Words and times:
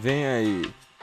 Vem 0.00 0.24
aí, 0.24 0.62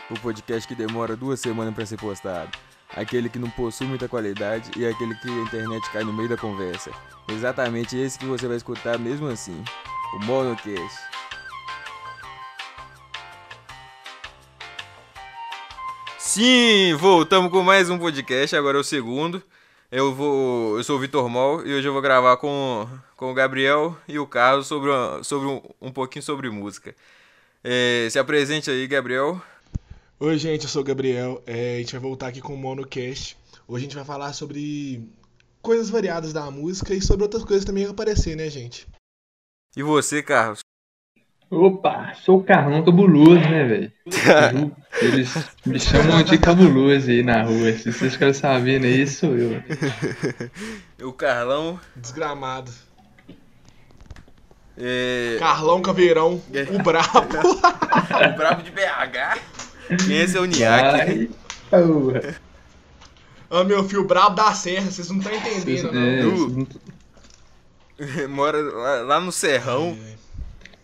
o 0.09 0.17
podcast 0.21 0.65
que 0.65 0.73
demora 0.73 1.17
duas 1.17 1.41
semanas 1.41 1.75
para 1.75 1.85
ser 1.85 1.97
postado. 1.97 2.49
Aquele 2.95 3.27
que 3.27 3.37
não 3.37 3.49
possui 3.49 3.85
muita 3.85 4.07
qualidade 4.07 4.71
e 4.79 4.85
aquele 4.85 5.13
que 5.15 5.27
a 5.27 5.41
internet 5.41 5.91
cai 5.91 6.05
no 6.05 6.13
meio 6.13 6.29
da 6.29 6.37
conversa. 6.37 6.91
Exatamente 7.27 7.97
esse 7.97 8.17
que 8.17 8.25
você 8.25 8.47
vai 8.47 8.55
escutar 8.55 8.97
mesmo 8.97 9.27
assim. 9.27 9.61
O 10.13 10.19
Monocast. 10.23 10.97
Sim, 16.17 16.95
voltamos 16.97 17.51
com 17.51 17.61
mais 17.63 17.89
um 17.89 17.99
podcast, 17.99 18.55
agora 18.55 18.77
é 18.77 18.79
o 18.79 18.83
segundo. 18.83 19.43
Eu 19.91 20.15
vou, 20.15 20.77
eu 20.77 20.83
sou 20.85 20.95
o 20.95 20.99
Vitor 21.01 21.27
Mol 21.27 21.67
e 21.67 21.73
hoje 21.73 21.85
eu 21.85 21.91
vou 21.91 22.01
gravar 22.01 22.37
com, 22.37 22.87
com 23.17 23.29
o 23.29 23.33
Gabriel 23.33 23.97
e 24.07 24.17
o 24.17 24.25
Carlos 24.25 24.67
sobre, 24.67 24.89
sobre 25.23 25.49
um, 25.49 25.61
um 25.81 25.91
pouquinho 25.91 26.23
sobre 26.23 26.49
música. 26.49 26.95
É, 27.67 28.07
se 28.11 28.19
apresente 28.19 28.69
aí, 28.69 28.85
Gabriel. 28.85 29.41
Oi, 30.19 30.37
gente, 30.37 30.65
eu 30.65 30.69
sou 30.69 30.83
o 30.83 30.85
Gabriel. 30.85 31.41
É, 31.47 31.77
a 31.77 31.79
gente 31.79 31.93
vai 31.93 31.99
voltar 31.99 32.27
aqui 32.27 32.39
com 32.39 32.53
o 32.53 32.57
Monocast. 32.57 33.35
Hoje 33.67 33.85
a 33.85 33.87
gente 33.87 33.95
vai 33.95 34.05
falar 34.05 34.33
sobre 34.33 35.09
coisas 35.63 35.89
variadas 35.89 36.31
da 36.31 36.51
música 36.51 36.93
e 36.93 37.01
sobre 37.01 37.23
outras 37.23 37.43
coisas 37.43 37.65
também 37.65 37.83
que 37.83 37.89
aparecer, 37.89 38.35
né, 38.37 38.51
gente? 38.51 38.85
E 39.75 39.81
você, 39.81 40.21
Carlos? 40.21 40.59
Opa, 41.49 42.13
sou 42.13 42.37
o 42.37 42.43
Carlão 42.43 42.85
Cabuloso, 42.85 43.33
né, 43.33 43.63
velho? 43.63 43.91
Eles 45.01 45.33
me 45.65 45.79
chamam 45.79 46.21
de 46.21 46.37
cabuloso 46.37 47.09
aí 47.09 47.23
na 47.23 47.41
rua. 47.41 47.73
Se 47.73 47.91
vocês 47.91 48.15
querem 48.15 48.33
saber, 48.35 48.79
né? 48.79 48.89
Isso 48.89 49.21
sou 49.21 49.35
eu. 49.35 49.59
o 51.01 51.11
Carlão. 51.11 51.79
Desgramado. 51.95 52.71
É... 54.77 55.37
Carlão 55.39 55.81
Caveirão, 55.81 56.41
o 56.71 56.83
brabo. 56.83 57.27
o 58.33 58.37
brabo 58.37 58.61
de 58.63 58.71
BH. 58.71 59.39
É 60.09 60.13
esse 60.13 60.37
é 60.37 60.39
o 60.39 60.45
Niak? 60.45 61.29
Ah, 63.49 63.63
meu 63.63 63.83
filho, 63.83 64.03
brabo 64.05 64.35
da 64.35 64.53
serra, 64.53 64.89
vocês 64.89 65.09
não 65.09 65.17
estão 65.19 65.33
entendendo, 65.33 65.91
não. 65.91 66.67
É, 67.97 68.27
Mora 68.27 68.61
lá, 68.61 69.01
lá, 69.01 69.19
no 69.19 69.31
Serrão. 69.31 69.97
É. 70.11 70.15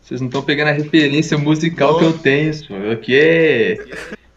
Vocês 0.01 0.21
não 0.21 0.27
estão 0.27 0.41
pegando 0.41 0.69
a 0.69 0.73
referência 0.73 1.37
musical 1.37 1.97
que 1.97 2.05
eu 2.05 2.17
tenho, 2.17 2.49
isso. 2.49 2.73
Aqui 2.91 3.17
é 3.17 3.77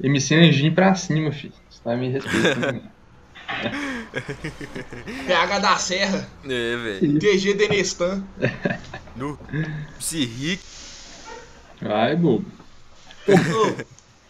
MC 0.02 0.34
Anjinho 0.34 0.74
pra 0.74 0.94
cima, 0.94 1.32
filho. 1.32 1.52
Você 1.68 1.80
tá 1.82 1.96
me 1.96 2.10
respeitando. 2.10 2.82
PH 5.26 5.58
da 5.58 5.76
Serra. 5.76 6.28
É, 6.44 6.76
velho. 6.76 7.18
TG 7.18 7.54
Denestan. 7.54 8.24
No 9.16 9.38
Psirric. 9.98 10.62
Vai, 11.80 12.16
bobo. 12.16 12.44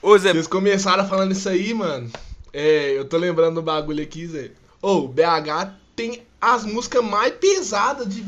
Ô, 0.03 0.19
Zé. 0.19 0.33
Vocês 0.33 0.47
começaram 0.47 1.09
falando 1.09 1.33
isso 1.33 1.49
aí, 1.49 1.73
mano. 1.75 2.11
É, 2.53 2.97
eu 2.97 3.05
tô 3.05 3.17
lembrando 3.17 3.57
do 3.57 3.63
bagulho 3.63 4.03
aqui, 4.03 4.27
Zé. 4.27 4.51
Ô, 4.81 4.99
o 4.99 5.09
BH 5.09 5.73
tem 5.97 6.23
as 6.41 6.65
músicas 6.65 7.03
mais 7.05 7.35
pesadas 7.35 8.09
de 8.09 8.25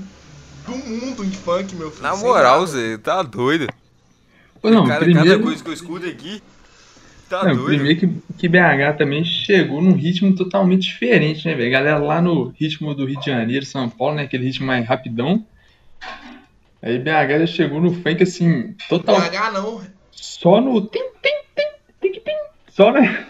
do 0.67 0.77
mundo 0.77 1.25
em 1.25 1.31
funk, 1.31 1.77
meu 1.77 1.91
filho. 1.91 2.03
Na 2.03 2.17
moral, 2.17 2.67
Zé, 2.67 2.99
tá 2.99 3.23
doido. 3.23 3.69
Pô, 4.61 4.69
não, 4.71 4.87
cara, 4.87 5.05
primeiro... 5.05 5.31
Cada 5.31 5.43
coisa 5.43 5.63
que 5.63 5.71
eu 5.71 5.75
escuto 5.75 6.07
aqui. 6.07 6.43
Tá 7.29 7.45
não, 7.45 7.57
doido. 7.57 7.67
Primeiro 7.67 7.99
que, 7.99 8.09
que 8.39 8.49
BH 8.49 8.97
também 8.99 9.25
chegou 9.25 9.83
num 9.83 9.93
ritmo 9.93 10.35
totalmente 10.35 10.83
diferente, 10.83 11.47
né, 11.47 11.55
velho? 11.55 11.71
Galera 11.71 11.99
lá 11.99 12.21
no 12.23 12.49
ritmo 12.49 12.95
do 12.95 13.05
Rio 13.05 13.19
de 13.19 13.27
Janeiro, 13.27 13.67
São 13.67 13.89
Paulo, 13.89 14.15
né? 14.15 14.23
Aquele 14.23 14.45
ritmo 14.45 14.67
mais 14.67 14.87
rapidão. 14.87 15.45
Aí 16.81 16.99
BH 16.99 17.41
já 17.41 17.47
chegou 17.47 17.81
no 17.81 17.93
funk 17.93 18.23
assim, 18.23 18.75
total. 18.89 19.21
BH 19.21 19.53
não. 19.55 19.81
Só 20.13 20.61
no. 20.61 20.81
Tim, 20.83 21.01
tim, 21.23 21.33
tim, 21.57 22.13
tim, 22.13 22.21
tim, 22.21 22.37
só 22.71 22.93
né? 22.93 23.27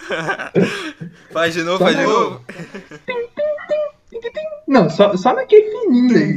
faz 1.30 1.54
de 1.54 1.62
novo, 1.62 1.78
só 1.78 1.84
faz 1.84 1.96
de 1.96 2.02
novo. 2.04 2.44
Não, 4.66 4.88
só, 4.88 5.16
só 5.16 5.34
naquele 5.34 5.68
fininho 5.68 6.16
aí. 6.16 6.34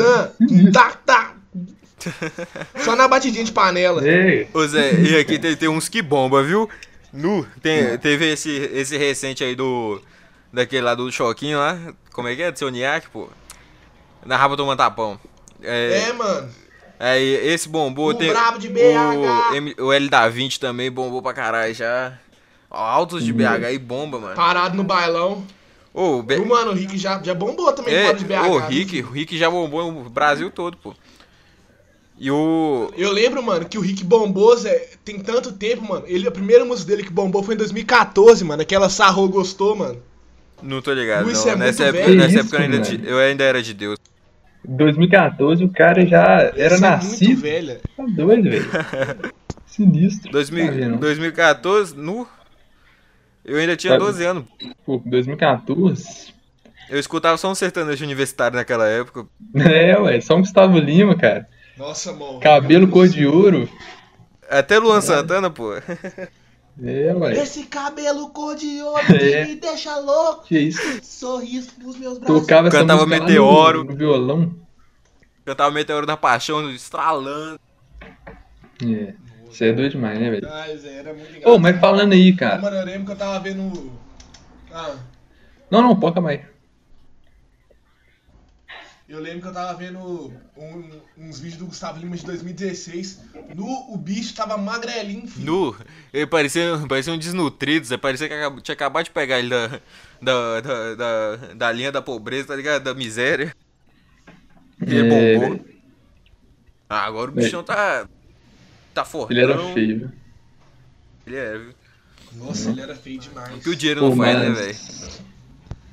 Tá, 0.72 0.98
tá. 1.06 1.23
Só 2.78 2.96
na 2.96 3.08
batidinha 3.08 3.44
de 3.44 3.52
panela. 3.52 4.06
Ei. 4.08 4.48
Ô 4.54 4.66
Zé, 4.68 4.94
e 4.94 5.18
aqui 5.18 5.38
tem, 5.40 5.56
tem 5.56 5.70
uns 5.70 5.90
que 5.90 6.02
bomba, 6.02 6.44
viu? 6.44 6.70
Nu, 7.12 7.46
tem, 7.62 7.98
teve 8.00 8.32
esse, 8.32 8.50
esse 8.74 8.98
recente 8.98 9.44
aí 9.44 9.56
do. 9.56 10.02
Daquele 10.52 10.82
lá 10.82 10.96
do 10.96 11.12
Choquinho 11.12 11.58
lá. 11.58 11.78
Como 12.12 12.28
é 12.28 12.36
que 12.36 12.44
é? 12.44 12.52
Do 12.52 12.60
seu 12.60 12.70
Niak, 12.70 13.10
pô. 13.10 13.28
Na 14.26 14.38
raba 14.38 14.56
tomando 14.56 14.78
tapão. 14.78 15.20
É, 15.62 16.10
é 16.10 16.14
mano. 16.14 16.50
É, 17.00 17.22
esse 17.22 17.68
bombou. 17.68 18.10
O 18.10 18.14
tem, 18.14 18.30
brabo 18.30 18.60
de 18.60 18.70
BH. 18.70 19.52
O, 19.52 19.56
M, 19.56 19.76
o 19.80 19.94
L 19.94 20.10
da 20.10 20.30
20 20.30 20.60
também 20.60 20.92
bombou 20.92 21.22
pra 21.22 21.34
caralho 21.34 21.74
já. 21.74 22.14
Altos 22.70 23.24
de 23.24 23.32
BH 23.34 23.72
e 23.74 23.78
bomba, 23.78 24.20
mano. 24.20 24.36
Parado 24.36 24.76
no 24.76 24.84
bailão. 24.84 25.46
Ô, 25.94 26.18
o, 26.18 26.24
Be... 26.24 26.38
o 26.38 26.48
mano, 26.48 26.72
o 26.72 26.74
Rick 26.74 26.98
já, 26.98 27.22
já 27.22 27.36
bombou 27.36 27.72
também 27.72 27.94
é, 27.94 28.06
fora 28.06 28.18
de 28.18 28.26
BH. 28.26 28.34
Ô, 28.48 28.52
o 28.54 28.60
Rick, 28.60 29.02
o 29.04 29.12
Rick 29.12 29.38
já 29.38 29.50
bombou 29.50 29.92
no 29.92 30.10
Brasil 30.10 30.50
todo, 30.50 30.76
pô. 30.78 30.96
E 32.24 32.32
o. 32.32 32.90
Eu 32.96 33.12
lembro, 33.12 33.44
mano, 33.44 33.66
que 33.66 33.78
o 33.78 33.82
Rick 33.82 34.02
bombou, 34.02 34.56
Zé, 34.56 34.92
tem 35.04 35.20
tanto 35.20 35.52
tempo, 35.52 35.84
mano. 35.84 36.06
Ele, 36.08 36.26
a 36.26 36.32
primeira 36.32 36.64
música 36.64 36.90
dele 36.90 37.04
que 37.04 37.12
bombou 37.12 37.44
foi 37.44 37.54
em 37.54 37.58
2014, 37.58 38.46
mano. 38.46 38.62
Aquela 38.62 38.88
Sarro 38.88 39.28
gostou, 39.28 39.76
mano. 39.76 40.02
Não 40.62 40.82
tô 40.82 40.94
ligado, 40.94 41.30
Isso 41.30 41.46
não. 41.48 41.52
É 41.52 41.58
nessa 41.58 41.84
muito 41.84 41.98
época, 41.98 42.06
velho. 42.08 42.18
nessa 42.22 42.30
Isso, 42.30 42.40
época 42.40 42.56
eu, 42.56 42.64
ainda, 42.64 43.10
eu 43.10 43.20
ainda 43.20 43.44
era 43.44 43.62
de 43.62 43.74
Deus. 43.74 43.98
2014 44.64 45.66
o 45.66 45.70
cara 45.70 46.06
já 46.06 46.54
era 46.56 46.76
Isso 46.76 46.82
nascido. 46.82 47.24
É 47.24 47.28
muito 47.28 47.42
velha. 47.42 47.82
Tá 47.98 48.06
doido, 48.08 48.50
velho. 48.50 48.66
Sinistro. 49.68 50.32
2000, 50.32 50.66
Tá 50.66 50.72
vendo? 50.72 50.98
2014, 51.00 51.98
no. 51.98 52.26
Eu 53.44 53.58
ainda 53.58 53.76
tinha 53.76 53.92
Sabe? 53.96 54.06
12 54.06 54.24
anos. 54.24 54.46
Pô, 54.86 55.02
2014. 55.06 56.34
Eu 56.90 57.00
escutava 57.00 57.36
só 57.36 57.52
um 57.52 57.56
sertanejo 57.56 58.06
universitário 58.06 58.56
naquela 58.56 58.88
época. 58.88 59.26
É, 59.60 60.00
ué, 60.00 60.22
só 60.22 60.38
um 60.38 60.40
Gustavo 60.40 60.80
Lima, 60.80 61.18
cara. 61.18 61.52
Nossa, 61.78 62.14
mano. 62.14 62.40
Cabelo 62.40 62.88
cor 62.88 63.08
de 63.08 63.26
ouro. 63.26 63.68
Até 64.50 64.78
Luan 64.80 65.02
Santana, 65.02 65.50
pô. 65.50 65.72
É, 66.84 67.14
ué. 67.14 67.34
Esse 67.34 67.66
cabelo 67.66 68.30
cor 68.30 68.56
de 68.56 68.82
ouro 68.82 69.04
É. 69.14 69.44
que 69.46 69.52
me 69.52 69.56
deixa 69.58 69.96
louco. 70.00 70.44
Que 70.46 70.58
isso? 70.58 70.82
Sorriso 71.04 71.70
nos 71.80 71.96
meus 72.00 72.18
braços. 72.18 72.42
Tocava 72.42 72.68
essa 72.68 72.80
Cantava 72.80 73.06
Meteoro. 73.06 73.84
No, 73.84 73.92
no 73.92 73.96
violão. 73.96 74.56
Cantava 75.46 75.70
Meteoro 75.70 76.08
da 76.08 76.18
Paixão, 76.18 76.68
estralando. 76.72 77.60
É. 78.84 79.14
Isso 79.52 79.64
é 79.64 79.72
doido 79.72 79.92
demais, 79.92 80.20
né, 80.20 80.32
velho? 80.32 80.48
Zé, 80.80 80.96
era 80.96 81.14
muito 81.14 81.28
Ô, 81.28 81.36
engraçado. 81.38 81.60
mas 81.60 81.80
falando 81.80 82.14
aí, 82.14 82.36
cara. 82.36 82.60
Mano, 82.60 82.76
eu 82.78 82.86
lembro 82.86 83.06
que 83.06 83.12
eu 83.12 83.18
tava 83.18 83.40
vendo. 83.40 83.92
Ah, 84.72 84.96
Não, 85.70 85.80
não, 85.84 85.96
poca 86.00 86.20
mais. 86.20 86.42
Eu 89.16 89.22
lembro 89.22 89.42
que 89.42 89.48
eu 89.48 89.54
tava 89.54 89.74
vendo 89.78 90.00
um- 90.58 91.00
uns 91.18 91.40
vídeos 91.40 91.60
do 91.60 91.66
Gustavo 91.68 92.00
Lima 92.00 92.16
de 92.16 92.26
2016. 92.26 93.20
No, 93.56 93.94
o 93.94 93.98
bicho 93.98 94.34
tava 94.36 94.58
magrelinho, 94.58 95.28
filho. 95.28 95.46
Nu. 95.46 95.76
Ele 96.14 96.26
parecia, 96.28 96.64
parecia 96.88 97.14
um 97.14 97.18
desnutrido, 97.18 97.86
Zé. 97.86 97.98
Parecia 97.98 98.28
que 98.28 98.62
tinha 98.62 98.74
acabado 98.74 99.06
de 99.06 99.12
pegar 99.12 99.40
ele 99.40 99.50
da, 99.50 99.68
da, 100.22 100.62
da, 100.62 100.96
da, 100.96 101.36
da 101.56 101.72
linha 101.72 101.92
da 101.92 102.02
pobreza, 102.02 102.48
tá 102.48 102.56
ligado? 102.56 102.84
Da 102.84 102.94
miséria. 102.94 103.56
E 104.86 104.96
ele 104.96 105.14
É, 105.14 105.38
bombou. 105.38 105.66
Ah, 106.90 107.06
agora 107.06 107.32
o 107.32 107.34
bichão 107.34 107.64
tá. 107.64 108.08
Tá 108.94 109.04
fortão. 109.04 109.36
Ele 109.36 109.44
era 109.44 109.58
feio. 109.74 110.00
viu? 110.00 110.12
Ele 111.26 111.36
é, 111.36 111.58
viu? 111.58 111.74
Nossa, 112.34 112.70
ele 112.70 112.82
era 112.82 112.96
feio 112.96 113.20
demais. 113.20 113.56
O 113.56 113.60
que 113.60 113.70
o 113.70 113.76
dinheiro 113.76 114.02
Pô, 114.02 114.10
não 114.10 114.18
faz, 114.18 114.40
né, 114.40 114.50
mas- 114.50 114.60
velho? 114.60 115.24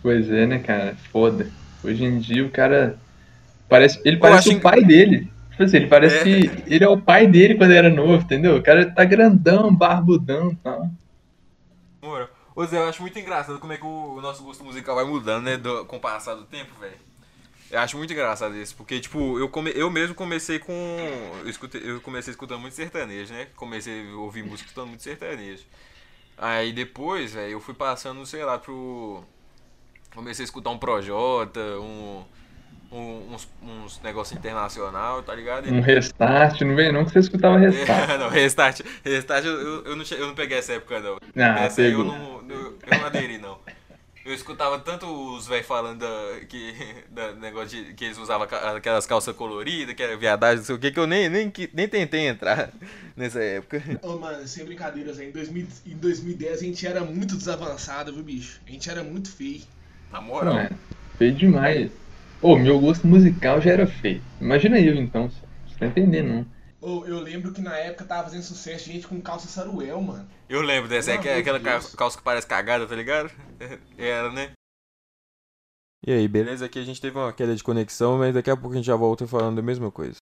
Pois 0.03 0.31
é, 0.31 0.47
né, 0.47 0.59
cara? 0.59 0.97
Foda. 1.13 1.51
Hoje 1.85 2.05
em 2.05 2.19
dia 2.19 2.45
o 2.45 2.51
cara. 2.51 2.99
Parece, 3.71 4.01
ele 4.05 4.19
parece 4.19 4.51
o 4.51 4.61
pai 4.61 4.85
dele. 4.85 5.33
Tipo 5.53 5.63
assim, 5.63 5.77
ele 5.79 5.87
parece 5.87 6.17
É. 6.19 6.25
que 6.25 6.75
ele 6.75 6.85
é 6.85 6.89
o 6.89 7.01
pai 7.01 7.27
dele 7.27 7.55
quando 7.55 7.73
era 7.73 7.89
novo, 7.89 8.23
entendeu? 8.25 8.57
O 8.57 8.63
cara 8.63 8.91
tá 8.91 9.05
grandão, 9.05 9.75
barbudão 9.75 10.51
e 10.53 10.57
tal. 10.57 10.91
Moro. 12.03 12.29
Ô 12.55 12.65
Zé, 12.67 12.79
eu 12.79 12.89
acho 12.89 13.01
muito 13.01 13.19
engraçado 13.19 13.59
como 13.61 13.73
é 13.73 13.77
que 13.77 13.85
o 13.85 14.17
o 14.17 14.21
nosso 14.21 14.43
gosto 14.43 14.65
musical 14.65 14.97
vai 14.97 15.05
mudando, 15.05 15.45
né? 15.45 15.57
do- 15.57 15.85
com 15.87 15.97
o 15.97 16.01
passar 16.01 16.35
do 16.35 16.45
tempo, 16.45 16.73
velho. 16.81 16.97
Eu 17.71 17.79
acho 17.79 17.97
muito 17.97 18.13
engraçado 18.13 18.57
isso, 18.57 18.75
porque, 18.75 18.99
tipo, 18.99 19.39
eu, 19.39 19.49
come, 19.49 19.71
eu 19.77 19.89
mesmo 19.91 20.15
comecei 20.15 20.59
com. 20.59 20.73
Eu, 21.43 21.49
escutei, 21.49 21.81
eu 21.85 22.01
comecei 22.01 22.33
escutando 22.33 22.59
muito 22.61 22.75
sertanejo, 22.75 23.33
né? 23.33 23.47
Comecei 23.55 24.11
a 24.11 24.17
ouvir 24.17 24.43
música 24.43 24.67
escutando 24.69 24.89
muito 24.89 25.03
sertanejo. 25.05 25.63
Aí 26.37 26.73
depois, 26.73 27.33
velho, 27.35 27.53
eu 27.53 27.61
fui 27.61 27.75
passando, 27.75 28.27
sei 28.27 28.45
lá, 28.45 28.59
pro. 28.59 29.23
Comecei 30.15 30.43
a 30.43 30.47
escutar 30.47 30.71
um 30.71 30.79
Projota, 30.79 31.61
um. 31.79 32.25
Um- 32.93 33.35
uns, 33.35 33.49
uns 33.63 34.01
negócios 34.03 34.39
internacional, 34.39 35.23
tá 35.23 35.35
ligado? 35.35 35.69
E- 35.69 35.73
Um 35.73 35.81
restart, 35.81 36.61
não 36.63 36.75
vem 36.77 36.93
não 36.93 37.05
que 37.05 37.13
você 37.13 37.21
escutava 37.21 37.57
restart. 37.59 38.11
É, 38.11 38.19
não, 38.19 38.29
restart. 38.29 38.81
Restart 39.05 39.45
eu, 39.45 39.85
eu, 39.85 39.97
não, 39.97 40.05
eu 40.05 40.27
não 40.27 40.35
peguei 40.35 40.59
essa 40.59 40.73
época, 40.75 41.01
não. 41.01 41.19
Ah, 41.37 41.65
essa 41.65 41.83
aí 41.83 41.93
eu 41.93 42.05
não, 42.05 42.43
eu, 42.49 42.79
eu 42.87 42.99
não 42.99 43.07
aderi, 43.07 43.39
não. 43.39 43.59
Eu 44.23 44.35
escutava 44.35 44.79
tanto 44.79 45.07
os 45.35 45.47
velhos 45.49 45.67
falando 45.67 46.01
da, 46.01 46.41
que, 46.47 46.75
da 47.11 47.33
negócio 47.33 47.69
de 47.85 47.95
que 47.95 48.05
eles 48.05 48.19
usavam 48.19 48.47
aquelas 48.77 49.07
calças 49.07 49.35
coloridas, 49.35 49.95
que 49.95 50.03
era 50.03 50.15
viadagem, 50.17 50.59
não 50.59 50.65
sei 50.65 50.75
o 50.75 50.79
que, 50.79 50.91
que 50.91 51.01
eu 51.01 51.07
nem, 51.07 51.29
nem, 51.29 51.51
nem 51.73 51.89
tentei 51.89 52.29
entrar 52.29 52.71
nessa 53.17 53.43
época. 53.43 53.83
Ô, 54.03 54.11
oh, 54.15 54.19
mano, 54.19 54.47
sem 54.47 54.65
brincadeiras, 54.65 55.19
em, 55.19 55.31
2000, 55.31 55.67
em 55.87 55.97
2010 55.97 56.61
a 56.61 56.65
gente 56.65 56.87
era 56.87 57.01
muito 57.01 57.35
desavançado, 57.35 58.13
viu, 58.13 58.23
bicho? 58.23 58.61
A 58.67 58.71
gente 58.71 58.91
era 58.91 59.03
muito 59.03 59.31
feio. 59.33 59.63
Na 60.13 60.21
moral. 60.21 60.55
Não, 60.55 60.69
feio 61.17 61.33
demais. 61.35 61.91
Ô, 62.43 62.57
meu 62.57 62.81
gosto 62.81 63.07
musical 63.07 63.61
já 63.61 63.71
era 63.71 63.87
feio. 63.87 64.23
Imagina 64.41 64.81
eu 64.81 64.95
então, 64.95 65.29
você 65.29 65.79
tá 65.79 65.85
entendendo, 65.87 66.29
não? 66.29 66.47
Oh, 66.81 67.05
eu 67.05 67.21
lembro 67.21 67.53
que 67.53 67.61
na 67.61 67.77
época 67.77 68.07
tava 68.07 68.25
fazendo 68.25 68.43
sucesso 68.43 68.87
gente 68.87 69.07
com 69.07 69.21
calça 69.21 69.47
saruel, 69.47 70.01
mano. 70.01 70.27
Eu 70.49 70.63
lembro 70.63 70.89
dessa, 70.89 71.11
é, 71.11 71.17
é 71.17 71.37
aquela 71.37 71.61
calça 71.61 72.17
que 72.17 72.25
parece 72.25 72.47
cagada, 72.47 72.87
tá 72.87 72.97
ligado? 72.97 73.31
Era, 73.99 74.33
né? 74.33 74.53
E 76.07 76.11
aí, 76.11 76.27
beleza? 76.27 76.65
Aqui 76.65 76.79
a 76.79 76.83
gente 76.83 76.99
teve 76.99 77.19
uma 77.19 77.31
queda 77.31 77.55
de 77.55 77.63
conexão, 77.63 78.17
mas 78.17 78.33
daqui 78.33 78.49
a 78.49 78.57
pouco 78.57 78.73
a 78.73 78.77
gente 78.77 78.87
já 78.87 78.97
volta 78.97 79.27
falando 79.27 79.57
da 79.57 79.63
mesma 79.63 79.91
coisa. 79.91 80.17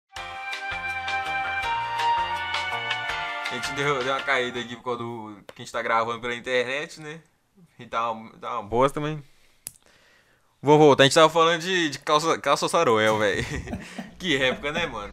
A 3.50 3.54
gente 3.56 3.72
deu, 3.72 4.04
deu 4.04 4.12
uma 4.12 4.22
caída 4.22 4.60
aqui 4.60 4.76
por 4.76 4.84
causa 4.84 5.02
do 5.02 5.36
que 5.48 5.62
a 5.62 5.64
gente 5.64 5.72
tá 5.72 5.82
gravando 5.82 6.20
pela 6.20 6.36
internet, 6.36 7.00
né? 7.00 7.20
E 7.76 7.86
tá 7.86 8.12
uma, 8.12 8.30
tá 8.38 8.60
uma 8.60 8.68
bosta 8.68 9.00
também. 9.00 9.20
Vou 10.64 10.78
voltar, 10.78 11.02
a 11.02 11.04
gente 11.04 11.14
tava 11.14 11.28
falando 11.28 11.60
de, 11.60 11.90
de 11.90 11.98
calça, 11.98 12.38
calça 12.38 12.66
saruel, 12.70 13.18
velho. 13.18 13.44
que 14.18 14.42
época, 14.42 14.72
né, 14.72 14.86
mano? 14.86 15.12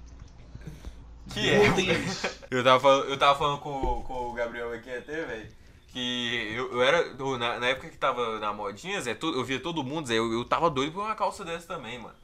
Que 1.34 1.50
é. 1.50 1.64
Eu 2.50 2.64
tava 2.64 2.80
falando, 2.80 3.10
eu 3.10 3.18
tava 3.20 3.38
falando 3.38 3.60
com, 3.60 4.02
com 4.04 4.30
o 4.30 4.34
Gabriel 4.34 4.72
aqui 4.74 4.90
até, 4.90 5.26
velho. 5.26 5.50
Que 5.88 6.54
eu, 6.56 6.72
eu 6.72 6.82
era. 6.82 7.14
Na, 7.38 7.60
na, 7.60 7.68
época 7.68 7.90
que 7.90 7.98
tava 7.98 8.40
na 8.40 8.54
modinha, 8.54 9.02
Zé, 9.02 9.18
eu 9.22 9.44
via 9.44 9.60
todo 9.60 9.84
mundo, 9.84 10.08
Zé, 10.08 10.16
eu, 10.16 10.32
eu 10.32 10.46
tava 10.46 10.70
doido 10.70 10.94
por 10.94 11.04
uma 11.04 11.16
calça 11.16 11.44
dessa 11.44 11.68
também, 11.68 12.00
mano. 12.00 12.16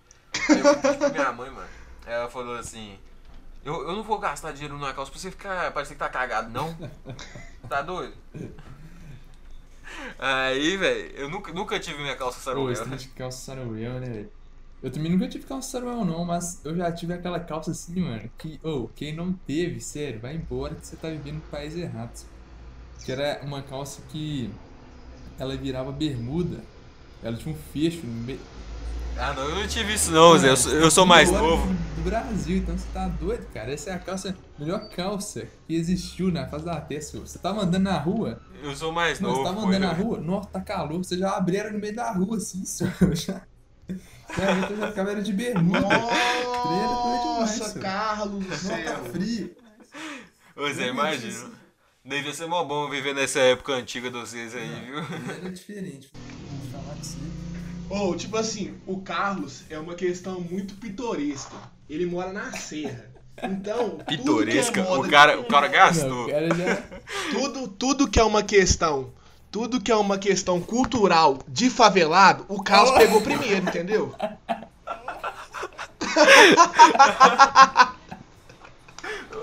Eu 0.50 0.98
pra 0.98 1.10
minha 1.10 1.32
mãe, 1.34 1.50
mano. 1.50 1.68
Ela 2.06 2.30
falou 2.30 2.56
assim. 2.56 2.98
Eu, 3.64 3.90
eu 3.90 3.94
não 3.94 4.04
vou 4.04 4.20
gastar 4.20 4.54
dinheiro 4.54 4.74
numa 4.74 4.94
calça 4.94 5.12
pra 5.12 5.20
você 5.20 5.32
ficar. 5.32 5.72
Parecer 5.72 5.94
que 5.94 6.00
tá 6.00 6.08
cagado, 6.08 6.50
não. 6.50 6.78
Tá 7.68 7.82
doido? 7.82 8.14
Aí, 10.20 10.78
velho, 10.78 11.12
eu 11.16 11.30
nunca, 11.30 11.52
nunca 11.52 11.80
tive 11.80 12.02
minha 12.02 12.16
calça 12.16 12.40
saruel. 12.40 12.76
Pô, 12.76 12.96
de 12.96 13.08
calça 13.10 13.38
saruel, 13.38 14.00
né, 14.00 14.10
velho? 14.10 14.32
Eu 14.82 14.92
também 14.92 15.12
nunca 15.12 15.28
tive 15.28 15.46
calça 15.46 15.72
saruel 15.72 16.06
não, 16.06 16.24
mas 16.24 16.64
eu 16.64 16.76
já 16.76 16.92
tive 16.92 17.14
aquela 17.14 17.40
calça 17.40 17.72
assim, 17.72 18.00
mano, 18.00 18.30
que, 18.38 18.60
ou, 18.62 18.84
oh, 18.84 18.88
quem 18.90 19.16
não 19.16 19.34
teve, 19.34 19.82
sério, 19.82 20.20
vai 20.20 20.36
embora 20.36 20.76
que 20.76 20.86
você 20.86 20.96
tá 20.96 21.10
vivendo 21.10 21.36
no 21.36 21.42
país 21.50 21.76
errado. 21.76 22.26
Que 23.04 23.12
era 23.12 23.42
uma 23.44 23.62
calça 23.64 24.02
que 24.10 24.50
ela 25.40 25.56
virava 25.56 25.92
bermuda, 25.92 26.64
ela 27.24 27.36
tinha 27.38 27.54
um 27.54 27.58
fecho 27.74 28.06
no 28.06 28.14
meio. 28.24 28.40
Ah, 29.20 29.34
não, 29.34 29.50
eu 29.50 29.56
não 29.56 29.68
tive 29.68 29.96
isso 29.96 30.12
não, 30.12 30.38
Zé, 30.38 30.50
eu, 30.50 30.58
sou, 30.58 30.72
eu 30.74 30.92
sou 30.92 31.06
mais 31.06 31.32
novo. 31.32 31.74
Do 31.96 32.02
Brasil, 32.04 32.58
então 32.58 32.78
você 32.78 32.86
tá 32.94 33.08
doido, 33.08 33.48
cara. 33.52 33.74
Essa 33.74 33.90
é 33.90 33.94
a 33.94 34.00
calça, 34.00 34.38
melhor 34.60 34.88
calça 34.90 35.48
que 35.66 35.74
existiu 35.74 36.32
na 36.32 36.48
face 36.48 36.64
da 36.64 36.80
terra, 36.80 37.02
Você 37.02 37.40
tava 37.40 37.64
andando 37.64 37.84
na 37.84 37.98
rua. 37.98 38.40
Eu 38.62 38.76
sou 38.76 38.92
mais 38.92 39.20
novo. 39.20 39.38
Você 39.38 39.44
tava 39.44 39.68
andando 39.68 39.80
na 39.80 39.94
rua, 39.94 40.20
nossa, 40.20 40.50
tá 40.50 40.62
calor, 40.62 41.00
você 41.00 41.18
já 41.18 41.36
abriram 41.36 41.72
no 41.72 41.80
meio 41.80 41.96
da 41.96 42.12
rua, 42.12 42.38
assim, 42.38 42.64
senhor. 42.64 42.94
Já... 43.16 43.42
Eu 43.90 44.78
já 44.78 44.88
ficava 44.90 45.12
era 45.12 45.22
de 45.22 45.32
bermuda. 45.32 45.80
Nossa, 45.80 47.80
Carlos 47.80 48.46
céu. 48.58 48.84
Tá 48.84 49.10
frio. 49.10 49.56
Você 50.54 50.88
imagina. 50.88 51.50
Devia 52.04 52.34
ser 52.34 52.48
mó 52.48 52.64
bom 52.64 52.90
viver 52.90 53.16
nessa 53.16 53.40
época 53.40 53.74
antiga 53.74 54.12
de 54.12 54.20
vocês 54.20 54.54
aí, 54.54 54.86
viu? 54.86 55.00
Era 55.34 55.50
diferente. 55.50 56.12
Vou 56.14 56.82
falar 56.82 56.96
que 56.96 57.06
sim. 57.06 57.47
Ou, 57.90 58.12
oh, 58.12 58.16
tipo 58.16 58.38
assim, 58.38 58.76
o 58.86 59.00
Carlos 59.02 59.64
é 59.70 59.78
uma 59.80 59.96
questão 59.96 60.42
muito 60.42 60.76
pitoresca. 60.76 61.56
Ele 61.90 62.06
mora 62.06 62.34
na 62.34 62.52
serra. 62.52 63.10
Então, 63.42 64.00
pitoresca, 64.08 64.82
é 64.82 64.98
o 64.98 65.08
cara, 65.08 65.40
o 65.40 65.46
cara 65.46 65.68
gastou. 65.68 66.10
Não, 66.10 66.28
cara 66.28 66.56
já... 66.56 66.84
tudo, 67.32 67.68
tudo 67.68 68.08
que 68.08 68.20
é 68.20 68.24
uma 68.24 68.44
questão 68.44 69.12
tudo 69.52 69.80
que 69.82 69.92
é 69.92 69.96
uma 69.96 70.18
questão 70.18 70.60
cultural 70.62 71.40
de 71.48 71.70
favelado, 71.70 72.46
o 72.48 72.62
Carlos 72.62 72.92
pegou 72.98 73.22
primeiro, 73.22 73.68
entendeu? 73.68 74.14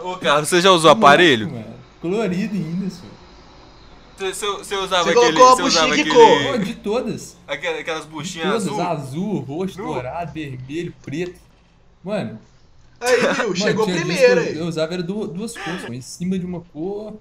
Ô, 0.03 0.17
Carlos, 0.17 0.49
você 0.49 0.61
já 0.61 0.71
usou 0.71 0.91
aparelho? 0.91 1.51
Mano, 1.51 1.75
colorido 2.01 2.55
ainda, 2.55 2.91
senhor. 2.91 3.14
Você, 4.19 4.47
você 4.47 4.77
usava 4.77 5.05
você 5.05 5.19
aquele. 5.19 5.39
Você 5.39 5.63
usava 5.63 5.93
aquele. 5.93 6.11
Cor. 6.11 6.59
de 6.59 6.75
todas. 6.77 7.37
Aquelas, 7.47 7.81
aquelas 7.81 8.05
buchinhas 8.05 8.55
azul. 8.55 8.81
azul, 8.81 9.39
roxo, 9.41 9.79
no. 9.79 9.87
dourado, 9.87 10.33
vermelho, 10.33 10.95
preto. 11.03 11.41
Mano. 12.03 12.39
Aí, 13.01 13.17
viu? 13.17 13.29
Mano, 13.29 13.57
chegou 13.57 13.87
primeiro 13.87 14.41
aí. 14.41 14.57
Eu 14.57 14.67
usava 14.67 14.95
era 14.95 15.03
duas 15.03 15.57
cores, 15.57 15.85
em 15.91 16.01
cima 16.01 16.39
de 16.39 16.47
uma 16.47 16.61
cor, 16.61 17.15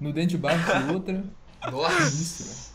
no 0.00 0.12
dente 0.12 0.28
de 0.28 0.38
baixo 0.38 0.64
de 0.64 0.94
outra. 0.94 1.24
Nossa! 1.70 2.70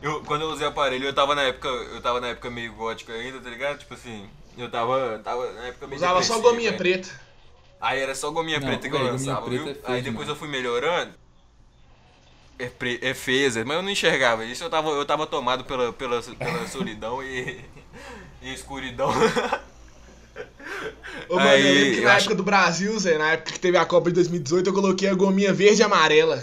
Eu, 0.00 0.22
quando 0.22 0.42
eu 0.42 0.50
usei 0.50 0.66
aparelho, 0.66 1.06
eu 1.06 1.14
tava 1.14 1.34
na 1.34 1.42
época. 1.42 1.68
Eu 1.68 2.00
tava 2.00 2.20
na 2.20 2.28
época 2.28 2.50
meio 2.50 2.72
gótica 2.74 3.12
ainda, 3.12 3.40
tá 3.40 3.50
ligado? 3.50 3.78
Tipo 3.78 3.94
assim, 3.94 4.28
eu 4.56 4.70
tava. 4.70 5.20
tava 5.24 5.50
na 5.52 5.66
época 5.66 5.86
meio 5.86 5.96
Usava 5.96 6.22
só 6.22 6.38
gominha 6.38 6.70
véio. 6.70 6.78
preta. 6.78 7.08
Aí 7.80 8.00
era 8.00 8.14
só 8.14 8.30
gominha 8.30 8.60
Não, 8.60 8.68
preta 8.68 8.88
que 8.88 8.94
eu 8.94 9.02
lançava, 9.02 9.48
viu? 9.50 9.68
É 9.68 9.76
Aí 9.84 10.02
depois 10.02 10.28
eu 10.28 10.36
fui 10.36 10.48
melhorando. 10.48 11.12
É, 12.58 12.66
pre, 12.66 12.98
é 13.02 13.12
mas 13.64 13.76
eu 13.76 13.82
não 13.82 13.90
enxergava. 13.90 14.44
Isso 14.44 14.64
eu 14.64 14.70
tava, 14.70 14.88
eu 14.90 15.04
tava 15.04 15.26
tomado 15.26 15.64
pela, 15.64 15.92
pela, 15.92 16.22
pela 16.22 16.66
solidão 16.68 17.22
e, 17.22 17.60
e 18.40 18.54
escuridão. 18.54 19.10
Ô, 21.28 21.36
mano, 21.36 21.48
Aí, 21.48 21.66
eu 21.66 21.74
lembro 21.74 21.94
que 21.94 22.00
na 22.02 22.16
época 22.16 22.34
do 22.34 22.42
Brasil, 22.42 22.98
Zé, 22.98 23.18
na 23.18 23.32
época 23.32 23.52
que 23.52 23.60
teve 23.60 23.76
a 23.76 23.84
Copa 23.84 24.08
de 24.10 24.14
2018, 24.14 24.68
eu 24.68 24.74
coloquei 24.74 25.08
a 25.08 25.14
gominha 25.14 25.52
verde 25.52 25.82
e 25.82 25.84
amarela. 25.84 26.42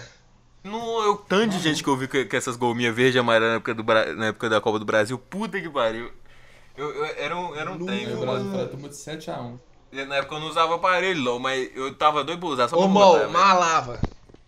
Não, 0.63 1.03
eu 1.03 1.17
tanto 1.17 1.57
de 1.57 1.59
gente 1.59 1.83
que 1.83 1.89
eu 1.89 1.97
vi 1.97 2.07
com 2.07 2.37
essas 2.37 2.55
golminhas 2.55 2.95
verde 2.95 3.17
e 3.17 3.19
amarela 3.19 3.51
na 3.51 3.55
época, 3.55 3.73
do, 3.73 3.83
na 4.15 4.27
época 4.27 4.49
da 4.49 4.61
Copa 4.61 4.79
do 4.79 4.85
Brasil. 4.85 5.17
Puta 5.17 5.59
que 5.59 5.69
pariu. 5.69 6.11
Eu, 6.77 6.89
eu, 6.89 7.05
era 7.17 7.37
um, 7.37 7.55
era 7.55 7.71
um 7.71 7.85
tempo. 7.85 8.13
O 8.13 8.19
Brasil 8.21 8.67
de 8.77 8.95
7x1. 8.95 9.59
Na 10.07 10.15
época 10.15 10.35
eu 10.35 10.39
não 10.39 10.47
usava 10.47 10.75
aparelho, 10.75 11.39
mas 11.39 11.69
eu 11.75 11.93
tava 11.93 12.23
doido 12.23 12.39
pra 12.39 12.49
usar 12.49 12.67
só 12.67 12.75
pra 12.75 12.85
Ô, 12.85 12.87
Mol, 12.87 13.29
malava. 13.29 13.99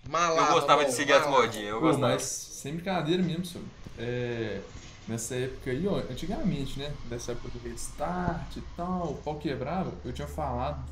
Malava. 0.09 0.49
Eu 0.49 0.53
gostava 0.53 0.85
de 0.85 0.91
seguir 0.91 1.13
malava. 1.13 1.29
as 1.29 1.45
modinhas. 1.45 1.69
Eu 1.69 1.79
Pô, 1.79 1.87
gostava. 1.87 2.13
Mas 2.13 2.23
sem 2.23 2.73
brincadeira 2.73 3.23
mesmo, 3.23 3.45
senhor. 3.45 3.65
É, 3.97 4.61
nessa 5.07 5.35
época 5.35 5.71
aí, 5.71 5.87
ó, 5.87 5.97
antigamente, 5.97 6.79
né? 6.79 6.91
Nessa 7.09 7.31
época 7.31 7.49
do 7.49 7.59
restart 7.59 8.57
e 8.57 8.61
tal, 8.75 9.11
o 9.11 9.17
pau 9.17 9.35
quebrava, 9.35 9.91
eu 10.03 10.11
tinha 10.11 10.27
falado 10.27 10.83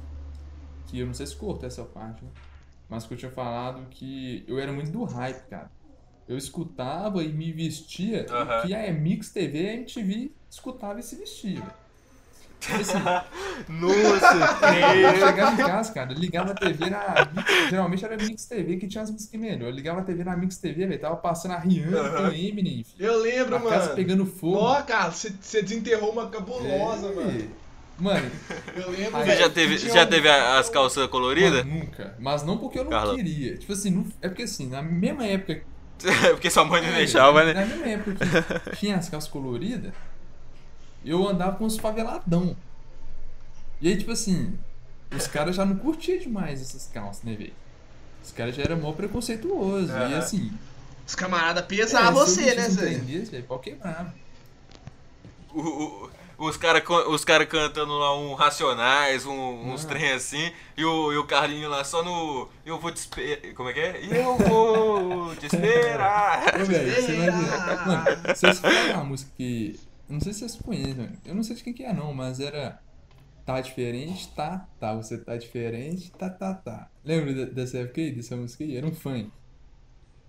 que 0.88 1.00
eu 1.00 1.08
não 1.08 1.14
sei 1.14 1.26
se 1.26 1.36
cortou 1.36 1.68
essa 1.68 1.84
parte, 1.84 2.24
né? 2.24 2.30
mas 2.88 3.06
que 3.06 3.14
eu 3.14 3.18
tinha 3.18 3.32
falado 3.32 3.88
que 3.90 4.44
eu 4.48 4.60
era 4.60 4.72
muito 4.72 4.92
do 4.92 5.04
hype, 5.04 5.48
cara. 5.48 5.72
Eu 6.28 6.38
escutava 6.38 7.24
e 7.24 7.34
me 7.34 7.52
vestia 7.52 8.26
uhum. 8.30 8.68
que 8.68 8.74
a 8.74 8.94
Mix 8.94 9.32
TV 9.32 9.64
e 9.64 9.70
a 9.70 9.74
MTV 9.74 10.32
escutava 10.50 11.00
e 11.00 11.04
se 11.04 11.16
vestia. 11.16 11.64
Assim, 12.72 12.98
Nossa, 13.68 14.96
eu 14.96 15.28
chegava 15.28 15.54
em 15.54 15.58
casa, 15.58 15.94
cara, 15.94 16.14
ligava 16.14 16.52
a 16.52 16.56
TV 16.56 16.90
na. 16.90 17.28
Geralmente 17.70 18.06
era 18.06 18.18
Mix 18.18 18.46
TV 18.46 18.78
que 18.78 18.88
tinha 18.88 19.04
as 19.04 19.12
músicas 19.12 19.40
melhor. 19.40 19.68
Eu 19.68 19.72
ligava 19.72 20.00
a 20.00 20.04
TV 20.04 20.24
na 20.24 20.38
Mix 20.38 20.58
TV, 20.58 20.88
velho. 20.88 21.00
Tava 21.00 21.18
passando 21.18 21.52
a 21.52 21.60
Rihanna 21.60 22.22
uhum. 22.22 22.30
com 22.30 22.36
Eminem. 22.36 22.86
Eu 22.98 23.20
lembro, 23.22 23.56
a 23.56 23.60
mano. 23.60 23.72
casa 23.72 23.94
pegando 23.94 24.26
fogo. 24.26 24.58
Ó, 24.58 24.82
cara, 24.82 25.12
você 25.12 25.30
desenterrou 25.62 26.12
uma 26.12 26.30
cabulosa, 26.30 27.08
é. 27.08 27.16
mano. 27.16 27.64
Mano, 28.00 28.32
eu 28.76 28.90
lembro. 28.90 29.20
Você 29.20 29.36
já 29.36 29.50
teve, 29.50 29.78
já 29.78 30.06
teve 30.06 30.30
as 30.30 30.70
calças 30.70 31.08
coloridas? 31.08 31.64
Mano, 31.64 31.80
nunca. 31.80 32.16
Mas 32.20 32.44
não 32.44 32.58
porque 32.58 32.80
eu 32.80 32.84
não 32.84 32.92
Carla. 32.92 33.16
queria. 33.16 33.58
Tipo 33.58 33.74
assim, 33.74 33.92
não, 33.92 34.08
é 34.22 34.28
porque 34.28 34.44
assim, 34.44 34.68
na 34.68 34.82
mesma 34.82 35.26
época. 35.26 35.64
porque 36.32 36.50
sua 36.50 36.66
mãe 36.66 36.82
não 36.82 36.90
é, 36.90 36.98
deixava, 36.98 37.44
né? 37.44 37.54
Na 37.54 37.66
mesma 37.66 37.88
época 37.88 38.60
que 38.72 38.78
tinha 38.78 38.98
as 38.98 39.08
calças 39.10 39.30
coloridas, 39.30 39.94
eu 41.06 41.28
andava 41.28 41.58
com 41.58 41.66
os 41.66 41.78
faveladão. 41.78 42.56
E 43.82 43.90
aí, 43.90 43.98
tipo 43.98 44.12
assim, 44.12 44.58
os 45.16 45.28
caras 45.28 45.56
já 45.56 45.66
não 45.66 45.76
curtiam 45.76 46.18
demais 46.18 46.62
essas 46.62 46.90
calças, 46.94 47.24
né, 47.24 47.36
velho? 47.36 47.54
Os 48.24 48.32
caras 48.32 48.56
já 48.56 48.64
eram 48.64 48.78
mó 48.78 48.92
preconceituosos. 48.94 49.90
Uhum. 49.90 50.10
E 50.10 50.14
assim. 50.16 50.52
Os 51.06 51.16
camaradas 51.16 51.66
pesavam 51.66 52.22
é, 52.22 52.26
você, 52.26 52.56
né, 52.56 52.70
Zé? 52.70 53.42
Pau 53.42 53.60
quebrava. 53.60 54.14
O, 55.54 55.60
o, 55.62 56.12
os 56.38 56.58
caras 56.58 56.84
os 57.10 57.26
cara 57.26 57.46
cantando 57.46 57.94
lá 57.98 58.18
um 58.18 58.34
Racionais, 58.34 59.26
um, 59.26 59.72
uns 59.72 59.86
trem 59.86 60.14
assim, 60.14 60.52
e 60.78 60.84
o, 60.84 61.12
e 61.12 61.18
o 61.18 61.26
Carlinho 61.26 61.70
lá 61.70 61.84
só 61.84 62.02
no. 62.04 62.48
Eu 62.66 62.80
vou 62.80 62.92
te 62.92 62.98
esperar. 62.98 63.54
Como 63.54 63.70
é 63.70 63.74
que 63.74 63.80
é? 63.80 64.00
Eu 64.10 64.38
vou 64.38 65.36
te 65.36 65.46
esperar! 65.46 66.56
Ô, 66.62 66.66
velho, 66.66 66.96
você 66.96 67.18
vai 67.18 67.32
ver. 67.32 67.86
Mano, 67.86 68.36
vocês 68.36 68.60
falam 68.60 68.94
uma 68.94 69.04
música 69.04 69.32
que. 69.38 69.80
Não 70.14 70.22
sei 70.22 70.32
se 70.32 70.40
vocês 70.42 70.62
conhecem, 70.62 70.94
mano. 70.94 71.18
Eu 71.26 71.34
não 71.34 71.44
sei 71.44 71.56
de 71.56 71.64
quem 71.64 71.74
que 71.74 71.84
é, 71.84 71.92
não, 71.92 72.14
mas 72.14 72.40
era. 72.40 72.80
Tá 73.44 73.60
diferente, 73.60 74.30
tá, 74.36 74.68
tá. 74.80 74.94
Você 74.94 75.18
tá 75.18 75.36
diferente, 75.36 76.12
tá, 76.12 76.30
tá, 76.30 76.54
tá. 76.54 76.88
Lembra 77.04 77.48
dessa 77.48 77.80
época 77.80 78.00
aí, 78.00 78.12
dessa 78.12 78.36
música 78.36 78.64
aí? 78.64 78.78
Era 78.78 78.86
um 78.86 78.94
funk. 78.94 79.32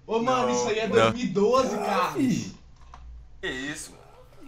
Ô, 0.07 0.21
mano, 0.21 0.49
não, 0.49 0.55
isso 0.55 0.69
aí 0.69 0.79
é 0.79 0.89
2012, 0.89 1.77
cara. 1.77 2.13
Que 2.15 3.51
isso? 3.51 3.95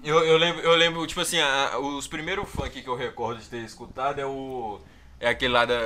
Eu, 0.03 0.25
eu, 0.25 0.39
lembro, 0.39 0.63
eu 0.63 0.75
lembro, 0.75 1.07
tipo 1.07 1.21
assim, 1.21 1.39
a, 1.39 1.79
os 1.79 2.09
primeiros 2.09 2.49
funk 2.49 2.83
que 2.83 2.89
eu 2.89 2.97
recordo 2.97 3.39
de 3.39 3.47
ter 3.47 3.63
escutado 3.63 4.19
é 4.19 4.25
o. 4.25 4.81
É 5.21 5.29
aquele 5.29 5.53
lá 5.53 5.67
da. 5.67 5.79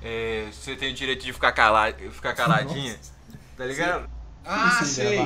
É, 0.00 0.48
você 0.52 0.76
tem 0.76 0.92
o 0.92 0.94
direito 0.94 1.24
de 1.24 1.32
ficar, 1.32 1.50
calado, 1.50 2.08
ficar 2.12 2.34
caladinha. 2.36 2.92
Nossa. 2.92 3.12
Tá 3.56 3.66
ligado? 3.66 4.08
Ah, 4.44 4.84
sei. 4.84 5.18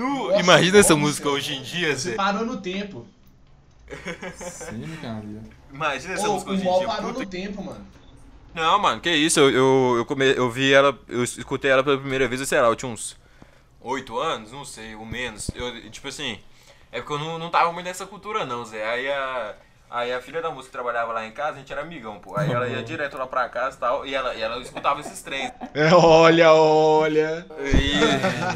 No, 0.00 0.28
Nossa, 0.28 0.40
imagina 0.40 0.78
essa 0.78 0.96
música 0.96 1.28
hoje 1.28 1.54
em 1.54 1.62
dia, 1.62 1.94
Você 1.94 2.12
parou 2.12 2.46
no 2.46 2.58
tempo. 2.58 3.06
Sim, 4.34 4.96
cara. 5.02 5.22
Imagina 5.70 6.14
essa 6.14 6.26
Ô, 6.26 6.32
música 6.32 6.52
hoje 6.52 6.66
em 6.66 6.78
dia. 6.78 6.86
parou 6.86 7.12
no 7.12 7.26
tempo, 7.26 7.62
mano. 7.62 7.86
Não, 8.54 8.78
mano, 8.78 8.98
que 9.02 9.10
isso, 9.10 9.38
eu, 9.40 9.50
eu, 9.50 9.94
eu, 9.98 10.06
come, 10.06 10.24
eu 10.34 10.50
vi 10.50 10.72
ela, 10.72 10.98
eu 11.06 11.22
escutei 11.22 11.70
ela 11.70 11.84
pela 11.84 11.98
primeira 11.98 12.26
vez, 12.26 12.48
sei 12.48 12.58
lá, 12.58 12.68
eu 12.68 12.76
tinha 12.76 12.90
uns 12.90 13.14
8 13.78 14.18
anos, 14.18 14.52
não 14.52 14.64
sei, 14.64 14.94
ou 14.94 15.04
menos. 15.04 15.50
Eu, 15.54 15.90
tipo 15.90 16.08
assim, 16.08 16.38
é 16.90 17.00
porque 17.02 17.12
eu 17.12 17.18
não, 17.18 17.38
não 17.38 17.50
tava 17.50 17.70
muito 17.70 17.84
nessa 17.84 18.06
cultura 18.06 18.46
não, 18.46 18.64
Zé. 18.64 18.82
Aí 18.88 19.06
a, 19.06 19.54
aí 19.90 20.12
a 20.12 20.20
filha 20.20 20.40
da 20.40 20.50
música 20.50 20.66
que 20.66 20.72
trabalhava 20.72 21.12
lá 21.12 21.26
em 21.26 21.32
casa, 21.32 21.56
a 21.56 21.58
gente 21.58 21.72
era 21.72 21.82
amigão, 21.82 22.18
pô. 22.20 22.36
Aí 22.36 22.50
ela 22.50 22.68
ia 22.68 22.82
direto 22.82 23.18
lá 23.18 23.26
pra 23.26 23.48
casa 23.48 23.76
e 23.76 23.80
tal, 23.80 24.06
e 24.06 24.14
ela, 24.14 24.34
e 24.34 24.40
ela 24.40 24.58
escutava 24.60 25.00
esses 25.00 25.20
trens. 25.22 25.50
É, 25.74 25.92
olha, 25.92 26.52
olha. 26.52 27.46
E, 27.58 28.00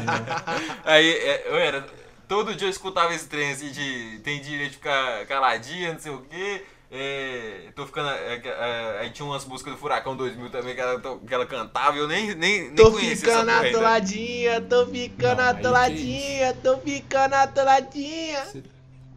aí 0.85 1.09
é, 1.09 1.43
eu 1.47 1.57
era, 1.57 1.85
todo 2.27 2.55
dia 2.55 2.67
eu 2.67 2.71
escutava 2.71 3.13
esse 3.13 3.27
trem 3.27 3.51
assim 3.51 3.71
de 3.71 4.19
tem 4.23 4.41
direito 4.41 4.71
de 4.71 4.77
ficar 4.77 5.25
caladinha, 5.25 5.93
não 5.93 5.99
sei 5.99 6.11
o 6.11 6.21
quê. 6.21 6.63
É, 6.91 7.71
tô 7.75 7.85
ficando. 7.85 8.09
É, 8.09 8.41
é, 8.45 8.97
aí 9.01 9.09
tinha 9.09 9.25
umas 9.25 9.43
músicas 9.43 9.73
do 9.73 9.79
Furacão 9.79 10.15
2000 10.15 10.49
também 10.49 10.75
que 10.75 10.79
ela, 10.79 11.01
que 11.01 11.33
ela 11.33 11.45
cantava 11.45 11.97
e 11.97 11.99
eu 11.99 12.07
nem, 12.07 12.33
nem, 12.35 12.61
nem 12.61 12.75
tô 12.75 12.91
conhecia 12.91 13.15
ficando 13.17 13.49
essa 13.49 13.67
atoladinha, 13.67 14.61
tô 14.61 14.85
ficando 14.85 15.41
Não, 15.41 15.49
atoladinha, 15.49 16.53
tô 16.63 16.77
ficando 16.77 17.33
atoladinha. 17.33 18.45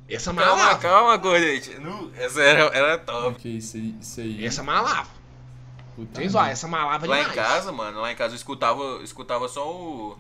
Essa 0.09 0.33
malava. 0.33 0.57
Calma, 0.57 0.79
calma, 0.79 1.17
Gordete. 1.17 1.77
Essa 2.17 2.43
era, 2.43 2.65
era 2.75 2.99
top. 2.99 3.29
Ok, 3.29 3.51
isso 3.53 3.77
aí. 3.77 3.95
Isso 4.01 4.21
aí. 4.21 4.45
Essa 4.45 4.63
malava. 4.63 5.19
Tem 6.15 6.29
zoar, 6.29 6.51
essa 6.51 6.69
malava 6.69 7.07
Lá 7.07 7.17
demais. 7.17 7.33
em 7.33 7.35
casa, 7.35 7.73
mano, 7.73 8.01
lá 8.01 8.13
em 8.13 8.15
casa 8.15 8.33
eu 8.33 8.37
escutava, 8.37 9.01
escutava 9.03 9.49
só 9.49 9.69
o. 9.69 10.17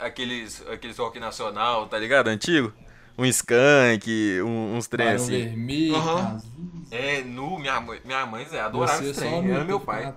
Aqueles, 0.00 0.62
aqueles 0.68 0.98
rock 0.98 1.18
nacional, 1.18 1.86
tá 1.86 1.98
ligado? 1.98 2.28
Antigo 2.28 2.72
um 3.18 3.24
skunk, 3.24 4.40
um, 4.42 4.76
uns 4.76 4.86
trem 4.86 5.08
assim. 5.08 5.30
vermelho, 5.32 5.96
uhum. 5.96 6.38
É, 6.90 7.20
nu, 7.22 7.58
minha 7.58 7.80
mãe, 7.80 8.00
minha 8.04 8.24
mãe 8.24 8.46
Zé, 8.46 8.60
adorava 8.60 9.04
esse 9.04 9.20
trem, 9.20 9.50
era 9.50 9.64
meu 9.64 9.80
pai. 9.80 10.14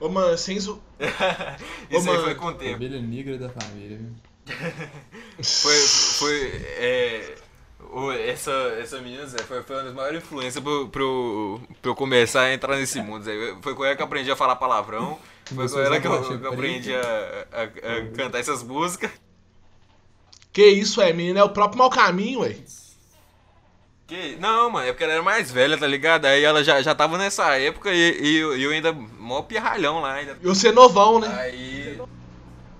Ô, 0.00 0.08
mano, 0.08 0.36
sem 0.36 0.58
zo... 0.58 0.82
Isso 1.88 2.08
Ô, 2.08 2.12
aí 2.12 2.18
foi 2.18 2.34
com 2.34 2.46
o 2.46 2.54
tempo. 2.54 2.74
Ovelha 2.74 3.00
negra 3.00 3.38
da 3.38 3.48
família, 3.48 4.00
foi, 5.40 5.76
foi, 5.78 6.46
é... 6.78 7.36
Essa, 8.26 8.52
essa 8.80 9.00
menina, 9.00 9.26
Zé, 9.26 9.38
foi, 9.38 9.62
foi 9.62 9.76
uma 9.76 9.84
das 9.84 9.94
maiores 9.94 10.22
influências 10.22 10.62
pro, 10.62 10.88
pro, 10.88 11.60
eu 11.82 11.94
começar 11.94 12.42
a 12.42 12.52
entrar 12.52 12.76
nesse 12.76 13.00
mundo, 13.00 13.24
Zé. 13.24 13.32
Foi 13.62 13.74
com 13.74 13.84
ela 13.84 13.96
que 13.96 14.02
eu 14.02 14.06
aprendi 14.06 14.30
a 14.30 14.36
falar 14.36 14.56
palavrão, 14.56 15.18
foi 15.46 15.68
com 15.68 15.78
ela 15.80 16.00
que 16.00 16.06
eu, 16.06 16.38
que 16.38 16.44
eu 16.44 16.52
aprendi 16.52 16.94
a, 16.94 17.46
a, 17.50 17.62
a 17.62 18.10
cantar 18.14 18.40
essas 18.40 18.62
músicas. 18.62 19.10
Que 20.52 20.66
isso, 20.66 21.00
é, 21.00 21.12
menina? 21.12 21.40
É 21.40 21.44
o 21.44 21.50
próprio 21.50 21.78
mau 21.78 21.88
caminho, 21.88 22.40
ué. 22.40 22.56
Que... 24.06 24.36
Não, 24.36 24.70
mano, 24.70 24.86
é 24.86 24.92
porque 24.92 25.04
ela 25.04 25.14
era 25.14 25.22
mais 25.22 25.50
velha, 25.50 25.76
tá 25.76 25.86
ligado? 25.86 26.24
Aí 26.24 26.42
ela 26.42 26.64
já, 26.64 26.80
já 26.82 26.94
tava 26.94 27.16
nessa 27.16 27.56
época 27.58 27.90
e, 27.92 28.20
e 28.20 28.36
eu, 28.36 28.56
eu 28.56 28.70
ainda 28.70 28.92
mó 28.92 29.42
pirralhão 29.42 30.00
lá 30.00 30.14
ainda. 30.14 30.38
E 30.40 30.46
você 30.46 30.72
novão, 30.72 31.20
né? 31.20 31.28
Aí. 31.40 32.00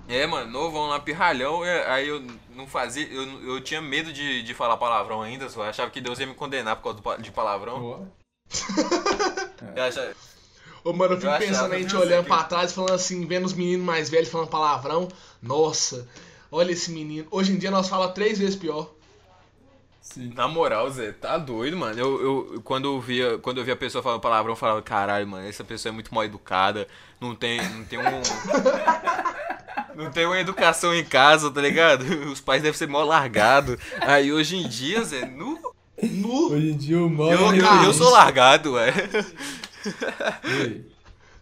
É, 0.08 0.26
mano, 0.26 0.50
novão 0.50 0.86
lá, 0.88 0.98
pirralhão, 0.98 1.62
aí 1.86 2.08
eu 2.08 2.24
não 2.58 2.66
fazia. 2.66 3.06
Eu, 3.06 3.54
eu 3.54 3.60
tinha 3.60 3.80
medo 3.80 4.12
de, 4.12 4.42
de 4.42 4.52
falar 4.52 4.76
palavrão 4.76 5.22
ainda, 5.22 5.48
só. 5.48 5.62
Eu 5.62 5.70
achava 5.70 5.90
que 5.90 6.00
Deus 6.00 6.18
ia 6.18 6.26
me 6.26 6.34
condenar 6.34 6.76
por 6.76 6.82
causa 6.82 7.00
do, 7.00 7.22
de 7.22 7.30
palavrão. 7.30 8.10
eu 9.76 9.82
achava... 9.82 10.12
Ô, 10.84 10.92
mano, 10.92 11.14
eu 11.14 11.20
fico 11.20 11.32
eu 11.32 11.38
pensando 11.38 11.72
a 11.72 11.78
gente 11.78 11.96
olhando 11.96 12.24
que... 12.24 12.28
pra 12.28 12.44
trás, 12.44 12.72
falando 12.72 12.94
assim, 12.94 13.24
vendo 13.26 13.46
os 13.46 13.52
meninos 13.52 13.86
mais 13.86 14.10
velhos 14.10 14.28
falando 14.28 14.48
palavrão. 14.48 15.08
Nossa, 15.40 16.08
Olha 16.50 16.72
esse 16.72 16.90
menino. 16.90 17.26
Hoje 17.30 17.52
em 17.52 17.58
dia 17.58 17.70
nós 17.70 17.88
fala 17.88 18.08
três 18.08 18.38
vezes 18.38 18.56
pior. 18.56 18.90
Sim. 20.00 20.32
Na 20.34 20.48
moral, 20.48 20.88
Zé, 20.88 21.12
tá 21.12 21.36
doido, 21.36 21.76
mano. 21.76 22.00
Eu, 22.00 22.22
eu, 22.22 22.62
quando, 22.62 22.86
eu 22.86 22.98
via, 22.98 23.36
quando 23.38 23.58
eu 23.58 23.64
via 23.64 23.74
a 23.74 23.76
pessoa 23.76 24.02
falando 24.02 24.20
palavrão, 24.20 24.52
eu 24.52 24.56
falava, 24.56 24.80
caralho, 24.80 25.28
mano, 25.28 25.46
essa 25.46 25.62
pessoa 25.62 25.90
é 25.90 25.92
muito 25.92 26.14
mal 26.14 26.24
educada. 26.24 26.88
Não 27.20 27.34
tem, 27.34 27.60
não 27.70 27.84
tem 27.84 27.98
um. 27.98 28.22
não 29.98 30.12
tem 30.12 30.24
uma 30.24 30.38
educação 30.38 30.94
em 30.94 31.04
casa, 31.04 31.50
tá 31.50 31.60
ligado? 31.60 32.02
Os 32.30 32.40
pais 32.40 32.62
devem 32.62 32.78
ser 32.78 32.86
mal 32.86 33.04
largados. 33.04 33.76
Aí 34.00 34.32
hoje 34.32 34.56
em 34.56 34.68
dia, 34.68 35.02
Zé, 35.02 35.26
nu. 35.26 35.58
Nu. 36.00 36.52
Hoje 36.52 36.70
em 36.70 36.76
dia 36.76 37.02
o 37.02 37.10
mal. 37.10 37.32
Eu, 37.32 37.52
eu, 37.52 37.82
eu 37.84 37.92
sou 37.92 38.08
largado, 38.10 38.74
ué. 38.74 38.92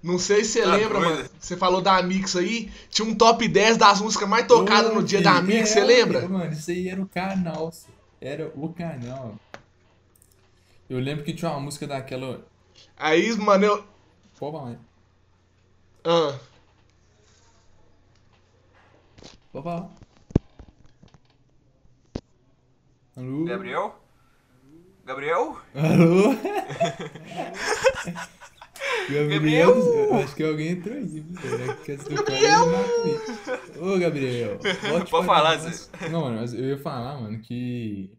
Não 0.02 0.18
sei 0.18 0.42
se 0.42 0.52
você 0.52 0.62
tá 0.62 0.74
lembra, 0.74 1.00
doido. 1.00 1.16
mano. 1.16 1.30
Você 1.38 1.56
falou 1.56 1.82
da 1.82 2.02
Mix 2.02 2.34
aí. 2.34 2.70
Tinha 2.88 3.06
um 3.06 3.14
top 3.14 3.46
10 3.46 3.76
das 3.76 4.00
músicas 4.00 4.26
mais 4.26 4.46
tocadas 4.46 4.94
no 4.94 5.02
dia 5.02 5.20
da 5.20 5.42
Mix, 5.42 5.68
você 5.68 5.84
lembra? 5.84 6.26
Mano, 6.26 6.50
isso 6.52 6.70
aí 6.70 6.88
era 6.88 7.02
o 7.02 7.06
canal. 7.06 7.70
Era 8.20 8.50
o 8.54 8.72
canal. 8.72 9.34
Eu 10.88 10.98
lembro 10.98 11.24
que 11.24 11.34
tinha 11.34 11.50
uma 11.50 11.60
música 11.60 11.86
daquela. 11.86 12.46
Aí, 12.96 13.36
mano, 13.36 13.64
eu. 13.66 13.84
Pô, 14.38 14.50
vai. 14.50 14.78
Ah. 16.04 16.38
Vai. 19.62 19.88
Alô? 23.16 23.44
Gabriel? 23.46 23.98
Gabriel? 25.02 25.56
Alô? 25.74 26.34
Gabriel, 29.30 29.70
eu 29.78 30.14
acho 30.16 30.34
que 30.34 30.42
alguém 30.42 30.72
entrou 30.72 30.94
aí. 30.94 31.24
Gabriel! 32.10 32.64
Ô, 33.80 33.98
Gabriel. 33.98 34.58
Pode 35.10 35.26
falar, 35.26 35.56
Zé. 35.56 35.88
Não, 36.10 36.22
mano, 36.22 36.40
mas 36.40 36.52
eu 36.52 36.64
ia 36.64 36.78
falar, 36.78 37.18
mano, 37.18 37.38
que. 37.40 38.12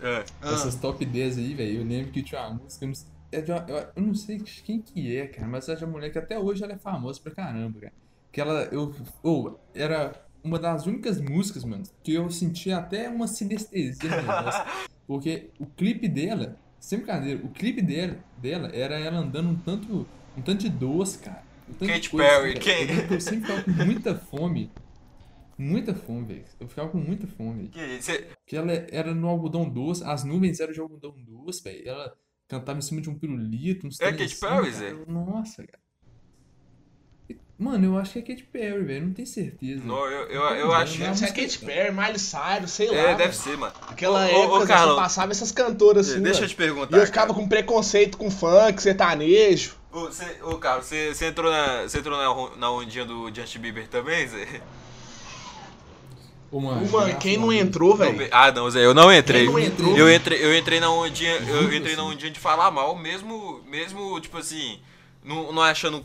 É. 0.00 0.24
Essas 0.40 0.76
top 0.76 1.04
10 1.04 1.36
aí, 1.36 1.52
velho, 1.52 1.80
eu 1.80 1.84
lembro 1.86 2.10
que 2.10 2.22
tinha 2.22 2.40
uma 2.40 2.54
música. 2.54 2.90
Eu 3.30 3.44
não, 3.46 3.68
eu, 3.68 3.86
eu 3.96 4.02
não 4.02 4.14
sei 4.14 4.38
quem 4.38 4.80
que 4.80 5.14
é, 5.14 5.26
cara, 5.26 5.46
mas 5.46 5.68
essa 5.68 5.86
mulher 5.86 6.10
que 6.10 6.18
até 6.18 6.38
hoje 6.38 6.64
ela 6.64 6.72
é 6.72 6.78
famosa 6.78 7.20
pra 7.20 7.34
caramba, 7.34 7.80
cara. 7.80 7.92
Que 8.32 8.40
ela. 8.40 8.62
Eu, 8.72 8.94
oh, 9.22 9.58
era 9.74 10.29
uma 10.42 10.58
das 10.58 10.86
únicas 10.86 11.20
músicas, 11.20 11.64
mano, 11.64 11.84
que 12.02 12.12
eu 12.14 12.30
sentia 12.30 12.78
até 12.78 13.08
uma 13.08 13.26
sinestesia 13.26 14.10
Porque 15.06 15.50
o 15.58 15.66
clipe 15.66 16.08
dela 16.08 16.56
sem 16.80 16.98
brincadeira, 16.98 17.44
o 17.44 17.50
clipe 17.50 17.82
dela, 17.82 18.16
dela 18.38 18.70
era 18.72 18.98
ela 18.98 19.18
andando 19.18 19.50
um 19.50 19.56
tanto, 19.56 20.06
um 20.36 20.40
tanto 20.40 20.62
de 20.62 20.70
doce, 20.70 21.18
cara. 21.18 21.44
Um 21.68 21.74
tanto 21.74 21.92
Kate 21.92 22.10
Perry, 22.10 22.50
assim, 22.52 22.60
quem? 22.60 22.90
Eu, 22.90 23.14
eu 23.14 23.20
sempre 23.20 23.40
ficava 23.42 23.62
com 23.62 23.70
muita 23.70 24.14
fome. 24.14 24.70
Muita 25.58 25.94
fome, 25.94 26.24
velho. 26.24 26.44
Eu 26.58 26.66
ficava 26.66 26.88
com 26.88 26.98
muita 26.98 27.26
fome. 27.26 27.68
Que 27.68 28.02
Cê... 28.02 28.28
Que 28.46 28.56
ela 28.56 28.72
era 28.72 29.14
no 29.14 29.28
algodão 29.28 29.68
doce, 29.68 30.02
as 30.04 30.24
nuvens 30.24 30.58
eram 30.58 30.72
de 30.72 30.80
algodão 30.80 31.14
doce, 31.18 31.62
velho. 31.62 31.86
Ela 31.86 32.16
cantava 32.48 32.78
em 32.78 32.82
cima 32.82 33.02
de 33.02 33.10
um 33.10 33.18
pirulito, 33.18 33.86
uns 33.86 34.00
É 34.00 34.10
Kate 34.10 34.24
assim, 34.24 34.40
Perry, 34.40 34.72
Zé? 34.72 34.92
Nossa, 35.06 35.66
cara. 35.66 35.79
Mano, 37.60 37.84
eu 37.84 37.98
acho 37.98 38.14
que 38.14 38.18
é 38.20 38.22
Katy 38.22 38.44
Perry, 38.44 38.82
velho. 38.82 39.06
Não 39.08 39.12
tenho 39.12 39.28
certeza. 39.28 39.82
Não, 39.84 40.06
eu, 40.06 40.28
eu, 40.28 40.40
eu, 40.40 40.56
eu 40.56 40.72
acho. 40.72 40.96
Deve 40.96 41.18
ser 41.18 41.26
Katy 41.26 41.58
Perry, 41.58 41.92
Miley 41.92 42.18
Cyrus, 42.18 42.70
sei 42.70 42.88
é, 42.88 42.90
lá. 42.90 42.98
É, 43.10 43.14
deve 43.14 43.22
mano. 43.22 43.32
ser, 43.34 43.56
mano. 43.58 43.72
Aquela 43.86 44.20
ô, 44.20 44.24
época 44.24 44.64
ô, 44.64 44.66
Carlos, 44.66 44.94
só 44.94 45.02
passava 45.02 45.32
essas 45.32 45.52
cantoras 45.52 46.08
assim. 46.08 46.22
Deixa 46.22 46.40
mano. 46.40 46.44
eu 46.46 46.48
te 46.48 46.56
perguntar. 46.56 46.96
E 46.96 47.00
eu 47.00 47.04
ficava 47.04 47.26
cara. 47.26 47.38
com 47.38 47.46
preconceito 47.46 48.16
com 48.16 48.30
funk, 48.30 48.80
sertanejo. 48.80 49.74
Ô, 49.92 50.06
você, 50.06 50.24
ô 50.42 50.56
Carlos, 50.56 50.86
você, 50.86 51.14
você 51.14 51.26
entrou, 51.26 51.52
na, 51.52 51.82
você 51.82 51.98
entrou 51.98 52.16
na, 52.16 52.56
na 52.56 52.72
ondinha 52.72 53.04
do 53.04 53.30
Justin 53.34 53.58
Bieber 53.58 53.88
também, 53.88 54.26
Zé? 54.26 54.62
Ô, 56.50 56.60
mano, 56.60 56.90
mano 56.90 57.14
quem 57.18 57.36
não 57.36 57.52
entrou, 57.52 57.94
velho? 57.94 58.26
Ah, 58.32 58.50
não, 58.50 58.70
Zé, 58.70 58.86
eu 58.86 58.94
não 58.94 59.12
entrei. 59.12 59.44
Quem 59.44 59.52
não 59.52 59.58
entrou? 59.58 59.98
Eu 59.98 60.10
entrei, 60.10 60.42
eu 60.42 60.56
entrei 60.56 60.80
na 60.80 60.90
ondinha, 60.90 61.34
eu 61.34 61.70
entrei 61.74 61.94
na 61.94 62.04
ondinha 62.04 62.30
de 62.30 62.40
falar 62.40 62.70
mal, 62.70 62.96
mesmo, 62.96 63.60
mesmo 63.68 64.18
tipo 64.18 64.38
assim, 64.38 64.80
não, 65.22 65.52
não, 65.52 65.62
achando, 65.62 66.04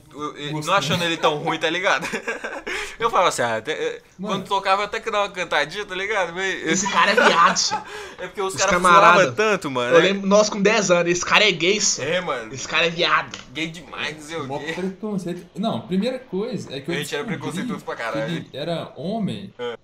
não 0.66 0.74
achando 0.74 1.04
ele 1.04 1.16
tão 1.16 1.38
ruim, 1.38 1.58
tá 1.58 1.70
ligado? 1.70 2.06
Eu 3.00 3.10
falava 3.10 3.30
assim, 3.30 3.42
ah, 3.42 3.58
até, 3.58 3.72
eh, 3.72 4.02
quando 4.22 4.46
tocava 4.46 4.84
até 4.84 5.00
que 5.00 5.12
dava 5.12 5.26
uma 5.26 5.32
cantadinha, 5.32 5.86
tá 5.86 5.96
ligado? 5.96 6.40
Esse 6.40 6.90
cara 6.90 7.12
é 7.12 7.16
viado. 7.16 7.56
É 8.18 8.28
porque 8.28 8.42
os, 8.42 8.56
os 8.56 8.62
caras 8.62 8.82
falavam 8.82 9.34
tanto, 9.34 9.70
mano. 9.70 9.94
Eu 9.94 10.02
né? 10.02 10.08
lembro, 10.08 10.28
nós 10.28 10.50
com 10.50 10.62
10 10.62 10.92
anos, 10.92 11.12
esse 11.12 11.26
cara 11.26 11.48
é 11.48 11.52
gay, 11.52 11.82
só. 11.82 12.02
É, 12.02 12.22
mano. 12.22 12.54
Esse 12.54 12.66
cara 12.66 12.88
é 12.88 12.90
viado. 12.90 13.38
Gay 13.54 13.68
demais, 13.68 14.16
dizer 14.16 14.38
o 14.38 14.60
quê. 14.60 14.72
preconceito. 14.72 15.46
Não, 15.54 15.82
primeira 15.82 16.18
coisa 16.18 16.74
é 16.74 16.80
que 16.80 16.90
eu 16.90 16.96
A 16.96 16.98
gente 16.98 17.14
era 17.14 17.26
preconceituoso 17.26 17.84
pra 17.84 17.96
caralho. 17.96 18.38
Ele 18.38 18.50
era 18.54 18.94
homem. 18.96 19.54
É. 19.60 19.78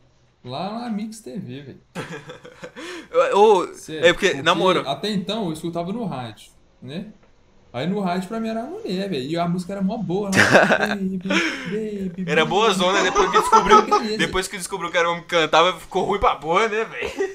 Lá 0.44 0.80
na 0.80 0.90
Mix 0.90 1.20
TV, 1.20 1.62
velho. 1.62 1.82
é 4.02 4.12
porque, 4.12 4.30
porque, 4.30 4.42
namoro. 4.42 4.88
Até 4.90 5.12
então 5.12 5.46
eu 5.46 5.54
escutava 5.54 5.94
no 5.94 6.04
rádio, 6.06 6.50
né? 6.82 7.12
Aí 7.74 7.88
no 7.88 8.02
rádio 8.02 8.28
pra 8.28 8.40
mim 8.40 8.50
era 8.50 8.64
mulher, 8.64 9.10
velho. 9.10 9.30
E 9.30 9.38
a 9.38 9.48
música 9.48 9.74
era 9.74 9.82
mó 9.82 9.98
boa. 9.98 10.30
Lá, 10.30 10.88
baby, 10.96 11.18
baby, 11.18 12.26
era 12.30 12.46
boa 12.46 12.72
zona, 12.74 13.02
depois 13.02 13.32
que 13.32 13.40
descobriu. 13.40 14.18
depois 14.18 14.48
que 14.48 14.58
descobriu 14.58 14.92
que 14.92 14.98
era 14.98 15.10
homem 15.10 15.22
que 15.24 15.30
cantava, 15.30 15.80
ficou 15.80 16.04
ruim 16.04 16.20
pra 16.20 16.36
porra, 16.36 16.68
né, 16.68 16.84
velho? 16.84 17.32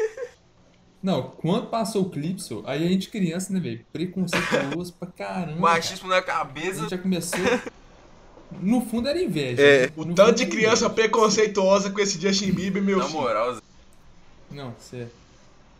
Não, 1.02 1.22
quando 1.22 1.68
passou 1.68 2.02
o 2.02 2.10
clipe, 2.10 2.42
aí 2.64 2.84
a 2.84 2.88
gente 2.88 3.08
criança, 3.08 3.52
né, 3.52 3.60
velho? 3.60 3.80
Preconceituoso 3.92 4.92
pra 4.94 5.08
caramba. 5.08 5.60
Machismo 5.60 6.08
na 6.08 6.20
cabeça. 6.20 6.78
A 6.78 6.82
gente 6.82 6.90
já 6.90 6.98
começou. 6.98 7.40
No 8.60 8.80
fundo 8.80 9.08
era 9.08 9.20
inveja. 9.20 9.62
É. 9.62 9.86
Né? 9.86 9.92
O 9.96 10.04
tanto 10.14 10.34
de 10.34 10.46
criança 10.46 10.88
preconceituosa 10.90 11.90
com 11.90 12.00
esse 12.00 12.20
Justin 12.20 12.52
Bieber, 12.52 12.82
meu 12.82 12.98
Na 12.98 13.08
moral, 13.08 13.54
Zé. 13.54 13.60
Não, 14.50 14.74
sério. 14.78 15.10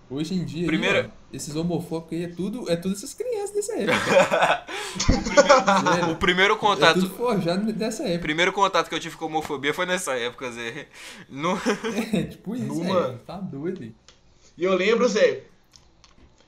Hoje 0.09 0.35
em 0.35 0.45
dia, 0.45 0.67
Primeiro... 0.67 0.99
aí, 0.99 1.05
ó, 1.07 1.37
esses 1.37 1.57
homofóbicos 1.57 2.17
aí 2.17 2.25
é 2.25 2.29
tudo, 2.29 2.71
é 2.71 2.77
tudo 2.77 2.95
essas 2.95 3.13
crianças 3.13 3.51
dessa 3.51 3.75
época. 3.75 4.67
o, 5.03 5.23
primeiro, 5.23 6.11
o, 6.13 6.17
primeiro, 6.17 6.57
contato. 6.57 6.99
É 6.99 7.01
tudo 7.01 7.15
forjado 7.15 7.73
dessa 7.73 8.05
época. 8.05 8.19
O 8.19 8.23
primeiro 8.23 8.53
contato 8.53 8.89
que 8.89 8.95
eu 8.95 9.01
tive 9.01 9.17
com 9.17 9.27
homofobia 9.27 9.75
foi 9.75 9.85
nessa 9.85 10.15
época, 10.15 10.51
Zé. 10.53 10.87
No... 11.29 11.61
É, 12.13 12.23
tipo 12.23 12.55
isso, 12.55 12.67
Numa... 12.67 13.21
tá 13.27 13.37
doido. 13.37 13.93
E 14.57 14.65
eu 14.65 14.75
lembro, 14.75 15.09
Zé, 15.09 15.43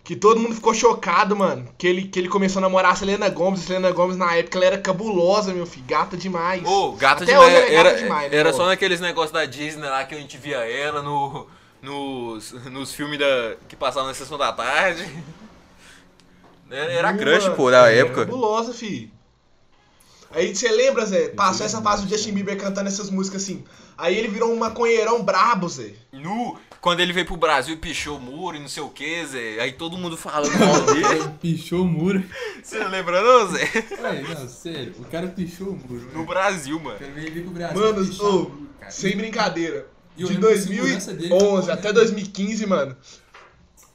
que 0.04 0.14
todo 0.14 0.40
mundo 0.40 0.54
ficou 0.54 0.72
chocado, 0.72 1.34
mano. 1.34 1.68
Que 1.76 1.88
ele, 1.88 2.02
que 2.06 2.18
ele 2.18 2.28
começou 2.28 2.60
a 2.60 2.62
namorar 2.62 2.92
a 2.92 2.96
Selena 2.96 3.28
Gomes. 3.28 3.60
A 3.60 3.64
Selena 3.64 3.90
Gomes, 3.90 4.16
na 4.16 4.36
época, 4.36 4.56
ela 4.56 4.66
era 4.66 4.78
cabulosa, 4.78 5.52
meu 5.52 5.66
filho. 5.66 5.84
Gata 5.86 6.16
demais. 6.16 6.64
Ô, 6.64 6.90
oh, 6.90 6.92
gata 6.92 7.24
Até 7.24 7.32
demais. 7.32 7.52
Era, 7.52 7.72
era, 7.72 7.94
demais, 7.98 8.30
né, 8.30 8.38
era 8.38 8.52
só 8.52 8.66
naqueles 8.66 9.00
negócios 9.00 9.32
da 9.32 9.44
Disney 9.44 9.88
lá 9.88 10.04
que 10.04 10.14
a 10.14 10.18
gente 10.18 10.38
via 10.38 10.58
ela 10.58 11.02
no, 11.02 11.46
nos, 11.82 12.52
nos 12.70 12.94
filmes 12.94 13.18
da, 13.18 13.56
que 13.68 13.76
passavam 13.76 14.08
na 14.08 14.14
sessão 14.14 14.38
da 14.38 14.52
tarde. 14.52 15.06
Era, 16.70 16.92
era 16.92 17.14
crush, 17.14 17.49
pô, 17.56 17.70
da 17.70 17.90
época. 17.90 18.26
Cabulosa, 18.26 18.75
filho. 18.75 19.11
Aí 20.30 20.54
você 20.54 20.70
lembra, 20.70 21.06
Zé? 21.06 21.28
Passou 21.30 21.64
essa 21.64 21.80
fase 21.80 22.04
do 22.04 22.11
Justin 22.11 22.32
Bieber 22.32 22.58
cantando 22.58 22.88
essas 22.88 23.08
músicas 23.08 23.42
assim. 23.42 23.64
Aí 23.97 24.16
ele 24.16 24.28
virou 24.28 24.52
um 24.52 24.58
maconheirão 24.58 25.23
brabo, 25.23 25.68
Zé. 25.68 25.92
Nu! 26.12 26.58
Quando 26.80 27.00
ele 27.00 27.12
veio 27.12 27.26
pro 27.26 27.37
Brasil 27.37 27.75
e 27.75 27.78
pichou 27.78 28.18
o 28.18 28.20
muro 28.20 28.56
e 28.56 28.61
não 28.61 28.68
sei 28.68 28.82
o 28.82 28.90
que, 28.90 29.25
Zé. 29.25 29.61
Aí 29.61 29.73
todo 29.73 29.97
mundo 29.97 30.16
falando 30.16 30.56
mal 30.58 30.80
dele. 30.82 31.30
pichou 31.40 31.82
o 31.82 31.87
muro. 31.87 32.23
Você 32.62 32.78
não 32.78 32.90
lembra 32.90 33.23
não, 33.23 33.50
Zé? 33.50 33.64
Ué, 34.02 34.23
não, 34.23 34.49
sério. 34.49 34.94
O 34.99 35.04
cara 35.06 35.26
pichou 35.28 35.68
o 35.68 35.76
muro. 35.76 36.11
No 36.12 36.26
Brasil, 36.26 36.78
mano. 36.78 36.99
Ele 37.00 37.30
veio 37.30 37.44
pro 37.44 37.54
Brasil 37.54 37.80
Mano, 37.80 38.11
oh, 38.20 38.25
muro, 38.25 38.68
sem 38.90 39.16
brincadeira. 39.16 39.88
De 40.26 40.37
2011 40.37 41.70
até 41.70 41.92
2015, 41.92 42.66
mano. 42.66 42.96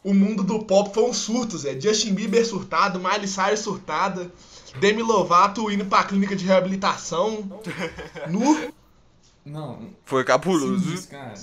O 0.03 0.13
mundo 0.13 0.43
do 0.43 0.59
pop 0.59 0.93
foi 0.93 1.03
um 1.03 1.13
surto, 1.13 1.57
Zé. 1.57 1.79
Justin 1.79 2.13
Bieber 2.13 2.45
surtado, 2.45 2.99
Miley 2.99 3.27
Cyrus 3.27 3.59
surtada. 3.59 4.31
Demi 4.79 5.01
Lovato 5.01 5.69
indo 5.71 5.85
pra 5.85 6.03
clínica 6.03 6.35
de 6.35 6.45
reabilitação. 6.45 7.61
Nu. 8.27 8.71
Não. 9.45 9.89
Foi 10.05 10.23
cabuloso. 10.23 10.97
Sim, 10.97 11.07
cara. 11.07 11.33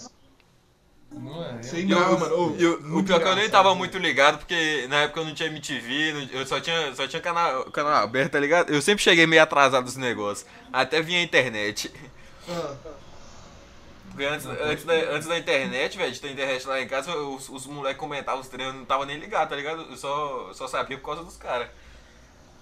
Não 1.12 1.44
é. 1.44 1.62
Sem 1.62 1.86
grau, 1.86 2.18
mano. 2.18 2.56
E, 2.58 2.66
o 2.66 3.02
pior 3.02 3.20
é 3.20 3.22
que 3.22 3.28
eu 3.28 3.36
nem 3.36 3.50
tava 3.50 3.74
muito 3.74 3.98
ligado, 3.98 4.38
porque 4.38 4.86
na 4.88 5.02
época 5.02 5.20
eu 5.20 5.24
não 5.24 5.34
tinha 5.34 5.48
MTV, 5.48 6.30
eu 6.32 6.46
só 6.46 6.60
tinha, 6.60 6.94
só 6.94 7.06
tinha 7.06 7.20
canal, 7.20 7.64
canal 7.70 7.94
aberto, 7.94 8.32
tá 8.32 8.40
ligado? 8.40 8.70
Eu 8.70 8.80
sempre 8.80 9.02
cheguei 9.02 9.26
meio 9.26 9.42
atrasado 9.42 9.84
nos 9.84 9.96
negócios. 9.96 10.46
Até 10.72 11.02
vinha 11.02 11.18
a 11.18 11.22
internet. 11.22 11.90
Ah. 12.48 12.74
Porque 14.10 14.24
antes, 14.24 14.46
antes, 14.46 14.84
da, 14.84 14.94
antes 14.94 15.28
da 15.28 15.38
internet, 15.38 15.96
velho, 15.96 16.12
de 16.12 16.20
ter 16.20 16.32
internet 16.32 16.66
lá 16.66 16.80
em 16.80 16.88
casa, 16.88 17.14
os, 17.14 17.48
os 17.48 17.66
moleques 17.66 18.00
comentavam 18.00 18.40
os 18.40 18.48
treinos, 18.48 18.74
não 18.74 18.84
tava 18.84 19.06
nem 19.06 19.18
ligado, 19.18 19.48
tá 19.48 19.56
ligado? 19.56 19.82
Eu 19.82 19.96
só, 19.96 20.52
só 20.52 20.66
sabia 20.66 20.98
por 20.98 21.06
causa 21.06 21.24
dos 21.24 21.36
caras. 21.36 21.68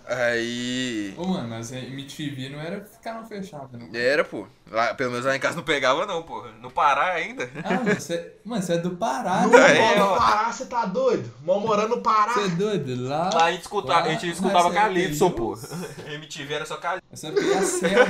Aí. 0.09 1.13
Ô, 1.19 1.27
mano, 1.27 1.49
mas 1.49 1.71
MTV 1.71 2.49
não 2.49 2.61
era 2.61 2.83
ficar 2.83 3.21
no 3.21 3.27
fechado, 3.27 3.77
não? 3.77 3.91
Era, 3.93 4.25
pô. 4.25 4.47
Lá, 4.71 4.95
pelo 4.95 5.11
menos 5.11 5.27
lá 5.27 5.37
em 5.37 5.41
casa 5.41 5.57
não 5.57 5.63
pegava, 5.63 6.07
não, 6.07 6.23
pô. 6.23 6.47
No 6.63 6.71
Pará 6.71 7.13
ainda. 7.13 7.51
Ah, 7.63 7.75
mano, 7.75 7.95
você, 7.95 8.33
mano, 8.43 8.63
você 8.63 8.73
é 8.73 8.79
do 8.79 8.97
Pará, 8.97 9.43
no, 9.43 9.51
né? 9.51 9.95
É, 9.95 9.99
no 9.99 10.17
Pará, 10.17 10.51
você 10.51 10.65
tá 10.65 10.87
doido? 10.87 11.31
Mal 11.43 11.61
morando 11.61 11.97
no 11.97 12.03
Pará. 12.03 12.33
Você 12.33 12.45
é 12.45 12.49
doido? 12.49 13.07
Lá. 13.07 13.29
Lá 13.35 13.45
a 13.45 13.53
gente 13.53 13.63
escutava, 13.63 14.01
lá, 14.01 14.07
a 14.07 14.09
gente 14.13 14.31
escutava 14.31 14.73
Calypso, 14.73 15.31
pô. 15.31 15.59
MTV 16.09 16.55
era 16.55 16.65
só 16.65 16.79
Calypso. 16.79 17.07
Essa 17.13 17.29
é 17.29 17.59
a 17.59 17.63
serra 17.63 18.05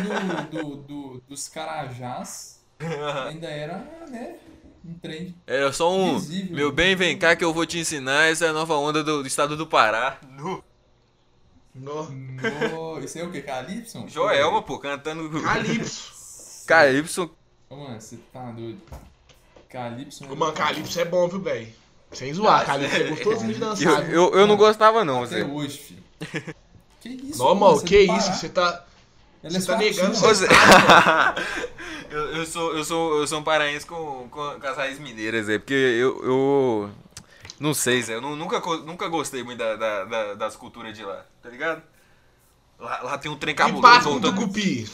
do, 0.44 0.62
do, 0.62 0.76
do, 0.76 1.22
dos 1.28 1.48
Carajás 1.48 2.57
ainda 3.28 3.46
era, 3.48 3.78
né? 4.08 4.36
Um 4.84 4.94
trem. 4.94 5.34
Era 5.46 5.72
só 5.72 5.92
um. 5.92 6.18
Visível, 6.18 6.56
meu 6.56 6.72
bem, 6.72 6.96
vem 6.96 7.18
cá 7.18 7.36
que 7.36 7.44
eu 7.44 7.52
vou 7.52 7.66
te 7.66 7.78
ensinar. 7.78 8.30
Essa 8.30 8.46
é 8.46 8.48
a 8.48 8.52
nova 8.52 8.74
onda 8.76 9.02
do, 9.04 9.22
do 9.22 9.26
estado 9.26 9.56
do 9.56 9.66
Pará. 9.66 10.18
No. 10.36 10.64
No. 11.74 12.10
no. 12.10 12.98
Isso 13.04 13.18
é 13.18 13.24
o 13.24 13.30
que? 13.30 13.42
Calypso? 13.42 14.04
Joelma, 14.08 14.62
pô, 14.62 14.78
cantando. 14.78 15.28
Calypso. 15.42 16.64
Calypso. 16.66 17.30
Ô, 17.68 17.76
mano, 17.76 18.00
você 18.00 18.18
tá 18.32 18.50
doido. 18.50 18.80
Calypso. 19.68 20.24
Ô, 20.30 20.34
mano, 20.34 20.52
Calypso 20.52 21.00
é 21.00 21.04
bom, 21.04 21.28
viu, 21.28 21.40
velho? 21.40 21.68
Sem 22.12 22.32
zoar, 22.32 22.64
Calypso 22.64 22.96
é 22.96 23.04
gostosinho 23.04 23.52
de 23.52 23.60
dançar. 23.60 24.10
Eu, 24.10 24.32
eu, 24.32 24.40
eu 24.40 24.46
não 24.46 24.56
gostava, 24.56 25.04
não, 25.04 25.24
Até 25.24 25.40
Zé. 25.40 25.44
hoje, 25.44 25.78
filho. 25.78 26.04
Que 27.00 27.10
isso, 27.10 27.38
Normal, 27.38 27.80
que 27.80 27.96
isso? 27.96 28.32
Você 28.32 28.48
tá. 28.48 28.84
Ela 29.42 29.56
é 29.56 29.60
você 29.60 29.66
tá 29.66 29.76
negando 29.76 30.14
você... 30.14 30.46
eu, 32.10 32.36
eu, 32.36 32.46
sou, 32.46 32.76
eu, 32.76 32.84
sou, 32.84 33.18
eu 33.18 33.26
sou 33.26 33.38
um 33.38 33.44
paraense 33.44 33.86
com, 33.86 34.28
com, 34.28 34.60
com 34.60 34.66
as 34.66 34.76
raízes 34.76 34.98
mineiras, 34.98 35.48
é, 35.48 35.58
porque 35.58 35.74
eu, 35.74 36.24
eu 36.24 36.90
não 37.60 37.74
sei, 37.74 38.02
Zé. 38.02 38.14
Eu 38.14 38.20
nunca, 38.20 38.60
nunca 38.78 39.08
gostei 39.08 39.42
muito 39.42 39.58
da, 39.58 39.76
da, 39.76 40.04
da, 40.04 40.34
das 40.34 40.56
culturas 40.56 40.96
de 40.96 41.04
lá, 41.04 41.24
tá 41.42 41.48
ligado? 41.48 41.82
Lá, 42.78 43.02
lá 43.02 43.18
tem 43.18 43.30
um 43.30 43.36
trem 43.36 43.54
cabuloso. 43.54 44.00
voltando. 44.00 44.34
Tucupi. 44.34 44.88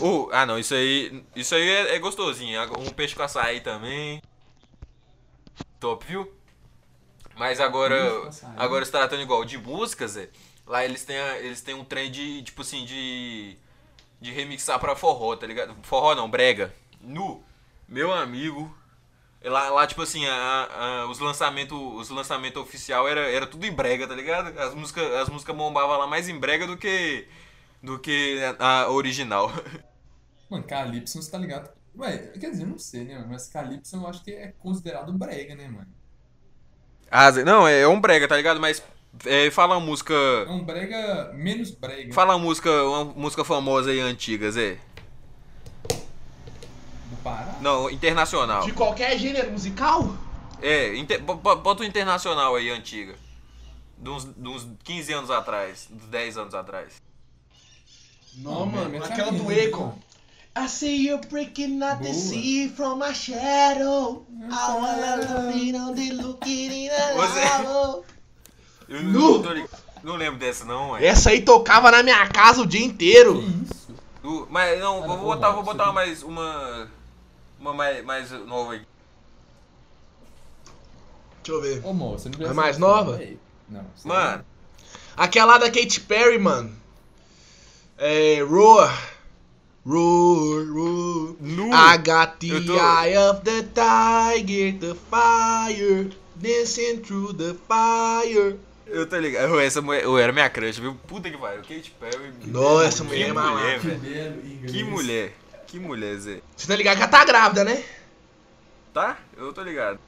Oh, 0.00 0.28
ah, 0.32 0.44
não, 0.44 0.58
isso 0.58 0.74
aí. 0.74 1.24
Isso 1.34 1.54
aí 1.54 1.68
é, 1.68 1.94
é, 1.94 1.98
gostosinho. 1.98 2.60
Um 2.78 2.90
peixe 2.90 3.14
com 3.14 3.22
açaí 3.22 3.60
também. 3.60 4.20
Top, 5.78 6.04
viu? 6.06 6.30
Mas 7.36 7.60
agora. 7.60 7.96
Agora 8.56 8.84
se 8.84 8.90
tratando 8.90 9.22
igual 9.22 9.44
de 9.44 9.56
músicas, 9.56 10.12
Zé. 10.12 10.28
Lá 10.66 10.84
eles 10.84 11.04
têm, 11.04 11.16
eles 11.38 11.60
têm 11.60 11.74
um 11.74 11.84
trem 11.84 12.10
de, 12.10 12.42
tipo 12.42 12.62
assim, 12.62 12.84
de. 12.84 13.56
De 14.20 14.30
remixar 14.30 14.78
pra 14.78 14.94
forró, 14.94 15.34
tá 15.36 15.46
ligado? 15.46 15.74
Forró 15.82 16.14
não, 16.14 16.30
brega. 16.30 16.74
Nu. 17.00 17.42
Meu 17.88 18.12
amigo, 18.12 18.72
Lá, 19.42 19.70
lá 19.70 19.86
tipo 19.86 20.02
assim, 20.02 20.26
a, 20.26 20.34
a, 20.34 21.06
os 21.10 21.18
lançamentos 21.18 21.78
os 21.78 22.10
lançamento 22.10 22.60
oficial 22.60 23.08
era, 23.08 23.20
era 23.20 23.46
tudo 23.46 23.64
em 23.64 23.72
brega, 23.72 24.06
tá 24.06 24.14
ligado? 24.14 24.58
As 24.58 24.74
músicas 24.74 25.10
as 25.14 25.30
música 25.30 25.52
bombavam 25.52 25.96
lá 25.96 26.06
mais 26.06 26.28
em 26.28 26.38
brega 26.38 26.66
do 26.66 26.76
que 26.76 27.26
do 27.82 27.98
que 27.98 28.38
a 28.58 28.90
original. 28.90 29.50
Mano, 30.50 30.64
Calypso, 30.64 31.22
você 31.22 31.30
tá 31.30 31.38
ligado? 31.38 31.70
Ué, 31.96 32.18
quer 32.38 32.50
dizer, 32.50 32.66
não 32.66 32.78
sei, 32.78 33.04
né, 33.04 33.24
Mas 33.28 33.48
Calypso 33.48 33.96
eu 33.96 34.06
acho 34.06 34.22
que 34.22 34.32
é 34.32 34.48
considerado 34.58 35.12
brega, 35.12 35.54
né, 35.54 35.68
mano? 35.68 35.88
Ah, 37.10 37.30
não, 37.32 37.66
é, 37.66 37.80
é 37.80 37.88
um 37.88 38.00
brega, 38.00 38.28
tá 38.28 38.36
ligado? 38.36 38.60
Mas 38.60 38.82
é, 39.24 39.50
fala 39.50 39.76
uma 39.76 39.86
música. 39.86 40.14
É 40.14 40.50
um 40.50 40.64
brega 40.64 41.32
menos 41.34 41.70
brega. 41.70 42.12
Fala 42.12 42.36
uma 42.36 42.44
música, 42.44 42.70
uma 42.84 43.04
música 43.04 43.44
famosa 43.44 43.92
e 43.92 44.00
antiga, 44.00 44.50
Zé. 44.50 44.78
Pará? 47.22 47.58
Não, 47.60 47.90
internacional. 47.90 48.64
De 48.64 48.72
qualquer 48.72 49.18
gênero 49.18 49.50
musical? 49.50 50.16
É, 50.62 50.96
inter, 50.96 51.20
bota 51.22 51.82
o 51.82 51.84
internacional 51.84 52.56
aí, 52.56 52.70
antiga. 52.70 53.14
De 53.98 54.08
uns, 54.08 54.24
de 54.24 54.48
uns 54.48 54.66
15 54.84 55.12
anos 55.12 55.30
atrás, 55.30 55.86
dos 55.90 56.08
10 56.08 56.38
anos 56.38 56.54
atrás. 56.54 56.94
Não, 58.36 58.60
Não 58.60 58.66
mano, 58.66 59.04
aquela 59.04 59.32
do 59.32 59.48
Akon. 59.50 59.98
I 60.56 60.66
see 60.66 61.06
you 61.06 61.18
breaking 61.30 61.82
out 61.82 62.02
the 62.02 62.12
sea 62.12 62.68
from 62.68 62.98
my 62.98 63.12
shadow. 63.12 64.26
I 64.50 64.74
wanna 64.74 65.52
be 65.52 65.76
on 65.76 65.94
the 65.94 66.12
looking 66.12 66.72
in 66.72 66.88
the 66.88 68.04
Eu 68.90 69.04
não, 69.04 69.38
não, 69.38 69.68
não, 70.02 70.16
lembro 70.16 70.40
dessa 70.40 70.64
não, 70.64 70.90
ué. 70.90 71.06
Essa 71.06 71.30
aí 71.30 71.42
tocava 71.42 71.92
na 71.92 72.02
minha 72.02 72.26
casa 72.26 72.60
o 72.60 72.66
dia 72.66 72.84
inteiro. 72.84 73.40
Que 73.40 73.46
isso? 73.46 73.94
Do, 74.20 74.48
mas 74.50 74.80
não, 74.80 75.06
vou 75.06 75.16
botar, 75.18 75.52
vou 75.52 75.62
botar 75.62 75.92
mais 75.92 76.24
uma 76.24 76.88
uma 77.60 77.72
mais, 77.72 78.04
mais 78.04 78.30
nova 78.32 78.72
aí. 78.72 78.82
Deixa 81.42 81.52
eu 81.52 81.62
ver. 81.62 81.86
Ô, 81.86 81.92
moço, 81.92 82.28
você 82.28 82.36
não 82.36 82.50
É 82.50 82.52
mais 82.52 82.78
nova? 82.78 83.20
Não. 83.68 83.84
Mano. 84.04 84.44
Aquela 85.16 85.56
da 85.58 85.70
Katy 85.70 86.00
Perry, 86.00 86.38
mano. 86.38 86.74
É. 87.96 88.42
Roar. 88.42 89.14
Roar, 89.86 90.66
roar. 90.66 91.34
No. 91.38 91.68
I 91.72 91.96
got 91.98 92.38
the 92.40 92.60
tô... 92.66 92.74
eye 92.74 93.16
of 93.16 93.42
the 93.42 93.62
tiger, 93.72 94.78
the 94.78 94.94
fire. 94.94 96.10
Dancing 96.36 97.02
through 97.02 97.34
the 97.34 97.54
fire. 97.68 98.58
Eu 98.90 99.08
tô 99.08 99.16
ligado. 99.18 99.58
Essa 99.60 99.80
mulher, 99.80 100.02
eu 100.02 100.18
era 100.18 100.32
minha 100.32 100.50
crush, 100.50 100.80
viu? 100.80 100.94
Puta 101.06 101.30
que 101.30 101.38
pariu. 101.38 101.62
Katy 101.62 101.94
Perry. 101.98 102.32
Nossa, 102.46 102.86
essa 102.86 103.04
mulher 103.04 103.28
é 103.28 103.32
mulher, 103.32 103.78
velho. 103.78 104.66
Que 104.66 104.82
mulher. 104.84 105.36
Que 105.66 105.78
mulher, 105.78 106.16
Zé. 106.18 106.42
Você 106.56 106.66
tá 106.66 106.74
ligado 106.74 106.96
que 106.96 107.02
ela 107.02 107.10
tá 107.10 107.24
grávida, 107.24 107.64
né? 107.64 107.84
Tá? 108.92 109.18
Eu 109.36 109.52
tô 109.52 109.62
ligado. 109.62 110.00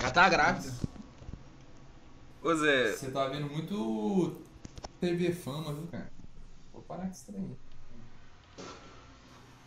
Ela 0.00 0.10
tá 0.10 0.28
grávida. 0.28 0.74
Ô, 2.42 2.54
Zé. 2.56 2.92
Você 2.92 3.10
tá 3.10 3.28
vendo 3.28 3.46
muito 3.46 4.40
TV 5.00 5.32
Fama, 5.32 5.72
viu, 5.72 5.86
cara? 5.86 6.10
Vou 6.72 6.82
parar 6.82 7.06
com 7.06 7.12
isso. 7.12 7.56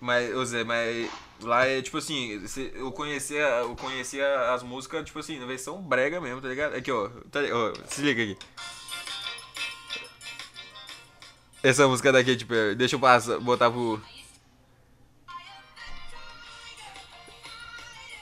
Mas, 0.01 0.35
ô 0.35 0.45
Zé, 0.45 0.65
mas 0.65 1.09
lá 1.41 1.65
é 1.65 1.82
tipo 1.82 1.97
assim, 1.97 2.41
eu 2.73 2.91
conhecia, 2.91 3.39
eu 3.39 3.75
conhecia 3.75 4.54
as 4.54 4.63
músicas, 4.63 5.06
tipo 5.06 5.19
assim, 5.19 5.39
na 5.39 5.45
versão 5.45 5.82
brega 5.82 6.19
mesmo, 6.19 6.41
tá 6.41 6.47
ligado? 6.47 6.75
Aqui, 6.75 6.91
ó, 6.91 7.10
tá, 7.32 7.39
ó 7.52 7.73
se 7.88 8.02
liga 8.02 8.23
aqui. 8.23 8.38
Essa 11.62 11.88
música 11.88 12.12
daqui, 12.12 12.36
tipo, 12.36 12.54
deixa 12.78 12.95
eu 12.95 12.99
passar, 12.99 13.39
botar 13.39 13.69
pro. 13.69 14.02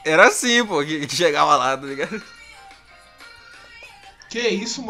Era 0.03 0.27
assim, 0.27 0.65
pô, 0.65 0.83
que, 0.83 1.05
que 1.05 1.15
chegava 1.15 1.55
lá, 1.55 1.77
tá 1.77 1.85
ligado? 1.85 2.23
Que 4.29 4.39
isso? 4.39 4.83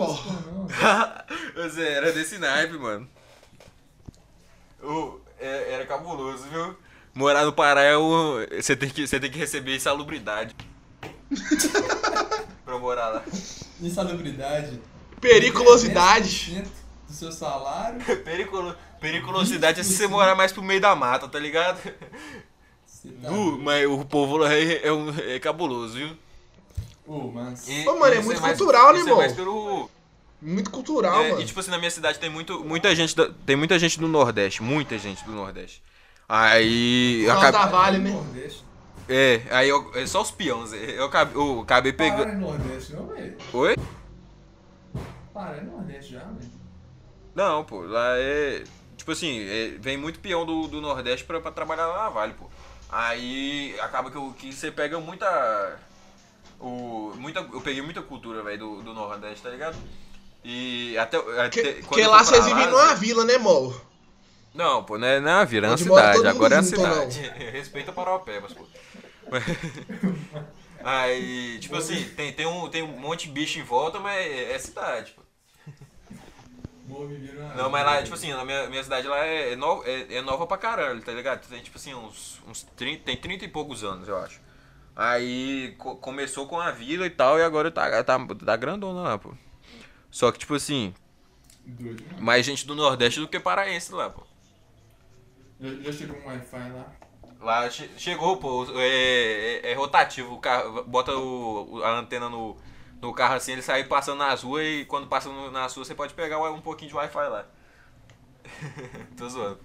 Você 1.56 1.82
era 1.88 2.12
desse 2.12 2.38
naipe, 2.38 2.78
mano. 2.78 3.10
É, 5.40 5.74
era 5.74 5.86
cabuloso, 5.86 6.44
viu? 6.46 6.76
Morar 7.18 7.46
no 7.46 7.52
Pará 7.52 7.82
é 7.82 7.98
o. 7.98 8.46
Você 8.62 8.76
tem 8.76 8.88
que, 8.92 9.08
você 9.08 9.20
tem 9.20 9.32
que 9.32 9.40
receber 9.40 9.76
insalubridade. 9.76 10.56
pra 12.64 12.78
morar 12.78 13.08
lá. 13.08 13.24
Insalubridade. 13.82 14.80
Periculosidade. 15.20 16.64
Do 17.08 17.14
seu 17.14 17.32
salário. 17.32 18.00
Periculo, 18.24 18.76
periculosidade 19.02 19.80
é 19.80 19.84
se 19.84 19.94
você 19.94 20.06
morar 20.06 20.36
mais 20.36 20.52
pro 20.52 20.62
meio 20.62 20.80
da 20.80 20.96
mata, 20.96 21.28
tá 21.28 21.40
ligado? 21.40 21.82
Tá 21.82 23.32
uh, 23.32 23.58
mas 23.64 23.88
o 23.88 24.06
povo 24.06 24.38
lá 24.38 24.54
é, 24.54 24.86
é, 24.86 24.94
um, 24.94 25.10
é 25.18 25.40
cabuloso, 25.40 25.96
viu? 25.96 26.16
Pô, 27.04 27.32
mas. 27.32 27.68
E, 27.68 27.88
Ô, 27.88 27.98
mano, 27.98 28.14
é 28.14 28.22
muito 28.22 28.42
cultural, 28.42 28.94
né, 28.94 29.00
irmão? 29.00 29.22
É 29.24 29.34
pelo... 29.34 29.90
Muito 30.40 30.70
cultural, 30.70 31.24
é, 31.24 31.30
mano. 31.32 31.42
E 31.42 31.46
tipo 31.46 31.60
assim, 31.60 31.72
na 31.72 31.80
minha 31.80 31.90
cidade 31.90 32.20
tem 32.20 32.30
muito, 32.30 32.64
muita 32.64 32.96
gente, 32.96 33.16
da, 33.16 33.28
tem 33.44 33.56
muita 33.56 33.80
gente 33.80 34.00
do 34.00 34.08
Nordeste, 34.08 34.62
muita 34.62 35.00
gente 35.00 35.26
do 35.26 35.32
Nordeste. 35.32 35.82
Aí. 36.28 37.26
Acabei... 37.30 37.52
da 37.52 37.66
Vale, 37.68 37.98
né? 38.00 38.12
É, 39.10 39.42
aí 39.50 39.70
eu, 39.70 39.90
é 39.96 40.06
só 40.06 40.22
os 40.22 40.32
peões. 40.32 40.74
Eu 40.74 41.06
acabei, 41.06 41.36
eu 41.36 41.62
acabei 41.62 41.94
pegando. 41.94 42.24
Para 42.24 42.34
Nordeste, 42.36 42.94
não, 42.94 43.08
velho. 43.08 43.38
Oi? 43.54 43.76
Para 45.34 45.58
é 45.58 45.62
Nordeste 45.62 46.14
já, 46.14 46.20
velho. 46.20 46.52
Não, 47.34 47.64
pô, 47.64 47.82
lá 47.82 48.18
é. 48.18 48.64
Tipo 48.98 49.12
assim, 49.12 49.40
é, 49.48 49.78
vem 49.80 49.96
muito 49.96 50.20
peão 50.20 50.46
do, 50.46 50.68
do 50.68 50.82
Nordeste 50.82 51.24
pra, 51.24 51.40
pra 51.40 51.52
trabalhar 51.52 51.88
lá 51.88 52.04
na 52.04 52.10
Vale, 52.10 52.34
pô. 52.34 52.50
Aí 52.90 53.80
acaba 53.80 54.12
que, 54.12 54.34
que 54.34 54.54
você 54.54 54.70
pega 54.72 55.00
muita. 55.00 55.80
O, 56.60 57.14
muita 57.16 57.40
eu 57.40 57.62
peguei 57.62 57.82
muita 57.82 58.02
cultura, 58.02 58.44
velho, 58.44 58.60
do, 58.60 58.82
do 58.82 58.94
Nordeste, 58.94 59.44
tá 59.44 59.50
ligado? 59.50 59.78
E 60.44 60.98
até. 60.98 61.18
até 61.18 61.74
que, 61.82 62.08
lá 62.08 62.24
vocês 62.24 62.44
vivem 62.44 62.68
numa 62.68 62.94
vila, 62.96 63.24
né, 63.24 63.38
Molo? 63.38 63.80
Não, 64.58 64.84
pô, 64.84 64.98
não 64.98 65.08
é, 65.08 65.20
não 65.20 65.30
é 65.30 65.36
uma 65.36 65.46
vila, 65.46 65.68
é 65.68 65.70
uma 65.70 65.78
cidade. 65.78 66.28
Agora 66.28 66.56
é 66.56 66.58
a 66.58 66.64
cidade. 66.64 67.20
Respeita 67.54 67.92
Paraupebas, 67.92 68.54
pô. 68.54 68.66
Aí, 70.84 71.60
tipo 71.60 71.76
assim, 71.76 72.04
tem, 72.16 72.34
tem, 72.34 72.48
um, 72.48 72.68
tem 72.68 72.82
um 72.82 73.00
monte 73.00 73.28
de 73.28 73.34
bicho 73.34 73.60
em 73.60 73.64
volta, 73.64 74.00
mas 74.00 74.18
é, 74.18 74.54
é 74.54 74.58
cidade, 74.58 75.12
pô. 75.12 75.22
Não, 77.56 77.70
mas 77.70 77.86
lá, 77.86 78.02
tipo 78.02 78.16
assim, 78.16 78.32
na 78.32 78.44
minha, 78.44 78.68
minha 78.68 78.84
cidade 78.84 79.08
lá 79.08 79.24
é, 79.24 79.54
é, 79.54 79.56
no, 79.56 79.84
é, 79.84 80.16
é, 80.16 80.22
nova 80.22 80.48
pra 80.48 80.58
caralho, 80.58 81.02
tá 81.02 81.12
ligado? 81.12 81.48
Tem 81.48 81.62
tipo 81.62 81.78
assim, 81.78 81.94
uns, 81.94 82.42
uns 82.48 82.64
30, 82.64 83.04
tem 83.04 83.16
30 83.16 83.46
e 83.46 83.48
poucos 83.50 83.84
anos, 83.84 84.08
eu 84.08 84.18
acho. 84.18 84.40
Aí 84.96 85.76
co 85.78 85.98
começou 85.98 86.48
com 86.48 86.60
a 86.60 86.72
vila 86.72 87.06
e 87.06 87.12
tal, 87.12 87.38
e 87.38 87.44
agora 87.44 87.70
tá, 87.70 88.04
tá, 88.04 88.18
tá 88.18 88.56
grandona 88.56 89.02
lá, 89.02 89.18
pô. 89.20 89.34
Só 90.10 90.32
que, 90.32 90.40
tipo 90.40 90.56
assim, 90.56 90.96
mais 92.18 92.44
gente 92.44 92.66
do 92.66 92.74
Nordeste 92.74 93.20
do 93.20 93.28
que 93.28 93.40
paraense 93.40 93.94
lá, 93.94 94.10
pô. 94.10 94.24
Já, 95.60 95.92
chegou 95.92 96.18
um 96.18 96.28
Wi-Fi 96.28 96.72
lá? 96.72 96.86
Lá 97.40 97.70
che 97.70 97.90
chegou, 97.98 98.38
pô, 98.38 98.66
é, 98.80 99.62
é, 99.64 99.72
é, 99.72 99.74
rotativo, 99.76 100.34
o 100.34 100.40
carro, 100.40 100.84
bota 100.86 101.16
o, 101.16 101.82
a 101.84 102.00
antena 102.00 102.30
no 102.30 102.58
no 103.02 103.14
carro 103.14 103.36
assim, 103.36 103.52
ele 103.52 103.62
sai 103.62 103.84
passando 103.84 104.18
nas 104.20 104.42
ruas 104.42 104.66
e 104.66 104.86
quando 104.86 105.08
passa 105.08 105.30
no, 105.30 105.52
nas 105.52 105.74
ruas 105.76 105.88
você 105.88 105.96
pode 105.96 106.14
pegar 106.14 106.40
um 106.52 106.62
pouquinho 106.62 106.90
de 106.90 106.96
Wi-Fi 106.96 107.28
lá. 107.30 107.46
tô 109.16 109.30
zoando. 109.30 109.60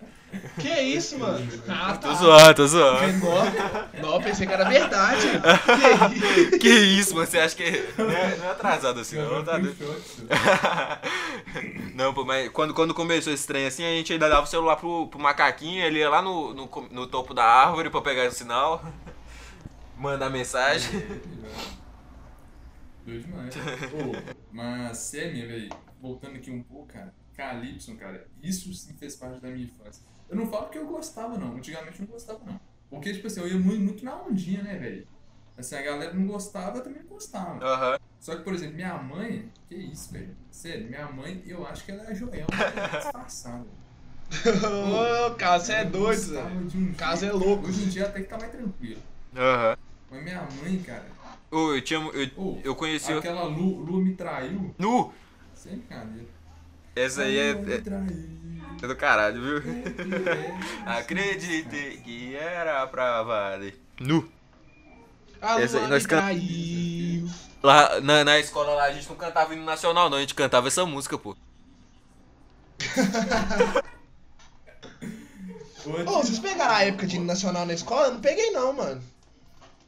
Que 0.58 0.80
isso, 0.80 1.18
mano? 1.18 1.46
Ah, 1.68 1.96
tá. 1.96 2.08
Tô 2.08 2.14
zoando, 2.14 2.54
tô 2.54 2.66
zoando. 2.66 3.12
Não, 4.00 4.20
pensei 4.22 4.46
que 4.46 4.52
era 4.52 4.68
verdade. 4.68 5.26
Que, 6.50 6.58
que 6.58 6.68
isso, 6.68 7.14
mano? 7.14 7.26
Você 7.26 7.38
acha 7.38 7.54
que 7.54 7.70
não 7.98 8.10
é, 8.10 8.36
não 8.36 8.46
é 8.46 8.50
atrasado 8.50 9.00
assim, 9.00 9.16
não? 9.16 9.44
Tá 9.44 9.58
não, 11.94 12.14
pô, 12.14 12.24
mas 12.24 12.48
quando, 12.50 12.72
quando 12.72 12.94
começou 12.94 13.32
esse 13.32 13.46
trem 13.46 13.66
assim, 13.66 13.84
a 13.84 13.90
gente 13.90 14.12
ainda 14.12 14.28
dava 14.28 14.42
o 14.42 14.46
celular 14.46 14.76
pro, 14.76 15.06
pro 15.08 15.20
macaquinho, 15.20 15.82
ele 15.84 15.98
ia 15.98 16.08
lá 16.08 16.22
no, 16.22 16.54
no, 16.54 16.68
no 16.90 17.06
topo 17.06 17.34
da 17.34 17.44
árvore 17.44 17.90
pra 17.90 18.00
pegar 18.00 18.28
o 18.28 18.32
sinal, 18.32 18.84
mandar 19.96 20.30
mensagem. 20.30 20.90
Doido 23.04 23.26
demais. 23.26 23.54
oh, 23.92 24.34
mas 24.50 24.96
sério, 24.98 25.46
velho, 25.46 25.68
voltando 26.00 26.36
aqui 26.36 26.50
um 26.50 26.62
pouco, 26.62 26.86
cara, 26.92 27.12
Calypso, 27.34 27.96
cara, 27.96 28.26
isso 28.42 28.72
sim 28.72 28.94
fez 28.94 29.16
parte 29.16 29.40
da 29.40 29.48
minha 29.48 29.64
infância. 29.64 30.11
Eu 30.32 30.38
não 30.38 30.46
falo 30.46 30.70
que 30.70 30.78
eu 30.78 30.86
gostava, 30.86 31.36
não. 31.36 31.56
Antigamente 31.56 32.00
eu 32.00 32.06
não 32.06 32.12
gostava, 32.14 32.40
não. 32.46 32.58
Porque, 32.88 33.12
tipo 33.12 33.26
assim, 33.26 33.40
eu 33.40 33.48
ia 33.48 33.58
muito, 33.58 33.80
muito 33.82 34.04
na 34.04 34.16
ondinha, 34.22 34.62
né, 34.62 34.76
velho? 34.78 35.06
Assim, 35.58 35.76
a 35.76 35.82
galera 35.82 36.14
não 36.14 36.26
gostava, 36.26 36.78
eu 36.78 36.82
também 36.82 37.02
não 37.02 37.10
gostava. 37.10 37.54
Uhum. 37.54 37.98
Só 38.18 38.36
que, 38.36 38.42
por 38.42 38.54
exemplo, 38.54 38.76
minha 38.76 38.94
mãe, 38.94 39.50
que 39.68 39.74
isso, 39.74 40.10
velho? 40.10 40.34
Sério, 40.50 40.88
minha 40.88 41.06
mãe, 41.12 41.42
eu 41.46 41.66
acho 41.66 41.84
que 41.84 41.92
ela 41.92 42.10
é 42.10 42.14
Joel, 42.14 42.46
ela 42.50 42.86
é 42.86 42.98
disfarçada. 42.98 43.66
Ô, 45.28 45.34
caso 45.34 45.72
é 45.72 45.84
doido, 45.84 46.38
um 46.74 46.94
caso 46.94 47.26
é 47.26 47.32
louco. 47.32 47.68
Hoje 47.68 47.84
em 47.84 47.88
dia 47.90 48.06
até 48.06 48.22
que 48.22 48.28
tá 48.28 48.38
mais 48.38 48.50
tranquilo. 48.50 49.02
Aham. 49.36 49.70
Uhum. 49.70 49.76
Mas 50.10 50.24
minha 50.24 50.48
mãe, 50.62 50.78
cara, 50.78 51.04
Oh, 51.54 51.74
eu 51.74 51.82
tinha. 51.82 52.00
Eu, 52.00 52.30
oh, 52.38 52.58
eu 52.64 52.74
conheci. 52.74 53.12
Aquela 53.12 53.44
Lu, 53.44 53.80
Lu 53.80 54.00
me 54.00 54.14
traiu. 54.14 54.74
Nu! 54.78 55.12
Sem 55.54 55.76
brincadeira. 55.76 56.26
Essa 56.94 57.22
aí 57.22 57.38
é. 57.38 57.50
É, 57.50 58.84
é 58.84 58.86
do 58.86 58.96
caralho, 58.96 59.40
viu? 59.40 59.62
Acreditei 60.84 61.98
que 61.98 62.34
era 62.36 62.86
pra 62.86 63.22
valer. 63.22 63.80
Nu! 63.98 64.28
A 65.40 65.60
Essa 65.60 65.78
aí 65.78 65.88
nós 65.88 66.06
cantamos. 66.06 67.42
Lá 67.62 68.00
na, 68.00 68.24
na 68.24 68.38
escola 68.38 68.74
lá 68.74 68.84
a 68.84 68.92
gente 68.92 69.08
não 69.08 69.16
cantava 69.16 69.54
hino 69.54 69.64
nacional, 69.64 70.10
não, 70.10 70.18
a 70.18 70.20
gente 70.20 70.34
cantava 70.34 70.68
essa 70.68 70.84
música, 70.84 71.16
pô. 71.16 71.36
Ô, 75.84 75.90
oh, 76.06 76.22
vocês 76.22 76.38
pegaram 76.38 76.74
a 76.74 76.84
época 76.84 77.06
de 77.06 77.16
hino 77.16 77.24
nacional 77.24 77.66
na 77.66 77.74
escola? 77.74 78.08
Eu 78.08 78.14
não 78.14 78.20
peguei 78.20 78.50
não, 78.50 78.72
mano. 78.72 79.02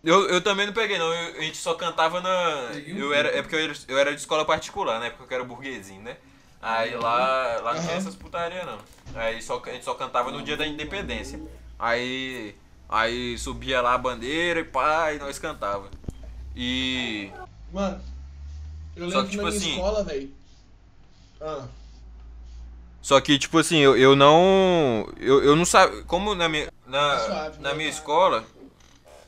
Eu, 0.03 0.29
eu 0.29 0.41
também 0.41 0.67
não 0.67 0.73
peguei, 0.73 0.99
não. 0.99 1.13
Eu, 1.13 1.39
a 1.39 1.43
gente 1.43 1.57
só 1.57 1.75
cantava 1.75 2.21
na. 2.21 2.71
Eu 2.87 3.13
era, 3.13 3.29
é 3.37 3.43
porque 3.43 3.57
eu 3.57 3.61
era, 3.61 3.75
eu 3.89 3.99
era 3.99 4.11
de 4.13 4.21
escola 4.21 4.45
particular, 4.45 5.01
né? 5.01 5.11
Porque 5.11 5.33
eu 5.33 5.37
era 5.37 5.45
burguesinho, 5.47 6.03
né? 6.03 6.17
Aí 6.65 6.97
lá, 6.97 7.61
lá 7.63 7.75
não 7.75 7.87
tem 7.87 7.95
essas 7.95 8.15
putaria 8.15 8.65
não. 8.65 8.79
Aí 9.15 9.43
só, 9.43 9.63
a 9.67 9.71
gente 9.71 9.85
só 9.85 9.93
cantava 9.93 10.31
no 10.31 10.43
dia 10.43 10.57
da 10.57 10.67
independência. 10.67 11.39
Aí. 11.79 12.55
Aí 12.89 13.37
subia 13.37 13.83
lá 13.83 13.93
a 13.93 13.99
bandeira 13.99 14.61
e 14.61 14.65
pá, 14.65 15.13
e 15.13 15.19
nós 15.19 15.39
cantava. 15.39 15.91
E. 16.57 17.31
Mano, 17.71 18.01
eu 18.97 19.07
lembro 19.07 19.13
só 19.13 19.25
que, 19.25 19.31
tipo 19.31 19.43
na 19.43 19.51
minha 19.51 19.61
assim, 19.61 19.73
escola, 19.73 20.05
velho. 20.05 20.35
Ah. 21.39 21.67
Só 23.03 23.21
que, 23.21 23.39
tipo 23.39 23.59
assim, 23.59 23.79
eu, 23.81 23.95
eu 23.95 24.17
não. 24.17 25.07
Eu, 25.21 25.45
eu 25.45 25.55
não 25.55 25.67
sabia. 25.67 26.03
Como 26.05 26.35
na 26.35 26.49
minha. 26.49 26.73
Na, 26.87 27.19
suave, 27.19 27.61
na 27.61 27.75
minha 27.75 27.91
escola, 27.91 28.43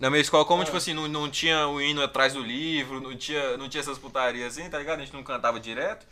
na 0.01 0.09
minha 0.09 0.23
escola, 0.23 0.47
como, 0.47 0.63
ah. 0.63 0.65
tipo 0.65 0.77
assim, 0.79 0.95
não, 0.95 1.07
não 1.07 1.29
tinha 1.29 1.69
o 1.69 1.83
hino 1.83 2.03
atrás 2.03 2.33
do 2.33 2.41
livro, 2.41 2.99
não 2.99 3.15
tinha, 3.15 3.59
não 3.59 3.69
tinha 3.69 3.83
essas 3.83 3.99
putarias 3.99 4.57
assim, 4.57 4.71
tá 4.71 4.79
ligado? 4.79 5.01
A 5.01 5.05
gente 5.05 5.13
não 5.13 5.23
cantava 5.23 5.61
direto. 5.61 6.07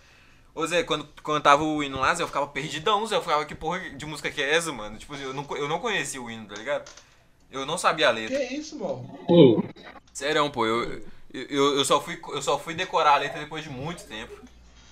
Ô 0.55 0.67
Zé, 0.67 0.85
quando 0.85 1.05
cantava 1.25 1.65
o 1.65 1.83
hino 1.83 1.99
lá, 1.99 2.15
Zé, 2.15 2.23
eu 2.23 2.29
ficava 2.29 2.47
perdidão, 2.47 3.05
Zé. 3.07 3.17
Eu 3.17 3.23
ficava, 3.23 3.45
que 3.45 3.55
porra 3.55 3.81
de 3.91 4.07
música 4.07 4.31
que 4.31 4.41
é 4.41 4.55
essa, 4.55 4.73
mano? 4.73 4.97
Tipo, 4.97 5.17
eu 5.17 5.35
não, 5.35 5.47
eu 5.57 5.69
não 5.69 5.81
conhecia 5.81 6.23
o 6.23 6.31
hino, 6.31 6.47
tá 6.47 6.55
ligado? 6.55 6.89
Eu 7.51 7.67
não 7.67 7.77
sabia 7.77 8.09
a 8.09 8.13
letra. 8.13 8.39
Que 8.39 8.55
isso, 8.55 8.79
mano? 8.79 9.19
Oh. 9.29 9.63
Sério, 10.13 10.49
pô, 10.51 10.65
eu, 10.65 11.03
eu, 11.33 11.79
eu, 11.79 11.85
só 11.85 12.01
fui, 12.01 12.21
eu 12.29 12.41
só 12.41 12.59
fui 12.59 12.75
decorar 12.75 13.15
a 13.15 13.19
letra 13.19 13.41
depois 13.41 13.65
de 13.65 13.71
muito 13.71 14.05
tempo. 14.05 14.33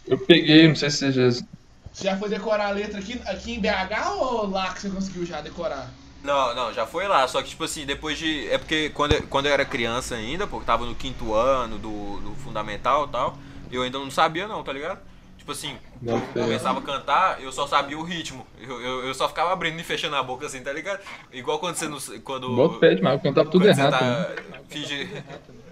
Eu 0.07 0.18
peguei, 0.18 0.66
não 0.66 0.75
sei 0.75 0.90
se 0.90 0.98
você 0.98 1.12
já... 1.12 1.46
Você 1.92 2.05
já 2.05 2.16
foi 2.16 2.29
decorar 2.29 2.68
a 2.68 2.70
letra 2.70 2.98
aqui, 2.98 3.20
aqui 3.27 3.53
em 3.53 3.61
BH 3.61 4.16
ou 4.16 4.48
lá 4.48 4.72
que 4.72 4.81
você 4.81 4.90
conseguiu 4.90 5.27
já 5.27 5.40
decorar? 5.40 5.90
Não, 6.25 6.55
não, 6.55 6.72
já 6.72 6.87
foi 6.87 7.07
lá. 7.07 7.29
Só 7.29 7.42
que, 7.42 7.51
tipo 7.51 7.64
assim, 7.64 7.85
depois 7.85 8.16
de. 8.16 8.48
É 8.48 8.57
porque 8.57 8.90
quando, 8.90 9.20
quando 9.29 9.46
eu 9.46 9.53
era 9.53 9.64
criança 9.64 10.14
ainda, 10.14 10.46
porque 10.46 10.64
tava 10.64 10.87
no 10.87 10.94
quinto 10.94 11.35
ano 11.35 11.79
do, 11.79 12.20
do 12.20 12.35
fundamental 12.37 13.07
e 13.07 13.11
tal, 13.11 13.38
eu 13.70 13.83
ainda 13.83 13.98
não 13.98 14.11
sabia, 14.11 14.48
não, 14.48 14.62
tá 14.62 14.72
ligado? 14.72 15.01
Tipo 15.43 15.51
assim, 15.51 15.77
eu 16.07 16.21
começava 16.33 16.79
a 16.79 16.83
cantar, 16.83 17.43
eu 17.43 17.51
só 17.51 17.67
sabia 17.67 17.99
o 17.99 18.05
ritmo. 18.05 18.47
Eu, 18.61 18.81
eu, 18.81 19.07
eu, 19.07 19.13
só 19.13 19.29
ficava 19.29 19.53
abrindo 19.53 19.81
e 19.81 19.83
fechando 19.83 20.15
a 20.15 20.23
boca 20.23 20.47
assim, 20.47 20.63
tá 20.63 20.73
ligado? 20.73 21.01
Igual 21.33 21.59
quando 21.59 21.75
você 21.75 21.89
não. 21.89 21.99
Quando, 22.23 22.55
Bota 22.55 22.79
pé 22.79 22.95
demais, 22.95 23.17
eu 23.17 23.23
cantava 23.23 23.51
tudo 23.51 23.67
errado. 23.67 23.91
Tá, 23.91 24.01
né? 24.01 24.61
finge... 24.69 25.09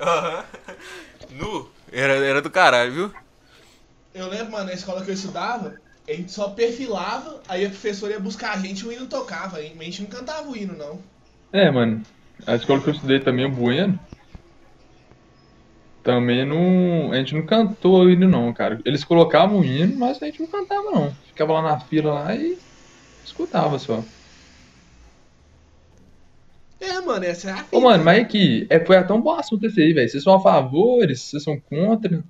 uhum. 0.00 1.38
Nu, 1.38 1.70
era, 1.92 2.14
era 2.14 2.42
do 2.42 2.50
caralho, 2.50 2.92
viu? 2.92 3.14
Eu 4.12 4.26
lembro, 4.28 4.50
mano, 4.50 4.64
na 4.64 4.72
escola 4.72 5.04
que 5.04 5.10
eu 5.12 5.14
estudava, 5.14 5.76
a 6.08 6.12
gente 6.12 6.32
só 6.32 6.48
perfilava, 6.48 7.40
aí 7.48 7.64
a 7.64 7.68
professora 7.68 8.12
ia 8.12 8.18
buscar 8.18 8.54
a 8.54 8.58
gente 8.58 8.80
e 8.80 8.88
o 8.88 8.92
hino 8.92 9.06
tocava. 9.06 9.58
A 9.58 9.62
gente 9.62 10.02
não 10.02 10.08
cantava 10.10 10.48
o 10.48 10.56
hino, 10.56 10.76
não. 10.76 10.98
É, 11.52 11.70
mano. 11.70 12.02
A 12.44 12.56
escola 12.56 12.80
que 12.80 12.88
eu 12.88 12.94
estudei 12.94 13.20
também, 13.20 13.46
o 13.46 13.50
Bueno, 13.52 13.96
também 16.02 16.44
não. 16.44 17.12
A 17.12 17.16
gente 17.16 17.34
não 17.34 17.44
cantou 17.46 18.00
o 18.04 18.10
hino, 18.10 18.28
não, 18.28 18.52
cara. 18.52 18.80
Eles 18.84 19.04
colocavam 19.04 19.60
o 19.60 19.64
hino, 19.64 19.96
mas 19.96 20.22
a 20.22 20.26
gente 20.26 20.40
não 20.40 20.46
cantava, 20.48 20.90
não. 20.90 21.12
Ficava 21.26 21.52
lá 21.54 21.62
na 21.62 21.80
fila 21.80 22.12
lá 22.14 22.34
e 22.34 22.58
escutava 23.24 23.78
só. 23.78 24.02
É, 26.80 27.00
mano, 27.00 27.24
essa 27.24 27.50
é 27.50 27.52
a 27.52 27.56
fita. 27.58 27.76
Ô, 27.76 27.80
mano, 27.80 28.02
mas 28.04 28.18
é 28.20 28.24
que 28.24 28.66
é, 28.70 28.80
foi 28.84 28.96
até 28.96 29.12
um 29.12 29.20
bom 29.20 29.34
assunto 29.34 29.66
esse 29.66 29.80
aí, 29.80 29.92
velho. 29.92 30.08
Vocês 30.08 30.22
são 30.22 30.34
a 30.34 30.40
favor, 30.40 31.06
vocês 31.06 31.42
são 31.42 31.60
contra? 31.60 32.24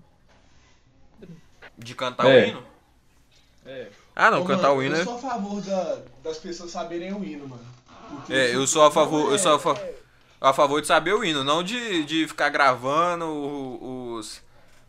De 1.78 1.94
cantar 1.94 2.26
É. 2.28 2.44
o 2.44 2.48
hino? 2.48 2.62
Ah, 4.16 4.30
não, 4.30 4.42
Ô, 4.42 4.44
cantar 4.44 4.68
mano, 4.68 4.80
o 4.80 4.83
hino 4.83 4.96
Eu 4.96 5.00
é. 5.02 5.04
sou 5.04 5.14
a 5.14 5.18
favor 5.18 5.61
da- 5.62 5.98
das 6.24 6.38
pessoas 6.38 6.70
saberem 6.72 7.12
o 7.14 7.24
hino, 7.24 7.48
mano. 7.48 7.62
Porque 8.11 8.33
É, 8.35 8.54
eu 8.54 8.66
sou 8.66 8.83
a 8.83 8.90
favor. 8.90 9.30
Eu 9.30 9.38
sou 9.38 9.54
a, 9.54 9.59
fa- 9.59 9.80
a 10.40 10.53
favor 10.53 10.81
de 10.81 10.87
saber 10.87 11.14
o 11.14 11.24
hino, 11.24 11.44
não 11.44 11.62
de, 11.62 12.05
de 12.05 12.26
ficar 12.29 12.48
gravando 12.50 13.26
os. 13.26 14.42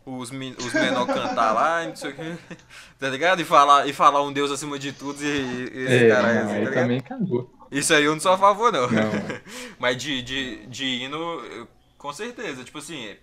Os, 0.04 0.30
os 0.32 0.74
menor 0.74 1.06
cantar 1.06 1.52
lá, 1.52 1.84
e 1.84 1.88
não 1.88 1.96
sei 1.96 2.10
o 2.10 2.14
que. 2.14 2.38
Tá 2.98 3.08
ligado? 3.08 3.40
E 3.40 3.44
falar, 3.44 3.86
e 3.86 3.92
falar 3.92 4.22
um 4.22 4.32
Deus 4.32 4.50
acima 4.50 4.76
de 4.78 4.92
tudo 4.92 5.22
e, 5.22 5.26
e 5.72 5.84
esse 5.86 6.02
É, 6.04 6.08
cara 6.08 6.32
não, 6.32 6.42
assim, 6.42 6.64
tá 6.64 6.70
também 6.72 7.00
cagou. 7.00 7.48
Isso 7.70 7.94
aí 7.94 8.04
eu 8.04 8.12
não 8.12 8.20
sou 8.20 8.32
a 8.32 8.38
favor, 8.38 8.72
não. 8.72 8.88
Não. 8.88 9.22
Mas 9.78 9.96
de, 9.96 10.22
de, 10.22 10.66
de 10.66 10.84
hino, 10.84 11.16
eu- 11.44 11.68
com 11.98 12.12
certeza. 12.12 12.64
Tipo 12.64 12.78
assim, 12.78 13.06
é, 13.06 13.18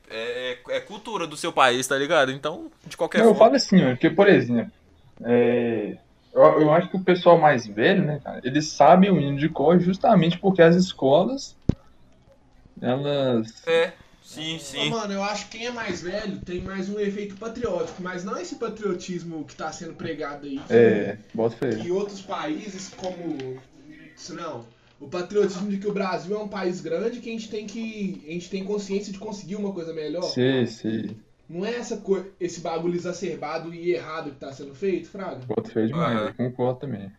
é, 0.69 0.77
é 0.77 0.79
cultura 0.79 1.27
do 1.27 1.35
seu 1.37 1.51
país, 1.51 1.85
tá 1.87 1.97
ligado? 1.97 2.31
Então, 2.31 2.71
de 2.85 2.95
qualquer 2.95 3.23
Não, 3.23 3.27
eu 3.27 3.35
forma. 3.35 3.35
falo 3.35 3.55
assim, 3.55 3.79
porque, 3.89 4.09
por 4.09 4.27
exemplo, 4.27 4.71
é, 5.23 5.97
eu, 6.33 6.43
eu 6.61 6.73
acho 6.73 6.89
que 6.89 6.97
o 6.97 7.03
pessoal 7.03 7.37
mais 7.39 7.67
velho, 7.67 8.03
né, 8.05 8.21
cara, 8.23 8.41
eles 8.43 8.67
sabem 8.69 9.11
o 9.11 9.19
hino 9.19 9.37
de 9.37 9.49
cor 9.49 9.79
justamente 9.79 10.37
porque 10.39 10.61
as 10.61 10.75
escolas, 10.75 11.57
elas... 12.81 13.67
É, 13.67 13.93
sim, 14.23 14.59
sim. 14.59 14.89
mano, 14.89 15.13
eu 15.13 15.23
acho 15.23 15.49
que 15.49 15.57
quem 15.57 15.67
é 15.67 15.71
mais 15.71 16.01
velho 16.01 16.39
tem 16.41 16.61
mais 16.61 16.89
um 16.89 16.99
efeito 16.99 17.35
patriótico, 17.35 18.01
mas 18.01 18.23
não 18.23 18.37
esse 18.37 18.55
patriotismo 18.55 19.45
que 19.45 19.55
tá 19.55 19.71
sendo 19.71 19.93
pregado 19.93 20.45
aí. 20.45 20.59
Que, 20.59 20.73
É, 20.73 21.17
bota 21.33 21.55
fé. 21.55 21.69
que 21.75 21.91
outros 21.91 22.21
países, 22.21 22.89
como. 22.89 23.57
Isso 24.15 24.33
não. 24.35 24.65
O 24.99 25.07
patriotismo 25.07 25.69
de 25.69 25.77
que 25.77 25.87
o 25.87 25.93
Brasil 25.93 26.35
é 26.35 26.43
um 26.43 26.47
país 26.47 26.81
grande 26.81 27.19
que 27.21 27.29
a 27.29 27.31
gente 27.31 27.49
tem 27.49 27.65
que. 27.65 28.21
A 28.27 28.31
gente 28.31 28.49
tem 28.49 28.63
consciência 28.65 29.13
de 29.13 29.19
conseguir 29.19 29.55
uma 29.55 29.71
coisa 29.71 29.93
melhor. 29.93 30.23
Sei, 30.23 30.67
sei. 30.67 31.17
Não 31.49 31.65
é 31.65 31.75
essa 31.75 31.97
co- 31.97 32.23
esse 32.39 32.59
bagulho 32.61 32.95
exacerbado 32.95 33.73
e 33.73 33.91
errado 33.91 34.31
que 34.31 34.37
tá 34.39 34.51
sendo 34.51 34.75
feito, 34.75 35.09
Fraga? 35.09 35.39
Bota 35.47 35.69
fé 35.71 35.85
demais, 35.87 36.27
eu 36.27 36.33
concordo 36.35 36.81
também. 36.81 37.11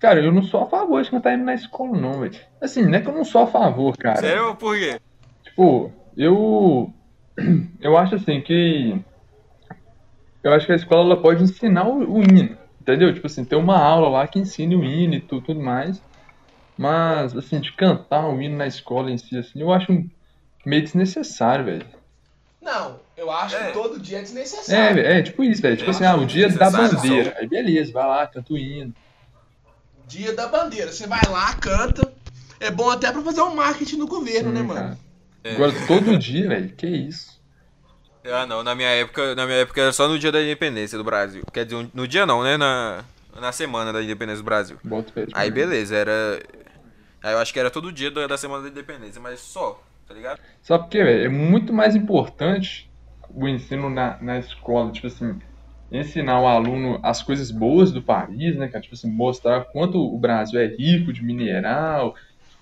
Cara, 0.00 0.20
eu 0.20 0.32
não 0.32 0.42
sou 0.42 0.62
a 0.62 0.66
favor 0.66 1.02
de 1.02 1.10
cantar 1.10 1.34
hino 1.34 1.44
na 1.44 1.54
escola, 1.54 1.96
não, 1.98 2.20
velho. 2.20 2.38
Assim, 2.60 2.82
não 2.82 2.94
é 2.94 3.00
que 3.00 3.08
eu 3.08 3.14
não 3.14 3.24
sou 3.24 3.42
a 3.42 3.46
favor, 3.46 3.96
cara. 3.96 4.16
Sério? 4.20 4.54
Por 4.56 4.76
quê? 4.78 5.00
Tipo, 5.44 5.92
eu. 6.16 6.92
Eu 7.80 7.96
acho 7.98 8.14
assim 8.14 8.40
que. 8.40 8.98
Eu 10.42 10.52
acho 10.52 10.66
que 10.66 10.72
a 10.72 10.76
escola 10.76 11.12
ela 11.14 11.22
pode 11.22 11.42
ensinar 11.42 11.86
o, 11.88 12.18
o 12.18 12.22
hino, 12.22 12.56
entendeu? 12.80 13.12
Tipo 13.12 13.26
assim, 13.26 13.44
tem 13.44 13.58
uma 13.58 13.78
aula 13.78 14.08
lá 14.08 14.26
que 14.28 14.38
ensine 14.38 14.76
o 14.76 14.84
hino 14.84 15.14
e 15.14 15.20
tu- 15.20 15.40
tudo 15.40 15.60
mais. 15.60 16.02
Mas, 16.76 17.36
assim, 17.36 17.60
de 17.60 17.72
cantar 17.72 18.28
o 18.28 18.40
hino 18.40 18.56
na 18.56 18.66
escola 18.66 19.10
em 19.10 19.18
si, 19.18 19.36
assim, 19.38 19.60
eu 19.60 19.72
acho 19.72 19.92
meio 20.66 20.82
desnecessário, 20.82 21.64
velho. 21.64 21.86
Não, 22.60 23.00
eu 23.16 23.30
acho 23.30 23.56
É. 23.56 23.66
que 23.68 23.72
todo 23.72 23.98
dia 24.00 24.18
é 24.18 24.22
desnecessário. 24.22 25.02
É, 25.02 25.18
é, 25.18 25.22
tipo 25.22 25.44
isso, 25.44 25.60
velho. 25.62 25.76
Tipo 25.76 25.90
assim, 25.90 26.04
ah, 26.04 26.16
o 26.16 26.24
dia 26.26 26.48
da 26.48 26.70
bandeira. 26.70 27.34
Aí 27.38 27.46
beleza, 27.46 27.92
vai 27.92 28.06
lá, 28.06 28.26
canta 28.26 28.52
o 28.52 28.58
hino. 28.58 28.94
Dia 30.14 30.32
da 30.32 30.46
bandeira. 30.46 30.92
Você 30.92 31.08
vai 31.08 31.26
lá, 31.28 31.52
canta. 31.54 32.12
É 32.60 32.70
bom 32.70 32.88
até 32.88 33.10
pra 33.10 33.20
fazer 33.20 33.42
um 33.42 33.52
marketing 33.52 33.96
no 33.96 34.06
governo, 34.06 34.50
Sim, 34.50 34.62
né, 34.62 34.74
cara. 34.74 34.84
mano? 34.86 34.98
É. 35.42 35.54
Agora, 35.56 35.72
todo 35.88 36.16
dia, 36.16 36.48
velho, 36.48 36.68
que 36.70 36.86
isso? 36.86 37.42
Ah, 38.24 38.46
não. 38.46 38.62
Na 38.62 38.76
minha 38.76 38.90
época, 38.90 39.34
na 39.34 39.44
minha 39.44 39.58
época 39.58 39.80
era 39.80 39.92
só 39.92 40.06
no 40.06 40.16
dia 40.16 40.30
da 40.30 40.40
independência 40.40 40.96
do 40.96 41.02
Brasil. 41.02 41.42
Quer 41.52 41.64
dizer, 41.64 41.88
no 41.92 42.06
dia 42.06 42.24
não, 42.24 42.44
né? 42.44 42.56
Na, 42.56 43.04
na 43.40 43.50
semana 43.50 43.92
da 43.92 44.00
independência 44.00 44.40
do 44.40 44.46
Brasil. 44.46 44.78
Bota 44.84 45.12
Aí 45.32 45.50
beleza, 45.50 45.96
era. 45.96 46.40
Aí 47.20 47.32
eu 47.32 47.38
acho 47.38 47.52
que 47.52 47.58
era 47.58 47.70
todo 47.70 47.90
dia 47.90 48.12
da, 48.12 48.28
da 48.28 48.38
semana 48.38 48.62
da 48.62 48.68
independência, 48.68 49.20
mas 49.20 49.40
só, 49.40 49.82
tá 50.06 50.14
ligado? 50.14 50.40
Sabe 50.62 50.84
por 50.84 50.90
quê, 50.90 51.02
velho? 51.02 51.24
É 51.24 51.28
muito 51.28 51.72
mais 51.72 51.96
importante 51.96 52.88
o 53.30 53.48
ensino 53.48 53.90
na, 53.90 54.16
na 54.22 54.38
escola, 54.38 54.92
tipo 54.92 55.08
assim, 55.08 55.40
ensinar 55.90 56.40
o 56.40 56.46
aluno 56.46 56.98
as 57.02 57.22
coisas 57.22 57.50
boas 57.50 57.92
do 57.92 58.02
país, 58.02 58.56
né, 58.56 58.68
cara? 58.68 58.82
Tipo 58.82 58.94
assim, 58.94 59.10
mostrar 59.10 59.64
quanto 59.64 59.98
o 59.98 60.18
Brasil 60.18 60.60
é 60.60 60.66
rico 60.66 61.12
de 61.12 61.22
mineral, 61.22 62.14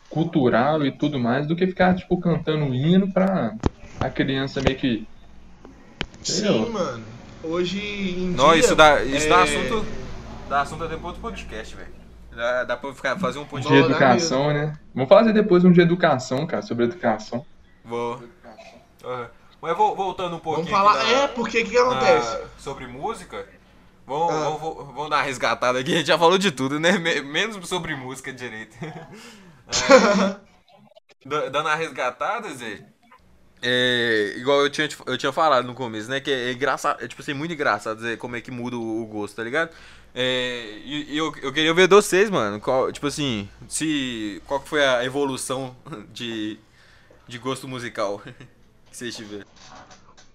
cultural 0.08 0.85
e 0.85 0.92
tudo 0.92 1.18
mais, 1.18 1.46
do 1.46 1.56
que 1.56 1.66
ficar, 1.66 1.94
tipo, 1.94 2.18
cantando 2.18 2.64
um 2.64 2.74
hino 2.74 3.11
pra 3.12 3.54
a 4.00 4.11
criança 4.11 4.61
meio 4.61 4.76
que. 4.76 5.06
Sim, 6.22 6.48
Entendeu? 6.48 6.72
mano. 6.72 7.04
Hoje 7.42 7.80
em 7.80 8.30
Não, 8.30 8.50
dia... 8.50 8.61
isso 8.61 8.76
dá, 8.76 9.02
isso 9.02 9.28
dá 9.28 9.38
é, 9.38 9.42
assunto. 9.42 9.87
Dá 10.48 10.61
assunto 10.61 10.85
até 10.85 10.96
pro 10.96 11.06
outro 11.06 11.20
podcast, 11.20 11.74
velho. 11.74 11.88
Dá, 12.35 12.64
dá 12.64 12.76
pra 12.76 12.94
ficar, 12.94 13.18
fazer 13.18 13.38
um 13.38 13.44
De 13.44 13.48
podcast. 13.48 13.80
Né, 13.80 13.87
educação, 13.87 14.52
né? 14.52 14.78
Vamos 14.94 15.08
fazer 15.08 15.32
depois 15.32 15.64
um 15.64 15.72
de 15.72 15.80
educação, 15.80 16.46
cara, 16.46 16.62
sobre 16.62 16.85
educação. 16.85 17.44
Vou. 17.85 18.22
Aham. 19.04 19.41
Mas 19.62 19.77
vol- 19.77 19.94
voltando 19.96 20.37
um 20.37 20.40
pouquinho. 20.40 20.66
Vamos 20.66 20.79
falar... 20.92 21.05
na- 21.05 21.11
É, 21.22 21.29
porque 21.29 21.61
o 21.61 21.64
que, 21.64 21.70
que 21.70 21.79
acontece? 21.79 22.38
na- 22.38 22.48
sobre 22.59 22.87
música. 22.87 23.46
Vamos, 24.07 24.35
Ah. 24.35 24.40
vamos, 24.51 24.61
vamos 24.92 25.09
dar 25.11 25.16
uma 25.18 25.22
resgatada 25.22 25.79
aqui. 25.79 25.94
A 25.94 25.98
gente 25.98 26.09
já 26.09 26.18
falou 26.18 26.37
de 26.37 26.51
tudo, 26.51 26.81
né? 26.81 26.98
Me- 26.98 27.22
Menos 27.22 27.66
sobre 27.68 27.94
música 27.94 28.33
direito. 28.33 28.77
É, 31.25 31.29
da- 31.29 31.48
dando 31.48 31.68
a 31.68 31.75
resgatada, 31.77 32.53
Zé. 32.53 32.85
É, 33.62 34.35
igual 34.37 34.61
eu 34.62 34.68
tinha, 34.68 34.88
eu 35.07 35.16
tinha 35.16 35.33
falado 35.33 35.64
no 35.64 35.72
começo, 35.75 36.11
né? 36.11 36.20
Que 36.20 36.31
é 36.33 36.53
engraçado, 36.53 37.03
é 37.03 37.07
tipo 37.07 37.22
assim, 37.22 37.33
muito 37.33 37.55
engraçado 37.55 38.01
Zé, 38.01 38.16
como 38.16 38.35
é 38.35 38.40
que 38.40 38.51
muda 38.51 38.77
o, 38.77 39.03
o 39.03 39.07
gosto, 39.07 39.37
tá 39.37 39.44
ligado? 39.44 39.70
É, 40.14 40.79
e 40.85 41.14
e 41.14 41.16
eu, 41.16 41.33
eu 41.40 41.53
queria 41.53 41.72
ver 41.72 41.87
de 41.87 41.94
vocês, 41.94 42.29
mano. 42.29 42.61
Qual, 42.61 42.90
tipo 42.92 43.07
assim, 43.07 43.48
se. 43.68 44.42
Qual 44.46 44.61
que 44.61 44.68
foi 44.68 44.85
a 44.85 45.05
evolução 45.05 45.75
de, 46.12 46.59
de 47.29 47.38
gosto 47.38 47.68
musical 47.68 48.20
que 48.92 48.98
vocês 48.98 49.16
tiveram? 49.16 49.46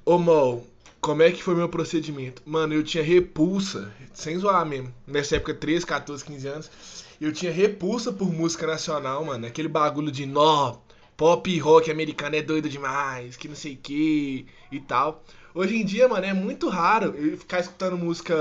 Ô, 0.03 0.17
Mol, 0.17 0.65
como 0.99 1.21
é 1.21 1.31
que 1.31 1.43
foi 1.43 1.55
meu 1.55 1.69
procedimento? 1.69 2.41
Mano, 2.45 2.73
eu 2.73 2.83
tinha 2.83 3.03
repulsa, 3.03 3.93
sem 4.13 4.37
zoar 4.37 4.65
mesmo. 4.65 4.93
Nessa 5.05 5.35
época, 5.37 5.53
13, 5.53 5.85
14, 5.85 6.25
15 6.25 6.47
anos. 6.47 6.71
Eu 7.19 7.31
tinha 7.31 7.51
repulsa 7.51 8.11
por 8.11 8.31
música 8.31 8.67
nacional, 8.67 9.23
mano. 9.25 9.45
Aquele 9.47 9.67
bagulho 9.67 10.11
de 10.11 10.25
nó, 10.25 10.77
pop 11.15 11.49
e 11.49 11.57
rock 11.59 11.89
americano 11.91 12.35
é 12.35 12.41
doido 12.41 12.69
demais, 12.69 13.35
que 13.35 13.47
não 13.47 13.55
sei 13.55 13.73
o 13.73 13.77
que 13.77 14.45
e 14.71 14.79
tal. 14.79 15.23
Hoje 15.53 15.75
em 15.75 15.85
dia, 15.85 16.07
mano, 16.07 16.25
é 16.25 16.33
muito 16.33 16.69
raro 16.69 17.15
eu 17.17 17.37
ficar 17.37 17.59
escutando 17.59 17.97
música 17.97 18.35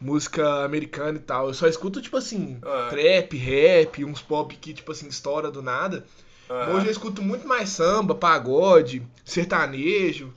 música 0.00 0.64
americana 0.64 1.16
e 1.18 1.20
tal. 1.20 1.46
Eu 1.48 1.54
só 1.54 1.68
escuto, 1.68 2.02
tipo 2.02 2.16
assim, 2.16 2.58
Ah. 2.64 2.88
trap, 2.90 3.36
rap, 3.36 4.04
uns 4.04 4.20
pop 4.20 4.54
que, 4.56 4.74
tipo 4.74 4.90
assim, 4.90 5.06
estoura 5.06 5.48
do 5.50 5.62
nada. 5.62 6.04
Aham. 6.52 6.74
Hoje 6.74 6.86
eu 6.86 6.92
escuto 6.92 7.22
muito 7.22 7.46
mais 7.48 7.68
samba, 7.70 8.14
pagode, 8.14 9.02
sertanejo. 9.24 10.32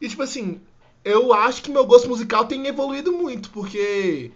E 0.00 0.08
tipo 0.08 0.22
assim, 0.22 0.60
eu 1.04 1.32
acho 1.32 1.62
que 1.62 1.70
meu 1.70 1.86
gosto 1.86 2.08
musical 2.08 2.44
tem 2.46 2.66
evoluído 2.66 3.12
muito, 3.12 3.50
porque 3.50 4.30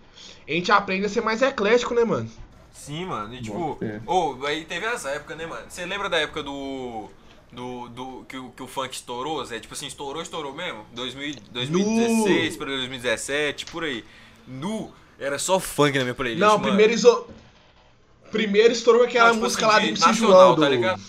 a 0.46 0.52
gente 0.52 0.70
aprende 0.72 1.06
a 1.06 1.08
ser 1.08 1.20
mais 1.20 1.42
eclético, 1.42 1.94
né, 1.94 2.04
mano? 2.04 2.30
Sim, 2.72 3.04
mano. 3.06 3.34
E 3.34 3.40
tipo, 3.42 3.78
ou 4.06 4.46
aí 4.46 4.64
teve 4.64 4.86
essa 4.86 5.10
época, 5.10 5.34
né, 5.36 5.46
mano? 5.46 5.66
Você 5.68 5.84
lembra 5.84 6.08
da 6.08 6.18
época 6.18 6.42
do. 6.42 7.08
Do, 7.50 7.86
do 7.90 8.24
que, 8.26 8.38
o- 8.38 8.48
que 8.56 8.62
o 8.62 8.66
funk 8.66 8.94
estourou, 8.94 9.44
Zé? 9.44 9.60
Tipo 9.60 9.74
assim, 9.74 9.86
estourou, 9.86 10.22
estourou 10.22 10.54
mesmo? 10.54 10.86
2000, 10.94 11.34
2016 11.50 12.56
pra 12.56 12.64
2017, 12.66 13.66
por 13.66 13.84
aí. 13.84 14.02
Nu, 14.48 14.90
era 15.18 15.38
só 15.38 15.60
funk 15.60 15.98
na 15.98 16.04
minha 16.04 16.14
playlist. 16.14 16.40
Não, 16.40 16.52
mano. 16.52 16.62
primeiro 16.62 16.94
iso... 16.94 17.26
Primeiro 18.33 18.73
estourou 18.73 19.05
aquela 19.05 19.27
Não, 19.29 19.35
tipo 19.35 19.45
música 19.45 19.66
assim, 19.66 19.75
lá 19.75 19.81
do 19.81 19.87
MC 19.87 20.12
João, 20.14 20.55
do... 20.57 20.61
tá 20.62 20.68
ligado? 20.68 21.01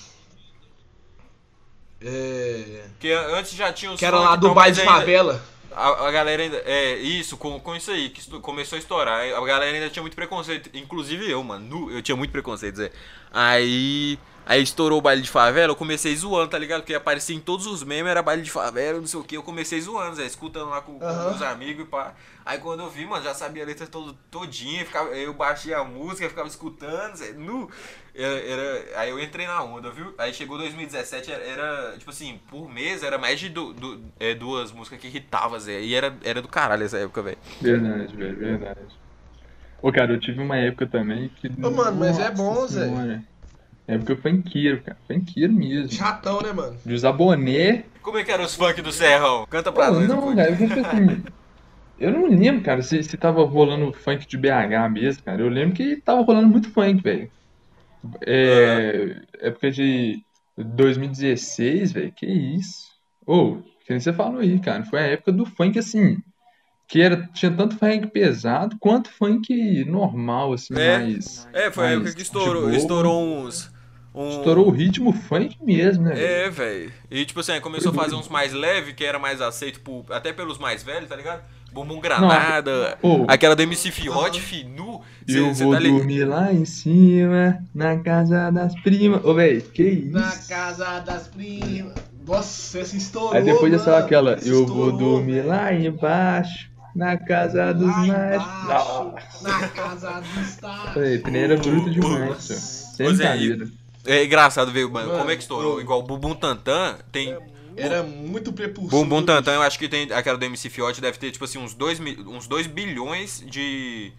É... 2.02 2.84
Porque 2.92 3.12
antes 3.12 3.54
já 3.54 3.72
tinha 3.72 3.92
os 3.92 4.00
Que 4.00 4.06
era 4.06 4.20
lá 4.20 4.36
do 4.36 4.54
mas 4.54 4.76
de 4.76 4.82
ainda- 4.82 4.94
favela. 4.94 5.44
A, 5.76 6.08
a 6.08 6.12
galera 6.12 6.44
ainda. 6.44 6.58
É, 6.66 6.98
isso, 6.98 7.36
com, 7.36 7.60
com 7.60 7.76
isso 7.76 7.90
aí, 7.90 8.10
que 8.10 8.20
estu- 8.20 8.40
começou 8.40 8.76
a 8.76 8.80
estourar. 8.80 9.22
A 9.34 9.44
galera 9.44 9.74
ainda 9.76 9.90
tinha 9.90 10.04
muito 10.04 10.14
preconceito. 10.16 10.70
Inclusive 10.72 11.28
eu, 11.30 11.44
mano. 11.44 11.66
nu- 11.66 11.92
eu 11.92 12.00
tinha 12.04 12.16
muito 12.16 12.30
preconceito, 12.32 12.76
Zé. 12.76 12.92
Aí. 13.32 14.20
Aí 14.46 14.62
estourou 14.62 15.00
o 15.00 15.02
baile 15.02 15.22
de 15.22 15.30
favela, 15.30 15.72
eu 15.72 15.76
comecei 15.76 16.14
zoando, 16.16 16.50
tá 16.50 16.60
ligado? 16.60 16.82
Porque 16.82 16.94
aparecia 16.94 17.36
em 17.36 17.40
todos 17.40 17.66
os 17.66 17.82
memes, 17.84 18.12
era 18.12 18.22
baile 18.22 18.42
de 18.42 18.52
favela, 18.52 19.00
não 19.00 19.08
sei 19.08 19.20
o 19.20 19.24
que. 19.24 19.38
Eu 19.38 19.44
comecei 19.44 19.80
zoando, 19.80 20.18
Zé, 20.18 20.26
escutando 20.26 20.70
lá 20.70 20.82
com, 20.82 21.00
com 21.00 21.06
Aham. 21.06 21.30
meus 21.30 21.42
amigos 21.42 21.86
e 21.86 21.88
pá. 21.88 22.14
Aí 22.46 22.58
quando 22.60 22.82
eu 22.82 22.90
vi, 22.90 23.06
mano, 23.06 23.24
já 23.24 23.34
sabia 23.34 23.64
a 23.64 23.66
letra 23.66 23.88
todo, 23.88 24.14
todinha, 24.30 24.86
ficava, 24.86 25.10
eu 25.12 25.34
baixei 25.34 25.74
a 25.74 25.84
música, 25.86 26.28
ficava 26.28 26.48
escutando, 26.48 27.16
Zé, 27.16 27.32
nu. 27.32 27.70
Era, 28.14 28.40
era- 28.42 29.00
aí 29.00 29.10
eu 29.10 29.20
entrei 29.20 29.48
na 29.48 29.64
onda, 29.64 29.90
viu? 29.90 30.14
Aí 30.18 30.34
chegou 30.34 30.58
2017, 30.58 31.32
era, 31.32 31.44
era, 31.44 31.98
tipo 31.98 32.12
assim, 32.12 32.40
por 32.50 32.70
mês 32.70 33.02
era 33.02 33.18
mais 33.18 33.40
de 33.40 33.48
du- 33.48 33.74
du- 33.74 34.04
é, 34.20 34.36
duas 34.36 34.72
músicas 34.74 35.00
que 35.00 35.08
irritavam, 35.08 35.58
Zé. 35.58 35.80
E 35.82 35.96
era, 35.96 36.14
era 36.24 36.42
do 36.42 36.50
caralho 36.50 36.84
essa 36.84 36.98
época, 36.98 37.22
velho. 37.22 37.38
Verdade, 37.62 38.16
velho, 38.16 38.38
verdade. 38.38 38.80
Ô, 39.82 39.92
cara, 39.92 40.14
eu 40.14 40.20
tive 40.20 40.42
uma 40.42 40.58
época 40.58 40.88
também 40.88 41.30
que. 41.30 41.48
Ô, 41.48 41.72
mano, 41.72 41.98
mas 41.98 42.20
é 42.20 42.32
bom, 42.32 42.68
Zé. 42.68 43.24
Senhora. 43.86 44.02
Época 44.02 44.16
funkeiro, 44.16 44.82
cara. 44.82 44.98
Funkeiro 45.08 45.54
mesmo. 45.54 45.92
Chatão, 45.92 46.42
né, 46.42 46.52
mano? 46.52 46.78
De 46.86 46.94
usar 46.94 47.12
boné. 47.12 47.84
Como 48.02 48.18
é 48.18 48.24
que 48.24 48.32
era 48.32 48.44
os 48.44 48.56
funk 48.56 48.82
do 48.82 48.92
Serrão? 48.92 49.46
Canta 49.50 49.72
pra 49.72 49.92
nós. 49.92 50.08
não, 50.08 50.34
depois. 50.34 50.36
cara, 50.36 50.50
eu 50.50 50.86
assim. 50.86 51.24
Eu 52.00 52.12
não 52.12 52.28
lembro, 52.28 52.64
cara, 52.64 52.82
se, 52.82 53.02
se 53.04 53.16
tava 53.18 53.46
rolando 53.46 53.94
funk 53.94 54.28
de 54.28 54.38
BH 54.38 54.92
mesmo, 54.92 55.24
cara. 55.24 55.42
Eu 55.42 55.50
lembro 55.50 55.76
que 55.76 55.98
tava 55.98 56.22
rolando 56.22 56.48
muito 56.48 56.70
funk, 56.70 57.02
velho. 57.02 57.32
É. 58.26 59.22
Época 59.40 59.72
de 59.72 60.22
2016, 60.58 61.92
velho. 61.92 62.12
Que 62.12 62.26
isso? 62.26 62.92
Ô, 63.26 63.58
que 63.86 63.92
nem 63.92 64.00
você 64.00 64.12
falou 64.12 64.40
aí, 64.40 64.60
cara. 64.60 64.84
Foi 64.86 65.00
a 65.00 65.08
época 65.08 65.32
do 65.32 65.46
funk, 65.46 65.78
assim. 65.80 66.18
Que 66.88 67.02
era, 67.02 67.28
tinha 67.34 67.50
tanto 67.52 67.78
funk 67.78 68.08
pesado 68.08 68.76
quanto 68.80 69.10
funk 69.10 69.84
normal, 69.86 70.54
assim, 70.54 70.74
É. 70.78 70.98
mais. 71.00 71.48
É, 71.54 71.72
foi 71.72 71.84
a 71.84 71.88
mais 71.88 71.98
época 72.00 72.16
que 72.16 72.22
estourou, 72.22 72.70
estourou 72.72 73.24
uns. 73.24 73.72
um- 74.14 74.30
Estourou 74.30 74.68
o 74.68 74.70
ritmo 74.72 75.12
funk 75.12 75.58
mesmo, 75.64 76.04
né? 76.04 76.14
É, 76.46 76.50
velho. 76.50 76.92
E 77.10 77.26
tipo 77.26 77.40
assim, 77.40 77.60
começou 77.62 77.92
a 77.92 77.96
fazer 77.96 78.14
uns 78.16 78.28
mais 78.30 78.54
leves, 78.54 78.94
que 78.94 79.04
era 79.04 79.18
mais 79.18 79.42
aceito 79.42 79.80
por, 79.80 80.06
até 80.12 80.32
pelos 80.32 80.60
mais 80.60 80.84
velhos, 80.84 81.10
tá 81.10 81.16
ligado? 81.16 81.42
Bumbum 81.72 82.00
Granada, 82.00 83.00
Ô, 83.02 83.26
aquela 83.28 83.56
do 83.56 83.64
MC 83.64 83.90
Fiote, 83.90 84.40
Finu. 84.40 85.02
Cê- 85.28 85.40
eu 85.40 85.56
cê 85.56 85.64
vou 85.64 85.74
tá 85.74 85.80
ligado? 85.80 85.98
dormir 85.98 86.26
lá 86.26 86.54
em 86.54 86.66
cima, 86.66 87.58
na 87.74 87.98
casa 87.98 88.52
das 88.52 88.80
primas. 88.82 89.26
Ô, 89.26 89.34
velho, 89.34 89.60
que 89.64 89.82
isso? 89.84 90.12
Na 90.12 90.32
casa 90.48 91.00
das 91.00 91.28
primas. 91.30 91.96
Nossa, 92.28 92.80
essa 92.80 92.96
estourou. 92.96 93.34
Aí 93.34 93.44
depois 93.44 93.72
dessa 93.72 93.92
mano. 93.92 94.06
aquela, 94.06 94.32
eu 94.46 94.66
vou 94.68 94.90
estourou, 94.90 94.92
dormir 94.98 95.34
velho. 95.42 95.48
lá 95.48 95.74
embaixo, 95.74 96.70
na 96.96 97.18
casa 97.18 97.74
dos 97.74 97.88
Nossa, 97.88 99.16
Na 99.42 99.68
casa 99.70 100.22
dos 100.22 100.50
stars. 100.50 100.94
Falei, 100.94 101.20
trem 101.20 101.38
era 101.44 101.58
bruto 101.58 101.90
demais, 101.90 102.44
Zé, 102.96 103.06
brincadeira. 103.06 103.68
É 104.06 104.24
engraçado 104.26 104.72
ver, 104.72 104.88
mano, 104.88 105.08
Mano, 105.08 105.20
como 105.20 105.32
é 105.32 105.36
que 105.36 105.42
estourou. 105.42 105.80
Igual 105.80 106.00
o 106.00 106.04
Bumbum 106.04 106.36
Tantan 106.36 106.98
tem. 107.12 107.38
Era 107.76 108.04
muito 108.04 108.54
prepulsivo. 108.54 108.92
Bumbum 109.04 109.24
Tantan, 109.24 109.54
eu 109.54 109.62
acho 109.62 109.80
que 109.80 109.88
tem. 109.88 110.12
Aquela 110.12 110.38
do 110.38 110.46
MC 110.46 110.70
Fiote 110.70 111.02
deve 111.02 111.18
ter, 111.18 111.32
tipo 111.32 111.46
assim, 111.46 111.58
uns 111.58 111.74
2 111.74 112.00
uns 112.28 112.46
dois 112.46 112.68
bilhões 112.68 113.44
de, 113.48 114.12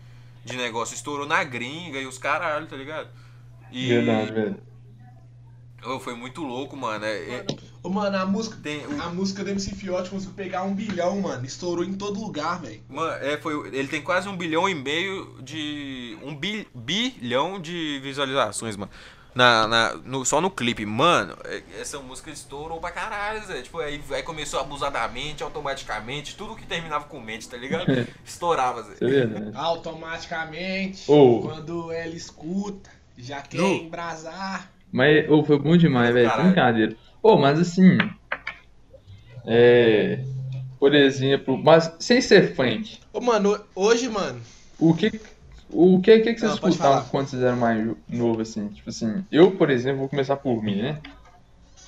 de 0.45 0.57
negócio. 0.57 0.95
Estourou 0.95 1.27
na 1.27 1.45
gringa 1.45 1.99
e 2.01 2.07
os 2.07 2.19
caralho, 2.19 2.67
tá 2.67 2.77
ligado? 2.77 3.09
E. 3.71 3.89
Verdade, 3.89 4.33
velho. 4.33 4.57
Ô, 5.85 6.01
foi 6.01 6.15
muito 6.15 6.43
louco, 6.43 6.77
mano. 6.77 7.05
É- 7.05 7.19
é- 7.19 7.47
Ô, 7.51 7.74
mano, 7.91 8.17
a 8.17 8.25
música, 8.27 8.57
tem, 8.63 8.87
o- 8.87 9.03
a 9.03 9.09
música 9.11 9.45
do 9.45 9.51
MC 9.51 9.75
Fiote 9.75 10.11
conseguiu 10.11 10.35
pegar 10.35 10.63
um 10.63 10.75
bilhão, 10.75 11.21
mano. 11.21 11.45
Estourou 11.45 11.85
em 11.85 11.93
todo 11.95 12.21
lugar, 12.21 12.61
velho. 12.61 12.81
Mano, 12.89 13.13
é, 13.25 13.37
foi, 13.39 13.69
ele 13.77 13.89
tem 13.89 14.01
quase 14.03 14.29
um 14.29 14.37
bilhão 14.37 14.69
e 14.69 14.75
meio 14.75 15.37
de. 15.43 16.17
Um 16.23 16.35
bi, 16.35 16.67
bilhão 16.75 17.61
de 17.61 18.01
visualizações, 18.03 18.77
mano. 18.77 18.91
Na, 19.35 19.67
na, 19.67 19.95
no- 20.05 20.25
só 20.25 20.41
no 20.41 20.49
clipe. 20.49 20.87
Mano, 20.87 21.37
é- 21.45 21.63
essa 21.81 21.99
música 21.99 22.31
estourou 22.31 22.79
pra 22.81 22.93
caralho, 22.93 23.45
Zé. 23.45 23.63
Tipo, 23.63 23.81
aí, 23.81 24.01
aí 24.13 24.23
começou 24.23 24.61
abusadamente, 24.61 25.43
automaticamente, 25.43 26.37
tudo 26.37 26.55
que 26.55 26.65
terminava 26.65 27.07
com 27.07 27.21
mente, 27.21 27.49
tá 27.49 27.57
ligado? 27.57 27.85
Estourava, 28.25 28.83
Zé. 28.85 28.95
Isso 28.95 29.05
é 29.05 29.09
verdade. 29.27 29.51
Automaticamente, 29.57 31.11
Ô. 31.11 31.41
quando 31.41 31.91
ela 31.93 32.15
escuta, 32.15 32.91
já 33.19 33.41
quer 33.43 33.59
Nu. 33.59 33.75
embrasar. 33.75 34.71
Mas 34.93 35.29
ô, 35.29 35.43
foi 35.45 35.59
bom 35.59 35.77
demais, 35.77 36.15
velho. 36.15 36.29
Caralho. 36.29 36.49
Brincadeira. 36.51 36.97
Ô, 37.25 37.39
mas 37.39 37.59
assim. 37.59 37.97
É. 39.47 40.23
Por 40.79 40.95
exemplo, 40.95 41.57
mas 41.57 41.91
sem 41.99 42.21
ser 42.21 42.55
funk. 42.55 42.99
Ô, 43.13 43.21
mano, 43.21 43.59
hoje, 43.75 44.09
mano, 44.11 44.39
O 44.79 44.93
que, 44.93 45.11
o 45.71 45.99
que, 46.03 46.19
que, 46.21 46.35
que 46.35 46.41
vocês 46.41 46.51
Não, 46.51 46.69
escutavam 46.69 46.99
falar. 46.99 47.11
quando 47.11 47.29
vocês 47.29 47.43
eram 47.43 47.57
mais 47.57 47.91
novo 48.07 48.43
assim? 48.43 48.69
Tipo 48.69 48.91
assim, 48.91 49.25
eu, 49.33 49.53
por 49.53 49.71
exemplo, 49.71 50.01
vou 50.01 50.09
começar 50.11 50.37
por 50.37 50.63
mim, 50.63 50.83
né? 50.83 51.01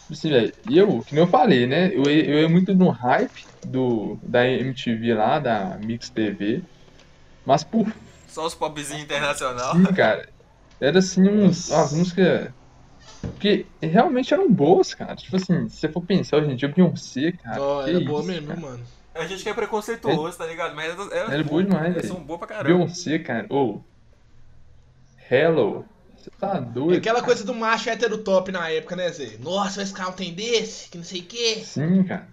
Tipo 0.01 0.13
assim, 0.13 0.31
velho, 0.31 0.55
eu, 0.71 1.03
que 1.03 1.15
nem 1.15 1.25
eu 1.25 1.29
falei, 1.29 1.67
né? 1.67 1.95
Eu, 1.95 2.05
ia- 2.05 2.25
eu 2.25 2.41
ia 2.41 2.49
muito 2.49 2.75
no 2.75 2.89
hype 2.89 3.45
do, 3.67 4.19
da 4.23 4.49
MTV 4.49 5.13
lá, 5.13 5.39
da 5.39 5.77
Mix 5.83 6.09
TV. 6.09 6.63
Mas 7.45 7.63
por 7.63 7.87
Só 8.29 8.47
os 8.47 8.55
popzinhos 8.55 9.03
internacional. 9.03 9.75
fim, 9.75 9.85
cara, 9.93 10.27
era 10.81 11.01
assim 11.01 11.29
uns, 11.29 11.69
umas 11.69 11.93
músicas 11.93 12.51
que 13.39 13.67
realmente 13.81 14.33
eram 14.33 14.51
boas, 14.51 14.95
cara. 14.95 15.17
Tipo 15.17 15.37
assim, 15.37 15.69
se 15.69 15.77
você 15.77 15.89
for 15.89 16.03
pensar 16.03 16.39
hoje 16.39 16.51
em 16.51 16.57
dia, 16.57 16.69
Beyoncé, 16.69 17.33
cara. 17.33 17.85
que 17.85 17.91
era 17.91 18.01
boa 18.01 18.21
isso, 18.21 18.29
mesmo, 18.29 18.47
cara. 18.49 18.61
mano. 18.61 18.85
A 19.15 19.27
gente 19.27 19.43
que 19.43 19.49
é 19.49 19.55
preconceituoso, 19.55 20.37
tá 20.37 20.47
ligado? 20.47 20.75
Mas 20.75 20.93
elas, 20.93 21.13
elas 21.13 21.33
Era 21.33 21.45
boa 21.45 21.65
demais, 21.65 21.95
elas 21.95 22.07
são 22.07 22.21
boas 22.21 22.39
pra 22.39 22.49
caramba. 22.49 22.69
Beyoncé, 22.69 23.19
cara. 23.19 23.47
Ô. 23.51 23.81
Hello. 25.31 25.85
Você 26.17 26.31
tá 26.39 26.61
doido? 26.61 26.99
Aquela 26.99 27.21
cara. 27.21 27.27
coisa 27.27 27.45
do 27.45 27.55
macho 27.55 27.89
hétero 27.89 28.19
top 28.19 28.51
na 28.51 28.69
época, 28.69 28.97
né, 28.97 29.11
Zé? 29.11 29.39
Nossa, 29.41 29.87
ficar 29.87 30.09
um 30.09 30.13
tem 30.13 30.35
desse, 30.35 30.91
que 30.91 30.99
não 30.99 31.05
sei 31.05 31.21
o 31.21 31.25
quê. 31.25 31.61
Sim, 31.63 32.03
cara. 32.03 32.29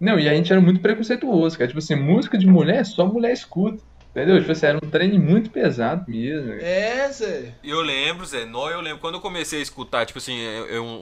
Não, 0.00 0.18
e 0.18 0.28
a 0.28 0.34
gente 0.34 0.50
era 0.50 0.60
muito 0.60 0.80
preconceituoso, 0.80 1.56
cara. 1.56 1.68
Tipo 1.68 1.78
assim, 1.78 1.94
música 1.94 2.36
de 2.36 2.46
mulher, 2.46 2.84
só 2.84 3.06
mulher 3.06 3.32
escuta. 3.32 3.82
Entendeu? 4.12 4.38
Tipo 4.40 4.52
assim, 4.52 4.66
era 4.66 4.76
um 4.76 4.90
trem 4.90 5.18
muito 5.18 5.50
pesado 5.50 6.04
mesmo. 6.10 6.48
cara. 6.50 6.62
É, 6.62 7.10
Zé. 7.10 7.54
Eu 7.64 7.80
lembro, 7.80 8.26
Zé, 8.26 8.44
nó, 8.44 8.68
eu 8.68 8.80
lembro, 8.82 8.98
quando 9.00 9.14
eu 9.14 9.20
comecei 9.22 9.58
a 9.58 9.62
escutar, 9.62 10.04
tipo 10.04 10.18
assim, 10.18 10.38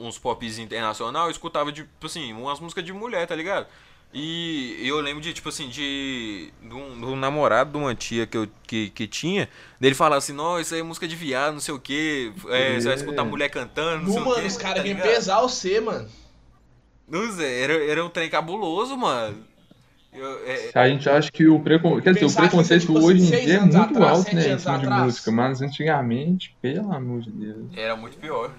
uns 0.01 0.17
pops 0.17 0.57
internacional, 0.57 1.25
eu 1.25 1.31
escutava, 1.31 1.71
de, 1.73 1.81
tipo 1.81 2.05
assim, 2.05 2.31
umas 2.31 2.59
músicas 2.61 2.85
de 2.85 2.93
mulher, 2.93 3.27
tá 3.27 3.35
ligado? 3.35 3.67
E 4.13 4.77
eu 4.87 4.99
lembro 5.01 5.21
de, 5.21 5.33
tipo 5.33 5.49
assim, 5.49 5.67
de, 5.69 6.51
de, 6.61 6.73
um, 6.73 6.99
de 6.99 7.05
um 7.05 7.15
namorado 7.17 7.71
de 7.71 7.77
uma 7.77 7.93
tia 7.95 8.25
que, 8.25 8.37
eu, 8.37 8.47
que, 8.65 8.89
que 8.89 9.07
tinha, 9.07 9.49
dele 9.79 9.95
falar 9.95 10.17
assim, 10.17 10.33
não, 10.33 10.59
isso 10.59 10.73
aí 10.73 10.79
é 10.79 10.83
música 10.83 11.07
de 11.07 11.15
viado, 11.15 11.53
não 11.53 11.61
sei 11.61 11.73
o 11.73 11.79
que, 11.79 12.31
você 12.35 12.87
vai 12.87 12.95
escutar 12.95 13.23
mulher 13.25 13.49
cantando, 13.49 14.03
não 14.03 14.05
Nu, 14.05 14.13
sei 14.13 14.21
o 14.21 14.25
mano, 14.25 14.41
quê. 14.41 14.47
os 14.47 14.57
caras 14.57 14.77
tá 14.77 14.83
vêm 14.83 14.95
pesar 14.97 15.41
você, 15.41 15.79
mano. 15.81 16.09
Não, 17.07 17.29
Zé, 17.31 17.61
era, 17.61 17.73
era 17.85 18.05
um 18.05 18.09
trem 18.09 18.29
cabuloso, 18.29 18.95
mano. 18.97 19.45
Eu, 20.13 20.45
é, 20.45 20.71
A 20.75 20.89
gente 20.89 21.09
acha 21.09 21.31
que 21.31 21.47
o 21.47 21.59
preconceito. 21.59 22.03
Quer 22.03 22.13
dizer, 22.13 22.25
o 22.25 22.29
que 22.29 22.35
preconceito 22.35 22.81
tipo 22.81 22.99
hoje 22.99 23.21
em 23.23 23.25
dia 23.45 23.53
é 23.55 23.59
muito 23.61 23.77
atrás, 23.77 24.11
alto, 24.19 24.35
né? 24.35 24.53
Em 24.53 24.59
cima 24.59 24.77
de 24.79 24.85
atrás. 24.85 25.03
música. 25.03 25.31
Mas 25.31 25.61
antigamente, 25.61 26.55
pelo 26.61 26.91
amor 26.91 27.21
de 27.21 27.31
Deus. 27.31 27.65
Era 27.75 27.95
muito 27.95 28.17
pior. 28.17 28.51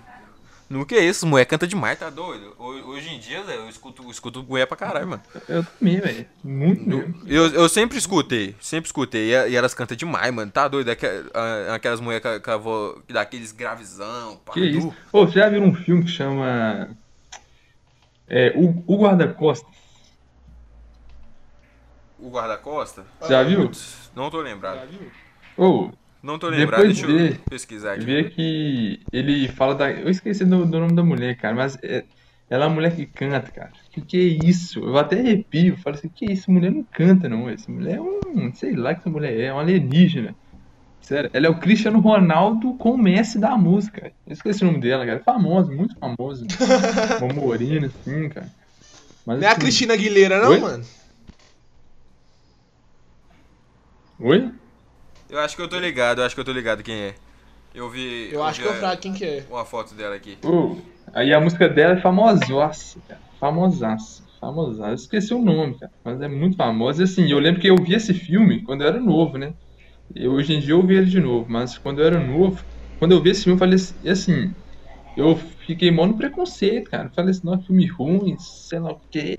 No 0.71 0.87
que 0.87 0.95
é 0.95 1.05
isso, 1.05 1.27
mulher 1.27 1.45
canta 1.45 1.67
demais, 1.67 1.99
tá 1.99 2.09
doido? 2.09 2.55
Ho- 2.59 2.93
Hoje 2.93 3.11
em 3.11 3.19
dia, 3.19 3.41
eu 3.41 3.69
escuto, 3.69 4.03
eu 4.03 4.11
escuto 4.11 4.43
mulher 4.43 4.67
pra 4.67 4.75
caralho, 4.75 5.07
mano. 5.07 5.23
Eu 5.47 5.63
também, 5.63 6.01
velho. 6.01 6.27
Muito 6.43 6.89
mesmo. 6.89 7.15
Eu, 7.27 7.47
eu 7.49 7.69
sempre 7.69 7.99
escutei, 7.99 8.57
sempre 8.59 8.89
escutei. 8.89 9.35
E, 9.35 9.51
e 9.51 9.55
elas 9.57 9.75
cantam 9.75 9.95
demais, 9.95 10.33
mano. 10.33 10.51
Tá 10.51 10.67
doido? 10.69 10.89
Aquelas 11.75 12.01
mulheres 12.01 12.25
voz, 12.63 12.97
que 13.07 13.13
dá 13.13 13.21
aqueles 13.21 13.53
gravizão, 13.53 14.41
pá, 14.47 14.53
Que 14.55 14.61
isso? 14.65 14.95
Ô, 15.13 15.27
você 15.27 15.41
já 15.41 15.51
viu 15.51 15.63
um 15.63 15.75
filme 15.75 16.05
que 16.05 16.11
chama. 16.11 16.89
É, 18.27 18.55
o, 18.57 18.83
o 18.87 18.97
Guarda-Costas? 18.97 19.82
O 22.23 22.31
guarda-costa? 22.31 23.05
Já 23.29 23.43
viu? 23.43 23.63
Putz, 23.67 24.11
Não 24.15 24.31
tô 24.31 24.41
lembrado. 24.41 24.89
Ô, 25.57 25.91
Não 26.23 26.39
tô 26.39 26.49
lembrado, 26.49 26.81
Depois 26.83 26.97
deixa 27.01 27.11
eu 27.11 27.19
vê. 27.31 27.37
pesquisar 27.51 27.95
aqui. 27.95 28.05
vê 28.05 28.25
que 28.31 29.01
ele 29.13 29.49
fala 29.49 29.75
da. 29.75 29.91
Eu 29.91 30.09
esqueci 30.09 30.45
do, 30.45 30.65
do 30.65 30.79
nome 30.81 30.95
da 30.95 31.03
mulher, 31.03 31.37
cara, 31.37 31.55
mas 31.55 31.77
é- 31.83 32.05
ela 32.49 32.65
é 32.65 32.69
uma 32.69 32.75
mulher 32.75 32.95
que 32.95 33.07
canta, 33.07 33.51
cara. 33.51 33.73
Que 33.91 34.01
que 34.01 34.17
é 34.17 34.47
isso? 34.49 34.79
Eu 34.81 34.97
até 34.99 35.19
arrepio. 35.19 35.77
Falo 35.79 35.97
assim, 35.97 36.09
que 36.09 36.25
isso? 36.31 36.51
Mulher 36.51 36.71
não 36.71 36.85
canta, 36.93 37.29
não. 37.29 37.49
Essa 37.49 37.71
mulher 37.73 37.97
é 37.97 38.01
um. 38.01 38.53
Sei 38.55 38.75
lá 38.77 38.95
que 38.95 39.01
essa 39.01 39.11
mulher 39.11 39.33
é, 39.39 39.47
é 39.47 39.53
uma 39.53 39.63
alienígena. 39.63 40.35
Sério, 41.01 41.29
ela 41.33 41.47
é 41.49 41.51
o 41.51 41.59
Cristiano 41.59 41.99
Ronaldo 41.99 42.75
com 42.75 42.93
o 42.93 42.99
Messi 42.99 43.37
da 43.39 43.57
música. 43.57 44.13
Eu 44.25 44.33
esqueci 44.33 44.63
o 44.63 44.67
nome 44.69 44.79
dela, 44.81 45.05
cara. 45.05 45.19
Famosa, 45.25 45.73
muito 45.73 45.97
famosa. 45.99 46.47
Uma 47.21 47.33
morena, 47.35 47.89
assim, 47.89 48.29
cara. 48.29 48.49
Mas, 49.27 49.41
Não 49.41 49.45
é 49.47 49.49
a 49.49 49.53
assim, 49.53 49.61
Cristina 49.61 49.95
Aguilera, 49.95 50.41
não, 50.41 50.51
Oi? 50.51 50.61
mano? 50.61 50.85
Oi? 54.25 54.53
Eu 55.29 55.41
acho 55.41 55.57
que 55.57 55.63
eu 55.63 55.67
tô 55.67 55.81
ligado, 55.81 56.21
eu 56.21 56.25
acho 56.25 56.33
que 56.33 56.41
eu 56.41 56.45
tô 56.45 56.53
ligado 56.53 56.81
quem 56.85 56.95
é. 56.95 57.15
Eu 57.75 57.91
vi. 57.91 58.29
Eu 58.31 58.45
acho 58.45 58.61
vi 58.61 58.69
que 58.69 58.73
eu 58.73 58.79
frago 58.79 59.01
quem 59.01 59.13
que 59.13 59.25
é. 59.25 59.45
Uma 59.51 59.65
foto 59.65 59.97
dela 59.97 60.15
aqui. 60.15 60.39
Ô, 60.45 60.77
aí 61.13 61.35
a 61.35 61.41
música 61.41 61.69
dela 61.69 61.95
é 61.95 62.01
famosaça, 62.01 63.01
cara. 63.09 63.21
Famosaça. 63.41 64.23
Famosaça. 64.41 64.91
Eu 64.91 64.95
esqueci 64.95 65.35
o 65.35 65.43
nome, 65.43 65.77
cara. 65.77 65.91
Mas 66.05 66.21
é 66.21 66.29
muito 66.29 66.57
famosa. 66.57 67.03
E 67.03 67.05
assim, 67.05 67.29
eu 67.29 67.41
lembro 67.41 67.61
que 67.61 67.67
eu 67.67 67.75
vi 67.75 67.95
esse 67.95 68.15
filme 68.15 68.63
quando 68.63 68.83
eu 68.83 68.89
era 68.89 69.01
novo, 69.01 69.37
né? 69.37 69.55
E 70.15 70.29
hoje 70.29 70.55
em 70.55 70.61
dia 70.61 70.75
eu 70.75 70.87
vi 70.87 70.95
ele 70.95 71.07
de 71.07 71.19
novo. 71.19 71.47
Mas 71.51 71.77
quando 71.77 72.01
eu 72.01 72.07
era 72.07 72.21
novo, 72.21 72.65
quando 73.01 73.11
eu 73.11 73.21
vi 73.21 73.31
esse 73.31 73.43
filme, 73.43 73.57
eu 73.57 73.59
falei 73.59 73.75
assim, 73.75 73.95
e 74.05 74.09
assim. 74.09 74.55
eu 75.17 75.35
fiquei 75.67 75.91
mó 75.91 76.07
no 76.07 76.17
preconceito, 76.17 76.89
cara. 76.91 77.11
Falei 77.11 77.33
assim, 77.33 77.45
não, 77.45 77.61
filme 77.61 77.89
ruim, 77.89 78.37
sei 78.39 78.79
lá 78.79 78.93
o 78.93 79.01
quê. 79.11 79.35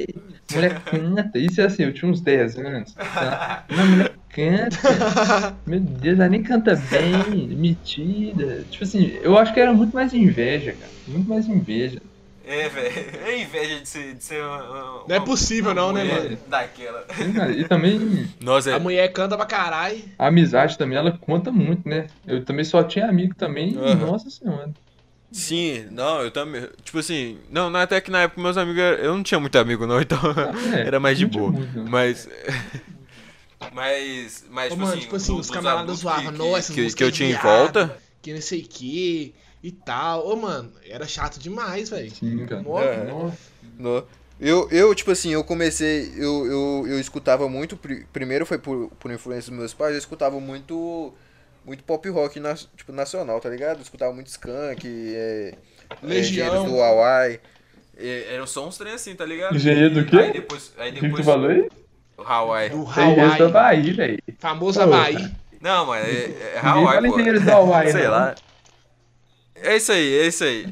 Mulher 0.51 0.84
canta. 0.84 1.39
Isso 1.39 1.61
é 1.61 1.67
assim, 1.67 1.84
eu 1.84 1.93
tinha 1.93 2.11
uns 2.11 2.19
10 2.19 2.57
anos. 2.57 2.93
Tá? 2.93 3.65
Não, 3.69 3.88
mulher 3.88 4.22
canta. 4.34 5.55
Meu 5.65 5.79
Deus, 5.79 6.19
ela 6.19 6.29
nem 6.29 6.43
canta 6.43 6.75
bem, 6.75 7.47
metida. 7.47 8.63
Tipo 8.69 8.84
assim, 8.84 9.17
eu 9.21 9.38
acho 9.38 9.53
que 9.53 9.59
era 9.59 9.73
muito 9.73 9.93
mais 9.93 10.13
inveja, 10.13 10.73
cara. 10.73 10.91
Muito 11.07 11.29
mais 11.29 11.47
inveja. 11.47 12.01
É, 12.45 12.67
velho. 12.67 12.93
É 13.25 13.41
inveja 13.41 13.79
de 13.79 13.88
ser, 13.88 14.15
de 14.15 14.23
ser 14.23 14.43
uma, 14.43 14.63
uma, 14.63 15.03
Não 15.07 15.15
é 15.15 15.19
possível, 15.21 15.73
não, 15.73 15.93
né, 15.93 16.03
mano? 16.03 16.38
Daquela. 16.47 17.05
Sim, 17.15 17.34
E 17.57 17.67
também 17.67 18.27
Nossa, 18.41 18.75
A 18.75 18.79
mulher 18.79 19.07
canta 19.13 19.38
pra 19.38 19.45
caralho. 19.45 20.03
a 20.19 20.27
amizade 20.27 20.77
também, 20.77 20.97
ela 20.97 21.11
conta 21.11 21.51
muito, 21.51 21.88
né? 21.88 22.07
Eu 22.27 22.43
também 22.43 22.65
só 22.65 22.84
tinha 22.84 23.07
amigo 23.07 23.34
também. 23.36 23.77
Aham. 23.77 23.95
Nossa 23.95 24.29
senhora. 24.29 24.71
Sim, 25.31 25.88
não, 25.89 26.21
eu 26.21 26.29
também. 26.29 26.67
Tipo 26.84 26.99
assim, 26.99 27.39
não, 27.49 27.69
não, 27.69 27.79
até 27.79 27.99
que 27.99 28.11
na 28.11 28.21
época 28.23 28.39
meus 28.41 28.55
amigos. 28.57 28.81
Eu 28.99 29.15
não 29.15 29.23
tinha 29.23 29.39
muito 29.39 29.57
amigo, 29.57 29.88
não, 29.88 29.99
então. 29.99 30.19
É, 30.75 30.81
era 30.86 30.99
mais 30.99 31.17
de 31.17 31.25
boa. 31.25 31.51
muito, 31.51 31.75
não. 31.77 31.86
Mas. 31.86 32.29
Mas. 33.72 34.45
Mas, 34.49 34.68
Ô, 34.72 34.76
tipo 34.76 34.82
mano, 34.82 34.91
assim. 34.93 35.01
tipo 35.01 35.16
assim, 35.16 35.39
os 35.39 35.49
camaradas 35.49 35.97
zoavam, 35.99 36.32
que- 36.32 36.38
"Nossa, 36.38 36.74
que, 36.74 36.93
que, 36.93 37.03
eu 37.03 37.11
tinha 37.11 37.30
em 37.30 37.32
viado". 37.34 37.43
volta. 37.43 37.97
Que 38.22 38.34
não 38.34 38.41
sei 38.41 38.61
o 38.61 38.68
que 38.68 39.34
e 39.61 39.72
tal. 39.72 40.28
Ô, 40.28 40.36
mano, 40.36 40.72
era 40.86 41.05
chato 41.07 41.39
demais, 41.39 41.89
velho. 41.89 42.11
Sim, 42.11 42.45
cara. 42.45 42.61
É. 42.84 43.03
Nossa. 43.11 43.38
No- 43.78 44.05
Eu, 44.39 44.68
eu, 44.72 44.93
tipo 44.95 45.11
assim, 45.11 45.32
eu 45.32 45.43
comecei, 45.43 46.11
eu, 46.18 46.45
eu, 46.45 46.86
eu 46.88 46.99
escutava 46.99 47.47
muito, 47.47 47.78
pri- 47.78 48.05
primeiro 48.11 48.45
foi 48.45 48.57
por, 48.57 48.89
por 48.99 49.11
influência 49.11 49.49
dos 49.51 49.57
meus 49.59 49.74
pais, 49.74 49.93
eu 49.93 49.99
escutava 49.99 50.38
muito, 50.39 51.14
muito 51.64 51.84
pop 51.84 52.09
rock, 52.09 52.39
na, 52.39 52.55
tipo, 52.55 52.91
nacional, 52.91 53.39
tá 53.39 53.47
ligado? 53.47 53.78
Eu 53.78 53.84
escutava 53.84 54.11
muito 54.11 54.28
Skank, 54.28 54.86
é, 54.86 55.53
Legião. 56.01 56.47
Engenheiros 56.47 56.72
do 56.72 56.82
Hawaii, 56.82 57.39
é, 57.95 58.34
eram 58.34 58.47
só 58.47 58.68
uns 58.68 58.76
trem 58.78 58.93
assim, 58.93 59.16
tá 59.16 59.24
ligado? 59.24 59.55
Engenheiro 59.55 59.93
do 59.93 60.05
quê? 60.05 60.18
Aí 60.18 60.34
depois, 60.34 60.74
aí 60.78 60.89
O 60.89 60.93
que 60.93 60.99
que 60.99 61.05
depois 61.05 61.26
tu 61.26 61.30
falou 61.32 61.49
aí? 61.49 61.70
Hawaii. 62.26 62.69
Do 62.69 62.84
Engenheiro 62.84 63.15
da 63.15 63.36
Hawaii. 63.45 63.51
Bahia, 63.51 63.93
velho. 63.93 64.19
Famoso 64.39 64.80
Pô, 64.80 64.86
Havaí. 64.86 65.32
Não, 65.61 65.86
mas 65.86 66.05
é, 66.05 66.53
é 66.55 66.59
Hawaii, 66.61 66.86
fala 66.86 67.07
pô. 67.09 67.39
do 67.39 67.51
Hawaii, 67.51 67.91
Sei 67.91 68.03
não. 68.03 68.11
lá. 68.11 68.36
É 69.55 69.76
isso 69.78 69.91
aí, 69.91 70.17
é 70.19 70.28
isso 70.28 70.43
aí. 70.43 70.65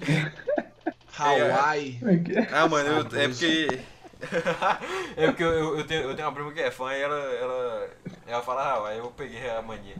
Hawaii. 1.18 2.00
É 2.04 2.40
é? 2.40 2.48
Ah, 2.52 2.68
mano, 2.68 2.90
eu- 2.90 3.20
é 3.22 3.28
porque. 3.28 3.80
é 5.18 5.28
porque 5.28 5.44
eu, 5.44 5.50
eu, 5.52 5.78
eu 5.80 5.84
tenho, 5.88 6.02
eu 6.04 6.16
tenho 6.16 6.28
uma 6.28 6.34
prima 6.34 6.52
que 6.52 6.60
é 6.60 6.70
fã 6.70 6.94
e 6.94 7.02
ela, 7.02 7.16
ela, 7.16 7.90
ela 8.28 8.42
fala 8.44 8.64
Hawaii, 8.64 9.00
eu 9.00 9.08
peguei 9.12 9.50
a 9.50 9.62
mania. 9.62 9.96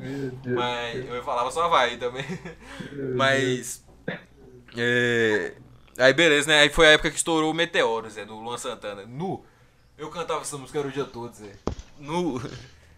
Mas 0.46 1.10
eu 1.10 1.24
falava 1.24 1.50
só 1.52 1.64
Havaí 1.66 1.98
também. 1.98 2.26
Mas. 3.16 3.84
é, 4.78 5.54
aí 5.98 6.14
beleza, 6.14 6.50
né? 6.50 6.60
Aí 6.62 6.70
foi 6.70 6.88
a 6.88 6.92
época 6.92 7.10
que 7.12 7.18
estourou 7.18 7.52
o 7.52 7.54
Meteoro, 7.54 8.10
Zé, 8.10 8.26
do 8.26 8.36
Luan 8.36 8.58
Santana. 8.58 9.04
Nu. 9.08 9.44
Eu 10.02 10.10
cantava 10.10 10.42
essa 10.42 10.58
música 10.58 10.80
era 10.80 10.88
o 10.88 10.92
dia 10.92 11.06
todo, 11.06 11.32
Zé. 11.34 11.52
Nu. 12.00 12.42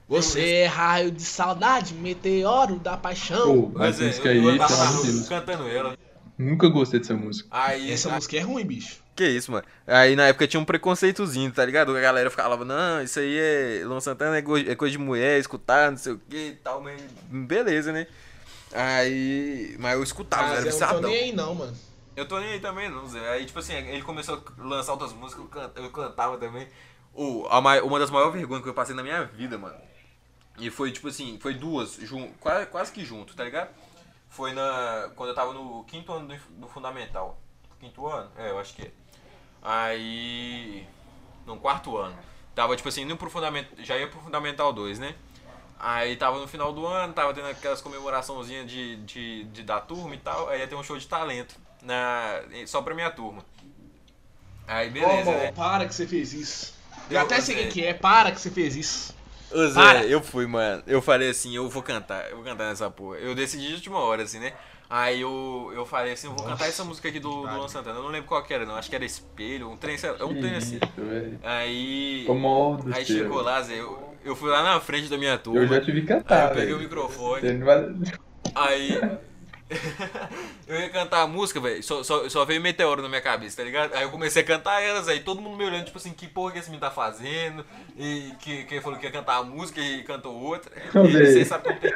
Você 0.08 0.41
é 0.60 0.66
raio 0.68 1.12
de 1.12 1.22
saudade, 1.24 1.93
meteoro 1.93 2.78
da 2.80 2.95
paixão. 2.95 3.62
Pô, 3.70 3.72
mas 3.78 3.99
é, 4.01 4.06
música 4.08 4.28
eu, 4.30 4.32
aí, 4.32 4.38
eu 4.38 4.43
pelo 4.43 4.54
andava 4.56 4.76
na 4.78 4.84
amor 4.84 5.01
de 5.01 5.08
rua 5.08 5.14
Deus. 5.18 5.28
cantando 5.30 5.68
ela. 5.68 5.97
Nunca 6.38 6.68
gostei 6.70 6.99
dessa 7.01 7.14
música. 7.14 7.47
Aí. 7.51 7.91
Essa 7.91 8.10
a- 8.10 8.16
música 8.16 8.38
é 8.38 8.39
ruim, 8.39 8.66
bicho. 8.66 9.04
Que 9.16 9.28
isso, 9.28 9.51
mano. 9.51 9.66
Aí 9.86 10.16
na 10.16 10.28
época 10.28 10.47
tinha 10.47 10.60
um 10.60 10.66
preconceitozinho, 10.66 11.51
tá 11.51 11.64
ligado? 11.66 11.95
A 11.95 11.99
galera 11.99 12.30
falava, 12.32 12.64
não, 12.66 13.01
isso 13.04 13.20
aí 13.20 13.38
é. 13.38 13.82
Luan 13.86 13.99
Santana 13.99 14.38
é, 14.38 14.41
go- 14.41 14.58
é 14.58 14.74
coisa 14.76 14.91
de 14.93 14.97
mulher, 14.97 15.39
escutar, 15.39 15.91
não 15.91 15.97
sei 15.97 16.14
o 16.14 16.18
que 16.30 16.36
e 16.38 16.56
tal, 16.56 16.82
mas. 16.82 17.01
Beleza, 17.30 17.91
né? 17.91 18.08
Aí. 18.74 19.76
Mas 19.80 19.93
eu 19.93 20.04
escutava, 20.04 20.43
Mas 20.43 20.51
eu 20.51 20.58
era 20.58 20.70
eu 20.70 20.80
não 20.80 21.01
tô 21.01 21.08
nem 21.08 21.18
aí, 21.18 21.32
não, 21.34 21.54
mano. 21.56 21.74
Eu 22.16 22.28
tô 22.28 22.39
nem 22.39 22.49
aí 22.54 22.60
também, 22.60 22.89
não, 22.89 23.08
Zé. 23.08 23.20
Aí, 23.30 23.45
tipo 23.45 23.58
assim, 23.60 23.74
ele 23.74 24.01
começou 24.04 24.43
a 24.60 24.64
lançar 24.64 24.91
outras 24.93 25.14
músicas, 25.14 25.43
eu, 25.43 25.49
can- 25.49 25.72
eu 25.76 25.89
cantava 25.89 26.38
também. 26.38 26.68
O, 27.14 27.45
a 27.47 27.59
uma 27.59 27.99
das 27.99 28.09
maiores 28.09 28.34
vergonhas 28.34 28.64
que 28.64 28.70
eu 28.70 28.74
passei 28.74 28.95
na 28.95 29.03
minha 29.03 29.24
vida, 29.24 29.57
mano. 29.57 29.78
E 30.57 30.70
foi, 30.70 30.91
tipo 30.91 31.07
assim, 31.07 31.39
foi 31.39 31.53
duas, 31.53 31.95
jun, 31.95 32.32
quase, 32.39 32.66
quase 32.68 32.91
que 32.91 33.03
junto, 33.03 33.36
tá 33.36 33.43
ligado? 33.43 33.70
Foi 34.30 34.51
na. 34.53 35.11
Quando 35.16 35.30
eu 35.30 35.36
tava 35.36 35.53
no 35.53 35.84
quinto 35.84 36.11
ano 36.11 36.28
do, 36.28 36.36
do 36.59 36.68
fundamental. 36.68 37.39
Quinto 37.80 38.07
ano? 38.07 38.32
É, 38.38 38.49
eu 38.49 38.59
acho 38.59 38.74
que 38.74 38.84
é. 38.84 38.91
Aí. 39.61 40.88
No 41.45 41.57
quarto 41.57 41.97
ano. 41.97 42.18
Tava, 42.55 42.76
tipo 42.76 42.89
assim, 42.89 43.01
indo 43.01 43.18
pro 43.18 43.30
fundamental. 43.30 43.74
Já 43.80 43.97
ia 43.97 44.07
pro 44.07 44.20
Fundamental 44.20 44.72
2, 44.72 44.99
né? 44.99 45.16
Aí 45.80 46.16
tava 46.16 46.39
no 46.39 46.47
final 46.47 46.72
do 46.72 46.86
ano, 46.88 47.14
tava 47.14 47.34
tendo 47.34 47.47
aquelas 47.47 47.82
comemoraçõezinhas 47.82 48.70
de, 48.70 48.95
de, 48.97 49.43
de 49.45 49.64
da 49.64 49.82
turma 49.82 50.16
e 50.16 50.18
tal. 50.18 50.47
Aí 50.47 50.59
ia 50.59 50.68
ter 50.68 50.76
um 50.76 50.84
show 50.84 50.97
de 50.97 51.07
talento. 51.07 51.55
Na, 51.82 52.41
só 52.66 52.82
pra 52.82 52.95
minha 52.95 53.11
turma. 53.11 53.43
Aí 54.66 54.89
beleza, 54.89 55.30
Ô, 55.30 55.34
né? 55.34 55.51
para 55.51 55.86
que 55.86 55.93
você 55.93 56.07
fez 56.07 56.32
isso. 56.32 56.74
Eu, 57.10 57.18
Eu- 57.18 57.22
até 57.22 57.39
sei 57.41 57.56
quem 57.56 57.70
que 57.70 57.84
é, 57.86 57.93
para 57.93 58.32
que 58.32 58.39
você 58.41 58.49
fez 58.49 58.76
isso. 58.76 59.14
Ô 59.51 59.68
Zé, 59.68 59.74
Para. 59.80 60.06
eu 60.06 60.22
fui, 60.22 60.47
mano. 60.47 60.82
Eu 60.88 61.01
falei 61.01 61.30
assim, 61.30 61.56
eu 61.56 61.70
vou 61.70 61.84
cantar, 61.84 62.28
eu 62.30 62.38
vou 62.38 62.43
cantar 62.45 62.70
nessa 62.70 62.89
porra. 62.89 63.18
Eu 63.18 63.36
decidi 63.36 63.68
de 63.68 63.74
última 63.76 63.99
hora, 63.99 64.24
assim, 64.24 64.39
né? 64.39 64.54
Aí 64.89 65.22
eu, 65.22 65.72
eu 65.76 65.86
falei 65.86 66.14
assim, 66.14 66.28
eu 66.28 66.34
vou 66.34 66.45
cantar 66.45 66.68
essa 66.68 66.84
música 66.84 67.08
aqui 67.10 67.20
do, 67.20 67.30
do 67.30 67.41
Luan 67.56 67.68
Santana. 67.68 67.97
Eu 67.99 68.04
não 68.04 68.10
lembro 68.10 68.28
qual 68.28 68.43
que 68.43 68.54
era, 68.54 68.66
não. 68.66 68.76
Acho 68.76 68.89
que 68.89 68.95
era 68.95 69.06
Espelho, 69.06 69.70
um 69.70 69.78
trem, 69.78 69.97
sei 69.97 70.12
lá, 70.12 70.26
um 70.26 70.39
trem 70.39 70.56
assim. 70.56 70.76
Isso. 70.78 71.39
Aí. 71.43 72.24
Como 72.26 72.80
Aí 72.93 73.06
chegou 73.06 73.41
lá, 73.41 73.62
Zé, 73.62 73.80
eu, 73.80 74.16
eu 74.24 74.36
fui 74.36 74.49
lá 74.49 74.64
na 74.64 74.80
frente 74.80 75.08
da 75.08 75.18
minha 75.18 75.38
turma. 75.38 75.60
Eu 75.62 75.68
já 75.68 75.82
te 75.82 75.91
vi 75.91 75.99
Aí 75.99 76.06
cantar, 76.06 76.49
eu 76.49 76.56
peguei 76.56 76.74
o 76.74 76.78
velho. 76.78 76.89
microfone. 76.89 77.58
Vai- 77.58 77.93
Aí. 78.56 78.99
eu 80.68 80.80
ia 80.80 80.90
cantar 80.90 81.22
a 81.22 81.28
música, 81.28 81.60
velho. 81.60 81.82
Só, 81.84 82.04
só, 82.04 82.28
só 82.30 82.46
veio 82.46 82.62
meteoro 82.62 83.02
na 83.02 83.10
minha 83.10 83.22
cabeça, 83.22 83.58
tá 83.58 83.64
ligado? 83.64 83.94
Aí 83.94 84.04
eu 84.04 84.10
comecei 84.10 84.42
a 84.42 84.46
cantar 84.46 84.82
elas, 84.82 85.08
aí 85.08 85.20
todo 85.20 85.42
mundo 85.42 85.58
me 85.58 85.66
olhando, 85.66 85.86
tipo 85.86 85.98
assim, 85.98 86.12
que 86.12 86.28
porra 86.28 86.52
que 86.54 86.60
esse 86.60 86.70
menino 86.70 86.86
tá 86.86 86.92
fazendo? 86.92 87.66
E 87.98 88.34
que, 88.40 88.64
que 88.64 88.82
falou 88.82 88.98
que 89.00 89.06
ia 89.06 89.12
cantar 89.12 89.38
a 89.38 89.44
música 89.44 89.80
e 89.82 90.04
cantou 90.04 90.34
outra. 90.36 90.72
E 90.94 91.26
você 91.26 91.46
sabe 91.46 91.70
não 91.70 91.78
tenho. 91.78 91.94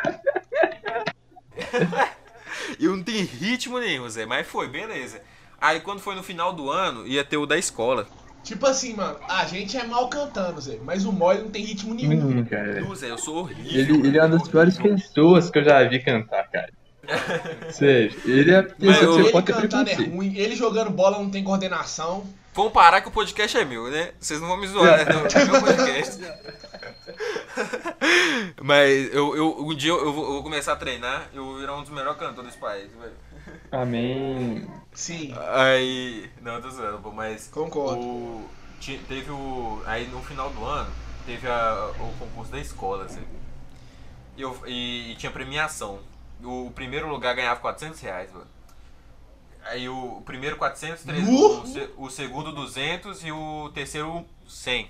eu 2.79 2.95
não 2.95 3.03
tenho 3.03 3.25
ritmo 3.25 3.79
nenhum, 3.79 4.09
Zé, 4.09 4.25
mas 4.25 4.47
foi, 4.47 4.67
beleza. 4.67 5.21
Aí 5.59 5.79
quando 5.79 5.99
foi 5.99 6.15
no 6.15 6.23
final 6.23 6.53
do 6.53 6.69
ano, 6.69 7.07
ia 7.07 7.23
ter 7.23 7.37
o 7.37 7.45
da 7.45 7.57
escola. 7.57 8.07
Tipo 8.43 8.65
assim, 8.65 8.93
mano, 8.93 9.17
a 9.27 9.45
gente 9.45 9.75
é 9.75 9.83
mal 9.83 10.07
cantando, 10.09 10.61
Zé, 10.61 10.77
mas 10.81 11.05
o 11.05 11.11
Mole 11.11 11.41
não 11.41 11.49
tem 11.49 11.65
ritmo 11.65 11.93
nenhum. 11.93 12.39
Hum, 12.39 12.45
cara. 12.45 12.79
Nu, 12.79 12.95
Zé, 12.95 13.09
eu 13.09 13.17
sou 13.17 13.39
horrível. 13.39 13.95
Ele, 13.95 14.07
ele 14.07 14.17
é 14.17 14.21
uma 14.21 14.37
das 14.37 14.47
piores 14.47 14.77
pessoas 14.77 15.49
que 15.49 15.59
eu 15.59 15.65
já 15.65 15.83
vi 15.83 15.99
cantar, 15.99 16.47
cara. 16.49 16.71
Sério, 17.71 18.19
ele 18.25 18.51
é 18.51 18.67
Mas 18.79 18.99
você 18.99 19.21
Ele 19.21 19.31
pode 19.31 19.53
cantando 19.53 19.89
é 19.89 19.95
ruim, 19.95 20.35
ele 20.35 20.55
jogando 20.55 20.91
bola 20.91 21.19
não 21.19 21.29
tem 21.29 21.43
coordenação. 21.43 22.25
Vamos 22.53 22.73
parar 22.73 23.01
que 23.01 23.07
o 23.07 23.11
podcast 23.11 23.55
é 23.55 23.63
meu, 23.63 23.89
né? 23.89 24.11
Vocês 24.19 24.41
não 24.41 24.47
vão 24.47 24.57
me 24.57 24.67
zoar, 24.67 24.97
né? 24.97 25.05
Não, 25.13 25.25
é 25.25 25.45
meu 25.45 25.61
podcast. 25.61 26.19
Mas 28.61 29.13
eu, 29.13 29.35
eu, 29.35 29.59
um 29.59 29.75
dia 29.75 29.91
eu 29.91 30.11
vou, 30.11 30.25
eu 30.25 30.33
vou 30.33 30.43
começar 30.43 30.73
a 30.73 30.75
treinar, 30.75 31.29
eu 31.33 31.45
vou 31.45 31.59
virar 31.59 31.77
um 31.77 31.81
dos 31.81 31.91
melhores 31.91 32.17
cantores 32.17 32.49
desse 32.49 32.57
país, 32.57 32.89
velho. 32.99 33.13
Amém. 33.71 34.67
Sim, 34.93 35.33
Aí. 35.53 36.29
Não, 36.41 36.55
eu 36.55 36.61
tô 36.61 36.69
zoando, 36.69 36.99
pô, 36.99 37.11
mas. 37.11 37.47
concordo. 37.47 38.01
O, 38.01 38.49
teve 39.07 39.31
o. 39.31 39.81
Aí 39.85 40.07
no 40.07 40.21
final 40.23 40.49
do 40.49 40.65
ano, 40.65 40.89
teve 41.25 41.47
a, 41.47 41.91
o 41.99 42.13
concurso 42.17 42.51
da 42.51 42.59
escola, 42.59 43.05
assim. 43.05 43.23
E, 44.35 44.41
eu, 44.41 44.57
e, 44.65 45.11
e 45.11 45.15
tinha 45.15 45.31
premiação. 45.31 45.99
O, 46.43 46.71
primeiro 46.71 47.07
lugar 47.09 47.35
ganhava 47.35 47.59
400 47.59 47.99
reais, 48.01 48.31
mano. 48.31 48.47
Aí 49.65 49.89
o, 49.89 50.17
o 50.17 50.21
primeiro 50.21 50.55
400, 50.57 51.03
três, 51.03 51.23
Nu! 51.25 51.63
o, 51.97 52.05
o 52.05 52.09
segundo 52.09 52.51
200 52.53 53.23
e 53.25 53.31
o 53.31 53.69
terceiro 53.73 54.25
100. 54.47 54.89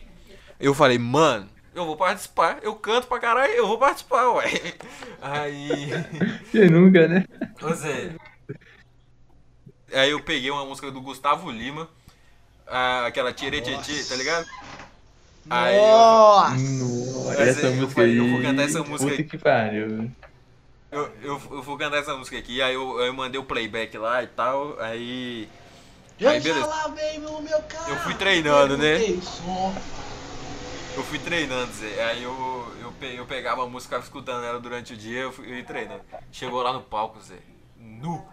Eu 0.59 0.73
falei, 0.73 0.97
mano, 0.99 1.49
eu 1.73 1.85
vou 1.85 1.95
participar. 1.97 2.59
Eu 2.61 2.75
canto 2.75 3.07
pra 3.07 3.19
caralho, 3.19 3.53
eu 3.53 3.67
vou 3.67 3.77
participar, 3.79 4.29
ué. 4.33 4.45
Aí. 5.21 5.89
Quem 6.51 6.69
nunca, 6.69 7.07
né? 7.07 7.25
Ô 7.61 7.73
Zé. 7.73 8.15
Aí 9.93 10.11
eu 10.11 10.21
peguei 10.21 10.51
uma 10.51 10.65
música 10.65 10.91
do 10.91 11.01
Gustavo 11.01 11.49
Lima, 11.49 11.87
aquela 13.05 13.31
Tire 13.33 13.61
Titi, 13.61 14.07
tá 14.09 14.15
ligado? 14.15 14.45
Aí 15.49 15.75
eu- 15.77 15.81
Nossa! 15.81 16.55
Nossa, 16.57 17.27
Mas 17.29 17.39
essa 17.47 17.67
eu 17.67 17.73
música 17.75 17.93
falei, 17.95 18.11
aí. 18.11 18.17
eu 18.17 18.29
vou 18.29 18.41
cantar 18.41 18.63
essa 18.63 18.79
música 18.83 19.09
Puta 19.11 19.21
aí. 19.21 19.27
que 19.27 19.37
pariu. 19.37 20.11
Eu, 20.91 21.11
eu, 21.21 21.41
eu 21.51 21.61
vou 21.61 21.77
cantar 21.77 21.97
essa 21.97 22.15
música 22.15 22.37
aqui, 22.37 22.61
aí 22.61 22.73
eu, 22.73 22.99
eu 23.01 23.13
mandei 23.13 23.39
o 23.39 23.43
playback 23.43 23.97
lá 23.97 24.23
e 24.23 24.27
tal, 24.27 24.79
aí. 24.79 25.49
Eu 26.19 26.29
Aí 26.29 26.39
beleza. 26.39 26.65
carro. 27.63 27.91
Eu 27.91 27.97
fui 27.97 28.15
treinando, 28.15 28.77
né? 28.77 28.97
som. 29.21 29.75
Eu 30.97 31.03
fui 31.03 31.19
treinando, 31.19 31.71
Zé. 31.73 32.03
Aí 32.05 32.23
eu, 32.23 32.33
eu, 32.81 33.09
eu 33.09 33.25
pegava 33.27 33.63
a 33.63 33.67
música, 33.67 33.97
ficava 33.97 34.03
escutando 34.03 34.43
ela 34.43 34.59
durante 34.59 34.93
o 34.93 34.97
dia, 34.97 35.19
eu 35.19 35.31
fui 35.31 35.47
eu 35.47 35.55
ia 35.55 35.63
treinando. 35.63 36.01
Chegou 36.31 36.63
lá 36.63 36.73
no 36.73 36.81
palco, 36.81 37.21
Zé. 37.21 37.37
Nu! 37.79 38.25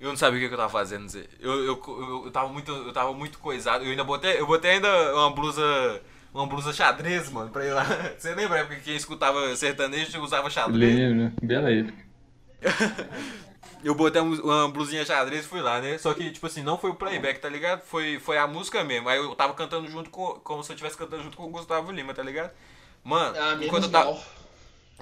Eu 0.00 0.08
não 0.08 0.16
sabia 0.16 0.38
o 0.38 0.42
que, 0.42 0.48
que 0.48 0.54
eu 0.54 0.58
tava 0.58 0.72
fazendo, 0.72 1.08
Zé. 1.08 1.24
Eu, 1.38 1.52
eu, 1.64 1.82
eu, 1.86 2.22
eu, 2.24 2.30
tava 2.32 2.48
muito, 2.48 2.72
eu 2.72 2.92
tava 2.92 3.12
muito 3.14 3.38
coisado. 3.38 3.84
Eu 3.84 3.90
ainda 3.90 4.02
botei, 4.02 4.40
eu 4.40 4.46
botei 4.46 4.72
ainda 4.72 5.14
uma 5.14 5.30
blusa. 5.30 5.62
Uma 6.32 6.46
blusa 6.46 6.72
xadrez, 6.72 7.28
mano, 7.30 7.50
pra 7.50 7.64
ir 7.66 7.72
lá. 7.72 7.84
Você 8.16 8.34
lembra 8.34 8.58
a 8.58 8.60
época 8.60 8.76
que 8.76 8.82
quem 8.82 8.96
escutava 8.96 9.54
sertanejo 9.56 10.20
usava 10.22 10.48
xadrez? 10.48 10.96
Lembro, 10.96 11.32
bela 11.42 11.72
época. 11.72 11.98
eu 13.82 13.94
botei 13.94 14.22
uma 14.22 14.68
blusinha 14.68 15.04
xadrez 15.04 15.44
e 15.44 15.48
fui 15.48 15.60
lá, 15.60 15.80
né? 15.80 15.98
Só 15.98 16.14
que, 16.14 16.30
tipo 16.30 16.46
assim, 16.46 16.62
não 16.62 16.78
foi 16.78 16.90
o 16.90 16.94
playback, 16.94 17.40
tá 17.40 17.48
ligado? 17.48 17.82
Foi, 17.82 18.20
foi 18.20 18.38
a 18.38 18.46
música 18.46 18.84
mesmo. 18.84 19.08
Aí 19.08 19.18
eu 19.18 19.34
tava 19.34 19.54
cantando 19.54 19.88
junto 19.88 20.10
com. 20.10 20.34
Como 20.44 20.62
se 20.62 20.70
eu 20.70 20.74
estivesse 20.74 20.96
cantando 20.96 21.22
junto 21.24 21.36
com 21.36 21.44
o 21.44 21.50
Gustavo 21.50 21.90
Lima, 21.90 22.14
tá 22.14 22.22
ligado? 22.22 22.52
Mano, 23.02 23.36
Ah, 23.36 23.58
enquanto, 23.60 23.84
eu 23.84 23.90
tava, 23.90 24.18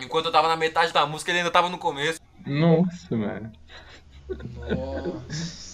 enquanto 0.00 0.26
eu 0.26 0.32
tava 0.32 0.48
na 0.48 0.56
metade 0.56 0.92
da 0.92 1.04
música, 1.04 1.30
ele 1.30 1.40
ainda 1.40 1.50
tava 1.50 1.68
no 1.68 1.78
começo. 1.78 2.20
Nossa, 2.46 3.16
mano. 3.16 3.52
Nossa. 4.28 5.67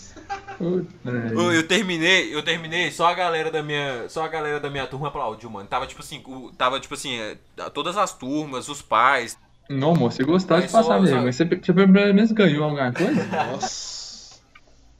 Eu, 0.60 1.52
eu 1.52 1.66
terminei, 1.66 2.34
eu 2.34 2.42
terminei, 2.42 2.90
só 2.90 3.06
a 3.08 3.14
galera 3.14 3.50
da 3.50 3.62
minha. 3.62 4.08
Só 4.08 4.24
a 4.24 4.28
galera 4.28 4.60
da 4.60 4.70
minha 4.70 4.86
turma 4.86 5.08
aplaudiu, 5.08 5.50
mano. 5.50 5.66
Tava 5.68 5.86
tipo 5.86 6.00
assim, 6.00 6.22
o- 6.26 6.52
tava 6.56 6.78
tipo 6.80 6.94
assim, 6.94 7.18
é, 7.18 7.36
todas 7.72 7.96
as 7.96 8.12
turmas, 8.16 8.68
os 8.68 8.80
pais. 8.80 9.36
Não, 9.68 9.92
amor, 9.92 10.12
você 10.12 10.22
gostava 10.22 10.60
de 10.60 10.66
Mas 10.66 10.72
passar 10.72 10.98
só- 10.98 11.00
vergonha. 11.00 11.32
Você, 11.32 11.44
você 11.44 11.72
pelo 11.72 11.88
menos 11.88 12.32
ganhou 12.32 12.64
alguma 12.64 12.92
coisa? 12.92 13.24
Nossa. 13.52 14.40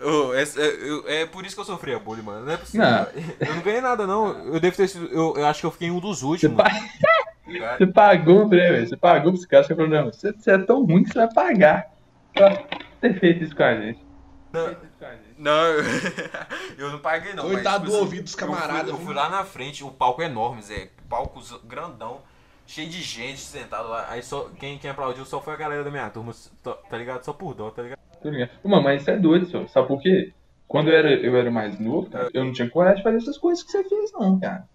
Eu- 0.01 0.35
é, 0.35 0.43
é- 0.43 1.23
é 1.23 1.27
por 1.27 1.47
isso 1.47 1.55
que 1.55 1.61
eu 1.61 1.65
sofria 1.65 1.99
bullying, 1.99 2.23
mano. 2.23 2.45
Não 2.47 2.53
é 2.53 2.57
possível. 2.57 2.85
Não. 2.87 3.07
Eu 3.41 3.55
não 3.55 3.63
ganhei 3.63 3.81
nada, 3.81 4.07
não. 4.07 4.53
Eu 4.55 4.61
devo 4.61 4.77
ter 4.77 4.89
sido. 4.89 5.07
Eu, 5.07 5.35
eu 5.37 5.47
acho 5.47 5.61
que 5.61 5.67
eu 5.67 5.71
fiquei 5.71 5.91
um 5.91 6.01
dos 6.01 6.21
Você, 6.21 6.27
últimos. 6.47 6.57
pa- 6.57 6.71
você 7.79 7.87
pagou, 7.87 8.49
né, 8.49 8.57
velho? 8.73 8.89
Você 8.89 8.97
pagou 8.97 9.33
pros 9.33 9.47
caras. 9.47 9.67
Você 9.67 9.75
falou, 9.75 9.91
não, 9.91 10.07
você, 10.07 10.33
você 10.33 10.51
é 10.51 10.59
tão 10.59 10.85
ruim 10.85 11.05
que 11.05 11.11
você 11.11 11.19
vai 11.21 11.33
pagar 11.33 11.87
pra 12.35 12.65
ter 13.01 13.19
feito 13.21 13.45
isso 13.45 13.55
com 13.55 13.63
a 13.63 13.75
gente. 13.77 14.01
Não, 14.53 14.75
eu, 15.51 15.85
eu 16.87 16.91
não 16.93 16.99
paguei 16.99 17.35
não. 17.35 17.45
Coitado 17.45 17.81
mas, 17.85 17.91
do 17.91 17.97
assim, 17.97 18.05
ouvido 18.05 18.25
dos 18.25 18.33
eu 18.35 18.39
fui- 18.39 18.49
camaradas, 18.57 18.89
Eu 18.91 18.99
fui, 18.99 19.15
lá 19.15 19.29
na 19.29 19.45
frente, 19.45 19.83
o 19.85 19.91
palco 19.91 20.23
é 20.23 20.27
enorme, 20.27 20.63
Zé. 20.63 20.91
Palco 21.09 21.41
grandão, 21.65 22.21
cheio 22.67 22.89
de 22.89 23.03
gente 23.03 23.41
sentado 23.41 23.89
lá. 23.89 24.07
Aí 24.11 24.23
só 24.23 24.49
quem, 24.59 24.79
quem 24.79 24.91
aplaudiu 24.91 25.25
só 25.25 25.41
foi 25.41 25.55
a 25.55 25.57
galera 25.57 25.85
da 25.85 25.91
minha 25.91 26.09
turma, 26.11 26.33
tá 26.63 26.97
ligado? 26.97 27.25
Só 27.25 27.33
por 27.33 27.55
dó, 27.55 27.71
tá 27.71 27.83
ligado? 27.83 27.99
Ligado. 28.25 28.51
Mano, 28.65 28.83
mas 28.83 29.03
isso 29.03 29.11
é 29.11 29.17
doido, 29.17 29.47
só. 29.47 29.67
Sabe 29.67 29.89
por 29.89 30.01
quê? 30.01 30.33
Quando 30.67 30.89
eu 30.91 30.97
era, 30.97 31.11
eu 31.13 31.37
era 31.37 31.51
mais 31.51 31.79
novo, 31.79 32.09
cara, 32.11 32.31
eu 32.33 32.43
não 32.45 32.53
tinha 32.53 32.69
coragem 32.71 32.97
de 32.99 33.03
fazer 33.03 33.19
essas 33.19 33.37
coisas 33.39 33.63
que 33.63 33.71
você 33.71 33.85
fez, 33.87 34.13
não, 34.13 34.41
cara. 34.41 34.67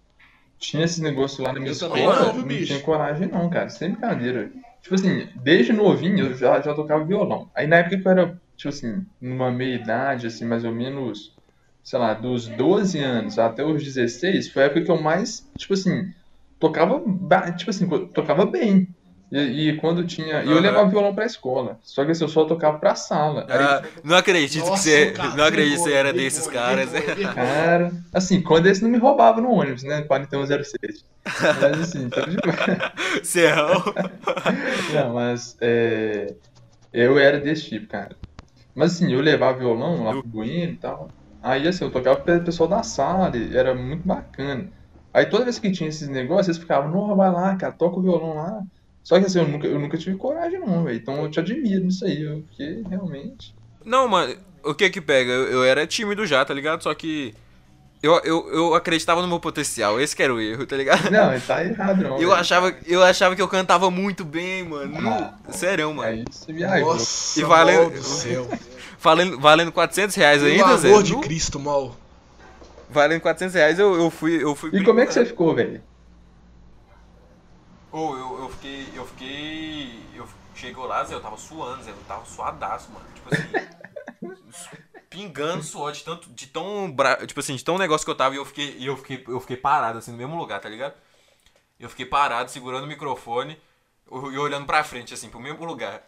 Tinha 0.58 0.84
esse 0.84 1.02
negócio 1.02 1.42
lá 1.42 1.52
na 1.52 1.58
minha 1.58 1.70
Eu 1.70 1.72
escola, 1.72 2.26
não, 2.26 2.34
não, 2.36 2.42
bicho? 2.44 2.66
tinha 2.66 2.80
coragem, 2.80 3.26
não, 3.28 3.48
cara. 3.50 3.68
Sem 3.70 3.90
brincadeira. 3.92 4.52
Tipo 4.82 4.94
assim, 4.94 5.28
desde 5.36 5.72
novinho 5.72 6.26
eu 6.26 6.34
já, 6.36 6.60
já 6.60 6.74
tocava 6.74 7.04
violão. 7.04 7.50
Aí 7.54 7.66
na 7.66 7.76
época 7.76 7.98
que 7.98 8.06
eu 8.06 8.10
era, 8.12 8.40
tipo 8.60 8.68
assim, 8.68 9.06
numa 9.18 9.50
meia 9.50 9.76
idade, 9.76 10.26
assim, 10.26 10.44
mais 10.44 10.66
ou 10.66 10.72
menos, 10.72 11.32
sei 11.82 11.98
lá, 11.98 12.12
dos 12.12 12.46
12 12.46 12.98
anos 12.98 13.38
até 13.38 13.64
os 13.64 13.82
16, 13.82 14.50
foi 14.52 14.62
a 14.62 14.66
época 14.66 14.82
que 14.82 14.90
eu 14.90 15.00
mais, 15.00 15.42
tipo 15.56 15.72
assim, 15.72 16.04
tocava, 16.58 17.02
tipo 17.56 17.70
assim, 17.70 17.88
tocava 18.08 18.44
bem. 18.44 18.86
E, 19.32 19.70
e 19.70 19.76
quando 19.78 20.04
tinha. 20.06 20.42
E 20.42 20.48
eu 20.48 20.54
Aham. 20.54 20.60
levava 20.60 20.90
violão 20.90 21.14
pra 21.14 21.24
escola. 21.24 21.78
Só 21.82 22.04
que 22.04 22.10
assim, 22.10 22.24
eu 22.24 22.28
só 22.28 22.44
tocava 22.44 22.78
pra 22.78 22.94
sala. 22.94 23.46
Aí, 23.48 23.58
Ah, 23.64 23.82
não 24.04 24.16
acredito 24.16 24.62
que 24.64 24.68
Nossa, 24.70 24.82
você. 24.82 25.12
cara, 25.12 25.34
não 25.36 25.44
acredito 25.44 25.76
que 25.76 25.78
você 25.78 25.92
era 25.92 26.12
desses 26.12 26.46
caras. 26.48 26.90
Cara, 27.34 27.92
assim, 28.12 28.42
quando 28.42 28.66
esse 28.66 28.82
não 28.82 28.90
me 28.90 28.98
roubava 28.98 29.40
no 29.40 29.52
ônibus, 29.52 29.84
né? 29.84 30.02
4107. 30.02 31.04
Mas 31.40 31.80
assim, 31.80 32.10
tá 32.10 32.20
de. 32.22 32.36
Serrão. 33.24 33.82
Não, 34.92 35.14
mas 35.14 35.56
é, 35.60 36.34
eu 36.92 37.18
era 37.18 37.38
desse 37.38 37.68
tipo, 37.68 37.86
cara. 37.86 38.16
Mas 38.74 38.94
assim, 38.94 39.12
eu 39.12 39.20
levava 39.20 39.58
violão 39.58 40.04
lá 40.04 40.12
pro 40.12 40.22
Bueno 40.22 40.72
e 40.72 40.76
tal. 40.76 41.08
Aí 41.42 41.66
assim, 41.66 41.84
eu 41.84 41.90
tocava 41.90 42.20
pro 42.20 42.44
pessoal 42.44 42.68
da 42.68 42.82
sala, 42.82 43.32
era 43.52 43.74
muito 43.74 44.06
bacana. 44.06 44.70
Aí 45.12 45.26
toda 45.26 45.44
vez 45.44 45.58
que 45.58 45.72
tinha 45.72 45.88
esses 45.88 46.08
negócios, 46.08 46.48
eles 46.48 46.58
ficavam, 46.58 46.90
não, 46.90 47.16
vai 47.16 47.30
lá, 47.30 47.56
cara, 47.56 47.72
toca 47.72 47.98
o 47.98 48.02
violão 48.02 48.34
lá. 48.34 48.62
Só 49.02 49.18
que 49.18 49.26
assim, 49.26 49.40
eu 49.40 49.48
nunca, 49.48 49.66
eu 49.66 49.78
nunca 49.78 49.98
tive 49.98 50.16
coragem 50.16 50.60
não, 50.60 50.84
velho. 50.84 50.96
Então 50.96 51.22
eu 51.22 51.30
te 51.30 51.40
admiro 51.40 51.84
nisso 51.84 52.04
aí, 52.04 52.24
porque 52.42 52.82
realmente. 52.88 53.54
Não, 53.84 54.06
mano, 54.06 54.36
o 54.62 54.74
que 54.74 54.90
que 54.90 55.00
pega? 55.00 55.32
Eu, 55.32 55.48
eu 55.50 55.64
era 55.64 55.86
tímido 55.86 56.26
já, 56.26 56.44
tá 56.44 56.54
ligado? 56.54 56.82
Só 56.82 56.94
que. 56.94 57.34
Eu, 58.02 58.18
eu, 58.20 58.48
eu 58.50 58.74
acreditava 58.74 59.20
no 59.20 59.28
meu 59.28 59.38
potencial, 59.38 60.00
esse 60.00 60.16
que 60.16 60.22
era 60.22 60.32
o 60.32 60.40
erro, 60.40 60.66
tá 60.66 60.74
ligado? 60.74 61.10
Não, 61.10 61.38
tá 61.40 61.62
errado 61.62 62.02
não. 62.02 62.18
Eu 62.18 62.32
achava, 62.32 62.74
eu 62.86 63.02
achava 63.02 63.36
que 63.36 63.42
eu 63.42 63.48
cantava 63.48 63.90
muito 63.90 64.24
bem, 64.24 64.64
mano. 64.64 65.00
No, 65.02 65.52
sério, 65.52 65.92
mano. 65.92 66.08
Aí 66.08 66.24
você 66.30 66.50
viajou. 66.50 66.94
Nossa, 66.94 67.40
E 67.40 67.44
mal 67.44 67.90
do 67.90 68.02
céu. 68.02 68.48
Valendo, 69.02 69.40
valendo 69.40 69.72
400 69.72 70.14
reais 70.14 70.42
Pelo 70.42 70.52
ainda, 70.52 70.76
Zé. 70.76 70.88
amor 70.88 71.02
de 71.02 71.16
Cristo, 71.20 71.58
mal. 71.58 71.96
Valendo 72.90 73.20
400 73.22 73.54
reais 73.54 73.78
eu, 73.78 73.94
eu 73.94 74.10
fui. 74.10 74.42
Eu 74.42 74.54
fui 74.54 74.70
E 74.74 74.84
como 74.84 75.00
é 75.00 75.06
que 75.06 75.14
você 75.14 75.24
ficou, 75.24 75.54
velho? 75.54 75.82
Ô, 77.90 78.14
eu, 78.14 78.38
eu 78.40 78.48
fiquei. 78.50 78.86
Eu 78.94 79.06
fiquei. 79.06 80.00
Eu 80.14 80.26
chegou 80.54 80.86
lá, 80.86 81.02
Zé, 81.04 81.14
eu 81.14 81.20
tava 81.20 81.38
suando, 81.38 81.82
Zé. 81.82 81.90
Eu 81.92 81.96
tava 82.06 82.26
suadaço, 82.26 82.90
mano. 82.92 83.06
Tipo 83.14 83.34
assim. 83.34 84.80
pingando 85.10 85.62
suor 85.62 85.92
de 85.92 86.02
tanto. 86.04 86.30
De 86.30 86.46
tão. 86.46 86.94
Tipo 87.26 87.40
assim, 87.40 87.56
de 87.56 87.64
tão 87.64 87.76
negócio 87.76 88.04
que 88.04 88.10
eu 88.10 88.16
tava 88.16 88.34
e 88.34 88.38
eu 88.38 88.44
fiquei. 88.46 88.76
E 88.78 88.86
eu 88.86 88.96
fiquei, 88.96 89.22
eu 89.28 89.40
fiquei 89.40 89.56
parado, 89.56 89.98
assim, 89.98 90.12
no 90.12 90.16
mesmo 90.16 90.36
lugar, 90.38 90.60
tá 90.60 90.68
ligado? 90.68 90.94
Eu 91.78 91.88
fiquei 91.90 92.06
parado, 92.06 92.50
segurando 92.50 92.84
o 92.84 92.86
microfone 92.86 93.58
e 94.10 94.38
olhando 94.38 94.66
pra 94.66 94.84
frente, 94.84 95.12
assim, 95.12 95.28
pro 95.28 95.40
mesmo 95.40 95.64
lugar. 95.64 96.04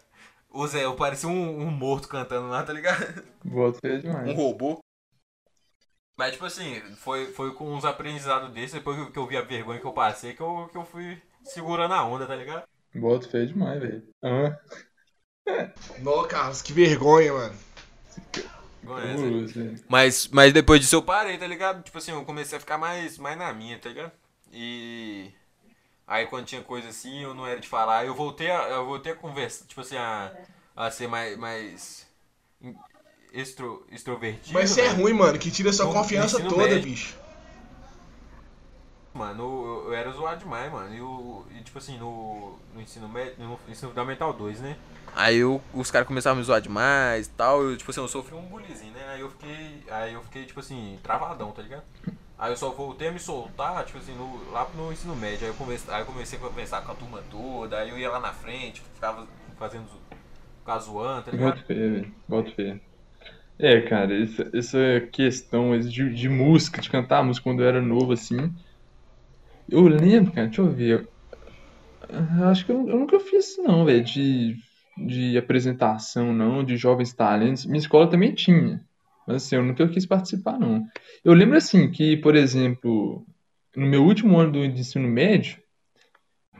Ô 0.49 0.65
Zé, 0.67 0.85
eu 0.85 0.95
parecia 0.95 1.27
um, 1.27 1.61
um 1.61 1.71
morto 1.71 2.07
cantando 2.07 2.47
lá, 2.47 2.63
tá 2.63 2.71
ligado? 2.71 3.23
Boto 3.43 3.79
feio 3.79 4.01
demais. 4.01 4.29
um 4.29 4.33
robô. 4.33 4.79
Mas, 6.15 6.33
tipo 6.33 6.45
assim, 6.45 6.79
foi, 6.97 7.33
foi 7.33 7.53
com 7.55 7.73
uns 7.73 7.83
aprendizados 7.85 8.51
desses, 8.51 8.73
depois 8.73 9.09
que 9.09 9.17
eu- 9.17 9.25
vi 9.25 9.35
a 9.35 9.41
vergonha 9.41 9.79
que 9.79 9.85
eu 9.87 9.93
passei, 9.93 10.33
que 10.35 10.41
eu, 10.41 10.69
que 10.71 10.77
eu 10.77 10.85
fui 10.85 11.19
segurando 11.43 11.95
a 11.95 12.05
onda, 12.05 12.27
tá 12.27 12.35
ligado? 12.35 12.63
Boto 12.93 13.27
feio 13.27 13.47
demais, 13.47 13.81
velho. 13.81 14.07
Ah, 14.23 14.55
Não, 15.99 16.27
Carlos, 16.27 16.61
que 16.61 16.71
vergonha, 16.71 17.33
mano. 17.33 17.55
Né? 18.83 19.15
velho. 19.47 19.83
Mas, 19.87 20.27
mas 20.27 20.51
depois 20.53 20.79
disso 20.81 20.95
eu 20.95 21.01
parei, 21.01 21.37
tá 21.37 21.47
ligado? 21.47 21.83
Tipo 21.83 21.97
assim, 21.97 22.11
eu 22.11 22.23
comecei 22.25 22.57
a 22.57 22.61
ficar 22.61 22.77
mais, 22.77 23.17
mais 23.17 23.37
na 23.37 23.51
minha, 23.53 23.77
tá 23.79 23.89
ligado? 23.89 24.11
E. 24.51 25.31
Aí 26.05 26.27
quando 26.27 26.45
tinha 26.45 26.61
coisa 26.61 26.89
assim, 26.89 27.21
eu 27.23 27.33
não 27.33 27.47
era 27.47 27.59
de 27.59 27.67
falar, 27.67 28.05
eu 28.05 28.13
voltei 28.13 28.51
a, 28.51 28.67
eu 28.69 28.85
voltei 28.85 29.13
a 29.13 29.15
conversar, 29.15 29.65
tipo 29.65 29.81
assim, 29.81 29.95
a, 29.95 30.31
a 30.75 30.91
ser 30.91 31.07
mais. 31.07 31.37
mais 31.37 32.07
extro, 33.33 33.85
extrovertido. 33.91 34.53
Mas 34.53 34.69
isso 34.69 34.79
é 34.79 34.83
velho. 34.89 35.01
ruim, 35.01 35.13
mano, 35.13 35.39
que 35.39 35.49
tira 35.49 35.71
sua 35.73 35.85
No- 35.85 35.93
confiança 35.93 36.39
toda, 36.43 36.57
médio. 36.67 36.83
bicho. 36.83 37.17
Mano, 39.13 39.43
eu, 39.43 39.85
eu 39.87 39.93
era 39.93 40.11
zoado 40.11 40.39
demais, 40.39 40.71
mano. 40.71 40.93
E, 40.93 41.01
o- 41.01 41.45
e, 41.51 41.61
tipo 41.63 41.77
assim, 41.77 41.97
no, 41.99 42.57
no 42.73 42.81
ensino 42.81 43.07
médio, 43.07 43.35
no 43.39 43.59
ensino 43.69 43.89
fundamental 43.89 44.33
2, 44.33 44.59
né? 44.59 44.75
Aí 45.15 45.37
eu, 45.37 45.61
os 45.73 45.91
caras 45.91 46.07
começaram 46.07 46.35
a 46.35 46.39
me 46.39 46.43
zoar 46.45 46.61
demais 46.61 47.27
e 47.27 47.29
tal. 47.31 47.63
Eu, 47.63 47.77
tipo 47.77 47.91
assim, 47.91 48.01
eu 48.01 48.07
sofri 48.07 48.35
um 48.35 48.41
bullying, 48.41 48.91
né? 48.91 49.09
Aí 49.09 49.21
eu 49.21 49.29
fiquei. 49.29 49.83
Aí 49.89 50.13
eu 50.13 50.21
fiquei, 50.23 50.45
tipo 50.45 50.59
assim, 50.59 50.99
travadão, 51.03 51.51
tá 51.51 51.61
ligado? 51.61 51.83
Aí 52.37 52.51
eu 52.51 52.57
só 52.57 52.71
voltei 52.71 53.07
a 53.09 53.11
me 53.11 53.19
soltar, 53.19 53.85
tipo 53.85 53.99
assim, 53.99 54.13
no, 54.15 54.51
lá 54.51 54.67
no 54.75 54.91
ensino 54.91 55.15
médio. 55.15 55.45
Aí 55.45 55.51
eu, 55.51 55.55
comecei, 55.55 55.93
aí 55.93 56.01
eu 56.01 56.05
comecei 56.05 56.37
a 56.37 56.41
conversar 56.41 56.81
com 56.81 56.91
a 56.91 56.95
turma 56.95 57.23
toda, 57.29 57.77
aí 57.79 57.89
eu 57.89 57.97
ia 57.97 58.09
lá 58.09 58.19
na 58.19 58.33
frente, 58.33 58.81
ficava 58.93 59.27
fazendo. 59.57 59.85
Ficava 60.59 60.79
zoando, 60.79 61.23
tá 61.23 61.31
ligado? 61.31 61.55
Boto 61.55 61.65
feio, 61.65 61.93
velho. 61.93 62.15
Boto 62.27 62.55
feio. 62.55 62.81
É, 63.59 63.81
cara, 63.81 64.21
essa, 64.21 64.49
essa 64.53 65.07
questão 65.11 65.77
de, 65.79 66.13
de 66.13 66.29
música, 66.29 66.81
de 66.81 66.89
cantar 66.89 67.23
música 67.23 67.43
quando 67.43 67.61
eu 67.61 67.67
era 67.67 67.81
novo, 67.81 68.13
assim. 68.13 68.37
Eu 69.69 69.87
lembro, 69.87 70.31
cara, 70.31 70.47
deixa 70.47 70.61
eu 70.61 70.71
ver. 70.71 71.07
Eu 72.09 72.47
acho 72.47 72.65
que 72.65 72.71
eu, 72.71 72.87
eu 72.87 72.99
nunca 72.99 73.19
fiz 73.19 73.51
isso, 73.51 73.63
não, 73.63 73.85
velho, 73.85 74.03
de, 74.03 74.55
de 74.97 75.37
apresentação, 75.37 76.33
não, 76.33 76.63
de 76.63 76.77
jovens 76.77 77.13
talentos. 77.13 77.65
Minha 77.65 77.79
escola 77.79 78.09
também 78.09 78.33
tinha. 78.33 78.81
Mas 79.27 79.37
assim, 79.37 79.55
eu 79.55 79.63
nunca 79.63 79.87
quis 79.87 80.05
participar, 80.05 80.59
não. 80.59 80.85
Eu 81.23 81.33
lembro, 81.33 81.57
assim, 81.57 81.89
que, 81.89 82.17
por 82.17 82.35
exemplo, 82.35 83.25
no 83.75 83.85
meu 83.87 84.03
último 84.03 84.37
ano 84.37 84.51
do 84.51 84.67
de 84.67 84.79
ensino 84.81 85.07
médio, 85.07 85.57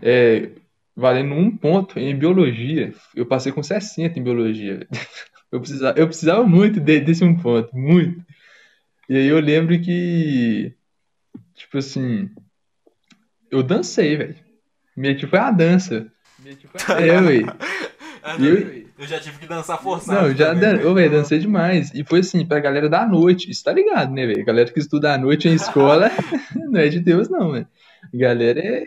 é, 0.01 0.49
valendo 0.95 1.33
um 1.33 1.55
ponto 1.55 1.99
em 1.99 2.15
biologia, 2.17 2.93
eu 3.15 3.25
passei 3.25 3.51
com 3.51 3.61
60 3.63 4.17
em 4.19 4.23
biologia. 4.23 4.87
Eu 5.51 5.59
precisava, 5.59 5.99
eu 5.99 6.07
precisava 6.07 6.43
muito 6.43 6.79
de- 6.79 6.99
desse 6.99 7.23
um 7.23 7.35
ponto, 7.37 7.77
muito. 7.77 8.25
E 9.07 9.15
aí 9.15 9.27
eu 9.27 9.39
lembro 9.39 9.79
que, 9.79 10.73
tipo 11.53 11.77
assim, 11.77 12.27
eu 13.51 13.61
dancei, 13.61 14.17
velho. 14.17 14.35
Meio 14.97 15.15
que 15.15 15.27
foi 15.27 15.37
a 15.37 15.51
dança. 15.51 16.11
É, 16.97 17.21
velho. 17.21 17.45
Ah, 18.23 18.37
não, 18.37 18.45
eu, 18.45 18.85
eu 18.97 19.05
já 19.07 19.19
tive 19.19 19.37
que 19.37 19.45
dançar 19.47 19.81
forçado. 19.81 20.17
Não, 20.21 20.27
eu 20.29 20.35
já 20.35 20.53
dan... 20.53 20.79
Ô, 20.87 20.93
velho, 20.93 21.11
dancei 21.11 21.39
demais. 21.39 21.91
E 21.93 22.03
foi 22.05 22.19
assim, 22.19 22.45
pra 22.45 22.59
galera 22.59 22.87
da 22.87 23.05
noite. 23.05 23.51
Isso 23.51 23.63
tá 23.63 23.73
ligado, 23.73 24.13
né, 24.13 24.25
velho? 24.25 24.45
Galera 24.45 24.71
que 24.71 24.79
estuda 24.79 25.13
à 25.13 25.17
noite 25.17 25.49
em 25.49 25.53
escola 25.53 26.09
não 26.55 26.79
é 26.79 26.87
de 26.87 26.99
Deus, 27.01 27.27
não, 27.29 27.51
velho. 27.51 27.67
Galera 28.13 28.59
é 28.59 28.85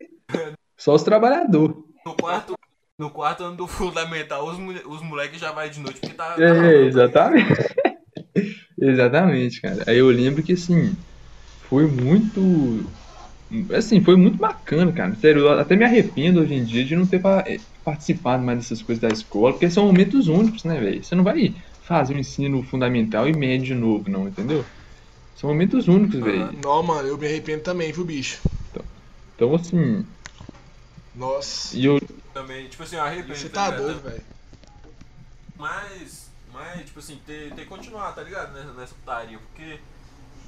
só 0.77 0.95
os 0.95 1.03
trabalhadores. 1.03 1.77
No 2.05 2.15
quarto, 2.15 2.55
no 2.99 3.11
quarto 3.11 3.45
ano 3.45 3.57
do 3.57 3.67
fundamental, 3.67 4.47
os, 4.47 4.59
os 4.87 5.03
moleques 5.03 5.41
já 5.41 5.53
vai 5.53 5.69
de 5.69 5.81
noite 5.81 6.01
porque 6.01 6.15
tá. 6.15 6.33
tá 6.33 6.43
É, 6.43 6.49
rolando. 6.53 6.73
exatamente. 6.87 7.47
Exatamente, 8.79 9.61
cara. 9.61 9.85
Aí 9.87 9.97
eu 9.99 10.09
lembro 10.09 10.43
que 10.43 10.53
assim, 10.53 10.95
foi 11.69 11.87
muito. 11.87 12.85
Assim, 13.75 14.03
foi 14.03 14.17
muito 14.17 14.37
bacana, 14.37 14.93
cara. 14.93 15.15
Sério, 15.15 15.43
eu 15.43 15.59
até 15.59 15.75
me 15.77 15.85
arrependo 15.85 16.41
hoje 16.41 16.55
em 16.55 16.65
dia 16.65 16.85
de 16.85 16.95
não 16.95 17.07
ter 17.07 17.21
pa- 17.87 17.93
participado 17.93 18.43
mais 18.43 18.59
dessas 18.59 18.83
coisas 18.83 19.01
da 19.01 19.09
escola, 19.09 19.53
porque 19.53 19.71
são 19.71 19.87
momentos 19.87 20.27
únicos, 20.27 20.65
né, 20.65 20.79
velho? 20.81 21.05
Você 21.05 21.15
não 21.15 21.23
vai 21.23 21.55
fazer 21.83 22.15
um 22.15 22.19
ensino 22.19 22.63
fundamental 22.65 23.29
e 23.29 23.33
médio 23.33 23.67
de 23.67 23.75
novo, 23.75 24.11
não, 24.11 24.27
entendeu? 24.27 24.65
São 25.37 25.49
momentos 25.51 25.87
únicos, 25.87 26.21
velho. 26.21 26.53
Não, 26.63 26.83
mano, 26.83 27.09
eu 27.09 27.17
me 27.17 27.27
arrependo 27.27 27.63
também, 27.63 27.93
viu, 27.93 28.05
bicho? 28.05 28.41
Então, 28.71 28.85
então 29.35 29.55
assim. 29.55 30.05
Nossa. 31.15 31.77
E 31.77 31.85
eu. 31.85 32.01
Também, 32.35 32.69
tipo 32.69 32.83
assim, 32.83 32.97
eu 32.97 33.03
arrependo. 33.03 33.37
Você 33.37 33.49
tá 33.49 33.71
ligado? 33.71 33.83
doido, 33.83 34.03
velho. 34.03 34.23
Mas, 35.59 36.31
mas, 36.53 36.85
tipo 36.87 36.99
assim, 36.99 37.19
ter, 37.27 37.53
ter 37.55 37.63
que 37.63 37.67
continuar, 37.67 38.13
tá 38.13 38.23
ligado? 38.23 38.53
Nessa, 38.53 38.73
nessa 38.73 38.95
putaria, 38.95 39.39
porque 39.39 39.79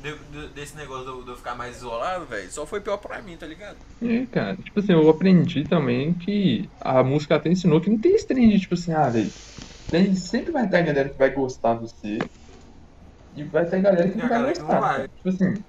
de- 0.01 0.25
de- 0.31 0.49
desse 0.51 0.77
negócio 0.77 1.25
de 1.25 1.31
eu, 1.31 1.37
ficar 1.37 1.55
mais 1.55 1.77
isolado, 1.77 2.27
velho, 2.27 2.51
só 2.51 2.67
foi 2.67 2.81
pior 2.81 2.99
pra 2.99 3.23
mim, 3.23 3.37
tá 3.37 3.47
ligado? 3.47 3.79
É, 4.01 4.27
cara, 4.27 4.57
tipo 4.57 4.79
assim, 4.79 4.93
eu 4.93 5.09
aprendi 5.09 5.67
também 5.67 6.17
que 6.17 6.73
a 6.81 7.03
música 7.03 7.35
até 7.35 7.51
ensinou 7.51 7.81
que 7.81 7.91
não 7.91 7.99
tem 8.01 8.15
esse 8.15 8.27
trem 8.29 8.49
de, 8.49 8.61
tipo 8.61 8.75
assim, 8.75 8.93
ah, 8.93 9.11
velho, 9.11 9.35
tem, 9.91 10.15
sempre 10.17 10.53
vai 10.53 10.69
ter 10.69 10.79
a 10.79 10.83
galera 10.83 11.11
que 11.11 11.19
vai 11.19 11.33
gostar 11.35 11.75
de 11.77 11.81
você 11.83 12.31
e 13.33 13.45
vai 13.45 13.65
ter 13.69 13.77
a 13.77 13.81
galera 13.81 14.11
que 14.11 14.19
não 14.19 14.29
vai 14.29 14.43
que 14.53 14.63
não 14.63 14.77
gostar. 14.77 14.79
vai. 14.79 15.09
Tipo 15.17 15.29
assim, 15.31 15.65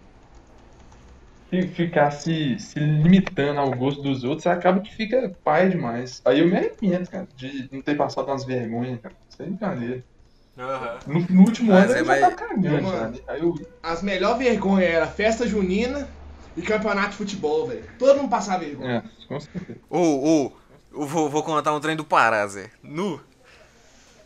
fi- 1.49 1.67
ficar 1.69 2.11
se, 2.11 2.57
se 2.59 2.79
limitando 2.79 3.59
ao 3.59 3.75
gosto 3.77 4.01
dos 4.01 4.23
outros, 4.23 4.47
acaba 4.47 4.81
que 4.81 4.91
fica 4.95 5.29
pai 5.43 5.69
demais. 5.69 6.21
Aí 6.25 6.39
eu 6.39 6.47
me 6.47 6.55
arrependo, 6.57 7.09
cara, 7.09 7.27
de 7.35 7.69
não 7.71 7.81
ter 7.81 7.95
passado 7.97 8.27
umas 8.27 8.45
vergonhas, 8.45 8.99
cara. 9.01 9.15
Isso 9.29 9.41
é 9.41 9.45
brincadeira. 9.45 10.05
Aham. 10.59 10.99
No, 11.07 11.19
no 11.29 11.41
último 11.41 11.71
Mas 11.71 11.85
ano 11.85 11.93
é 11.93 11.97
já 11.99 12.03
mais- 12.03 12.21
tava 12.21 12.35
cagando, 12.35 12.83
Mano. 12.83 12.97
sabe? 12.97 13.23
Aí 13.27 13.39
eu, 13.41 13.55
As 13.81 14.01
melhores 14.03 14.37
vergonhas 14.37 14.89
era 14.89 15.07
festa 15.07 15.47
junina 15.47 16.07
e 16.57 16.61
campeonato 16.61 17.11
de 17.11 17.15
futebol, 17.17 17.65
velho. 17.67 17.89
Todo 17.97 18.17
mundo 18.17 18.29
passava 18.29 18.59
vergonha. 18.59 19.03
é, 19.23 19.25
com 19.27 19.39
certeza. 19.39 19.79
Eu 19.89 21.05
vou, 21.05 21.29
vou 21.29 21.43
contar 21.43 21.73
um 21.73 21.79
trem 21.79 21.95
do 21.95 22.03
Pará, 22.03 22.45
Zé. 22.47 22.69
Nu. 22.83 23.21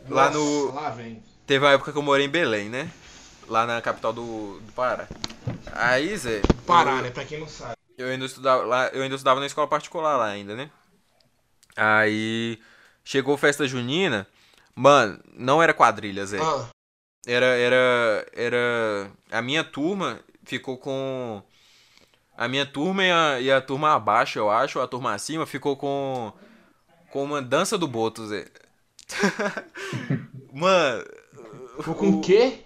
Lá 0.09 0.25
Nossa, 0.27 0.37
no. 0.39 0.73
Lá 0.73 0.89
vem. 0.89 1.21
Teve 1.45 1.63
uma 1.65 1.71
época 1.73 1.91
que 1.91 1.97
eu 1.97 2.01
morei 2.01 2.25
em 2.25 2.29
Belém, 2.29 2.69
né? 2.69 2.89
Lá 3.47 3.65
na 3.65 3.81
capital 3.81 4.11
do, 4.13 4.59
do 4.61 4.71
Pará. 4.73 5.07
Aí, 5.73 6.15
Zé. 6.17 6.41
Pará, 6.65 6.97
eu- 6.97 7.01
né? 7.03 7.09
Pra 7.11 7.25
quem 7.25 7.39
não 7.39 7.47
sabe. 7.47 7.73
Eu 7.97 8.07
ainda 8.07 8.25
estudava 8.25 8.63
lá, 8.63 8.87
eu 8.87 9.03
ainda 9.03 9.13
estudava 9.15 9.39
na 9.39 9.45
escola 9.45 9.67
particular 9.67 10.17
lá 10.17 10.25
ainda, 10.27 10.55
né? 10.55 10.69
Aí 11.75 12.59
chegou 13.03 13.37
festa 13.37 13.67
junina, 13.67 14.25
mano, 14.75 15.19
não 15.35 15.61
era 15.61 15.73
quadrilha, 15.73 16.25
Zé. 16.25 16.39
Ah, 16.41 16.67
Era 17.25 17.45
era 17.45 18.27
era 18.33 19.11
a 19.31 19.41
minha 19.41 19.63
turma 19.63 20.19
ficou 20.45 20.77
com 20.77 21.41
a 22.37 22.47
minha 22.47 22.65
turma 22.65 23.03
e 23.03 23.11
a, 23.11 23.39
e 23.41 23.51
a 23.51 23.61
turma 23.61 23.93
abaixo, 23.93 24.39
eu 24.39 24.49
acho, 24.51 24.79
a 24.81 24.87
turma 24.87 25.13
acima 25.13 25.45
ficou 25.45 25.77
com 25.77 26.33
com 27.11 27.23
uma 27.23 27.41
dança 27.41 27.77
do 27.77 27.87
Boto, 27.87 28.27
Zé. 28.27 28.47
mano, 30.51 31.03
ficou 31.77 31.95
com 31.95 32.09
o 32.09 32.21
quê? 32.21 32.59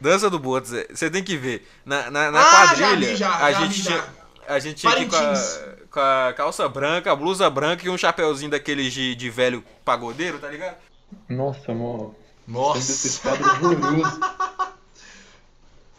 Dança 0.00 0.30
do 0.30 0.38
Boto, 0.38 0.68
Zé. 0.68 0.86
Você 0.92 1.10
tem 1.10 1.22
que 1.22 1.36
ver. 1.36 1.66
Na, 1.84 2.10
na, 2.10 2.30
na 2.30 2.40
Ah, 2.40 2.74
já 2.74 2.88
quadrilha, 2.88 3.08
vi, 3.10 3.16
já, 3.16 3.36
a, 3.36 3.52
já 3.52 3.60
gente 3.60 3.82
tinha, 3.82 3.96
já. 3.98 4.08
a 4.48 4.58
gente 4.58 4.76
tinha 4.80 4.92
a, 4.92 4.96
Parintins. 4.96 5.60
com 5.90 6.00
a 6.00 6.32
calça 6.36 6.68
branca, 6.68 7.10
a 7.12 7.16
blusa 7.16 7.48
branca 7.50 7.84
e 7.86 7.90
um 7.90 7.98
chapeuzinho 7.98 8.50
daqueles 8.50 8.92
de, 8.92 9.14
de 9.14 9.30
velho 9.30 9.62
pagodeiro, 9.84 10.38
tá 10.38 10.48
ligado? 10.48 10.76
Nossa, 11.28 11.72
mano. 11.74 12.14
Nossa. 12.46 13.20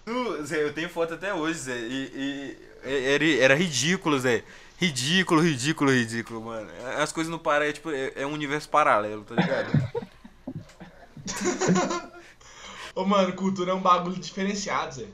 Tu, 0.06 0.44
Zé, 0.46 0.64
eu 0.64 0.74
tenho 0.74 0.90
foto 0.90 1.14
até 1.14 1.34
hoje, 1.34 1.60
Zé. 1.60 1.78
E, 1.80 2.12
e- 2.16 2.58
era, 2.84 3.26
era 3.44 3.56
ridículo, 3.56 4.20
Zé. 4.20 4.44
Ridículo, 4.78 5.42
ridículo, 5.42 5.92
ridículo, 5.92 6.42
mano. 6.42 6.68
As 6.98 7.12
coisas 7.12 7.30
no 7.30 7.38
Pará 7.38 7.68
é, 7.68 7.72
tipo, 7.72 7.92
é, 7.92 8.14
é 8.16 8.26
um 8.26 8.34
universo 8.34 8.68
paralelo, 8.68 9.24
tá 9.24 9.36
ligado? 9.36 9.72
Ô, 12.96 13.06
mano, 13.06 13.32
cultura 13.34 13.72
é 13.72 13.74
um 13.76 13.80
bagulho 13.82 14.18
diferenciado, 14.20 14.96
Zé. 14.96 15.06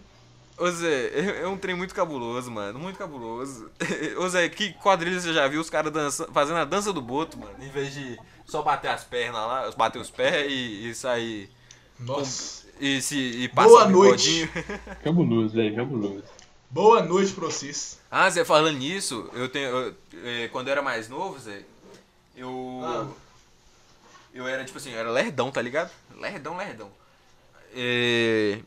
Ô 0.57 0.69
Zé, 0.71 1.07
é, 1.09 1.41
é 1.43 1.47
um 1.47 1.57
trem 1.57 1.75
muito 1.75 1.93
cabuloso, 1.93 2.49
mano. 2.49 2.79
Muito 2.79 2.97
cabuloso. 2.97 3.69
Ô 4.17 4.27
Zé, 4.27 4.49
que 4.49 4.73
quadrilha 4.73 5.19
você 5.19 5.31
já 5.31 5.47
viu 5.47 5.61
os 5.61 5.69
caras 5.69 5.91
dançando, 5.93 6.31
fazendo 6.33 6.57
a 6.57 6.65
dança 6.65 6.91
do 6.91 7.01
boto, 7.01 7.37
mano? 7.37 7.53
Em 7.63 7.69
vez 7.69 7.93
de 7.93 8.17
só 8.45 8.61
bater 8.63 8.89
as 8.89 9.03
pernas 9.03 9.35
lá, 9.35 9.71
bater 9.77 9.99
os 9.99 10.09
pés 10.09 10.51
e, 10.51 10.89
e 10.89 10.95
sair. 10.95 11.49
Nossa. 11.99 12.65
E 12.79 13.01
se 13.01 13.17
e 13.17 13.47
passar 13.49 13.67
Boa 13.69 13.87
noite. 13.87 14.49
Cabuloso, 15.03 15.55
velho, 15.55 15.75
cabuloso. 15.75 16.23
Boa 16.69 17.01
noite 17.01 17.33
pra 17.33 17.45
vocês. 17.45 17.99
Ah, 18.09 18.29
Zé, 18.29 18.43
falando 18.43 18.77
nisso, 18.77 19.29
eu 19.33 19.49
tenho. 19.49 19.67
eu- 19.69 19.95
é, 20.23 20.47
quando 20.49 20.67
eu 20.67 20.71
era 20.73 20.81
mais 20.81 21.07
novo, 21.07 21.39
Zé, 21.39 21.61
eu. 22.35 22.81
Ah. 22.83 23.07
Eu 24.33 24.47
era, 24.47 24.63
tipo 24.65 24.77
assim, 24.77 24.91
eu 24.91 24.99
era 24.99 25.09
lerdão, 25.09 25.49
tá 25.51 25.61
ligado? 25.61 25.89
Lerdão, 26.15 26.57
lerdão. 26.57 26.91
É, 27.73 28.59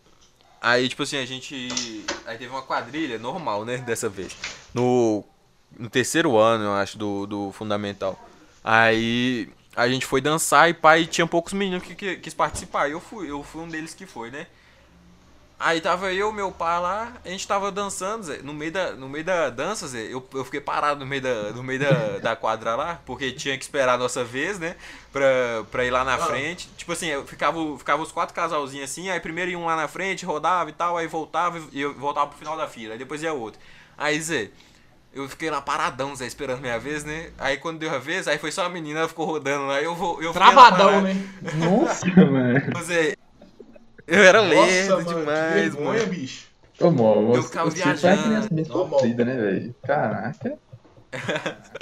aí, 0.60 0.88
tipo 0.88 1.02
assim, 1.02 1.16
a 1.16 1.26
gente. 1.26 2.04
Aí 2.26 2.36
teve 2.38 2.50
uma 2.50 2.62
quadrilha 2.62 3.18
normal, 3.18 3.64
né? 3.64 3.78
Dessa 3.78 4.08
vez. 4.08 4.36
No, 4.74 5.24
no 5.78 5.88
terceiro 5.88 6.36
ano, 6.36 6.64
eu 6.64 6.72
acho, 6.74 6.98
do, 6.98 7.26
do 7.26 7.52
Fundamental. 7.52 8.18
Aí 8.62 9.48
a 9.74 9.88
gente 9.88 10.04
foi 10.04 10.20
dançar 10.20 10.68
e 10.68 10.74
pai 10.74 11.06
tinha 11.06 11.26
poucos 11.26 11.52
meninos 11.52 11.82
que, 11.82 11.94
que 11.94 12.16
quis 12.16 12.34
participar. 12.34 12.90
Eu 12.90 13.00
fui, 13.00 13.30
eu 13.30 13.42
fui 13.42 13.62
um 13.62 13.68
deles 13.68 13.94
que 13.94 14.06
foi, 14.06 14.30
né? 14.30 14.46
Aí 15.62 15.78
tava 15.78 16.10
eu, 16.10 16.32
meu 16.32 16.50
pai 16.50 16.80
lá, 16.80 17.12
a 17.22 17.28
gente 17.28 17.46
tava 17.46 17.70
dançando, 17.70 18.22
Zé. 18.24 18.38
No 18.42 18.54
meio 18.54 18.72
da, 18.72 18.92
no 18.92 19.10
meio 19.10 19.22
da 19.22 19.50
dança, 19.50 19.86
Zé, 19.86 20.04
eu, 20.08 20.26
eu 20.32 20.42
fiquei 20.42 20.58
parado 20.58 21.00
no 21.00 21.06
meio, 21.06 21.20
da, 21.20 21.50
no 21.52 21.62
meio 21.62 21.78
da, 21.78 22.18
da 22.30 22.34
quadra 22.34 22.74
lá, 22.74 22.98
porque 23.04 23.30
tinha 23.30 23.58
que 23.58 23.62
esperar 23.62 23.92
a 23.92 23.98
nossa 23.98 24.24
vez, 24.24 24.58
né? 24.58 24.74
Pra, 25.12 25.26
pra 25.70 25.84
ir 25.84 25.90
lá 25.90 26.02
na 26.02 26.14
Ah. 26.14 26.18
frente. 26.18 26.70
Tipo 26.78 26.92
assim, 26.92 27.08
eu 27.08 27.26
ficava, 27.26 27.58
ficava 27.76 28.02
os 28.02 28.10
quatro 28.10 28.34
casalzinhos 28.34 28.90
assim, 28.90 29.10
aí 29.10 29.20
primeiro 29.20 29.50
ia 29.50 29.58
um 29.58 29.66
lá 29.66 29.76
na 29.76 29.86
frente, 29.86 30.24
rodava 30.24 30.70
e 30.70 30.72
tal, 30.72 30.96
aí 30.96 31.06
voltava 31.06 31.60
e 31.72 31.80
eu 31.82 31.92
voltava 31.92 32.28
pro 32.28 32.38
final 32.38 32.56
da 32.56 32.66
fila, 32.66 32.94
aí 32.94 32.98
depois 32.98 33.22
ia 33.22 33.34
outro. 33.34 33.60
Aí, 33.98 34.18
Zé, 34.18 34.48
eu 35.12 35.28
fiquei 35.28 35.50
lá 35.50 35.60
paradão, 35.60 36.16
Zé, 36.16 36.24
esperando 36.26 36.60
minha 36.62 36.78
vez, 36.78 37.04
né? 37.04 37.32
Aí 37.38 37.58
quando 37.58 37.78
deu 37.80 37.94
a 37.94 37.98
vez, 37.98 38.26
aí 38.26 38.38
foi 38.38 38.50
só 38.50 38.64
a 38.64 38.68
menina, 38.70 39.00
ela 39.00 39.08
ficou 39.08 39.26
rodando 39.26 39.66
lá, 39.66 39.82
eu 39.82 39.94
vou. 39.94 40.22
Eu 40.22 40.32
Travadão, 40.32 41.02
né? 41.02 41.14
Nossa. 41.56 42.06
Zé, 42.84 43.14
eu 44.10 44.22
era 44.24 44.42
Nossa, 44.42 44.54
lerdo 44.54 44.92
mano, 44.96 45.04
que 45.06 45.14
demais, 45.14 45.54
vergonha, 45.74 45.98
mano. 46.00 46.06
bicho. 46.10 46.46
Ô, 46.80 46.90
mano, 46.90 47.34
Eu 47.34 47.42
você, 47.42 47.48
ficava 47.48 47.70
você 47.70 47.76
viajando. 47.82 48.64
sofrida, 48.66 49.24
né, 49.24 49.34
velho? 49.36 49.74
Caraca. 49.86 50.58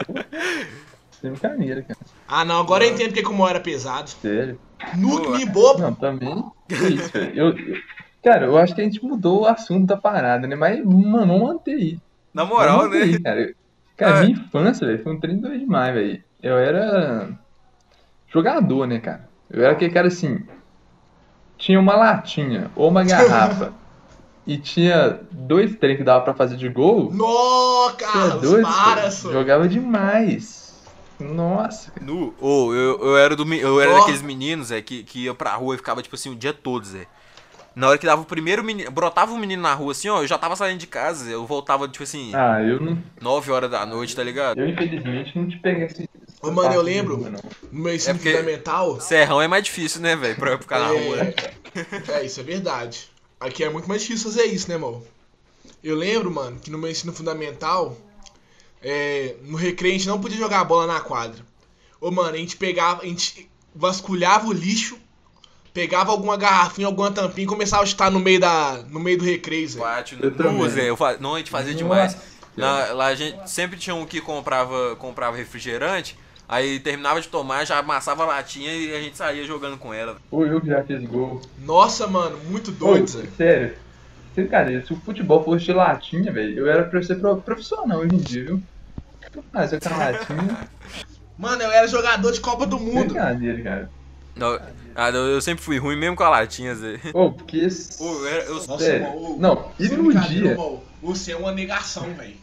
Você 1.10 1.26
é 1.26 1.30
brincadeira, 1.30 1.82
cara. 1.82 1.98
Ah, 2.28 2.44
não, 2.44 2.60
agora 2.60 2.84
eu 2.86 2.92
entendo 2.92 3.08
porque 3.08 3.22
como 3.24 3.42
eu 3.42 3.48
era 3.48 3.58
pesado. 3.60 4.08
Sério. 4.10 4.58
Nuke 4.96 5.30
me 5.30 5.44
bobo. 5.44 5.80
Não, 5.80 5.92
também. 5.94 6.44
Que 6.68 6.74
isso, 6.94 7.10
velho. 7.10 7.32
Eu, 7.36 7.58
eu- 7.58 7.76
cara, 8.22 8.46
eu 8.46 8.56
acho 8.56 8.72
que 8.74 8.80
a 8.80 8.84
gente 8.84 9.02
mudou 9.04 9.42
o 9.42 9.46
assunto 9.46 9.84
da 9.86 9.96
parada, 9.96 10.46
né? 10.46 10.54
Mas, 10.54 10.78
mano, 10.84 11.26
vamos 11.26 11.42
manter 11.42 11.72
aí. 11.74 11.98
Na 12.32 12.44
moral, 12.44 12.84
manter 12.84 12.98
né? 12.98 13.04
aí, 13.04 13.20
cara. 13.22 13.40
Eu- 13.40 13.54
Cara, 13.96 14.18
Ah. 14.18 14.20
minha 14.22 14.32
infância, 14.38 14.86
velho, 14.86 15.02
foi 15.02 15.12
um 15.12 15.18
trem 15.18 15.40
doido 15.40 15.58
demais, 15.58 15.92
velho. 15.92 16.22
Eu 16.40 16.56
era 16.56 17.28
jogador, 18.32 18.86
né, 18.86 19.00
cara? 19.00 19.28
Eu 19.50 19.64
era 19.64 19.72
aquele 19.72 19.92
cara 19.92 20.06
assim. 20.06 20.46
Tinha 21.68 21.78
uma 21.78 21.94
latinha 21.94 22.70
ou 22.74 22.88
uma 22.88 23.04
garrafa 23.04 23.74
e 24.46 24.56
tinha 24.56 25.20
dois 25.30 25.76
trem 25.76 25.98
que 25.98 26.02
dava 26.02 26.24
pra 26.24 26.32
fazer 26.32 26.56
de 26.56 26.66
gol. 26.66 27.12
É 27.12 27.96
Carlos, 28.02 28.40
doido, 28.40 28.66
para, 28.66 29.10
só. 29.10 29.30
Jogava 29.30 29.68
demais. 29.68 30.82
Nossa, 31.20 31.90
cara. 31.90 32.06
Nu, 32.06 32.32
ô, 32.40 32.72
eu, 32.72 32.98
eu 33.02 33.18
era, 33.18 33.36
do, 33.36 33.52
eu 33.52 33.78
era 33.82 33.92
daqueles 33.92 34.22
meninos, 34.22 34.72
é, 34.72 34.80
que, 34.80 35.02
que 35.02 35.24
ia 35.24 35.34
pra 35.34 35.56
rua 35.56 35.74
e 35.74 35.76
ficava, 35.76 36.00
tipo 36.00 36.14
assim, 36.14 36.32
o 36.32 36.34
dia 36.34 36.54
todo, 36.54 36.86
Zé. 36.86 37.06
Na 37.76 37.88
hora 37.90 37.98
que 37.98 38.06
dava 38.06 38.22
o 38.22 38.24
primeiro 38.24 38.64
menino, 38.64 38.90
brotava 38.90 39.30
um 39.34 39.38
menino 39.38 39.60
na 39.60 39.74
rua, 39.74 39.92
assim, 39.92 40.08
ó, 40.08 40.22
eu 40.22 40.26
já 40.26 40.38
tava 40.38 40.56
saindo 40.56 40.78
de 40.78 40.86
casa. 40.86 41.30
Eu 41.30 41.44
voltava, 41.44 41.86
tipo 41.86 42.04
assim, 42.04 42.34
Ah, 42.34 42.62
eu 42.62 42.80
não. 42.80 42.96
9 43.20 43.52
horas 43.52 43.70
da 43.70 43.84
noite, 43.84 44.16
tá 44.16 44.24
ligado? 44.24 44.58
Eu 44.58 44.70
infelizmente 44.70 45.38
não 45.38 45.46
te 45.46 45.58
peguei 45.58 45.84
esse. 45.84 46.07
Ô, 46.40 46.50
mano, 46.50 46.68
eu 46.68 46.80
essa 46.80 46.82
lembro. 46.82 47.16
rua, 47.16 47.30
não. 47.30 47.40
No 47.72 47.82
meu 47.82 47.94
ensino 47.94 48.14
É 48.16 48.18
fundamental. 48.18 49.00
Serrão 49.00 49.42
é 49.42 49.48
mais 49.48 49.64
difícil, 49.64 50.00
né, 50.00 50.14
velho, 50.16 50.36
pra 50.36 50.52
eu 50.52 50.58
ficar 50.58 50.78
na 50.78 50.88
rua. 50.88 51.16
né? 51.16 51.34
É, 52.08 52.12
é, 52.20 52.24
isso 52.26 52.40
é 52.40 52.42
verdade. 52.42 53.08
Aqui 53.38 53.62
é 53.62 53.68
muito 53.70 53.88
mais 53.88 54.00
difícil 54.02 54.30
fazer 54.30 54.46
isso, 54.46 54.68
né, 54.68 54.74
irmão? 54.74 55.02
Eu 55.84 55.94
lembro, 55.94 56.30
mano, 56.30 56.58
que 56.58 56.70
no 56.70 56.78
meu 56.78 56.90
ensino 56.90 57.12
fundamental, 57.12 57.96
é, 58.82 59.36
no 59.42 59.56
recreio 59.56 59.94
a 59.94 59.98
gente 59.98 60.08
não 60.08 60.20
podia 60.20 60.38
jogar 60.38 60.64
bola 60.64 60.86
na 60.86 61.00
quadra. 61.00 61.44
Ô, 62.00 62.10
mano, 62.10 62.34
a 62.34 62.38
gente 62.38 62.56
pegava, 62.56 63.02
a 63.02 63.06
gente 63.06 63.48
vasculhava 63.74 64.48
o 64.48 64.52
lixo, 64.52 64.98
pegava 65.72 66.10
alguma 66.10 66.36
garrafinha, 66.36 66.86
alguma 66.86 67.10
tampinha 67.12 67.44
e 67.44 67.48
começava 67.48 67.82
a 67.82 67.86
chutar 67.86 68.10
no 68.10 68.18
meio, 68.18 68.40
da, 68.40 68.82
no 68.88 68.98
meio 68.98 69.18
do 69.18 69.24
recreio, 69.24 69.68
Zé. 69.68 69.78
Bate 69.78 70.18
Eu 70.20 70.68
Zé. 70.68 70.90
Eu 70.90 70.96
fa... 70.96 71.16
Não, 71.18 71.34
a 71.34 71.38
gente 71.38 71.50
fazia 71.50 71.74
demais. 71.74 72.16
Na- 72.56 72.92
lá 72.92 73.06
a 73.06 73.14
gente 73.14 73.48
sempre 73.48 73.78
tinha 73.78 73.94
um 73.94 74.04
que 74.04 74.20
comprava, 74.20 74.96
comprava 74.96 75.36
refrigerante, 75.36 76.18
aí 76.48 76.80
terminava 76.80 77.20
de 77.20 77.28
tomar, 77.28 77.64
já 77.66 77.78
amassava 77.78 78.22
a 78.24 78.26
latinha 78.26 78.72
e 78.72 78.94
a 78.96 79.00
gente 79.00 79.16
saía 79.16 79.44
jogando 79.44 79.76
com 79.78 79.92
ela. 79.92 80.16
Ou 80.30 80.46
eu 80.46 80.60
que 80.60 80.68
já 80.68 80.82
fiz 80.82 81.02
gol. 81.04 81.40
Nossa, 81.58 82.06
mano, 82.06 82.38
muito 82.44 82.70
Ô, 82.70 82.74
doido, 82.74 83.08
Zé. 83.08 83.26
sério. 83.36 83.74
Se 84.86 84.92
o 84.92 84.96
futebol 84.96 85.42
fosse 85.44 85.64
de 85.64 85.72
latinha, 85.72 86.32
velho, 86.32 86.58
eu 86.60 86.70
era 86.70 86.84
pra 86.84 87.02
ser 87.02 87.16
pro- 87.16 87.36
profissional 87.38 87.98
hoje 87.98 88.14
em 88.14 88.18
dia, 88.18 88.44
viu? 88.44 88.62
Mas 89.52 89.72
eu 89.72 89.80
com 89.80 89.88
latinha. 89.96 90.68
Mano, 91.36 91.62
eu 91.62 91.70
era 91.70 91.86
jogador 91.86 92.32
de 92.32 92.40
Copa 92.40 92.66
do 92.66 92.78
Mundo. 92.78 93.14
Brincadeira, 93.14 93.62
cara. 93.62 93.90
Não, 94.34 94.58
ah, 94.94 95.10
eu 95.10 95.40
sempre 95.40 95.62
fui 95.64 95.78
ruim 95.78 95.96
mesmo 95.96 96.14
com 96.16 96.22
a 96.22 96.28
latinha, 96.28 96.74
Zé. 96.74 97.00
Ô, 97.12 97.32
porque. 97.32 97.66
Pô, 97.96 98.04
eu, 98.12 98.26
era- 98.28 98.44
eu, 98.44 98.54
Nossa, 98.66 98.84
É, 98.84 98.98
mano, 99.00 99.16
ô, 99.16 99.36
não, 99.38 99.72
e 99.78 99.88
no 99.88 100.12
dia? 100.20 100.56
mano, 100.56 100.82
Você 101.02 101.32
é 101.32 101.36
uma 101.36 101.52
negação, 101.52 102.12
velho. 102.14 102.36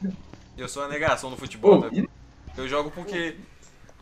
eu 0.58 0.68
sou 0.68 0.84
a 0.84 0.88
negação 0.88 1.30
do 1.30 1.38
futebol, 1.38 1.80
Ô, 1.80 1.82
né? 1.82 1.90
e- 1.94 2.10
Eu 2.58 2.68
jogo 2.68 2.92
porque. 2.92 3.36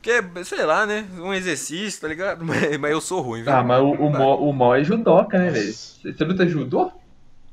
Porque, 0.04 0.44
sei 0.44 0.66
lá, 0.66 0.86
né? 0.86 1.08
Um 1.18 1.34
exercício, 1.34 2.02
tá 2.02 2.10
ligado? 2.10 2.44
Mas, 2.46 2.78
mas 2.78 2.92
eu 2.92 3.00
sou 3.00 3.22
ruim, 3.22 3.42
viu? 3.42 3.54
Ah, 3.54 3.64
mas 3.64 3.82
o, 3.82 3.92
o, 3.92 4.10
mó, 4.12 4.36
o 4.36 4.52
mó 4.52 4.76
é 4.76 4.84
judoca, 4.84 5.38
né, 5.40 5.50
velho? 5.50 5.74
Você 5.74 6.26
luta 6.26 6.46
judô? 6.46 6.92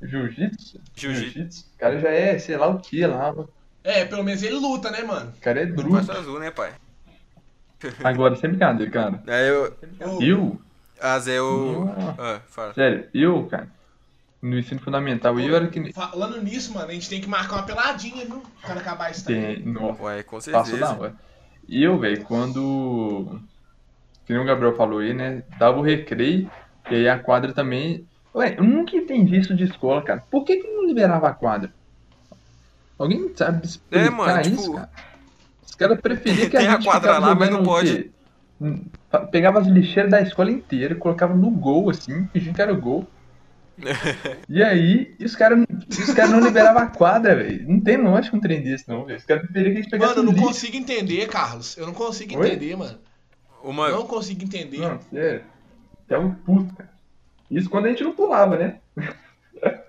Jiu-jitsu? 0.03 0.81
Jiu-jitsu. 0.97 1.65
O 1.77 1.79
cara 1.79 2.01
já 2.01 2.09
é, 2.09 2.39
sei 2.39 2.57
lá 2.57 2.67
o 2.67 2.81
que 2.81 3.07
lá. 3.07 3.31
O 3.33 3.49
É, 3.85 4.05
pelo 4.05 4.25
menos 4.25 4.43
ele 4.43 4.57
luta, 4.57 4.91
né, 4.91 5.03
mano? 5.03 5.33
cara 5.41 5.61
é 5.63 5.67
bruto. 5.67 6.05
faço 6.05 6.13
azul, 6.13 6.41
né, 6.41 6.51
pai? 6.51 6.73
Agora, 8.03 8.35
sem 8.35 8.51
brincadeira, 8.51 8.91
cara. 8.91 9.23
Aí 9.29 9.49
eu. 9.49 9.77
Eu, 10.21 10.61
Ah, 11.01 11.19
Zé, 11.21 11.39
eu. 11.39 11.85
Não. 11.97 12.15
Ah, 12.19 12.41
fala. 12.49 12.75
sério, 12.75 13.09
eu, 13.15 13.47
cara, 13.47 13.69
no 14.43 14.59
ensino 14.59 14.81
fundamental, 14.81 15.39
eu 15.39 15.55
era 15.55 15.69
que. 15.69 15.93
Falando 15.93 16.43
nisso, 16.43 16.75
mano, 16.75 16.89
a 16.91 16.93
gente 16.95 17.09
tem 17.09 17.21
que 17.21 17.29
marcar 17.29 17.57
uma 17.57 17.63
peladinha, 17.63 18.25
viu? 18.25 18.43
Quando 18.63 18.79
acabar 18.79 19.11
isso 19.11 19.25
também. 19.25 19.57
Tem, 19.63 19.73
nossa, 19.73 20.03
Ué, 20.03 20.23
com 20.25 20.37
passou 20.41 20.53
da 20.53 20.63
certeza. 20.63 20.95
hora. 20.99 21.30
E 21.71 21.85
eu, 21.85 21.97
velho, 21.97 22.25
quando. 22.25 23.41
Que 24.27 24.33
nem 24.33 24.43
o 24.43 24.45
Gabriel 24.45 24.77
falou 24.77 24.99
aí, 24.99 25.15
né? 25.15 25.45
Dava 25.57 25.79
o 25.79 25.83
recreio, 25.83 26.51
e 26.91 26.95
aí 26.97 27.09
a 27.09 27.17
quadra 27.17 27.53
também. 27.53 28.05
Ué, 28.35 28.57
eu 28.59 28.65
nunca 28.65 28.97
entendi 28.97 29.39
isso 29.39 29.55
de 29.55 29.65
escola, 29.65 30.03
cara. 30.03 30.25
Por 30.29 30.45
que, 30.45 30.57
que 30.57 30.67
não 30.67 30.85
liberava 30.85 31.29
a 31.29 31.33
quadra? 31.33 31.73
Alguém 32.99 33.31
sabe 33.37 33.65
explicar 33.65 34.07
É, 34.07 34.11
mano, 34.11 34.41
isso, 34.41 34.63
tipo, 34.63 34.75
cara? 34.75 34.91
Os 35.65 35.75
caras 35.77 36.01
preferiam 36.01 36.51
que 36.51 36.57
a 36.57 36.61
tem 36.61 36.69
a 36.69 36.73
gente 36.73 36.85
quadra 36.85 37.15
ficava 37.15 37.29
lá, 37.29 37.35
mas 37.37 37.51
não 37.51 37.63
pode. 37.63 38.11
Hum, 38.61 38.85
Pegava 39.31 39.61
as 39.61 39.67
lixeiras 39.69 40.11
da 40.11 40.21
escola 40.21 40.51
inteira, 40.51 40.97
colocava 40.97 41.35
no 41.35 41.51
gol, 41.51 41.89
assim, 41.89 42.27
fingindo 42.33 42.55
que 42.57 42.63
era 42.63 42.75
o 42.75 42.81
gol. 42.81 43.07
E 44.49 44.63
aí, 44.63 45.15
e 45.19 45.25
os 45.25 45.35
caras 45.37 45.65
cara 46.15 46.29
não 46.29 46.41
liberavam 46.41 46.83
a 46.83 46.87
quadra, 46.87 47.37
velho. 47.37 47.69
Não 47.69 47.81
tem 47.81 47.97
lógica 47.97 48.37
um 48.37 48.41
trem 48.41 48.63
desse, 48.63 48.89
não, 48.89 49.05
velho. 49.05 49.19
Os 49.19 49.25
caras 49.25 49.43
preferiam 49.45 49.73
que 49.73 49.79
a 49.79 49.83
gente 49.83 49.91
pegasse 49.91 50.11
Mano, 50.17 50.23
eu 50.23 50.25
não 50.27 50.33
lixo. 50.33 50.47
consigo 50.47 50.77
entender, 50.77 51.29
Carlos. 51.29 51.77
Eu 51.77 51.87
não 51.87 51.95
consigo 51.95 52.39
Oi? 52.39 52.47
entender, 52.47 52.77
mano. 52.77 52.99
Uma. 53.63 53.91
Não 53.91 54.07
consigo 54.07 54.43
entender. 54.45 54.79
Não, 54.79 55.01
sério. 55.11 55.45
Até 56.07 56.19
um 56.19 56.35
puto, 56.35 56.75
cara. 56.75 56.91
Isso 57.51 57.69
quando 57.69 57.87
a 57.87 57.89
gente 57.89 58.05
não 58.05 58.13
pulava, 58.13 58.57
né? 58.57 58.79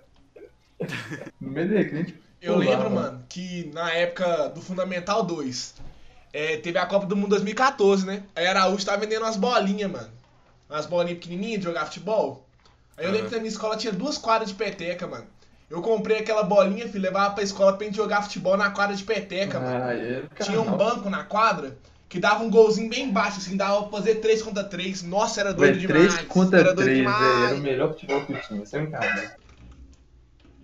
no 1.40 1.52
meio 1.52 1.68
do 1.68 1.76
recreio, 1.76 2.04
a 2.04 2.08
gente 2.08 2.22
Eu 2.42 2.54
pulava. 2.54 2.72
lembro, 2.72 2.92
mano, 2.92 3.24
que 3.30 3.70
na 3.74 3.92
época 3.92 4.50
do 4.50 4.62
Fundamental 4.62 5.24
2, 5.24 5.76
é, 6.34 6.58
teve 6.58 6.78
a 6.78 6.86
Copa 6.86 7.06
do 7.06 7.16
Mundo 7.16 7.30
2014, 7.30 8.06
né? 8.06 8.24
Aí 8.36 8.48
Araújo 8.48 8.86
tava 8.86 9.00
vendendo 9.00 9.24
umas 9.24 9.38
bolinhas, 9.38 9.92
mano. 9.92 10.10
Umas 10.70 10.86
bolinhas 10.86 11.20
pequenininhas 11.20 11.60
de 11.60 11.66
jogar 11.66 11.86
futebol. 11.86 12.48
Aí 13.02 13.08
eu 13.08 13.12
lembro 13.12 13.30
que 13.30 13.36
na 13.36 13.42
minha 13.42 13.50
escola 13.52 13.76
tinha 13.76 13.92
duas 13.92 14.18
quadras 14.18 14.50
de 14.50 14.56
peteca, 14.56 15.08
mano. 15.08 15.26
Eu 15.68 15.82
comprei 15.82 16.20
aquela 16.20 16.44
bolinha, 16.44 16.88
filho, 16.88 17.02
levava 17.02 17.34
pra 17.34 17.44
escola 17.44 17.74
pra 17.74 17.86
gente 17.88 17.96
jogar 17.96 18.22
futebol 18.22 18.56
na 18.56 18.70
quadra 18.70 18.96
de 18.96 19.04
peteca, 19.04 19.60
mano. 19.60 19.84
Ah, 19.84 19.94
é, 19.96 20.24
Tinha 20.44 20.62
um 20.62 20.78
banco 20.78 21.10
na 21.10 21.24
quadra 21.24 21.76
que 22.08 22.20
dava 22.20 22.44
um 22.44 22.50
golzinho 22.50 22.90
bem 22.90 23.10
baixo, 23.12 23.40
assim, 23.40 23.58
dava 23.58 23.84
pra 23.84 23.98
fazer 23.98 24.16
3 24.16 24.44
contra 24.44 24.64
3. 24.64 25.02
Nossa, 25.04 25.40
era 25.40 25.54
doido 25.54 25.80
demais. 25.80 26.14
3 26.14 26.28
contra 26.28 26.60
era 26.60 26.76
doido 26.76 26.86
3, 26.86 26.98
demais. 27.00 27.20
velho. 27.20 27.46
Era 27.46 27.56
o 27.56 27.60
melhor 27.60 27.90
futebol 27.94 28.26
que 28.26 28.34
tinha, 28.48 28.66
sem 28.66 28.82
brincadeira. 28.82 29.36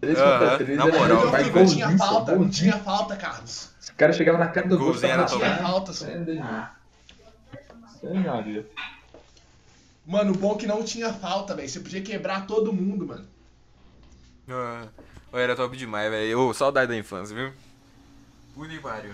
3 0.01 0.19
Aham, 0.19 0.39
contra 0.39 0.57
3 0.57 0.77
na 0.77 0.87
era 0.87 0.99
moral. 0.99 1.25
Demais. 1.25 1.43
filho, 1.47 1.55
não 1.55 1.65
tinha 1.65 1.97
falta, 1.97 2.35
não 2.35 2.49
tinha 2.49 2.77
falta, 2.77 3.15
Carlos. 3.15 3.69
Os 3.81 3.89
caras 3.91 4.15
chegavam 4.15 4.39
na 4.39 4.47
cara 4.47 4.67
do 4.67 4.77
gol, 4.77 4.87
Golzinho 4.89 5.11
era 5.11 5.21
Não 5.21 5.27
tinha 5.27 5.55
falta, 5.55 5.93
só. 5.93 6.05
É, 6.05 6.17
demais. 6.19 6.67
Sem 7.99 8.09
brincadeira. 8.11 8.65
Mano, 10.07 10.31
o 10.31 10.37
bom 10.37 10.55
é 10.55 10.57
que 10.57 10.65
não 10.65 10.83
tinha 10.83 11.11
falta, 11.13 11.53
velho. 11.53 11.67
Você 11.69 11.81
podia 11.81 12.01
quebrar 12.01 12.47
todo 12.47 12.71
mundo, 12.71 13.05
mano. 13.05 13.27
Ah, 14.49 14.87
era 15.33 15.53
top 15.55 15.75
demais, 15.75 16.09
velho. 16.09 16.53
Saudade 16.53 16.87
da 16.87 16.97
infância, 16.97 17.35
viu? 17.35 17.51
Puta 18.55 18.79
pariu. 18.81 19.13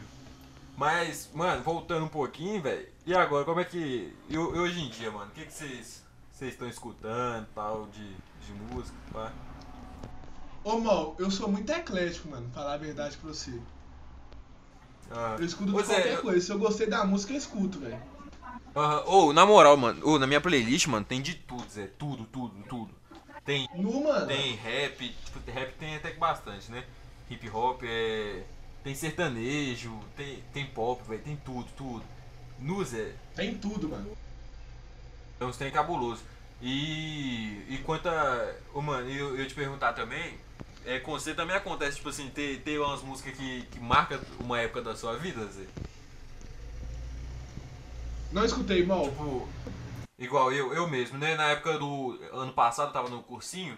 Mas, 0.78 1.30
mano, 1.34 1.64
voltando 1.64 2.06
um 2.06 2.10
pouquinho, 2.10 2.62
velho. 2.62 2.88
E 3.08 3.14
agora, 3.16 3.44
como 3.44 3.60
é 3.60 3.66
que. 3.66 4.14
E, 4.30 4.38
ho- 4.38 4.52
hoje 4.56 4.80
em 4.82 4.90
dia, 4.90 5.10
mano, 5.12 5.32
o 5.32 5.34
que 5.34 5.52
vocês 5.52 6.04
estão 6.42 6.68
escutando 6.68 7.48
tal 7.56 7.88
de, 7.88 8.08
de 8.46 8.54
música? 8.72 8.96
Pá? 9.12 9.32
Ô, 10.64 10.78
Mal, 10.80 11.16
eu 11.20 11.30
sou 11.32 11.50
muito 11.50 11.70
eclético, 11.72 12.30
mano. 12.30 12.48
Falar 12.54 12.74
a 12.76 12.78
verdade 12.78 13.18
pra 13.18 13.30
você. 13.34 13.60
Ah, 15.12 15.36
Eu 15.40 15.46
escuto 15.46 15.72
de 15.72 15.76
Ô, 15.78 15.82
Zé, 15.84 15.94
qualquer 15.96 16.14
eu- 16.14 16.22
coisa. 16.22 16.46
Se 16.46 16.52
eu 16.52 16.60
gostei 16.60 16.88
da 16.88 17.04
música, 17.04 17.34
eu 17.34 17.38
escuto, 17.38 17.80
velho. 17.80 18.00
Aham. 18.76 19.04
Ô, 19.06 19.34
na 19.34 19.46
moral, 19.46 19.78
mano, 19.78 20.00
ô, 20.08 20.18
na 20.20 20.26
minha 20.28 20.42
playlist, 20.42 20.88
mano, 20.88 21.06
tem 21.06 21.22
de 21.22 21.36
tudo, 21.36 21.70
Zé. 21.70 21.88
Tudo, 21.98 22.26
tudo, 22.26 22.54
tudo. 22.68 22.90
Tem, 23.46 23.68
Nu, 23.76 24.04
mano. 24.04 24.26
tem 24.28 24.56
rap, 24.56 24.98
tipo, 25.26 25.52
rap 25.52 25.74
tem 25.78 25.96
até 25.96 26.12
que 26.12 26.18
bastante, 26.20 26.72
né? 26.72 26.84
Hip 27.30 27.50
hop, 27.50 27.82
é. 27.84 28.44
Tem 28.84 28.96
sertanejo, 28.96 29.98
tem, 30.16 30.44
tem 30.54 30.66
pop, 30.66 31.02
velho, 31.08 31.22
tem 31.22 31.36
tudo, 31.38 31.68
tudo. 31.78 32.04
Nu, 32.60 32.84
Zé, 32.84 33.14
Tem 33.36 33.56
tudo, 33.58 33.90
mano. 33.90 34.12
É 35.40 35.46
uns 35.46 35.58
trem 35.58 35.72
cabuloso. 35.72 36.22
E, 36.62 37.66
e 37.70 37.78
quanto 37.86 38.08
a. 38.08 38.54
Ô, 38.74 38.82
mano, 38.82 39.10
eu, 39.10 39.38
eu 39.38 39.48
te 39.48 39.54
perguntar 39.54 39.94
também, 39.94 40.38
é, 40.86 41.00
com 41.00 41.12
você 41.12 41.34
também 41.34 41.56
acontece, 41.56 41.98
tipo 41.98 42.10
assim, 42.10 42.30
ter, 42.30 42.62
ter 42.62 42.80
umas 42.80 43.02
músicas 43.02 43.36
que, 43.38 43.64
que 43.64 43.80
marcam 43.80 44.20
uma 44.40 44.60
época 44.60 44.82
da 44.82 44.96
sua 44.96 45.18
vida, 45.18 45.46
Zé? 45.48 45.66
Não 48.34 48.44
escutei, 48.44 48.84
Mal. 48.84 49.04
Tipo, 49.10 49.48
igual 50.18 50.52
eu, 50.52 50.74
eu 50.74 50.90
mesmo, 50.90 51.20
né? 51.20 51.36
Na 51.36 51.50
época 51.52 51.78
do 51.78 52.20
ano 52.34 52.52
passado, 52.52 52.88
eu 52.88 52.94
tava 52.94 53.08
no 53.08 53.22
cursinho 53.22 53.78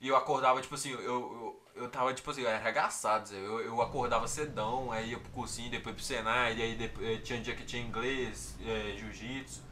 e 0.00 0.08
eu 0.08 0.16
acordava, 0.16 0.60
tipo 0.60 0.74
assim, 0.74 0.90
eu, 0.90 1.00
eu, 1.00 1.62
eu 1.76 1.88
tava, 1.88 2.12
tipo 2.12 2.28
assim, 2.28 2.44
arregaçado. 2.44 3.32
Eu, 3.32 3.60
eu 3.60 3.80
acordava 3.80 4.26
cedão, 4.26 4.90
aí 4.90 5.10
ia 5.10 5.18
pro 5.18 5.30
cursinho, 5.30 5.70
depois 5.70 5.94
pro 5.94 6.04
Senai, 6.04 6.56
e 6.56 6.62
aí 6.62 6.74
depois, 6.74 7.06
eh, 7.08 7.18
tinha 7.18 7.40
dia 7.40 7.54
que 7.54 7.64
tinha 7.64 7.80
inglês, 7.80 8.56
eh, 8.66 8.96
jiu-jitsu, 8.98 9.62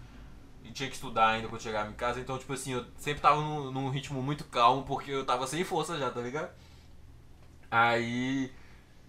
e 0.64 0.70
tinha 0.70 0.88
que 0.88 0.94
estudar 0.94 1.30
ainda 1.30 1.48
quando 1.48 1.60
chegava 1.62 1.90
em 1.90 1.94
casa. 1.94 2.20
Então, 2.20 2.38
tipo 2.38 2.52
assim, 2.52 2.74
eu 2.74 2.86
sempre 2.98 3.20
tava 3.22 3.40
num, 3.40 3.72
num 3.72 3.90
ritmo 3.90 4.22
muito 4.22 4.44
calmo, 4.44 4.84
porque 4.84 5.10
eu 5.10 5.26
tava 5.26 5.48
sem 5.48 5.64
força 5.64 5.98
já, 5.98 6.10
tá 6.12 6.20
ligado? 6.20 6.50
Aí, 7.70 8.52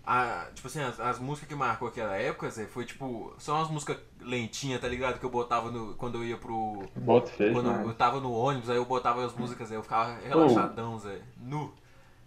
a, 0.06 0.48
tipo 0.54 0.68
assim, 0.68 0.82
as, 0.82 1.00
as 1.00 1.20
músicas 1.20 1.48
que 1.50 1.56
marcou 1.56 1.88
aquela 1.88 2.16
época, 2.16 2.50
Zé, 2.50 2.66
foi 2.66 2.86
tipo, 2.86 3.34
só 3.38 3.56
umas 3.56 3.70
músicas 3.70 3.98
lentinhas, 4.22 4.82
tá 4.82 4.88
ligado? 4.88 5.20
Que 5.20 5.26
eu 5.26 5.30
botava 5.30 5.72
no, 5.72 5.96
quando 5.96 6.16
eu 6.18 6.26
ia 6.26 6.38
pro. 6.38 6.84
Bota 6.96 7.32
feio, 7.32 7.54
Quando 7.54 7.70
eu 7.70 7.94
tava 7.94 8.20
no 8.20 8.32
ônibus, 8.34 8.70
aí 8.70 8.78
eu 8.78 8.86
botava 8.86 9.26
as 9.26 9.34
músicas, 9.34 9.72
aí 9.72 9.78
eu 9.78 9.84
ficava 9.84 10.18
relaxadão, 10.20 11.00
Zé. 11.00 11.22
Nu. 11.38 11.74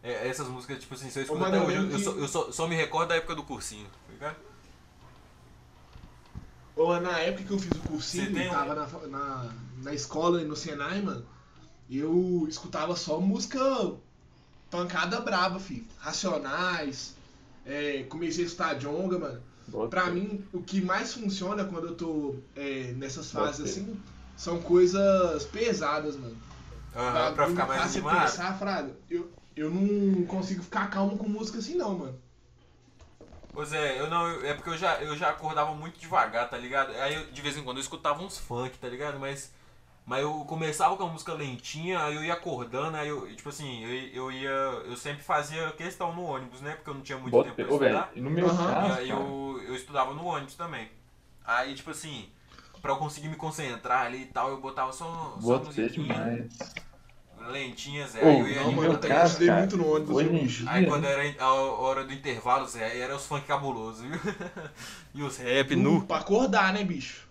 É, 0.02 0.28
essas 0.28 0.46
músicas, 0.48 0.78
tipo 0.78 0.94
assim, 0.94 1.10
se 1.10 1.18
eu 1.18 1.22
escuto 1.24 1.44
até 1.44 1.56
eu 1.58 1.64
hoje, 1.64 1.76
eu, 1.76 1.90
eu 1.90 1.98
só, 1.98 2.10
eu 2.12 2.28
só, 2.28 2.52
só 2.52 2.68
me 2.68 2.76
recordo 2.76 3.08
da 3.08 3.16
época 3.16 3.34
do 3.34 3.42
cursinho, 3.42 3.86
tá 3.86 4.12
ligado? 4.12 4.36
Ô, 6.76 6.94
na 7.00 7.18
época 7.18 7.44
que 7.44 7.50
eu 7.52 7.58
fiz 7.58 7.70
o 7.72 7.80
cursinho, 7.88 8.32
tem 8.32 8.48
um- 8.48 8.50
tava 8.52 8.74
na, 8.74 8.86
na, 9.08 9.54
na 9.82 9.94
escola 9.94 10.40
e 10.42 10.44
no 10.44 10.54
Senai, 10.54 11.00
mano, 11.02 11.26
eu 11.90 12.46
escutava 12.48 12.94
só 12.94 13.18
música 13.20 13.58
pancada 14.70 15.20
braba, 15.20 15.58
filho. 15.58 15.86
Racionais, 15.98 17.15
é, 17.66 18.04
comecei 18.08 18.44
a 18.44 18.46
escutar 18.46 18.74
Jonga, 18.74 19.18
mano. 19.18 19.42
Bota 19.68 19.88
Pra 19.88 20.10
mim, 20.10 20.44
o 20.52 20.62
que 20.62 20.80
mais 20.80 21.12
funciona 21.12 21.64
quando 21.64 21.88
eu 21.88 21.94
tô 21.96 22.36
é, 22.54 22.92
nessas 22.96 23.32
fases 23.32 23.68
assim, 23.68 24.00
são 24.36 24.60
coisas 24.60 25.44
pesadas, 25.46 26.16
mano. 26.16 26.36
Aham, 26.94 27.34
pra 27.34 27.48
ficar 27.48 27.66
mais 27.66 27.90
você 27.90 27.98
animado. 27.98 28.22
pensar, 28.22 28.56
Fraga, 28.58 28.96
eu, 29.10 29.28
eu 29.56 29.70
não 29.70 30.24
consigo 30.26 30.62
ficar 30.62 30.88
calmo 30.88 31.18
com 31.18 31.28
música 31.28 31.58
assim 31.58 31.74
não, 31.74 31.98
mano. 31.98 32.18
Ô 33.52 33.64
Zé, 33.64 33.98
eu 33.98 34.08
não, 34.08 34.28
é 34.44 34.54
porque 34.54 34.70
eu 34.70 34.76
já, 34.76 35.00
eu 35.02 35.16
já 35.16 35.30
acordava 35.30 35.74
muito 35.74 35.98
devagar, 35.98 36.48
tá 36.48 36.58
ligado? 36.58 36.92
Aí 36.92 37.14
eu, 37.14 37.26
de 37.32 37.42
vez 37.42 37.56
em 37.56 37.64
quando 37.64 37.78
eu 37.78 37.82
escutava 37.82 38.22
uns 38.22 38.38
funk, 38.38 38.78
tá 38.78 38.86
ligado? 38.86 39.18
Mas, 39.18 39.50
mas 40.06 40.22
eu 40.22 40.32
começava 40.44 40.96
com 40.96 41.02
a 41.02 41.08
música 41.08 41.34
lentinha, 41.34 41.98
aí 42.04 42.14
eu 42.14 42.24
ia 42.24 42.32
acordando, 42.34 42.96
aí 42.96 43.08
eu, 43.08 43.26
tipo 43.34 43.48
assim, 43.48 43.82
eu, 43.84 43.90
eu 44.14 44.32
ia. 44.32 44.48
Eu 44.48 44.96
sempre 44.96 45.22
fazia 45.24 45.70
questão 45.72 46.14
no 46.14 46.22
ônibus, 46.22 46.60
né? 46.60 46.72
Porque 46.76 46.90
eu 46.90 46.94
não 46.94 47.02
tinha 47.02 47.18
muito 47.18 47.32
Bota 47.32 47.50
tempo 47.50 47.76
pra 47.76 47.86
estudar. 47.88 48.12
e 48.14 48.20
no 48.20 48.30
meu. 48.30 48.46
E 48.46 48.56
caso, 48.56 49.00
eu, 49.00 49.60
eu 49.66 49.74
estudava 49.74 50.14
no 50.14 50.24
ônibus 50.24 50.54
também. 50.54 50.88
Aí, 51.44 51.74
tipo 51.74 51.90
assim, 51.90 52.28
pra 52.80 52.92
eu 52.92 52.96
conseguir 52.98 53.28
me 53.28 53.36
concentrar 53.36 54.06
ali 54.06 54.22
e 54.22 54.26
tal, 54.26 54.50
eu 54.50 54.60
botava 54.60 54.92
só, 54.92 55.36
só 55.40 55.58
musiquinha, 55.58 55.88
demais. 55.90 56.58
lentinha, 57.50 58.06
Zé. 58.06 58.24
Ô, 58.24 58.28
aí 58.28 58.38
eu 58.40 58.48
ia 58.48 58.62
não, 58.62 58.72
mano, 58.72 58.92
eu 58.94 58.98
caso, 59.00 59.26
estudei 59.26 59.48
cara, 59.48 59.60
muito 59.60 59.76
no 59.76 59.92
ônibus, 59.92 60.16
hoje 60.16 60.28
em 60.28 60.38
bicho? 60.38 60.62
dia- 60.62 60.72
Aí 60.72 60.86
quando 60.86 61.04
era 61.04 61.44
a 61.44 61.52
hora 61.52 62.04
do 62.04 62.12
intervalo, 62.12 62.66
Zé, 62.66 62.84
aí 62.84 63.00
era 63.00 63.14
os 63.16 63.26
funk 63.26 63.44
cabulosos, 63.46 64.02
viu? 64.02 64.20
e 65.14 65.22
os 65.22 65.36
rap 65.38 65.74
nu. 65.74 66.06
Pra 66.06 66.18
acordar, 66.18 66.72
né, 66.72 66.84
bicho? 66.84 67.25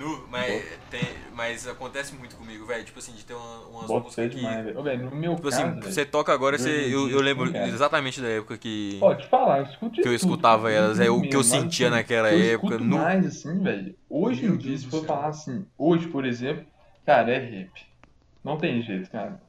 Nu, 0.00 0.26
mas, 0.28 0.64
tem, 0.90 1.00
mas 1.34 1.66
acontece 1.66 2.14
muito 2.14 2.34
comigo, 2.36 2.64
velho. 2.64 2.82
Tipo 2.84 2.98
assim, 2.98 3.12
de 3.12 3.22
ter 3.24 3.34
uma, 3.34 3.58
umas 3.66 3.88
Bota 3.88 4.04
músicas 4.04 4.30
que. 4.30 4.36
demais, 4.36 4.64
velho. 4.64 4.78
Ô, 4.78 4.82
velho, 4.82 5.10
no 5.10 5.16
meu 5.16 5.36
Tipo 5.36 5.48
caso, 5.48 5.74
assim, 5.74 5.80
velho, 5.80 5.92
você 5.92 6.04
toca 6.06 6.32
agora, 6.32 6.58
você, 6.58 6.88
eu, 6.90 7.08
eu 7.10 7.20
lembro 7.20 7.50
cara. 7.52 7.66
exatamente 7.66 8.20
da 8.20 8.28
época 8.28 8.56
que. 8.56 8.98
Pode 8.98 9.26
falar, 9.28 9.62
de 9.64 9.78
Que 9.92 10.08
eu 10.08 10.14
tudo, 10.14 10.16
escutava 10.16 10.70
elas, 10.70 10.98
é 11.00 11.10
o 11.10 11.20
que 11.22 11.36
eu 11.36 11.42
sentia 11.44 11.88
assim, 11.88 11.96
naquela 11.96 12.28
eu 12.28 12.40
época, 12.40 12.76
escuto 12.76 12.84
no- 12.84 12.96
mais 12.96 13.26
assim, 13.26 13.62
velho. 13.62 13.94
Hoje 14.08 14.46
em 14.46 14.56
dia, 14.56 14.76
se 14.78 14.86
for 14.86 15.04
falar 15.04 15.28
assim, 15.28 15.66
hoje, 15.76 16.08
por 16.08 16.24
exemplo, 16.24 16.64
cara, 17.04 17.30
é 17.32 17.38
rap. 17.38 17.70
Não 18.44 18.56
tem 18.58 18.82
jeito, 18.82 19.10
cara. 19.10 19.40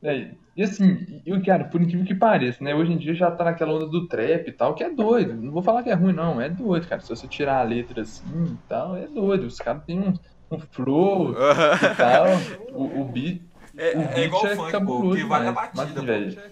Véi, 0.00 0.38
e 0.56 0.62
assim, 0.62 1.20
eu, 1.26 1.44
cara, 1.44 1.64
por 1.64 1.82
incrível 1.82 2.06
que 2.06 2.14
pareça, 2.14 2.64
né? 2.64 2.74
Hoje 2.74 2.90
em 2.90 2.96
dia 2.96 3.14
já 3.14 3.30
tá 3.30 3.44
naquela 3.44 3.74
onda 3.74 3.86
do 3.86 4.08
trap 4.08 4.48
e 4.48 4.52
tal, 4.52 4.74
que 4.74 4.82
é 4.82 4.88
doido. 4.88 5.34
Não 5.34 5.52
vou 5.52 5.62
falar 5.62 5.82
que 5.82 5.90
é 5.90 5.94
ruim, 5.94 6.14
não. 6.14 6.40
É 6.40 6.48
doido, 6.48 6.88
cara. 6.88 7.02
Se 7.02 7.10
você 7.10 7.28
tirar 7.28 7.58
a 7.60 7.62
letra 7.62 8.00
assim 8.00 8.54
e 8.54 8.68
tal, 8.68 8.96
é 8.96 9.06
doido. 9.06 9.46
Os 9.46 9.58
caras 9.58 9.84
têm 9.84 10.00
um, 10.00 10.14
um 10.50 10.58
flow 10.58 11.32
e 11.36 11.94
tal. 11.96 12.26
O, 12.72 13.02
o 13.02 13.04
beat. 13.04 13.42
É, 13.76 13.98
o 13.98 14.00
é 14.00 14.06
beat 14.06 14.26
igual 14.28 14.44
o 14.44 14.46
é 14.46 14.56
funk, 14.56 14.64
pô, 14.64 14.72
cabuloso 14.72 15.16
que 15.18 15.24
vale 15.24 15.48
a. 15.48 15.52
Mas, 15.52 15.72
batida, 15.74 16.00
pô. 16.00 16.06
velho, 16.06 16.42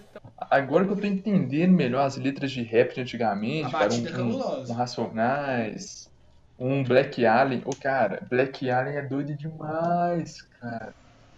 agora 0.51 0.85
que 0.85 0.91
eu 0.91 0.97
tô 0.97 1.07
entendendo 1.07 1.71
melhor 1.71 2.05
as 2.05 2.15
letras 2.15 2.51
de 2.51 2.61
rap 2.61 2.93
de 2.93 3.01
antigamente, 3.01 3.65
A 3.65 3.71
cara, 3.71 3.83
batida 3.85 4.09
é 4.09 4.11
um, 4.11 4.27
um, 4.27 4.31
cabulosa. 4.37 4.71
um 4.71 4.75
Racionais, 4.75 6.11
um 6.59 6.83
Black 6.83 7.25
Alien. 7.25 7.63
Ô, 7.65 7.71
cara, 7.75 8.21
Black 8.29 8.69
Alien 8.69 8.97
é 8.97 9.01
doido 9.01 9.35
demais, 9.35 10.43
cara. 10.61 10.93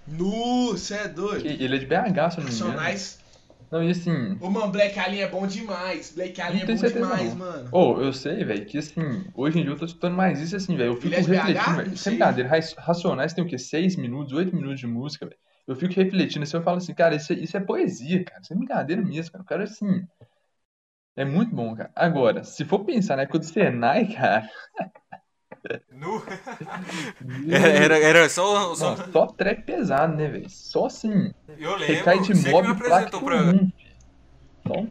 Nu, 0.07 0.69
você 0.71 0.93
é 0.95 1.03
Que- 1.03 1.09
doido. 1.09 1.45
Ele 1.45 1.75
é 1.75 1.79
de 1.79 1.85
BH, 1.85 2.31
se 2.31 2.37
eu 2.39 2.43
não 2.43 2.49
me 2.51 2.55
engano. 2.55 2.71
Racionais. 2.71 3.19
Não, 3.69 3.83
e 3.83 3.91
assim, 3.91 4.37
Ô, 4.39 4.49
mano, 4.49 4.71
Black 4.71 4.97
Alien 4.97 5.23
é 5.23 5.27
bom 5.27 5.45
demais. 5.45 6.13
Black 6.15 6.39
Alien 6.39 6.63
é 6.63 6.65
bom 6.65 6.75
demais, 6.75 7.29
não. 7.31 7.35
mano. 7.35 7.69
Ô, 7.71 7.99
eu 8.01 8.13
sei, 8.13 8.41
velho, 8.45 8.65
que 8.65 8.77
assim, 8.77 9.25
hoje 9.35 9.59
em 9.59 9.63
dia 9.63 9.71
eu 9.71 9.77
tô 9.77 9.83
escutando 9.83 10.15
mais 10.15 10.39
isso 10.39 10.55
assim, 10.55 10.77
velho. 10.77 10.91
Eu 10.91 10.95
fico 10.95 11.13
é 11.15 11.17
refletindo, 11.19 11.75
velho. 11.75 11.97
Sem 11.97 12.13
brincadeira, 12.13 12.49
Ra- 12.49 12.59
Racionais 12.83 13.33
tem 13.33 13.43
o 13.43 13.47
quê? 13.47 13.57
6 13.57 13.97
minutos, 13.97 14.31
8 14.31 14.55
minutos 14.55 14.79
de 14.79 14.87
música, 14.87 15.25
velho. 15.25 15.37
Eu 15.67 15.75
fico 15.75 15.93
refletindo 15.93 16.43
assim, 16.43 16.55
eu 16.55 16.63
falo 16.63 16.77
assim, 16.77 16.93
cara, 16.93 17.15
isso, 17.15 17.33
é- 17.33 17.35
isso 17.35 17.57
é 17.57 17.59
poesia, 17.59 18.23
cara. 18.23 18.39
Isso 18.41 18.53
é 18.53 18.55
brincadeira 18.55 19.01
mesmo, 19.01 19.31
cara. 19.33 19.43
O 19.43 19.45
cara, 19.45 19.63
assim. 19.65 20.07
É 21.17 21.25
muito 21.25 21.53
bom, 21.53 21.75
cara. 21.75 21.91
Agora, 21.95 22.43
se 22.45 22.63
for 22.63 22.85
pensar 22.85 23.17
na 23.17 23.23
época 23.23 23.39
do 23.39 23.45
Senai, 23.45 24.05
cara. 24.15 24.49
Nu. 25.91 26.23
Era, 27.49 27.67
era, 27.67 27.97
era 27.99 28.29
só. 28.29 28.75
só... 28.75 28.95
Não, 28.95 29.11
só 29.11 29.27
trap 29.27 29.61
pesado, 29.63 30.15
né, 30.15 30.27
velho? 30.27 30.49
Só 30.49 30.85
assim. 30.87 31.31
Eu 31.57 31.75
lembro. 31.75 31.95
de 32.21 32.35
Você 32.35 32.51
que 32.51 32.61
me 32.61 32.67
apresentou 32.67 33.21
pra. 33.21 33.37
Um, 33.41 33.71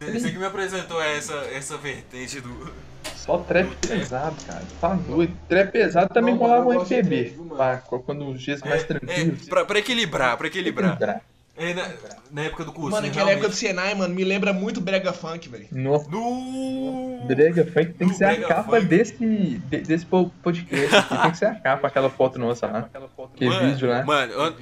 Você 0.01 0.31
que 0.33 0.39
me 0.39 0.45
apresentou 0.45 1.03
essa, 1.03 1.35
essa 1.53 1.77
vertente 1.77 2.41
do. 2.41 2.73
só 3.15 3.39
trap 3.39 3.69
pesado, 3.87 4.37
cara. 4.47 4.63
Tá 4.81 4.95
doido. 4.95 5.37
Trap 5.49 5.71
pesado 5.73 6.13
também 6.15 6.35
rolava 6.37 6.67
um 6.67 6.73
MPB. 6.75 7.37
trap, 7.57 8.03
quando 8.05 8.29
os 8.31 8.41
dias 8.43 8.61
mais 8.63 8.83
É, 8.83 8.87
tranquilos. 8.87 9.49
pra, 9.49 9.65
pra 9.65 9.79
equilibrar, 9.79 10.37
pra 10.37 10.47
equilibrar. 10.47 10.95
Equilibrar. 10.95 11.23
É, 11.59 11.73
na, 11.73 11.89
na 12.33 12.43
época 12.43 12.65
do 12.65 12.73
curso. 12.73 12.91
Mano, 12.91 13.07
aquela 13.07 13.31
época 13.31 13.49
do 13.49 13.55
Senai, 13.55 13.95
mano, 13.95 14.15
me 14.15 14.25
lembra 14.25 14.53
muito 14.53 14.81
Brega 14.81 15.13
Funk, 15.13 15.49
velho. 15.49 15.67
Nossa, 15.73 16.09
No. 16.11 17.25
Brega 17.27 17.65
Funk 17.65 17.93
tem 17.95 18.07
que 18.09 18.13
No 18.13 18.15
ser 18.15 18.25
a 18.27 18.41
capa 18.47 18.77
Funk. 18.77 18.85
desse, 18.87 19.17
de- 19.17 19.81
desse 19.81 20.05
po- 20.07 20.31
podcast. 20.43 20.95
aqui. 20.97 21.19
tem 21.23 21.31
que 21.31 21.39
ser 21.39 21.47
a 21.47 21.55
capa, 21.55 21.89
aquela 21.89 22.11
foto 22.11 22.39
nossa 22.39 22.67
lá. 22.67 22.89
Que 23.35 23.47
Mano, 23.47 23.69
vídeo 23.71 23.89
lá. 23.89 24.05
Mano, 24.05 24.33
eu- 24.33 24.55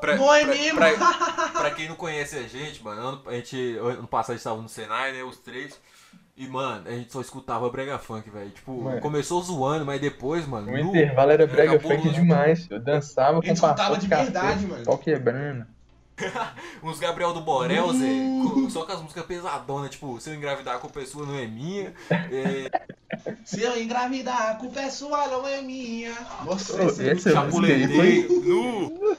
pra, 0.00 0.16
Não 0.16 0.32
é 0.34 0.44
pra- 0.44 0.54
mesmo? 0.54 0.78
Pra, 0.78 0.90
pra 1.60 1.70
quem 1.72 1.88
não 1.88 1.96
conhece 1.96 2.36
a 2.36 2.42
gente, 2.42 2.82
mano, 2.84 3.00
ano, 3.00 3.22
a 3.26 3.32
gente, 3.34 3.76
ano 3.78 4.06
passado 4.06 4.32
a 4.32 4.36
gente 4.36 4.44
tava 4.44 4.60
no 4.62 4.68
Senai, 4.68 5.12
né? 5.12 5.22
Os 5.24 5.38
três. 5.38 5.78
E, 6.34 6.46
mano, 6.48 6.88
a 6.88 6.90
gente 6.92 7.12
só 7.12 7.20
escutava 7.20 7.68
brega 7.68 7.98
funk, 7.98 8.30
velho. 8.30 8.48
Tipo, 8.50 8.80
Mano. 8.84 9.00
começou 9.02 9.42
zoando, 9.42 9.84
mas 9.84 10.00
depois, 10.00 10.46
mano. 10.46 10.68
O 10.68 10.70
nu, 10.72 10.88
intervalo 10.88 11.30
era 11.30 11.46
brega 11.46 11.78
funk 11.78 12.06
no- 12.06 12.12
demais. 12.12 12.66
Eu 12.70 12.80
dançava 12.80 13.38
A 13.38 13.40
com 13.42 13.46
gente 13.48 13.56
escutava 13.56 13.76
pastor 13.76 13.98
de 13.98 14.08
café, 14.08 14.22
verdade, 14.24 14.66
mano. 14.66 14.84
Pau 14.84 14.96
quebrando. 14.96 15.66
Uns 16.82 16.98
Gabriel 16.98 17.32
do 17.32 17.40
Borel, 17.40 17.92
Zé. 17.94 18.06
com- 18.42 18.68
Só 18.70 18.84
com 18.84 18.92
as 18.92 19.00
músicas 19.02 19.24
pesadonas, 19.26 19.90
tipo, 19.90 20.20
se 20.20 20.30
eu 20.30 20.34
engravidar 20.34 20.78
com 20.78 20.88
pessoa 20.88 21.26
não 21.26 21.34
é 21.36 21.46
minha. 21.46 21.92
É, 22.10 22.70
Se 23.44 23.60
eu 23.62 23.80
engravidar, 23.80 24.50
a 24.52 24.54
culpa 24.54 24.80
é 24.80 24.90
sua, 24.90 25.26
não 25.28 25.46
é 25.46 25.60
minha. 25.60 26.12
Nossa, 26.44 26.82
Ô, 26.82 26.86
esse 26.86 27.08
é 27.08 27.16
Chapuletei, 27.32 28.26
nu. 28.28 29.16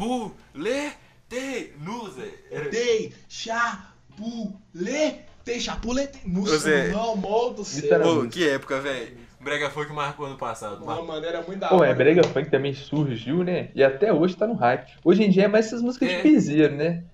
Chapuletei, 0.00 1.74
nu, 1.80 2.10
Zé. 2.10 2.28
Era- 2.50 2.68
Dei, 2.70 3.12
chapulete, 3.28 5.24
chapulete. 5.60 6.18
Nossa, 6.26 6.54
Ô, 6.54 6.58
Zé. 6.58 6.88
não, 6.88 7.16
mal 7.16 7.52
do 7.52 7.64
céu. 7.64 8.00
Pô, 8.00 8.26
que 8.28 8.48
época, 8.48 8.80
velho. 8.80 9.16
Brega 9.40 9.70
Funk 9.70 9.90
marcou 9.92 10.26
ano 10.26 10.36
passado. 10.36 10.84
Mano, 10.84 11.24
era 11.24 11.40
muito 11.42 11.58
da 11.58 11.68
Pô, 11.68 11.76
hora. 11.76 11.90
é, 11.90 11.94
brega 11.94 12.22
funk 12.24 12.50
também 12.50 12.74
surgiu, 12.74 13.42
né? 13.42 13.70
E 13.74 13.82
até 13.82 14.12
hoje 14.12 14.36
tá 14.36 14.46
no 14.46 14.54
hype. 14.54 14.92
Hoje 15.02 15.22
em 15.24 15.30
dia 15.30 15.44
é 15.44 15.48
mais 15.48 15.66
essas 15.66 15.80
músicas 15.80 16.10
É. 16.10 16.16
de 16.16 16.22
piseiro, 16.22 16.74
né? 16.76 17.04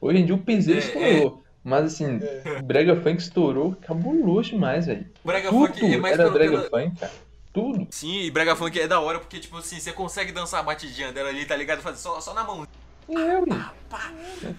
Hoje 0.00 0.18
em 0.18 0.26
dia 0.26 0.34
o 0.34 0.38
piseiro 0.38 0.80
É, 0.80 0.84
estourou. 0.84 1.42
Mas 1.62 1.84
assim, 1.84 2.18
É. 2.20 2.60
brega 2.60 2.96
funk 2.96 3.22
estourou, 3.22 3.76
cabuloso 3.76 4.50
demais, 4.50 4.86
velho. 4.86 5.06
Brega 5.24 5.50
Tudo 5.50 5.68
Funk 5.68 5.94
é 5.94 5.96
mais 5.98 6.18
era 6.18 6.28
brega 6.30 6.62
pela- 6.62 6.84
funk, 6.84 6.98
cara. 6.98 7.12
Tudo. 7.52 7.86
Sim, 7.90 8.22
e 8.22 8.30
Brega 8.30 8.56
Funk 8.56 8.80
é 8.80 8.88
da 8.88 8.98
hora 8.98 9.18
porque, 9.18 9.38
tipo 9.38 9.58
assim, 9.58 9.78
você 9.78 9.92
consegue 9.92 10.32
dançar 10.32 10.60
a 10.60 10.62
batidinha 10.62 11.12
dela 11.12 11.28
ali, 11.28 11.44
tá 11.44 11.54
ligado? 11.54 11.82
Fazer 11.82 11.98
só, 11.98 12.18
só 12.18 12.32
na 12.32 12.42
mão. 12.44 12.66
E 13.08 13.12
eu, 13.14 13.44
Pá. 13.90 14.10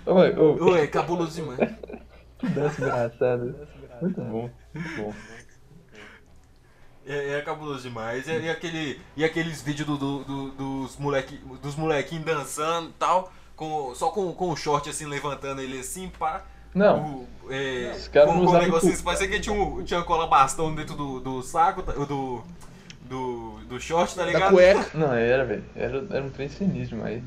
Oi, 0.05 0.35
oi, 0.37 0.81
é 0.81 0.85
cabuloso 0.87 1.33
demais. 1.41 1.57
que 2.37 2.47
dança 2.49 2.79
engraçada. 2.81 3.67
Muito 3.99 4.21
bom, 4.21 4.47
muito 4.75 4.95
bom. 5.01 5.13
É, 7.05 7.37
é 7.37 7.41
cabuloso 7.41 7.81
demais. 7.83 8.27
E, 8.27 8.31
e 8.39 8.49
aquele, 8.49 8.99
e 9.17 9.23
aqueles 9.25 9.61
vídeos 9.61 9.87
do, 9.87 9.97
do- 9.97 10.23
do- 10.23 10.49
dos, 10.51 10.97
moleque, 10.97 11.37
dos 11.61 11.75
molequinhos 11.75 12.23
dançando 12.25 12.89
e 12.89 12.93
tal, 12.93 13.31
com, 13.55 13.93
só 13.93 14.09
com, 14.09 14.31
com 14.33 14.49
o 14.49 14.55
short 14.55 14.89
assim, 14.89 15.05
levantando 15.05 15.61
ele 15.61 15.79
assim, 15.79 16.09
pá. 16.17 16.43
Não, 16.73 17.27
O, 17.43 17.51
é, 17.53 17.91
Os 17.95 18.07
caras 18.07 18.29
com, 18.29 18.35
não 18.37 18.45
com 18.45 18.49
usavam 18.51 18.79
cu- 18.79 19.03
parecia 19.03 19.27
que 19.27 19.39
tinha, 19.39 19.55
um, 19.55 19.83
tinha 19.83 20.01
cola 20.01 20.25
bastão 20.27 20.73
dentro 20.73 20.95
do, 20.95 21.19
do 21.19 21.43
saco, 21.43 21.83
tá- 21.83 21.91
do, 21.91 22.41
do, 23.01 23.59
do 23.67 23.79
short, 23.79 24.15
tá 24.15 24.21
Da 24.23 24.27
ligado? 24.31 24.51
cueca. 24.53 24.89
não, 24.97 25.13
era, 25.13 25.45
velho. 25.45 25.63
Era, 25.75 26.05
era 26.09 26.23
um 26.23 26.29
trem 26.29 26.49
sinistro, 26.49 26.97
mas. 26.97 27.21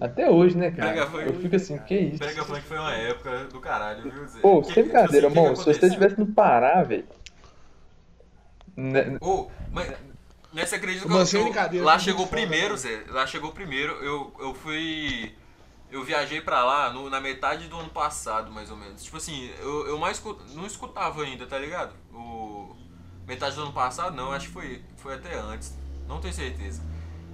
Até 0.00 0.30
hoje, 0.30 0.56
né, 0.56 0.70
cara? 0.70 0.96
Eu 1.26 1.34
fico 1.34 1.54
assim, 1.56 1.76
que 1.76 1.94
isso? 1.94 2.18
Brega 2.18 2.42
Funk 2.42 2.62
foi 2.62 2.78
uma 2.78 2.94
época 2.94 3.44
do 3.52 3.60
caralho, 3.60 4.10
viu, 4.10 4.26
Zé? 4.26 4.40
Pô, 4.40 4.64
sem 4.64 4.82
brincadeira, 4.84 5.28
assim, 5.28 5.38
irmão. 5.38 5.54
Se 5.54 5.64
você 5.64 5.86
estivesse 5.86 6.18
no 6.18 6.26
Pará, 6.26 6.82
velho. 6.82 7.04
Né- 8.80 9.18
Ô, 9.20 9.50
mas 9.72 9.92
nessa 10.52 10.76
acredito 10.76 11.06
que 11.06 11.12
eu, 11.12 11.26
sem 11.26 11.40
eu- 11.40 11.44
brincadeira, 11.46 11.84
lá 11.86 11.98
chegou 11.98 12.26
foda, 12.26 12.36
primeiro, 12.40 12.70
né? 12.70 12.76
Zé. 12.76 13.04
Lá 13.08 13.26
chegou 13.26 13.52
primeiro. 13.52 13.92
Eu, 14.04 14.32
eu 14.38 14.54
fui. 14.54 15.34
Eu 15.90 16.04
viajei 16.04 16.40
pra 16.40 16.62
lá 16.64 16.92
no- 16.92 17.10
na 17.10 17.20
metade 17.20 17.66
do 17.66 17.76
ano 17.78 17.90
passado, 17.90 18.50
mais 18.52 18.70
ou 18.70 18.76
menos. 18.76 19.02
Tipo 19.02 19.16
assim, 19.16 19.50
eu, 19.58 19.88
eu 19.88 19.98
mais 19.98 20.22
não 20.54 20.64
escutava 20.66 21.22
ainda, 21.22 21.46
tá 21.46 21.58
ligado? 21.58 21.92
O 22.12 22.76
metade 23.26 23.56
do 23.56 23.62
ano 23.62 23.72
passado, 23.72 24.14
não, 24.16 24.30
acho 24.32 24.46
que 24.48 24.52
foi, 24.52 24.82
foi 24.96 25.14
até 25.14 25.34
antes. 25.38 25.76
Não 26.08 26.20
tenho 26.20 26.32
certeza. 26.34 26.80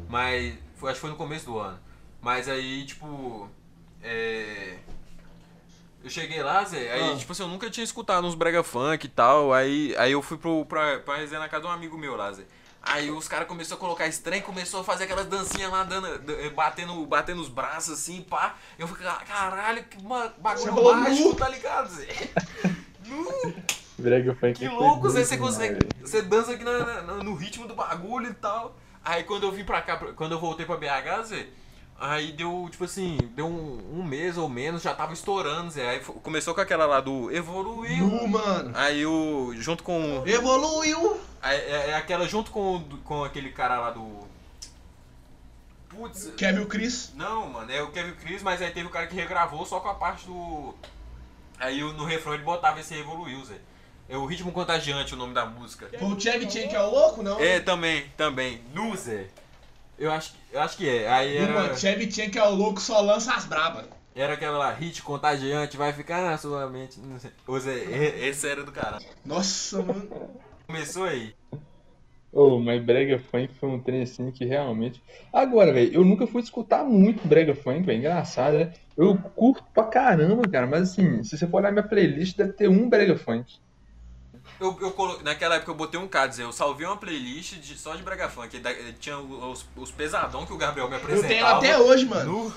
Mas 0.09 0.55
foi, 0.77 0.91
acho 0.91 0.97
que 0.97 1.01
foi 1.03 1.11
no 1.11 1.17
começo 1.17 1.45
do 1.47 1.59
ano. 1.59 1.79
Mas 2.23 2.49
aí, 2.49 2.85
tipo. 2.87 3.49
É. 4.03 4.79
Eu 6.07 6.11
cheguei 6.11 6.41
lá, 6.41 6.63
Zé, 6.63 6.93
aí, 6.93 7.11
Ah. 7.13 7.17
tipo 7.17 7.33
assim, 7.33 7.43
eu 7.43 7.49
nunca 7.49 7.69
tinha 7.69 7.83
escutado 7.83 8.25
uns 8.25 8.37
brega 8.37 8.63
funk 8.63 9.05
e 9.07 9.09
tal, 9.09 9.53
aí, 9.53 9.93
aí 9.99 10.13
eu 10.13 10.23
fui 10.23 10.39
pro, 10.39 10.65
pra, 10.65 11.01
pra 11.01 11.17
resenha 11.17 11.41
na 11.41 11.49
casa 11.49 11.63
de 11.63 11.69
um 11.69 11.73
amigo 11.73 11.99
meu 11.99 12.15
lá, 12.15 12.33
Zé. 12.33 12.45
Aí 12.81 13.11
os 13.11 13.27
caras 13.27 13.49
começaram 13.49 13.77
a 13.79 13.81
colocar 13.81 14.07
esse 14.07 14.23
trem, 14.23 14.41
começou 14.41 14.83
a 14.83 14.85
fazer 14.85 15.03
aquelas 15.03 15.27
dancinhas 15.27 15.69
lá, 15.69 15.83
dando, 15.83 16.17
d- 16.21 16.49
batendo, 16.51 17.05
batendo 17.07 17.43
os 17.43 17.49
braços 17.49 17.95
assim, 17.95 18.23
pá. 18.23 18.55
Eu 18.79 18.87
fiquei, 18.87 19.05
"Ah, 19.05 19.21
caralho, 19.27 19.83
que 19.83 20.01
bagulho 20.01 20.95
mágico, 20.95 21.29
nu. 21.31 21.35
tá 21.35 21.49
ligado, 21.49 21.89
Zé? 21.89 22.07
Brega 23.99 24.33
funk 24.37 24.59
que 24.61 24.67
foi 24.69 24.75
louco, 24.77 25.09
Zé, 25.09 25.25
você 25.25 25.37
consegue, 25.37 25.75
velho. 25.75 25.89
você 26.09 26.23
dança 26.23 26.53
aqui 26.53 26.63
na- 26.63 27.03
na- 27.03 27.15
no 27.25 27.35
ritmo 27.35 27.67
do 27.67 27.75
bagulho 27.75 28.31
e 28.31 28.35
tal. 28.35 28.77
Aí 29.05 29.25
quando 29.25 29.43
eu 29.45 29.51
vim 29.51 29.65
pra 29.65 29.83
cá, 29.83 29.97
quando 30.15 30.33
eu 30.33 30.39
voltei 30.39 30.65
pra 30.67 30.77
BH, 30.77 31.23
Zé, 31.25 31.47
aí 31.99 32.33
deu, 32.33 32.69
tipo 32.71 32.85
assim, 32.85 33.17
deu 33.35 33.47
um, 33.47 33.99
um 34.01 34.03
mês 34.03 34.37
ou 34.37 34.49
menos, 34.49 34.83
já 34.83 34.95
tava 34.95 35.13
estourando, 35.13 35.71
Zé. 35.71 35.89
Aí 35.89 36.01
começou 36.01 36.55
com 36.55 36.61
aquela 36.61 36.87
lá 36.87 37.01
do 37.01 37.31
Evoluiu. 37.31 38.07
Nu, 38.07 38.29
mano. 38.29 38.73
Aí 38.75 39.05
o. 39.07 39.53
Junto 39.57 39.83
com. 39.83 40.23
Evoluiu. 40.27 41.21
É, 41.43 41.55
é- 41.57 41.91
é 41.91 41.95
aquela 41.95 42.27
junto 42.27 42.51
com, 42.51 42.83
com 43.05 43.25
aquele 43.25 43.51
cara 43.51 43.79
lá 43.81 43.91
do. 43.91 44.27
Putz. 45.89 46.33
Kevin 46.37 46.67
Chris. 46.67 47.13
Não, 47.15 47.49
mano, 47.49 47.71
é 47.73 47.83
o 47.83 47.91
Kevin 47.91 48.13
Chris, 48.15 48.43
mas 48.43 48.61
aí 48.61 48.71
teve 48.71 48.87
o 48.87 48.91
cara 48.91 49.07
que 49.07 49.15
regravou 49.15 49.65
só 49.65 49.81
com 49.81 49.89
a 49.89 49.95
parte 49.95 50.27
do. 50.27 50.75
Aí 51.59 51.81
no 51.81 52.05
refrão 52.05 52.35
ele 52.35 52.43
botava 52.43 52.81
esse 52.81 52.95
Evoluiu, 52.95 53.43
Zé. 53.45 53.55
É 54.09 54.17
o 54.17 54.25
Ritmo 54.27 54.53
Contagiante 54.53 55.15
o 55.15 55.17
nome 55.17 55.33
da 55.35 55.47
música. 55.47 55.89
Foi 55.99 56.09
o 56.09 56.21
Chevy 56.21 56.49
Chen 56.51 56.69
que 56.69 56.77
é 56.77 56.81
o 56.83 56.91
louco, 56.91 57.23
não? 57.23 57.41
É, 57.41 57.59
também, 57.61 58.05
também. 58.17 58.61
Nu, 58.73 58.95
Zé. 58.97 59.27
Eu 59.99 60.11
acho, 60.13 60.33
que- 60.33 60.39
eu 60.57 60.61
acho 60.61 60.77
que 60.77 60.89
é. 60.89 61.09
Aí 61.09 61.37
era, 61.37 61.53
mano, 61.53 61.77
Chevy 61.77 62.11
Chen 62.11 62.31
que 62.31 62.39
é 62.39 62.45
o 62.45 62.51
louco 62.55 62.81
só 62.81 63.01
lança 63.01 63.35
as 63.35 63.45
brabas. 63.47 63.87
era 64.15 64.33
aquela 64.35 64.57
lá, 64.59 64.73
hit 64.73 65.03
contagiante, 65.03 65.77
vai 65.77 65.93
ficar 65.93 66.23
na 66.23 66.39
sua 66.39 66.69
mente. 66.69 66.99
Não 67.01 67.19
sei. 67.19 67.31
Ô, 67.47 67.57
esse 67.57 68.49
era 68.49 68.63
do 68.65 68.73
cara. 68.73 68.99
Nossa, 69.25 69.83
mano. 69.83 70.09
Começou 70.67 71.05
aí. 71.05 71.35
Oh, 72.33 72.59
mas 72.59 72.83
Brega 72.85 73.19
Funk 73.19 73.55
foi 73.55 73.69
um 73.69 73.81
trem 73.81 74.03
assim 74.03 74.31
que 74.31 74.45
realmente. 74.45 75.03
Agora, 75.33 75.73
velho, 75.73 75.95
eu 75.95 76.05
nunca 76.05 76.27
fui 76.27 76.43
escutar 76.43 76.85
muito 76.85 77.27
Brega 77.27 77.55
Funk, 77.55 77.83
velho. 77.83 77.99
Engraçado, 77.99 78.59
né? 78.59 78.75
Eu 78.97 79.17
curto 79.35 79.65
pra 79.73 79.85
caramba, 79.85 80.43
cara. 80.49 80.67
Mas 80.67 80.91
assim, 80.91 81.23
se 81.23 81.37
você 81.39 81.47
for 81.47 81.59
olhar 81.59 81.73
minha 81.73 81.87
playlist, 81.87 82.37
deve 82.37 82.53
ter 82.53 82.69
um 82.69 82.89
Brega 82.91 83.17
Funk. 83.17 83.59
Eu, 84.59 84.77
eu 84.81 84.91
colo... 84.93 85.23
Naquela 85.23 85.57
época 85.57 85.71
eu 85.71 85.75
botei 85.75 86.01
um 86.01 86.09
K, 86.09 86.27
dizer, 86.27 86.43
eu 86.45 86.53
salvei 86.53 86.87
uma 86.87 86.97
playlist 86.97 87.55
de, 87.55 87.77
só 87.77 87.95
de 87.95 88.03
Brega 88.03 88.29
Funk. 88.29 88.59
Da, 88.59 88.71
tinha 88.99 89.19
os, 89.19 89.67
os 89.77 89.91
pesadão 89.91 90.47
que 90.47 90.53
o 90.53 90.57
Gabriel 90.57 90.89
me 90.89 90.97
apresentava. 90.97 91.33
Eu 91.33 91.37
tenho 91.37 91.47
até 91.47 91.79
hoje, 91.79 92.05
mano. 92.07 92.53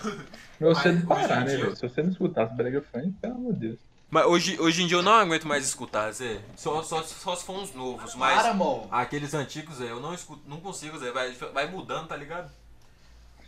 No... 0.59 0.73
Você 0.73 0.91
não 0.91 1.05
parar, 1.05 1.45
né, 1.45 1.57
velho? 1.57 1.75
Se 1.75 1.87
você 1.87 2.01
não 2.01 2.11
escutasse 2.11 2.55
Brega 2.55 2.83
Funk, 2.91 3.11
pelo 3.21 3.33
amor 3.35 3.53
de 3.53 3.59
Deus. 3.59 3.79
Mas 4.11 4.25
hoje, 4.25 4.59
hoje 4.59 4.81
em 4.81 4.87
dia 4.87 4.97
eu 4.97 5.03
não 5.03 5.13
aguento 5.13 5.47
mais 5.47 5.63
escutar, 5.65 6.11
Zé. 6.11 6.41
Só, 6.55 6.81
só, 6.81 7.03
só 7.03 7.35
se 7.35 7.45
for 7.45 7.57
uns 7.57 7.73
novos. 7.75 8.15
Mas 8.15 8.41
Para, 8.41 8.55
aqueles 8.89 9.33
antigos, 9.35 9.75
Zé, 9.75 9.91
eu 9.91 9.99
não 9.99 10.13
escuto, 10.13 10.41
não 10.47 10.59
consigo, 10.59 10.97
Zé. 10.97 11.11
Vai, 11.11 11.31
vai 11.31 11.69
mudando, 11.69 12.07
tá 12.07 12.15
ligado? 12.15 12.51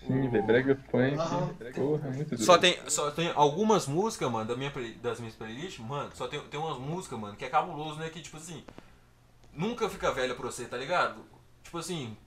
Sim, 0.06 0.30
velho, 0.30 0.44
Brega 0.44 0.76
Funk. 0.90 1.74
Porra, 1.76 2.10
muito 2.10 2.30
doido. 2.30 2.44
Só 2.44 2.58
tem, 2.58 2.78
só 2.88 3.12
tem 3.12 3.32
algumas 3.36 3.88
músicas, 3.88 4.32
mano, 4.32 4.48
da 4.48 4.56
minha, 4.56 4.72
das 5.02 5.20
minhas 5.20 5.36
playlists, 5.36 5.80
mano, 5.80 6.10
só 6.14 6.28
tem, 6.28 6.40
tem 6.42 6.60
umas 6.60 6.78
músicas, 6.80 7.20
mano, 7.20 7.36
que 7.36 7.46
é 7.46 7.50
cabuloso, 7.50 8.00
né? 8.00 8.10
Que, 8.10 8.22
tipo 8.22 8.38
assim, 8.38 8.64
nunca 9.54 9.88
fica 9.90 10.12
velha 10.12 10.34
pra 10.34 10.46
você, 10.46 10.66
tá 10.66 10.78
ligado? 10.78 11.22
Tipo 11.64 11.78
assim, 11.78 12.18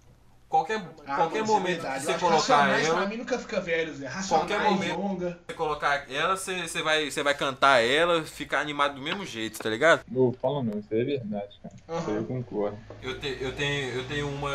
qualquer, 0.55 0.83
Ah, 1.07 1.17
qualquer 1.17 1.39
é 1.39 1.43
momento 1.43 1.81
verdade. 1.83 1.95
que 1.95 2.01
Eu 2.01 2.05
você 2.05 2.11
acho 2.13 2.21
colocar 2.25 2.37
Racionais 2.57 2.87
pra 2.89 2.97
ela, 2.99 3.07
mim 3.07 3.17
nunca 3.17 3.39
fica 3.39 3.61
velho, 3.61 3.95
Zé. 3.95 4.07
Racionais, 4.07 4.29
Qualquer 4.49 4.71
momento. 4.71 4.99
longa. 4.99 5.39
você 5.47 5.55
colocar 5.55 6.11
ela, 6.13 6.37
você, 6.37 6.63
você, 6.69 6.83
vai, 6.83 7.11
você 7.11 7.23
vai 7.23 7.35
cantar 7.35 7.81
ela, 7.85 8.23
ficar 8.25 8.61
animado 8.61 8.95
do 8.95 9.03
mesmo 9.03 9.27
jeito, 9.27 9.59
tá 9.59 9.69
ligado? 9.69 10.05
Não 10.09 10.33
fala 10.33 10.63
não, 10.63 10.79
isso 10.79 10.89
é 10.93 11.05
verdade, 11.05 11.61
cara. 11.63 12.01
Isso 12.01 12.11
aí 12.11 12.17
eu 12.17 12.25
concordo. 12.25 12.79
Eu, 13.03 13.19
te, 13.21 13.39
eu, 13.41 13.53
tenho, 13.55 13.89
eu 13.95 14.05
tenho 14.07 14.29
uma. 14.29 14.51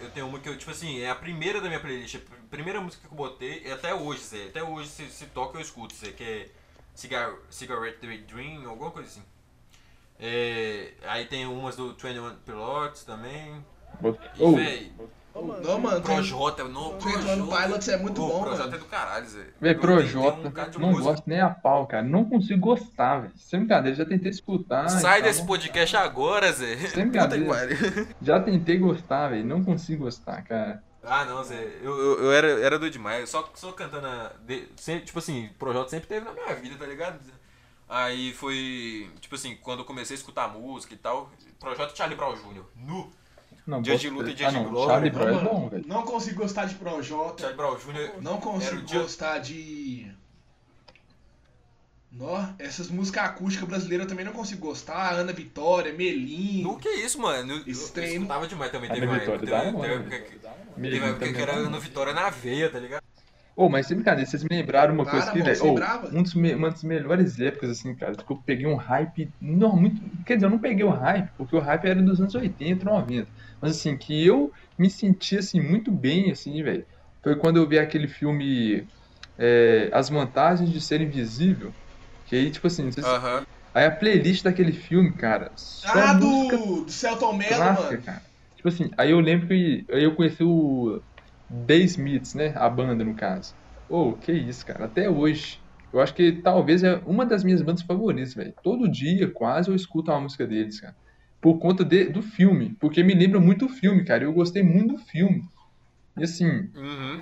Eu 0.00 0.10
tenho 0.14 0.26
uma 0.28 0.38
que 0.38 0.48
eu, 0.48 0.56
tipo 0.56 0.70
assim, 0.70 1.00
é 1.00 1.10
a 1.10 1.14
primeira 1.14 1.60
da 1.60 1.66
minha 1.68 1.80
playlist. 1.80 2.16
A 2.16 2.46
primeira 2.50 2.80
música 2.80 3.06
que 3.06 3.12
eu 3.12 3.16
botei, 3.16 3.62
e 3.66 3.70
até 3.72 3.92
hoje, 3.94 4.22
Zé. 4.22 4.44
Até 4.46 4.62
hoje 4.62 4.88
se, 4.88 5.06
se 5.10 5.26
toca 5.26 5.58
eu 5.58 5.62
escuto, 5.62 5.94
Zé, 5.94 6.12
que 6.12 6.22
é 6.22 6.48
Cigar, 6.94 7.32
Cigarette 7.50 7.98
Dream, 8.28 8.68
alguma 8.68 8.90
coisa 8.92 9.08
assim. 9.08 9.22
É, 10.18 10.92
aí 11.06 11.26
tem 11.26 11.44
umas 11.46 11.74
do 11.76 11.88
21 11.94 12.36
Pilots 12.46 13.02
também. 13.04 13.64
Bot- 14.00 14.18
E, 14.36 14.42
Oh, 14.42 14.52
véi, 14.54 14.92
Não, 15.34 15.80
mano. 15.80 16.00
tem- 16.00 16.14
Projota, 16.14 16.64
não, 16.64 16.96
Twenty 16.98 17.26
One 17.28 17.42
Pilots 17.48 17.88
é 17.88 17.96
muito 17.96 18.20
Pô, 18.20 18.28
bom, 18.28 18.40
Projota 18.42 18.64
mano. 18.64 18.74
é 18.76 18.78
do 18.78 18.84
caralho, 18.84 19.26
Zé. 19.28 19.44
Tenho- 19.60 19.78
Projota, 19.80 20.48
um 20.48 20.50
cara 20.52 20.70
não 20.78 20.88
música. 20.90 21.04
gosto 21.10 21.24
nem 21.26 21.40
a 21.40 21.50
pau, 21.50 21.86
cara. 21.86 22.02
Não 22.04 22.24
consigo 22.24 22.60
gostar, 22.60 23.20
velho. 23.22 23.32
Sem 23.36 23.60
brincadeira, 23.60 23.96
já 23.96 24.04
tentei 24.04 24.30
escutar. 24.30 24.88
Sai 24.88 25.20
tal. 25.20 25.28
desse 25.30 25.44
podcast 25.44 25.96
agora, 25.96 26.52
Zé. 26.52 26.76
Sem 26.88 27.08
brincadeira. 27.08 28.06
Já 28.22 28.38
tentei 28.40 28.78
gostar, 28.78 29.28
velho. 29.28 29.44
Não 29.44 29.64
consigo 29.64 30.04
gostar, 30.04 30.42
cara. 30.42 30.82
Ah, 31.02 31.24
não, 31.24 31.42
Zé. 31.44 31.62
Eu, 31.82 31.98
eu, 31.98 32.24
eu 32.24 32.32
era, 32.32 32.48
era 32.64 32.78
doido 32.78 32.92
demais. 32.92 33.28
Só, 33.28 33.50
só 33.54 33.72
cantando. 33.72 34.06
a- 34.06 34.32
de- 34.46 34.68
sempre, 34.76 35.04
tipo 35.06 35.18
assim, 35.18 35.50
Projota 35.58 35.90
sempre 35.90 36.06
teve 36.08 36.24
na 36.24 36.32
minha 36.32 36.54
vida, 36.54 36.76
tá 36.78 36.86
ligado? 36.86 37.18
Aí 37.88 38.32
foi. 38.32 39.10
Tipo 39.20 39.34
assim, 39.34 39.56
quando 39.62 39.80
eu 39.80 39.84
comecei 39.84 40.14
a 40.14 40.18
escutar 40.18 40.48
música 40.48 40.94
e 40.94 40.96
tal. 40.96 41.30
Projota 41.60 41.92
e 41.92 41.96
Charlie 41.96 42.16
Brown 42.16 42.34
Jr. 42.34 42.62
Nu. 42.76 43.10
Não, 43.66 43.80
Dia 43.80 43.96
de 43.96 44.10
luta 44.10 44.30
e 44.30 44.34
dia 44.34 44.48
ah, 44.48 44.50
de 44.50 44.56
não, 44.56 44.64
glória. 44.68 44.92
Charlie 44.92 45.10
Não, 45.10 45.18
Brown 45.18 45.38
é 45.38 45.44
bom, 45.44 45.68
velho. 45.68 45.84
não 45.86 46.02
consigo 46.02 46.42
gostar 46.42 46.66
de 46.66 46.74
Projota. 46.74 47.42
Charlie 47.42 47.56
Brown 47.56 47.76
Jr. 47.76 48.22
Não 48.22 48.38
consigo 48.38 48.82
gostar 48.82 49.38
de. 49.38 50.12
Nó, 52.12 52.46
essas 52.58 52.88
músicas 52.90 53.24
acústicas 53.24 53.68
brasileiras 53.68 54.04
eu 54.04 54.08
também 54.08 54.24
não 54.24 54.32
consigo 54.32 54.66
gostar. 54.66 55.14
Ana 55.14 55.32
Vitória, 55.32 55.92
Melim. 55.92 56.62
Nu, 56.62 56.78
que 56.78 56.88
isso, 56.88 57.18
mano? 57.18 57.54
Eu, 57.54 57.58
Esse 57.66 57.98
eu 57.98 58.04
escutava 58.04 58.46
demais 58.46 58.70
também. 58.70 58.90
Teve 58.90 59.06
uma 59.06 59.18
Vitória 59.18 59.34
época, 59.34 59.46
teve, 59.46 59.70
uma, 59.70 59.80
teve 59.82 59.94
né? 59.94 60.16
época 60.16 60.18
que, 60.20 60.80
Me 60.80 60.90
teve 60.90 61.80
Vitória 61.80 62.12
na 62.12 62.30
veia, 62.30 62.70
tá 62.70 62.78
ligado? 62.78 63.02
Ô, 63.56 63.68
mas 63.68 63.86
sem 63.86 63.96
brincadeira, 63.96 64.28
vocês 64.28 64.42
me 64.42 64.48
lembraram 64.50 64.94
uma 64.94 65.04
Para, 65.04 65.10
coisa 65.10 65.30
que, 65.30 65.38
mano, 65.38 65.44
velho. 65.44 65.62
lembrava? 65.62 66.08
um 66.10 66.22
dos 66.22 66.34
me- 66.34 66.54
uma 66.54 66.70
das 66.70 66.82
melhores 66.82 67.38
épocas, 67.38 67.70
assim, 67.70 67.94
cara, 67.96 68.16
que 68.16 68.32
eu 68.32 68.42
peguei 68.42 68.66
um 68.66 68.74
hype. 68.76 69.32
Não, 69.40 69.76
muito. 69.76 70.00
Quer 70.26 70.34
dizer, 70.36 70.46
eu 70.46 70.50
não 70.50 70.58
peguei 70.60 70.84
o 70.84 70.90
hype, 70.90 71.30
porque 71.36 71.54
o 71.56 71.60
hype 71.60 71.84
era 71.86 72.02
dos 72.02 72.20
anos 72.20 72.34
80, 72.34 72.84
90. 72.84 73.30
Mas 73.60 73.76
assim, 73.76 73.96
que 73.96 74.24
eu 74.26 74.50
me 74.78 74.90
senti 74.90 75.36
assim, 75.38 75.60
muito 75.60 75.92
bem, 75.92 76.30
assim, 76.32 76.62
velho. 76.62 76.84
Foi 77.22 77.36
quando 77.38 77.56
eu 77.58 77.68
vi 77.68 77.78
aquele 77.78 78.08
filme 78.08 78.88
é, 79.38 79.90
As 79.92 80.08
Vantagens 80.10 80.70
de 80.70 80.80
Ser 80.80 81.00
Invisível. 81.00 81.74
Que 82.24 82.36
aí, 82.36 82.50
tipo 82.50 82.66
assim, 82.66 82.84
não 82.84 82.92
sei 82.92 83.04
se- 83.04 83.16
Aham. 83.16 83.44
aí 83.74 83.86
a 83.86 83.90
playlist 83.96 84.42
daquele 84.44 84.72
filme, 84.72 85.14
cara, 85.16 85.52
só 85.56 86.06
Ah, 86.06 86.14
música 86.14 86.58
do, 86.58 86.84
do 86.84 86.90
Celton 86.92 87.32
Mello, 87.34 87.64
clássica, 87.66 87.98
mano. 87.98 88.02
cara. 88.02 88.22
Tipo 88.56 88.68
assim, 88.68 88.90
aí 88.98 89.10
eu 89.10 89.20
lembro 89.20 89.48
que 89.48 89.84
aí 89.90 90.04
eu 90.04 90.14
conheci 90.16 90.42
o 90.42 91.02
The 91.66 91.76
Smiths, 91.86 92.34
né? 92.34 92.52
A 92.56 92.68
banda, 92.68 93.04
no 93.04 93.14
caso. 93.14 93.54
Ô, 93.88 94.16
que 94.16 94.32
isso, 94.32 94.64
cara. 94.64 94.86
Até 94.86 95.08
hoje. 95.08 95.58
Eu 95.92 96.00
acho 96.00 96.14
que 96.14 96.42
talvez 96.42 96.82
é 96.82 96.96
uma 97.06 97.24
das 97.24 97.44
minhas 97.44 97.62
bandas 97.62 97.82
favoritas, 97.82 98.34
velho. 98.34 98.52
Todo 98.62 98.90
dia, 98.90 99.30
quase, 99.30 99.68
eu 99.70 99.74
escuto 99.76 100.10
uma 100.10 100.20
música 100.22 100.46
deles, 100.46 100.80
cara. 100.80 100.94
Por 101.40 101.58
conta 101.58 101.84
de- 101.84 102.06
do 102.08 102.20
filme. 102.22 102.76
Porque 102.80 103.02
me 103.02 103.14
lembra 103.14 103.38
muito 103.40 103.66
do 103.66 103.72
filme, 103.72 104.04
cara. 104.04 104.24
Eu 104.24 104.32
gostei 104.32 104.62
muito 104.62 104.94
do 104.94 104.98
filme. 104.98 105.42
E 106.18 106.24
assim, 106.24 106.46
Uhum. 106.74 107.20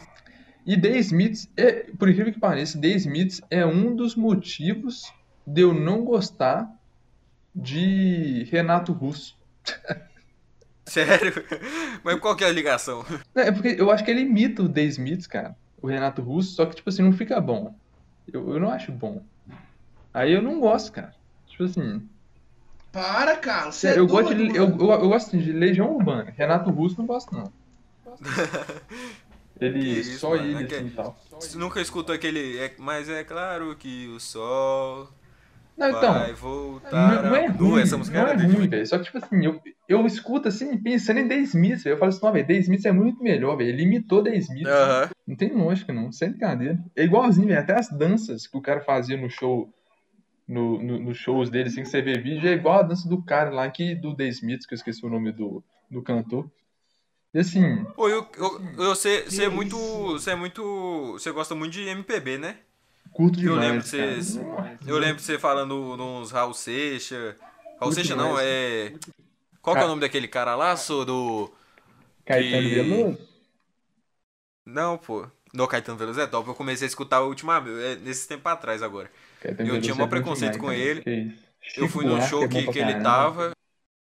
e 0.67 0.81
The 0.81 0.97
Smiths, 0.99 1.49
é, 1.57 1.93
por 1.99 2.09
incrível 2.09 2.33
que 2.33 2.41
pareça, 2.41 2.81
The 2.81 2.89
Smiths 2.89 3.41
é 3.51 3.67
um 3.67 3.95
dos 3.95 4.15
motivos 4.17 5.03
de 5.47 5.63
eu 5.63 5.75
não 5.75 6.05
gostar 6.05 6.67
de 7.55 8.45
Renato 8.45 8.93
Russo. 8.93 9.35
Sério? 10.87 11.33
Mas 12.03 12.19
qual 12.21 12.35
que 12.37 12.45
é 12.45 12.49
a 12.49 12.53
ligação? 12.53 13.05
É 13.35 13.51
porque 13.53 13.77
eu 13.79 13.91
acho 13.91 14.05
que 14.05 14.11
ele 14.11 14.23
imita 14.23 14.63
o 14.63 14.69
The 14.69 14.83
Smiths, 14.85 15.27
cara. 15.27 15.57
O 15.81 15.87
Renato 15.87 16.23
Russo, 16.23 16.55
só 16.55 16.67
que, 16.67 16.77
tipo 16.77 16.89
assim, 16.89 17.03
não 17.03 17.13
fica 17.13 17.41
bom. 17.41 17.75
Eu, 18.33 18.53
eu 18.55 18.61
não 18.61 18.71
acho 18.71 18.93
bom. 18.93 19.25
Aí 20.15 20.33
eu 20.33 20.43
não 20.43 20.61
gosto, 20.61 20.93
cara. 20.93 21.15
Tipo 21.47 21.65
assim, 21.65 22.09
Para, 22.93 23.37
cara. 23.37 23.73
Você 23.73 23.89
é 23.89 23.99
eu 23.99 24.07
gosto, 24.07 24.35
doido, 24.35 24.53
de, 24.53 24.57
eu, 24.59 24.65
eu, 24.69 24.91
eu 24.93 25.09
gosto 25.09 25.29
assim, 25.29 25.39
de 25.39 25.53
Legião 25.53 25.95
Urbana. 25.97 26.33
Renato 26.37 26.71
Russo 26.71 26.97
não 26.99 27.07
gosto, 27.07 27.33
não. 27.35 27.53
Ele, 29.61 29.79
isso, 30.01 30.19
só 30.19 30.31
mano, 30.31 30.43
ele, 30.43 30.65
é 30.65 30.67
que- 30.67 30.75
assim, 30.75 30.87
e 30.87 30.91
tal. 30.91 31.17
Você 31.41 31.57
nunca 31.57 31.81
escutou 31.81 32.13
aquele. 32.15 32.59
é- 32.59 32.75
mas 32.79 33.09
é 33.09 33.23
claro 33.23 33.77
que 33.77 34.09
o 34.09 34.19
sol 34.19 35.09
Não, 35.91 35.99
então, 35.99 36.13
vai 36.13 36.29
não, 36.31 36.37
voltar. 36.37 37.23
não 37.23 37.37
é 37.37 37.47
ruim, 37.47 37.81
essa 37.83 37.99
música 37.99 38.23
não 38.23 38.29
é 38.29 38.35
ruim, 38.35 38.69
velho. 38.69 38.87
Só 38.87 38.99
que, 38.99 39.05
tipo 39.05 39.19
assim, 39.19 39.45
eu, 39.45 39.61
eu 39.89 40.07
escuto 40.07 40.49
assim, 40.49 40.77
pensando 40.79 41.19
em 41.21 41.29
The 41.29 41.37
velho. 41.37 41.79
Eu 41.87 41.99
falo 41.99 42.09
assim, 42.11 42.21
não, 42.23 42.33
velho, 42.33 42.47
The 42.47 42.89
é 42.89 42.93
muito 42.93 43.23
melhor, 43.23 43.57
velho. 43.57 43.71
Ele 43.71 43.83
imitou 43.83 44.23
The 44.23 44.37
Smiths. 44.37 44.73
Aham. 44.73 45.11
Não 45.27 45.37
tem 45.37 45.53
lógica, 45.53 45.93
não. 45.93 46.13
Sem 46.13 46.31
brincadeira. 46.31 46.79
É 46.97 47.05
igualzinho, 47.05 47.49
velho. 47.49 47.61
Até 47.61 47.79
as 47.79 47.89
danças 47.89 48.47
que 48.47 48.57
o 48.57 48.61
cara 48.61 48.81
fazia 48.81 49.17
no 49.17 49.31
show, 49.31 49.73
no, 50.47 50.83
no- 50.83 50.99
nos 51.01 51.19
shows 51.19 51.51
dele, 51.51 51.69
assim, 51.69 51.83
que 51.83 51.89
você 51.89 52.03
vê 52.03 52.19
vídeo, 52.19 52.49
é 52.49 52.53
igual 52.53 52.81
a 52.81 52.83
dança 52.83 53.09
do 53.09 53.23
cara 53.23 53.51
lá, 53.51 53.71
que, 53.71 53.95
do 53.95 54.15
The 54.15 54.31
que 54.31 54.47
eu 54.53 54.77
esqueci 54.77 55.05
o 55.05 55.11
nome 55.11 55.33
do, 55.33 55.63
do 55.91 56.03
cantor. 56.03 56.51
E 57.35 57.39
assim, 57.39 57.85
Pô, 57.97 58.09
eu, 58.09 58.27
eu, 58.37 58.61
eu, 58.77 58.95
você, 58.95 59.23
você 59.23 59.45
é 59.45 59.49
muito. 59.49 59.77
Você 59.77 60.33
é 60.33 60.35
muito. 60.35 61.13
Você 61.15 61.31
gosta 61.33 61.55
muito 61.55 61.73
de 61.73 61.89
MPB, 61.89 62.37
né? 62.37 62.57
Curto 63.11 63.39
Eu 63.41 63.55
demais, 63.55 63.57
lembro 63.57 63.83
de 63.83 63.91
cara. 63.91 64.17
Eu 64.87 64.99
lembro 64.99 65.17
de 65.17 65.23
você 65.23 65.39
falando 65.39 65.97
nos 65.97 66.31
Raul 66.31 66.55
Seixas. 66.55 67.35
Raul 67.81 67.93
Seixas 67.93 68.17
não, 68.17 68.39
demais. 68.39 68.41
é. 68.41 68.95
Qual 69.63 69.77
que 69.77 69.83
é 69.83 69.87
o 69.87 69.89
nome 69.89 70.01
daquele 70.03 70.29
cara 70.29 70.55
lá, 70.57 70.77
sou 70.77 71.05
do. 71.05 71.53
Caetano 72.25 72.69
que- 72.69 72.75
Veloso? 72.75 73.19
Não, 74.65 74.97
pô. 74.99 75.27
No 75.53 75.69
Caetano 75.69 75.99
Veloso 75.99 76.21
é 76.21 76.27
top. 76.27 76.49
Eu 76.49 76.55
comecei 76.55 76.87
a 76.87 76.89
escutar 76.89 77.21
o 77.23 77.29
último. 77.29 77.53
é, 77.53 77.97
Nesse 77.97 78.27
tempo 78.29 78.49
atrás 78.49 78.83
agora. 78.83 79.11
Caetano 79.41 79.69
Eu 79.69 79.73
Veloso 79.73 79.81
tinha 79.81 79.95
é 79.95 79.97
maior 79.97 80.09
bom 80.09 80.09
preconceito 80.09 80.53
demais, 80.53 80.57
com 80.59 80.67
cara. 80.67 80.79
ele. 80.79 81.07
Eu 81.77 81.89
fui 81.89 82.05
no 82.05 82.21
show 82.21 82.45
é 82.45 82.49
que, 82.49 82.69
que 82.69 82.79
ele 82.79 82.95
tava. 82.97 83.53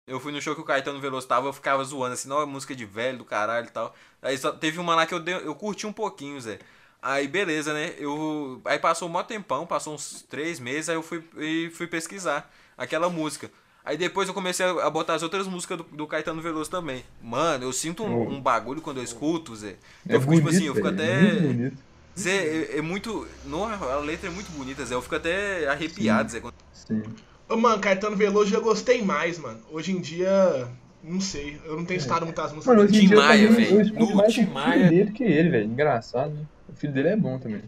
Eu 0.07 0.19
fui 0.19 0.31
no 0.31 0.41
show 0.41 0.55
que 0.55 0.61
o 0.61 0.65
Caetano 0.65 0.99
Veloso 0.99 1.27
tava, 1.27 1.47
eu 1.47 1.53
ficava 1.53 1.83
zoando 1.83 2.13
assim, 2.15 2.29
não, 2.29 2.41
é 2.41 2.45
música 2.45 2.75
de 2.75 2.85
velho 2.85 3.19
do 3.19 3.25
caralho 3.25 3.67
e 3.67 3.71
tal. 3.71 3.95
Aí 4.21 4.37
só 4.37 4.51
teve 4.51 4.79
uma 4.79 4.95
lá 4.95 5.05
que 5.05 5.13
eu, 5.13 5.19
dei, 5.19 5.35
eu 5.35 5.55
curti 5.55 5.87
um 5.87 5.93
pouquinho, 5.93 6.41
Zé. 6.41 6.59
Aí 7.01 7.27
beleza, 7.27 7.73
né? 7.73 7.93
Eu, 7.97 8.61
aí 8.65 8.77
passou 8.77 9.07
um 9.07 9.11
maior 9.11 9.23
tempão, 9.25 9.65
passou 9.65 9.95
uns 9.95 10.21
três 10.29 10.59
meses, 10.59 10.89
aí 10.89 10.95
eu 10.95 11.01
fui, 11.03 11.23
e 11.37 11.69
fui 11.73 11.87
pesquisar 11.87 12.51
aquela 12.77 13.09
música. 13.09 13.49
Aí 13.85 13.97
depois 13.97 14.27
eu 14.27 14.33
comecei 14.33 14.65
a 14.65 14.89
botar 14.89 15.13
as 15.15 15.23
outras 15.23 15.47
músicas 15.47 15.77
do, 15.77 15.83
do 15.83 16.05
Caetano 16.05 16.41
Veloso 16.41 16.69
também. 16.69 17.03
Mano, 17.23 17.63
eu 17.63 17.71
sinto 17.73 18.03
um, 18.03 18.33
um 18.33 18.41
bagulho 18.41 18.81
quando 18.81 18.97
eu 18.97 19.03
escuto, 19.03 19.55
Zé. 19.55 19.75
É 20.07 20.15
Eu 20.15 20.21
fico 20.21 20.33
tipo 20.33 20.45
bonito, 20.45 20.57
assim, 20.57 20.65
eu 20.67 20.75
fico 20.75 20.87
é 20.87 20.91
até. 20.91 21.21
muito 21.21 21.41
bonito. 21.47 21.77
Zé, 22.19 22.31
é, 22.35 22.77
é 22.77 22.81
muito. 22.81 23.25
Não, 23.45 23.63
a 23.63 23.97
letra 23.99 24.27
é 24.27 24.31
muito 24.31 24.51
bonita, 24.51 24.85
Zé. 24.85 24.93
Eu 24.93 25.01
fico 25.01 25.15
até 25.15 25.67
arrepiado, 25.69 26.29
Zé. 26.29 26.41
quando- 26.41 26.53
Sim. 26.73 27.01
Ô, 27.47 27.55
mano, 27.55 27.79
Caetano 27.81 28.15
Veloso 28.17 28.53
eu 28.53 28.61
gostei 28.61 29.01
mais, 29.01 29.39
mano. 29.39 29.59
Hoje 29.71 29.93
em 29.93 30.01
dia, 30.01 30.67
não 31.01 31.21
sei. 31.21 31.59
Eu 31.65 31.77
não 31.77 31.85
tenho 31.85 31.97
estado 31.97 32.25
muitas 32.25 32.51
músicas. 32.51 32.67
Mano, 32.75 32.81
hoje 32.87 32.97
em 32.97 33.01
Tim 33.01 33.07
dia 33.07 33.17
Maia, 33.17 33.49
velho. 33.49 33.93
No 33.95 34.27
Tim 34.27 34.45
Maia. 34.47 34.89
dele 34.89 35.11
que 35.11 35.23
ele, 35.23 35.49
velho. 35.49 35.65
Engraçado, 35.65 36.31
né? 36.33 36.41
O 36.71 36.75
filho 36.75 36.93
dele 36.93 37.09
é 37.09 37.15
bom 37.15 37.39
também. 37.39 37.63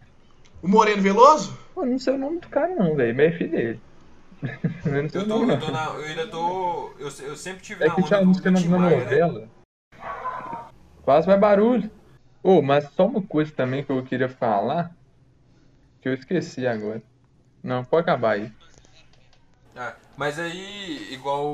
O 0.61 0.67
Moreno 0.67 1.01
Veloso? 1.01 1.57
Pô, 1.73 1.85
não 1.85 1.97
sei 1.97 2.13
o 2.13 2.17
nome 2.17 2.39
do 2.39 2.49
cara 2.49 2.75
não, 2.75 2.95
velho, 2.95 3.15
mas 3.15 3.33
é 3.33 3.37
filho 3.37 3.51
dele. 3.51 3.79
Eu 4.85 5.21
Eu, 5.21 5.27
tô, 5.27 5.39
nome 5.39 5.53
eu, 5.53 5.59
tô 5.59 5.71
na, 5.71 5.85
eu 5.85 6.03
ainda 6.03 6.27
tô. 6.27 6.91
Eu, 6.99 7.09
eu 7.27 7.35
sempre 7.35 7.61
tive 7.61 7.83
É 7.83 7.87
na 7.87 7.93
que 7.93 8.01
onda 8.01 8.07
tinha 8.07 8.21
música 8.21 8.51
na, 8.51 8.59
né? 8.59 8.77
novela. 8.77 9.47
Faz 11.05 11.25
mais 11.25 11.39
barulho. 11.39 11.91
Oh, 12.43 12.61
mas 12.61 12.89
só 12.93 13.05
uma 13.05 13.21
coisa 13.21 13.51
também 13.51 13.83
que 13.83 13.91
eu 13.91 14.03
queria 14.03 14.29
falar, 14.29 14.91
que 16.01 16.09
eu 16.09 16.13
esqueci 16.13 16.65
agora. 16.65 17.01
Não, 17.63 17.83
pode 17.85 18.03
acabar 18.03 18.31
aí. 18.31 18.51
Ah, 19.75 19.95
mas 20.17 20.39
aí, 20.39 21.13
igual, 21.13 21.53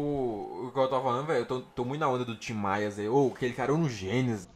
igual 0.70 0.86
eu 0.86 0.90
tava 0.90 1.04
falando, 1.04 1.28
velho, 1.28 1.40
eu 1.40 1.46
tô, 1.46 1.62
tô, 1.62 1.86
muito 1.86 2.00
na 2.00 2.10
onda 2.10 2.24
do 2.24 2.36
Tim 2.36 2.54
Maia, 2.54 2.90
Zé. 2.90 3.10
Ô, 3.10 3.28
oh, 3.28 3.34
aquele 3.34 3.54
cara 3.54 3.72
no 3.74 3.90
Gênesis. 3.90 4.48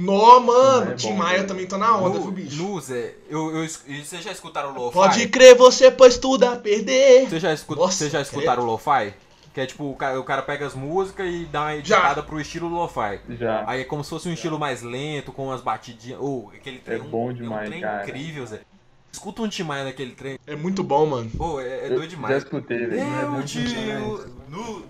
Nó, 0.00 0.40
mano, 0.40 0.94
Tim 0.96 1.12
Maia, 1.12 1.38
é 1.38 1.42
também 1.42 1.66
tô 1.66 1.76
na 1.76 1.96
onda, 1.96 2.18
viu, 2.18 2.30
bicho? 2.30 2.62
No, 2.62 2.80
Zé, 2.80 3.14
eu, 3.28 3.56
eu, 3.56 3.68
vocês 3.68 4.24
já 4.24 4.32
escutaram 4.32 4.72
o 4.72 4.74
Lo-Fi? 4.74 4.94
Pode 4.94 5.28
crer, 5.28 5.54
você 5.56 5.90
pôs 5.90 6.16
tudo 6.16 6.44
a 6.44 6.56
perder. 6.56 7.28
Vocês 7.28 7.42
já, 7.42 7.52
escut, 7.52 7.78
Nossa, 7.78 8.08
já 8.08 8.20
escutaram 8.20 8.62
é. 8.62 8.66
o 8.66 8.70
Lo-Fi? 8.70 9.14
Que 9.52 9.60
é 9.60 9.66
tipo, 9.66 9.90
o 9.90 9.96
cara, 9.96 10.18
o 10.18 10.24
cara 10.24 10.42
pega 10.42 10.64
as 10.64 10.74
músicas 10.74 11.26
e 11.28 11.44
dá 11.44 11.62
uma 11.62 11.76
editada 11.76 12.22
pro 12.22 12.40
estilo 12.40 12.68
lo-fi. 12.68 13.18
Já. 13.30 13.64
Aí 13.66 13.80
é 13.80 13.84
como 13.84 14.04
se 14.04 14.10
fosse 14.10 14.28
um 14.28 14.32
estilo 14.32 14.60
mais 14.60 14.80
lento, 14.80 15.32
com 15.32 15.46
umas 15.46 15.60
batidinhas. 15.60 16.20
Ou 16.20 16.46
oh, 16.46 16.56
aquele 16.56 16.78
trem. 16.78 17.00
É 17.00 17.02
bom 17.02 17.32
demais, 17.32 17.62
é 17.62 17.66
um 17.66 17.70
trem 17.70 17.80
cara. 17.80 18.04
incrível, 18.04 18.46
Zé. 18.46 18.60
Escuta 19.12 19.42
um 19.42 19.48
Tim 19.48 19.64
Maia 19.64 19.84
naquele 19.84 20.12
trem. 20.12 20.38
É 20.46 20.54
muito 20.54 20.84
bom, 20.84 21.04
mano. 21.04 21.28
Pô, 21.36 21.60
é, 21.60 21.86
é 21.86 21.88
doido 21.88 22.10
demais. 22.10 22.32
Já 22.32 22.38
escutei, 22.38 22.86
velho. 22.86 23.00
É, 23.00 23.40
é 23.40 23.42
tio. 23.42 23.64
No... 24.48 24.84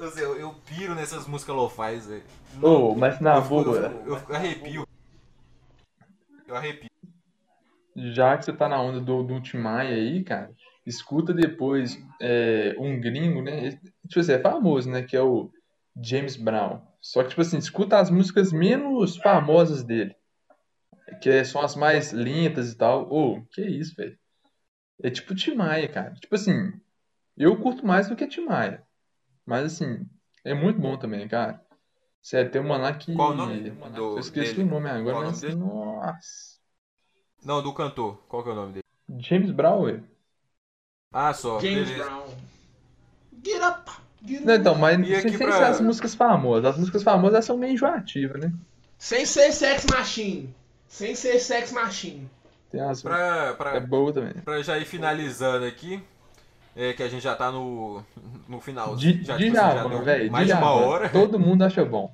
Eu, 0.00 0.36
eu 0.36 0.54
piro 0.66 0.94
nessas 0.94 1.26
músicas 1.26 1.54
lo-fi, 1.54 2.00
Zé. 2.00 2.22
Ô, 2.62 2.68
oh, 2.68 2.94
mas 2.94 3.20
na 3.20 3.40
boa. 3.40 3.62
Eu, 3.64 4.06
eu, 4.06 4.22
eu 4.28 4.34
arrepio. 4.34 4.86
Eu 6.46 6.56
arrepio. 6.56 6.90
Já 7.96 8.36
que 8.38 8.44
você 8.44 8.52
tá 8.52 8.68
na 8.68 8.80
onda 8.80 9.00
do, 9.00 9.22
do 9.22 9.40
Tim 9.40 9.58
Maia 9.58 9.94
aí, 9.94 10.24
cara 10.24 10.50
escuta 10.90 11.32
depois 11.32 11.98
é, 12.20 12.74
um 12.78 13.00
gringo, 13.00 13.42
né? 13.42 13.70
Tipo 14.08 14.20
assim, 14.20 14.32
é 14.32 14.38
famoso, 14.38 14.90
né? 14.90 15.02
Que 15.02 15.16
é 15.16 15.22
o 15.22 15.50
James 16.02 16.36
Brown. 16.36 16.82
Só 17.00 17.22
que, 17.22 17.30
tipo 17.30 17.40
assim, 17.40 17.58
escuta 17.58 17.98
as 17.98 18.10
músicas 18.10 18.52
menos 18.52 19.16
famosas 19.16 19.82
dele. 19.82 20.14
Que 21.22 21.44
são 21.44 21.62
as 21.62 21.74
mais 21.74 22.12
lentas 22.12 22.72
e 22.72 22.76
tal. 22.76 23.10
Ô, 23.10 23.36
oh, 23.36 23.42
que 23.52 23.62
isso, 23.62 23.94
velho. 23.96 24.18
É 25.02 25.10
tipo 25.10 25.34
Timaya, 25.34 25.88
cara. 25.88 26.12
Tipo 26.14 26.34
assim, 26.34 26.72
eu 27.36 27.56
curto 27.56 27.86
mais 27.86 28.08
do 28.08 28.16
que 28.16 28.26
Timaya. 28.26 28.82
Mas 29.50 29.64
assim, 29.64 30.06
é 30.44 30.54
muito 30.54 30.80
bom 30.80 30.96
também, 30.96 31.26
cara. 31.26 31.60
Sério, 32.22 32.52
tem 32.52 32.60
uma 32.60 32.76
lá 32.76 32.94
que. 32.94 33.12
Qual 33.16 33.32
o 33.32 33.34
nome? 33.34 33.68
Do, 33.68 34.12
eu 34.12 34.18
esqueci 34.20 34.54
dele. 34.54 34.68
o 34.68 34.70
nome 34.70 34.88
agora, 34.88 35.16
Qual 35.16 35.24
mas. 35.24 35.42
Nome 35.42 35.56
Nossa. 35.56 36.60
Não, 37.44 37.60
do 37.60 37.74
cantor. 37.74 38.22
Qual 38.28 38.44
que 38.44 38.48
é 38.48 38.52
o 38.52 38.54
nome 38.54 38.72
dele? 38.74 38.84
James 39.18 39.50
Brown, 39.50 39.86
velho. 39.86 40.04
Ah, 41.12 41.32
só. 41.34 41.58
James 41.58 41.88
beleza. 41.88 42.04
Brown. 42.04 42.26
Get 43.44 43.60
up! 43.60 43.90
Get 44.24 44.36
up. 44.38 44.46
Não, 44.46 44.54
então, 44.54 44.74
mas 44.76 45.00
E 45.08 45.16
aqui 45.16 45.30
sem 45.30 45.38
pra- 45.38 45.52
ser 45.58 45.64
as 45.64 45.80
músicas 45.80 46.14
famosas. 46.14 46.64
As 46.66 46.78
músicas 46.78 47.02
famosas 47.02 47.34
elas 47.34 47.44
são 47.44 47.58
meio 47.58 47.72
enjoativas, 47.72 48.40
né? 48.40 48.52
Sem 48.98 49.26
ser 49.26 49.50
Sex 49.50 49.84
Machine. 49.90 50.54
Sem 50.86 51.16
ser 51.16 51.40
Sex 51.40 51.72
Machine. 51.72 52.30
Tem 52.70 52.80
as... 52.82 53.02
Pra, 53.02 53.54
pra, 53.54 53.74
É 53.74 53.80
boa 53.80 54.12
também. 54.12 54.34
pra 54.44 54.62
já 54.62 54.78
ir 54.78 54.84
finalizando 54.84 55.64
aqui, 55.64 56.00
é 56.82 56.92
que 56.92 57.02
a 57.02 57.08
gente 57.08 57.22
já 57.22 57.34
tá 57.34 57.50
no, 57.52 58.02
no 58.48 58.60
final. 58.60 58.96
Di- 58.96 59.22
já, 59.22 59.36
tipo 59.36 59.56
assim, 59.58 59.88
deu 59.88 60.02
velho. 60.02 60.32
mais 60.32 60.46
de 60.46 60.52
uma 60.52 60.70
hora. 60.72 61.08
Todo 61.08 61.38
mundo 61.38 61.62
acha 61.62 61.84
bom. 61.84 62.12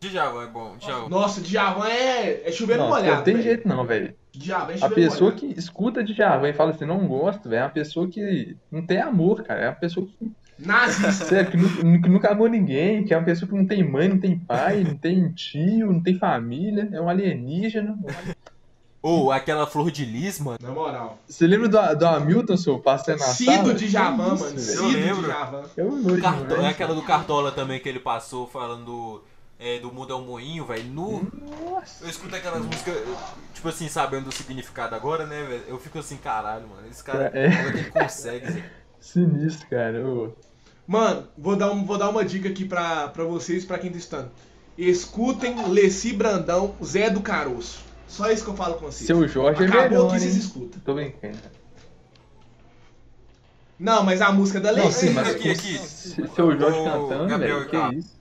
Djavan 0.00 0.44
é 0.44 0.46
bom. 0.46 0.76
Djavan. 0.78 1.08
Nossa, 1.08 1.40
Djavan 1.40 1.88
é, 1.88 2.48
é 2.48 2.52
chover 2.52 2.78
no 2.78 2.88
molhado. 2.88 3.16
não 3.16 3.22
tem 3.24 3.34
velho. 3.34 3.44
jeito 3.44 3.66
não, 3.68 3.84
velho. 3.84 4.14
Djavan 4.32 4.72
é 4.72 4.74
A 4.74 4.78
chover 4.78 4.88
no 4.88 4.94
pessoa 4.94 5.30
molhado. 5.32 5.54
que 5.54 5.58
escuta 5.58 6.04
Djavan 6.04 6.48
e 6.48 6.52
fala 6.52 6.70
assim, 6.70 6.84
não 6.84 7.06
gosto, 7.08 7.48
velho, 7.48 7.60
é 7.60 7.64
uma 7.64 7.70
pessoa 7.70 8.08
que 8.08 8.56
não 8.70 8.86
tem 8.86 9.00
amor, 9.00 9.42
cara. 9.42 9.60
É 9.60 9.68
uma 9.68 9.74
pessoa 9.74 10.06
que, 10.06 10.32
Nazista. 10.56 11.10
sério, 11.26 11.50
que, 11.50 11.56
nu- 11.56 12.00
que 12.02 12.08
nunca 12.08 12.30
amou 12.30 12.48
ninguém, 12.48 13.04
que 13.04 13.12
é 13.12 13.16
uma 13.18 13.24
pessoa 13.24 13.48
que 13.50 13.56
não 13.56 13.66
tem 13.66 13.82
mãe, 13.82 14.08
não 14.08 14.20
tem 14.20 14.38
pai, 14.38 14.84
não 14.84 14.96
tem 14.96 15.32
tio, 15.32 15.92
não 15.92 16.00
tem 16.02 16.16
família, 16.16 16.88
é 16.92 17.00
um 17.00 17.08
alienígena. 17.08 17.98
Ou 19.00 19.30
aquela 19.30 19.66
flor 19.66 19.90
de 19.92 20.04
lis, 20.04 20.40
mano. 20.40 20.58
Na 20.60 20.70
moral. 20.70 21.18
Você 21.26 21.46
lembra 21.46 21.68
do, 21.68 21.98
do 21.98 22.06
Hamilton, 22.06 22.56
seu 22.56 22.78
passando 22.80 23.18
na 23.20 23.26
Cido 23.26 23.52
sala? 23.52 23.74
Djavan, 23.74 24.34
Que 24.36 24.42
mano. 24.42 24.56
isso, 24.56 24.70
Eu 24.72 24.76
Cido 24.90 24.98
lembro. 24.98 25.22
Djavan. 25.22 25.62
Eu 25.76 25.90
não 25.92 26.20
Carto- 26.20 26.44
demais, 26.46 26.64
é 26.64 26.68
aquela 26.68 26.94
do 26.94 27.02
Cartola 27.02 27.52
também 27.52 27.78
que 27.78 27.88
ele 27.88 28.00
passou 28.00 28.46
falando 28.48 29.22
é, 29.60 29.78
do 29.78 29.92
mundo 29.92 30.12
é 30.12 30.16
um 30.16 30.24
moinho, 30.26 30.64
velho. 30.66 30.84
No... 30.84 31.22
Nossa. 31.70 32.04
Eu 32.04 32.10
escuto 32.10 32.34
aquelas 32.34 32.64
músicas, 32.64 32.96
tipo 33.54 33.68
assim, 33.68 33.88
sabendo 33.88 34.28
o 34.28 34.32
significado 34.32 34.94
agora, 34.96 35.26
né, 35.26 35.44
velho? 35.44 35.62
Eu 35.68 35.78
fico 35.78 35.98
assim, 36.00 36.16
caralho, 36.16 36.66
mano. 36.68 36.82
Esse 36.90 37.02
cara, 37.04 37.30
É. 37.32 37.48
como 37.50 37.68
é 37.68 37.72
que 37.72 37.78
ele 37.78 37.90
consegue, 37.90 38.50
Zé? 38.52 38.64
Sinistro, 39.00 39.66
cara. 39.68 40.04
Ô, 40.04 40.32
Mano, 40.86 41.28
vou 41.36 41.54
dar, 41.54 41.70
um, 41.70 41.84
vou 41.84 41.98
dar 41.98 42.08
uma 42.08 42.24
dica 42.24 42.48
aqui 42.48 42.64
pra, 42.64 43.08
pra 43.08 43.22
vocês, 43.22 43.64
pra 43.64 43.78
quem 43.78 43.90
tá 43.92 43.98
escutando. 43.98 44.30
Escutem 44.76 45.68
Leci 45.68 46.12
Brandão, 46.12 46.74
Zé 46.82 47.10
do 47.10 47.20
Caroço. 47.20 47.86
Só 48.08 48.30
isso 48.30 48.42
que 48.44 48.50
eu 48.50 48.56
falo 48.56 48.74
com 48.74 48.86
vocês. 48.86 49.06
Seu 49.06 49.28
Jorge 49.28 49.62
é 49.62 49.66
Acabou 49.66 49.82
melhor, 49.90 50.10
que 50.12 50.18
vocês 50.20 50.34
hein? 50.34 50.40
escutam. 50.40 50.80
Tô 50.80 50.94
brincando. 50.94 51.38
Não, 53.78 54.02
mas 54.02 54.20
a 54.20 54.32
música 54.32 54.58
da 54.60 54.72
Não, 54.72 54.86
Leci. 54.86 55.06
sim, 55.08 55.12
mas 55.14 55.28
aqui, 55.28 55.50
aqui. 55.50 55.78
se- 55.78 56.14
seu 56.34 56.58
Jorge 56.58 56.78
Ô, 56.78 56.84
cantando, 56.84 57.26
Gabriel, 57.28 57.58
velho, 57.58 57.70
que 57.70 57.76
tá. 57.76 57.94
isso? 57.94 58.18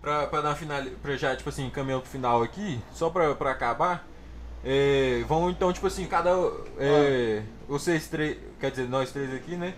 Pra, 0.00 0.26
pra 0.26 0.40
dar 0.40 0.54
final, 0.56 0.82
pra 1.02 1.16
já, 1.16 1.36
tipo 1.36 1.48
assim, 1.48 1.68
caminhando 1.70 2.02
pro 2.02 2.10
final 2.10 2.42
aqui, 2.42 2.80
só 2.92 3.08
pra, 3.10 3.34
pra 3.34 3.50
acabar, 3.52 4.08
é, 4.64 5.22
vamos 5.28 5.52
então, 5.52 5.72
tipo 5.72 5.86
assim, 5.86 6.06
cada. 6.06 6.30
É, 6.78 7.42
vocês 7.68 8.08
três, 8.08 8.38
quer 8.58 8.70
dizer, 8.70 8.88
nós 8.88 9.12
três 9.12 9.32
aqui, 9.34 9.56
né? 9.56 9.74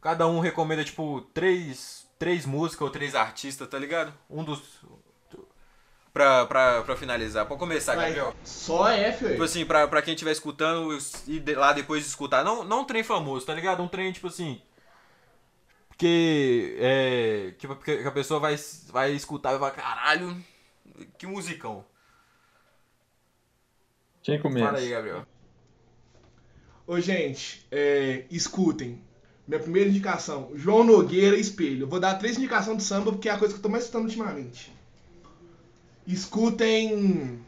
Cada 0.00 0.26
um 0.26 0.40
recomenda, 0.40 0.82
tipo, 0.82 1.20
três, 1.34 2.06
três 2.18 2.46
músicas 2.46 2.82
ou 2.82 2.90
três 2.90 3.14
artistas, 3.14 3.68
tá 3.68 3.78
ligado? 3.78 4.12
Um 4.30 4.42
dos. 4.42 4.60
Pra, 6.18 6.46
pra, 6.46 6.82
pra 6.82 6.96
finalizar. 6.96 7.46
Pra 7.46 7.56
começar, 7.56 7.94
Vai, 7.94 8.06
Gabriel. 8.06 8.34
Só 8.42 8.88
F, 8.88 9.18
Tipo 9.18 9.28
velho. 9.28 9.42
assim, 9.44 9.64
pra, 9.64 9.86
pra 9.86 10.02
quem 10.02 10.14
estiver 10.14 10.32
escutando 10.32 10.98
e 11.28 11.38
de- 11.38 11.54
lá 11.54 11.72
depois 11.72 12.02
de 12.02 12.08
escutar. 12.08 12.44
Não, 12.44 12.64
não 12.64 12.80
um 12.80 12.84
trem 12.84 13.04
famoso, 13.04 13.46
tá 13.46 13.54
ligado? 13.54 13.80
Um 13.84 13.86
trem, 13.86 14.10
tipo 14.10 14.26
assim. 14.26 14.60
Porque. 15.88 16.76
É. 16.80 17.52
Tipo, 17.56 17.76
porque 17.76 18.02
a 18.04 18.10
pessoa 18.10 18.40
vai, 18.40 18.56
vai 18.88 19.12
escutar 19.12 19.54
e 19.54 19.58
vai 19.58 19.70
falar, 19.70 19.82
caralho, 19.82 20.36
que 21.16 21.24
musicão. 21.24 21.84
Quem 24.20 24.40
começa? 24.40 24.66
Fala 24.66 24.78
aí, 24.78 24.90
Gabriel. 24.90 25.24
Ô, 26.84 26.98
gente, 27.00 27.64
é, 27.70 28.24
escutem. 28.28 29.00
Minha 29.46 29.60
primeira 29.60 29.88
indicação, 29.88 30.50
João 30.56 30.82
Nogueira, 30.82 31.36
Espelho. 31.36 31.84
Eu 31.84 31.88
vou 31.88 32.00
dar 32.00 32.14
três 32.16 32.36
indicações 32.36 32.78
de 32.78 32.82
samba, 32.82 33.12
porque 33.12 33.28
é 33.28 33.32
a 33.32 33.38
coisa 33.38 33.54
que 33.54 33.58
eu 33.60 33.62
tô 33.62 33.68
mais 33.68 33.84
escutando 33.84 34.04
ultimamente. 34.06 34.76
Escutem 36.08 37.38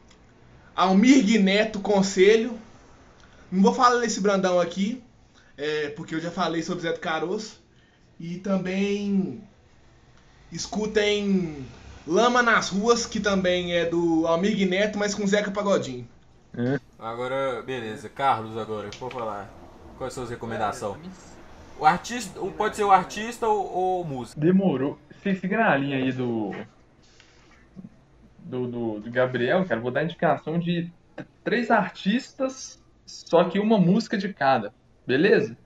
Almir 0.76 1.42
Neto, 1.42 1.80
Conselho. 1.80 2.58
Não 3.50 3.62
vou 3.62 3.72
falar 3.72 4.00
desse 4.00 4.20
Brandão 4.20 4.60
aqui, 4.60 5.02
é, 5.56 5.88
porque 5.88 6.14
eu 6.14 6.20
já 6.20 6.30
falei 6.30 6.62
sobre 6.62 6.82
Zé 6.82 6.92
do 6.92 7.00
Caroço. 7.00 7.58
E 8.20 8.36
também 8.36 9.42
escutem 10.52 11.66
Lama 12.06 12.42
nas 12.42 12.68
Ruas, 12.68 13.06
que 13.06 13.18
também 13.18 13.72
é 13.72 13.86
do 13.86 14.26
Almir 14.26 14.68
Neto, 14.68 14.98
mas 14.98 15.14
com 15.14 15.26
Zeca 15.26 15.50
Pagodinho. 15.50 16.06
Agora, 16.98 17.62
beleza. 17.62 18.10
Carlos, 18.10 18.58
agora, 18.58 18.90
por 18.98 19.10
falar. 19.10 19.50
Quais 19.96 20.12
são 20.12 20.24
as 20.24 20.28
recomendações? 20.28 21.00
O 21.78 21.86
artista. 21.86 22.38
Pode 22.58 22.76
ser 22.76 22.84
o 22.84 22.90
artista 22.90 23.48
ou, 23.48 23.72
ou 23.72 24.04
música. 24.04 24.38
Demorou. 24.38 24.98
Se 25.22 25.34
seguir 25.34 25.56
na 25.56 25.74
linha 25.76 25.96
aí 25.96 26.12
do, 26.12 26.52
do, 28.50 28.66
do, 28.66 29.00
do 29.00 29.10
Gabriel, 29.10 29.64
cara, 29.66 29.80
vou 29.80 29.90
dar 29.90 30.04
indicação 30.04 30.58
de 30.58 30.92
três 31.44 31.70
artistas, 31.70 32.82
só 33.06 33.44
que 33.44 33.58
uma 33.58 33.78
música 33.78 34.18
de 34.18 34.32
cada, 34.34 34.74
beleza? 35.06 35.56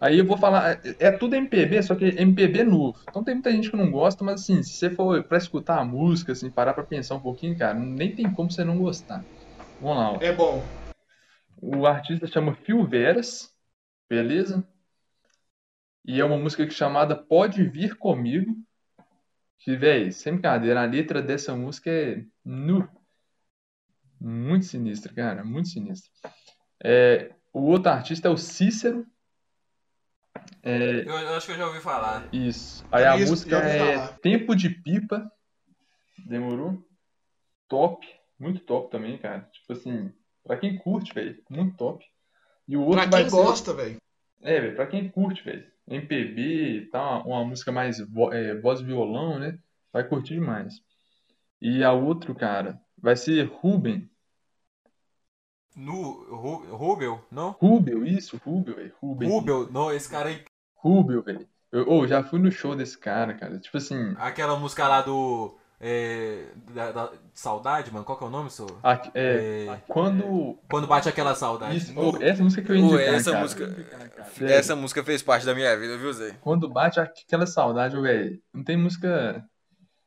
Aí 0.00 0.18
eu 0.18 0.24
vou 0.24 0.38
falar, 0.38 0.80
é, 0.84 1.08
é 1.08 1.12
tudo 1.12 1.34
MPB, 1.34 1.82
só 1.82 1.94
que 1.94 2.06
MPB 2.06 2.64
novo. 2.64 2.98
Então 3.08 3.22
tem 3.22 3.34
muita 3.34 3.52
gente 3.52 3.70
que 3.70 3.76
não 3.76 3.90
gosta, 3.90 4.24
mas 4.24 4.40
assim, 4.40 4.62
se 4.62 4.74
você 4.74 4.90
for 4.90 5.22
pra 5.24 5.36
escutar 5.36 5.78
a 5.78 5.84
música, 5.84 6.32
assim, 6.32 6.50
parar 6.50 6.72
pra 6.72 6.84
pensar 6.84 7.16
um 7.16 7.20
pouquinho, 7.20 7.58
cara, 7.58 7.74
nem 7.74 8.14
tem 8.14 8.32
como 8.32 8.50
você 8.50 8.64
não 8.64 8.78
gostar. 8.78 9.22
Vamos 9.78 9.96
lá, 9.98 10.12
ó. 10.12 10.16
É 10.20 10.32
bom. 10.32 10.62
O 11.60 11.86
artista 11.86 12.26
chama 12.26 12.54
Phil 12.54 12.86
Veras, 12.86 13.54
beleza? 14.08 14.66
E 16.06 16.18
é 16.18 16.24
uma 16.24 16.38
música 16.38 16.66
que 16.66 16.72
chamada 16.72 17.14
Pode 17.14 17.62
Vir 17.62 17.96
Comigo. 17.98 18.56
Que, 19.60 19.76
véi, 19.76 20.10
sem 20.10 20.32
brincadeira, 20.34 20.82
a 20.82 20.86
letra 20.86 21.20
dessa 21.22 21.54
música 21.54 21.90
é 21.90 22.24
nu. 22.44 22.88
Muito 24.20 24.66
sinistra, 24.66 25.12
cara, 25.14 25.44
muito 25.44 25.68
sinistra. 25.68 26.10
É, 26.82 27.34
o 27.52 27.60
outro 27.62 27.90
artista 27.90 28.28
é 28.28 28.30
o 28.30 28.36
Cícero. 28.36 29.06
É, 30.62 31.00
Eu, 31.00 31.18
eu 31.18 31.34
acho 31.36 31.46
que 31.46 31.52
eu 31.52 31.56
já 31.56 31.66
ouvi 31.66 31.80
falar. 31.80 32.28
isso. 32.32 32.84
Aí 32.92 33.04
a 33.04 33.16
Isso, 33.16 33.30
música 33.30 33.56
é 33.58 33.94
falar. 33.96 34.18
Tempo 34.18 34.54
de 34.54 34.70
Pipa. 34.70 35.30
Demorou? 36.26 36.86
Top. 37.68 38.06
Muito 38.38 38.60
top 38.60 38.90
também, 38.90 39.18
cara. 39.18 39.40
Tipo 39.52 39.72
assim, 39.72 40.12
pra 40.44 40.56
quem 40.56 40.78
curte, 40.78 41.12
velho, 41.14 41.42
muito 41.50 41.76
top. 41.76 42.04
E 42.66 42.76
o 42.76 42.82
outro 42.82 43.08
Pra 43.08 43.22
quem 43.22 43.30
gosta, 43.30 43.74
velho. 43.74 43.96
é, 44.42 44.60
velho, 44.60 44.76
pra 44.76 44.86
quem 44.86 45.08
curte, 45.10 45.42
velho. 45.42 45.66
MPB 45.90 46.78
e 46.78 46.86
tal, 46.86 47.26
uma 47.26 47.44
música 47.44 47.72
mais 47.72 47.98
vo- 48.00 48.32
é, 48.32 48.54
voz 48.60 48.80
e 48.80 48.84
violão, 48.84 49.38
né? 49.38 49.58
vai 49.92 50.06
curtir 50.06 50.34
demais. 50.34 50.82
E 51.60 51.82
a 51.84 51.92
outro, 51.92 52.34
cara, 52.34 52.80
vai 52.96 53.16
ser 53.16 53.44
Ruben. 53.44 54.08
No 55.76 56.24
Rubel, 56.76 57.24
não? 57.30 57.52
Rubel, 57.52 58.04
isso, 58.04 58.36
Rubel, 58.44 58.74
velho. 58.74 58.94
Rubel. 59.00 59.28
Rubel, 59.28 59.72
não, 59.72 59.92
esse 59.92 60.08
cara 60.08 60.28
aí. 60.28 60.44
Rubel, 60.74 61.22
velho. 61.22 61.48
Eu 61.70 61.88
oh, 61.88 62.06
já 62.06 62.22
fui 62.22 62.40
no 62.40 62.50
show 62.50 62.74
desse 62.74 62.98
cara, 62.98 63.34
cara. 63.34 63.58
Tipo 63.58 63.76
assim. 63.76 64.14
Aquela 64.16 64.58
música 64.58 64.88
lá 64.88 65.00
do. 65.00 65.56
É, 65.82 66.44
da, 66.74 66.92
da, 66.92 67.12
saudade, 67.32 67.90
mano. 67.90 68.04
Qual 68.04 68.18
que 68.18 68.22
é 68.22 68.26
o 68.26 68.30
nome, 68.30 68.50
senhor? 68.50 68.78
É, 69.14 69.66
é, 69.66 69.82
quando. 69.88 70.58
Quando 70.68 70.86
bate 70.86 71.08
aquela 71.08 71.34
saudade. 71.34 71.78
Isso, 71.78 71.94
oh, 71.96 72.22
essa 72.22 72.42
música 72.42 72.62
que 72.62 72.72
eu 72.72 72.76
indicar, 72.76 73.14
essa 73.14 73.30
cara. 73.30 73.42
música. 73.42 73.76
Essa 74.42 74.76
música 74.76 75.02
fez 75.02 75.22
parte 75.22 75.46
da 75.46 75.54
minha 75.54 75.74
vida, 75.78 75.96
viu, 75.96 76.12
Zé? 76.12 76.36
Quando 76.42 76.68
bate 76.68 77.00
aquela 77.00 77.46
saudade, 77.46 77.98
velho. 77.98 78.38
Não 78.52 78.62
tem 78.62 78.76
música. 78.76 79.42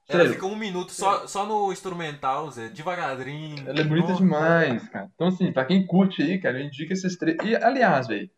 Ela 0.07 0.29
fica 0.29 0.45
um 0.45 0.55
minuto 0.55 0.91
só, 0.91 1.25
só 1.25 1.43
no 1.43 1.71
instrumental, 1.71 2.51
Zé, 2.51 2.67
devagarinho. 2.67 3.67
Ela 3.67 3.79
é 3.79 3.83
bonita 3.83 4.13
demais, 4.13 4.87
cara. 4.89 5.09
Então, 5.15 5.27
assim, 5.29 5.51
pra 5.51 5.65
quem 5.65 5.87
curte 5.87 6.21
aí, 6.21 6.39
cara, 6.39 6.59
eu 6.59 6.65
indico 6.67 6.93
esses 6.93 7.17
três. 7.17 7.35
E, 7.43 7.55
aliás, 7.55 8.05
velho, 8.05 8.29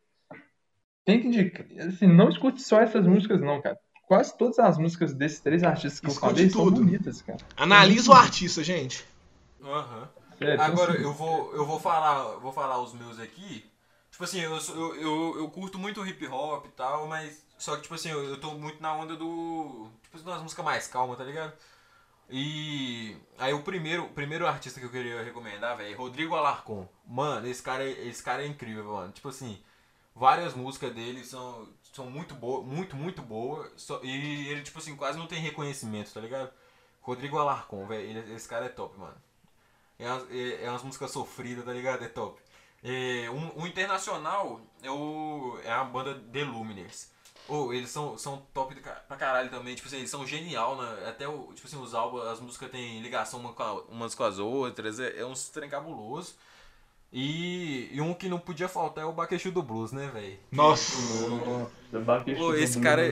tem 1.03 1.19
que 1.19 1.27
indicar. 1.27 1.65
Assim, 1.85 2.07
não 2.07 2.29
escute 2.29 2.61
só 2.61 2.79
essas 2.79 3.05
músicas, 3.05 3.41
não, 3.41 3.61
cara. 3.61 3.77
Quase 4.07 4.37
todas 4.37 4.59
as 4.59 4.77
músicas 4.77 5.13
desses 5.13 5.39
três 5.39 5.63
artistas 5.63 5.99
que 5.99 6.07
escute 6.07 6.25
eu 6.25 6.31
falei 6.31 6.49
tudo. 6.49 6.75
são 6.75 6.85
bonitas, 6.85 7.21
cara. 7.21 7.39
Analisa 7.57 8.11
o 8.11 8.13
artista, 8.13 8.63
gente. 8.63 9.05
Aham. 9.63 10.09
Uhum. 10.41 10.61
Agora, 10.61 10.93
eu 10.95 11.13
vou, 11.13 11.53
eu 11.55 11.65
vou 11.65 11.79
falar, 11.79 12.37
vou 12.39 12.51
falar 12.51 12.81
os 12.81 12.93
meus 12.93 13.19
aqui. 13.19 13.65
Tipo 14.11 14.23
assim, 14.23 14.39
eu, 14.39 14.57
eu, 14.57 14.95
eu, 14.95 15.37
eu 15.39 15.49
curto 15.49 15.79
muito 15.79 16.05
hip 16.05 16.27
hop 16.27 16.65
e 16.65 16.71
tal, 16.71 17.07
mas 17.07 17.43
só 17.57 17.75
que, 17.75 17.83
tipo 17.83 17.95
assim, 17.95 18.09
eu, 18.09 18.23
eu 18.23 18.39
tô 18.39 18.51
muito 18.51 18.81
na 18.81 18.93
onda 18.93 19.15
do. 19.15 19.89
Tipo, 20.03 20.19
das 20.19 20.41
músicas 20.41 20.65
mais 20.65 20.87
calmas, 20.87 21.17
tá 21.17 21.23
ligado? 21.23 21.53
E 22.29 23.15
aí 23.37 23.53
o 23.53 23.61
primeiro, 23.61 24.05
o 24.05 24.09
primeiro 24.09 24.47
artista 24.47 24.79
que 24.79 24.85
eu 24.85 24.91
queria 24.91 25.23
recomendar, 25.23 25.77
velho, 25.77 25.93
é 25.93 25.97
Rodrigo 25.97 26.35
Alarcon. 26.35 26.87
Mano, 27.05 27.47
esse 27.47 27.61
cara, 27.61 27.83
esse 27.85 28.23
cara 28.23 28.43
é 28.43 28.47
incrível, 28.47 28.85
mano. 28.85 29.11
Tipo 29.11 29.29
assim, 29.29 29.61
várias 30.15 30.53
músicas 30.55 30.93
dele 30.93 31.23
são, 31.23 31.67
são 31.95 32.09
muito 32.09 32.35
boas, 32.35 32.65
muito, 32.65 32.95
muito 32.95 33.21
boas. 33.21 33.71
E 34.03 34.49
ele, 34.49 34.61
tipo 34.61 34.79
assim, 34.79 34.95
quase 34.97 35.17
não 35.17 35.27
tem 35.27 35.39
reconhecimento, 35.39 36.13
tá 36.13 36.19
ligado? 36.19 36.51
Rodrigo 37.01 37.37
Alarcon, 37.37 37.87
velho, 37.87 38.35
esse 38.35 38.49
cara 38.49 38.65
é 38.65 38.69
top, 38.69 38.99
mano. 38.99 39.15
É 39.97 40.05
umas, 40.11 40.29
é, 40.29 40.65
é 40.65 40.69
umas 40.69 40.83
músicas 40.83 41.11
sofridas, 41.11 41.63
tá 41.63 41.71
ligado? 41.71 42.03
É 42.03 42.09
top. 42.09 42.41
É, 42.83 43.29
um, 43.29 43.61
um 43.61 43.65
internacional 43.67 44.59
é, 44.83 44.91
o, 44.91 45.57
é 45.63 45.71
a 45.71 45.83
banda 45.85 46.15
The 46.33 46.43
Luminers. 46.43 47.09
Oh, 47.47 47.71
eles 47.71 47.91
são, 47.91 48.17
são 48.17 48.45
top 48.53 48.75
pra 48.75 49.17
caralho 49.17 49.49
também, 49.49 49.75
tipo 49.75 49.87
assim, 49.87 49.97
eles 49.97 50.09
são 50.09 50.25
genial, 50.27 50.75
né? 50.75 51.07
Até 51.07 51.27
o, 51.27 51.53
tipo 51.53 51.67
assim, 51.67 51.81
os 51.81 51.93
álbuns, 51.93 52.25
as 52.25 52.39
músicas 52.41 52.71
têm 52.71 53.01
ligação 53.01 53.39
uma 53.39 53.53
com 53.53 53.63
a, 53.63 53.73
umas 53.83 54.15
com 54.15 54.23
as 54.23 54.39
outras, 54.39 54.99
é, 54.99 55.19
é 55.19 55.25
um 55.25 55.33
trem 55.53 55.69
cabuloso. 55.69 56.35
E, 57.17 57.89
e 57.93 58.01
um 58.01 58.13
que 58.13 58.27
não 58.27 58.37
podia 58.37 58.67
faltar 58.67 59.05
é 59.05 59.07
o 59.07 59.13
Baquechu 59.13 59.49
do 59.49 59.63
Blues, 59.63 59.93
né, 59.93 60.11
velho? 60.13 60.37
Nossa! 60.51 60.97
Pô, 62.37 62.53
esse 62.53 62.77
cara 62.81 63.07
é. 63.07 63.11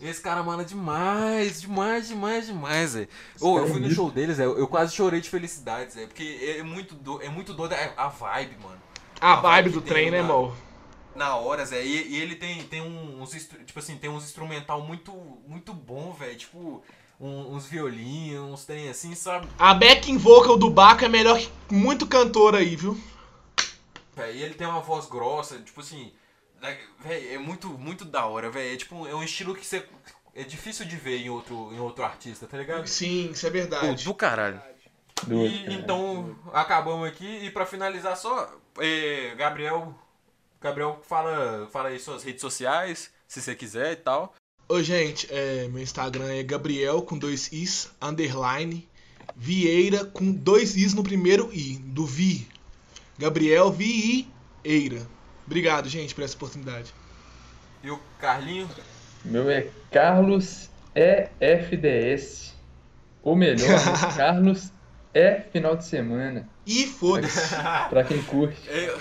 Esse 0.00 0.20
cara 0.22 0.44
manda 0.44 0.64
demais, 0.64 1.60
demais, 1.60 2.06
demais, 2.06 2.46
demais, 2.46 2.94
velho. 2.94 3.08
Ô, 3.40 3.58
eu 3.58 3.66
fui 3.66 3.80
no 3.80 3.90
show 3.90 4.12
deles, 4.12 4.38
eu, 4.38 4.56
eu 4.56 4.68
quase 4.68 4.94
chorei 4.94 5.20
de 5.20 5.28
felicidade, 5.28 5.94
Zé. 5.94 6.06
Porque 6.06 6.56
é 6.56 6.62
muito, 6.62 6.94
do, 6.94 7.20
é 7.20 7.28
muito 7.28 7.52
doido 7.52 7.72
a, 7.72 8.04
a 8.04 8.08
vibe, 8.08 8.58
mano. 8.62 8.80
A, 9.20 9.32
a 9.32 9.36
vibe, 9.36 9.70
vibe 9.70 9.70
do 9.70 9.80
trem, 9.80 10.12
né, 10.12 10.22
mano? 10.22 10.56
na 11.16 11.34
hora, 11.36 11.64
Zé. 11.64 11.84
E, 11.84 12.12
e, 12.12 12.20
ele 12.20 12.36
tem, 12.36 12.62
tem 12.64 12.80
uns, 12.80 13.32
tipo 13.66 13.78
assim, 13.78 13.96
tem 13.96 14.08
uns 14.08 14.24
instrumental 14.24 14.80
muito, 14.82 15.12
muito 15.48 15.72
bom, 15.72 16.12
velho. 16.12 16.36
Tipo, 16.36 16.80
um, 17.24 17.54
uns 17.54 17.66
violinos, 17.66 18.52
uns 18.52 18.64
trem 18.64 18.88
assim, 18.88 19.14
sabe? 19.14 19.48
A 19.58 19.72
backing 19.72 20.18
vocal 20.18 20.58
do 20.58 20.68
Baco 20.68 21.04
é 21.04 21.08
melhor 21.08 21.38
que 21.38 21.50
muito 21.74 22.06
cantor 22.06 22.54
aí, 22.54 22.76
viu? 22.76 23.00
E 24.16 24.42
ele 24.42 24.54
tem 24.54 24.66
uma 24.66 24.80
voz 24.80 25.06
grossa, 25.06 25.58
tipo 25.58 25.80
assim, 25.80 26.12
né, 26.60 26.78
velho, 27.00 27.34
é 27.34 27.38
muito, 27.38 27.68
muito 27.68 28.04
da 28.04 28.26
hora, 28.26 28.50
velho. 28.50 28.74
É 28.74 28.76
tipo, 28.76 29.06
é 29.08 29.14
um 29.14 29.22
estilo 29.22 29.54
que 29.54 29.66
você 29.66 29.84
é 30.34 30.44
difícil 30.44 30.84
de 30.86 30.96
ver 30.96 31.18
em 31.18 31.30
outro, 31.30 31.72
em 31.72 31.80
outro 31.80 32.04
artista, 32.04 32.46
tá 32.46 32.58
ligado? 32.58 32.86
Sim, 32.86 33.30
isso 33.30 33.46
é 33.46 33.50
verdade. 33.50 34.04
Pô, 34.04 34.10
do 34.10 34.14
caralho. 34.14 34.62
Do 35.24 35.46
e, 35.46 35.74
então, 35.74 36.36
acabamos 36.52 37.08
aqui. 37.08 37.26
E 37.26 37.50
pra 37.50 37.66
finalizar 37.66 38.16
só, 38.16 38.52
é, 38.78 39.34
Gabriel 39.36 39.94
Gabriel, 40.64 40.98
fala, 41.02 41.68
fala 41.70 41.90
aí 41.90 41.98
suas 41.98 42.24
redes 42.24 42.40
sociais, 42.40 43.12
se 43.28 43.42
você 43.42 43.54
quiser 43.54 43.92
e 43.92 43.96
tal. 43.96 44.34
Ô, 44.66 44.82
gente, 44.82 45.28
é, 45.30 45.68
meu 45.68 45.82
Instagram 45.82 46.32
é 46.32 46.42
Gabriel 46.42 47.02
com 47.02 47.18
dois 47.18 47.52
Is, 47.52 47.90
underline, 48.00 48.88
Vieira 49.36 50.06
com 50.06 50.32
dois 50.32 50.74
Is 50.74 50.94
no 50.94 51.02
primeiro 51.02 51.52
I, 51.52 51.76
do 51.76 52.06
Vi. 52.06 52.48
Gabriel 53.18 53.70
Vieira. 53.70 55.06
Obrigado, 55.46 55.86
gente, 55.90 56.14
por 56.14 56.24
essa 56.24 56.34
oportunidade. 56.34 56.94
E 57.82 57.90
o 57.90 58.00
Carlinho? 58.18 58.66
Meu 59.22 59.50
é 59.50 59.68
Carlos 59.90 60.70
EFDS. 60.94 62.54
Ou 63.22 63.36
melhor, 63.36 63.68
Carlos 64.16 64.72
é 65.12 65.42
final 65.52 65.76
de 65.76 65.84
semana. 65.84 66.48
E 66.66 66.86
foda-se. 66.86 67.54
pra 67.90 68.02
quem 68.02 68.22
curte. 68.22 68.66
É, 68.70 68.96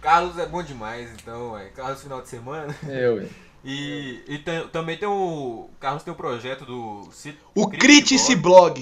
Carlos 0.00 0.38
é 0.38 0.46
bom 0.46 0.62
demais, 0.62 1.10
então, 1.14 1.52
ué. 1.52 1.68
Carlos 1.74 2.00
final 2.00 2.22
de 2.22 2.28
semana. 2.28 2.72
É, 2.88 3.08
ué. 3.10 3.26
E, 3.64 4.22
e 4.26 4.38
tem, 4.38 4.66
também 4.68 4.96
tem 4.96 5.08
o. 5.08 5.68
Carlos 5.78 6.02
tem 6.02 6.12
o 6.12 6.16
projeto 6.16 6.64
do. 6.64 7.08
O 7.54 7.68
Critice 7.68 8.34
Blog. 8.34 8.80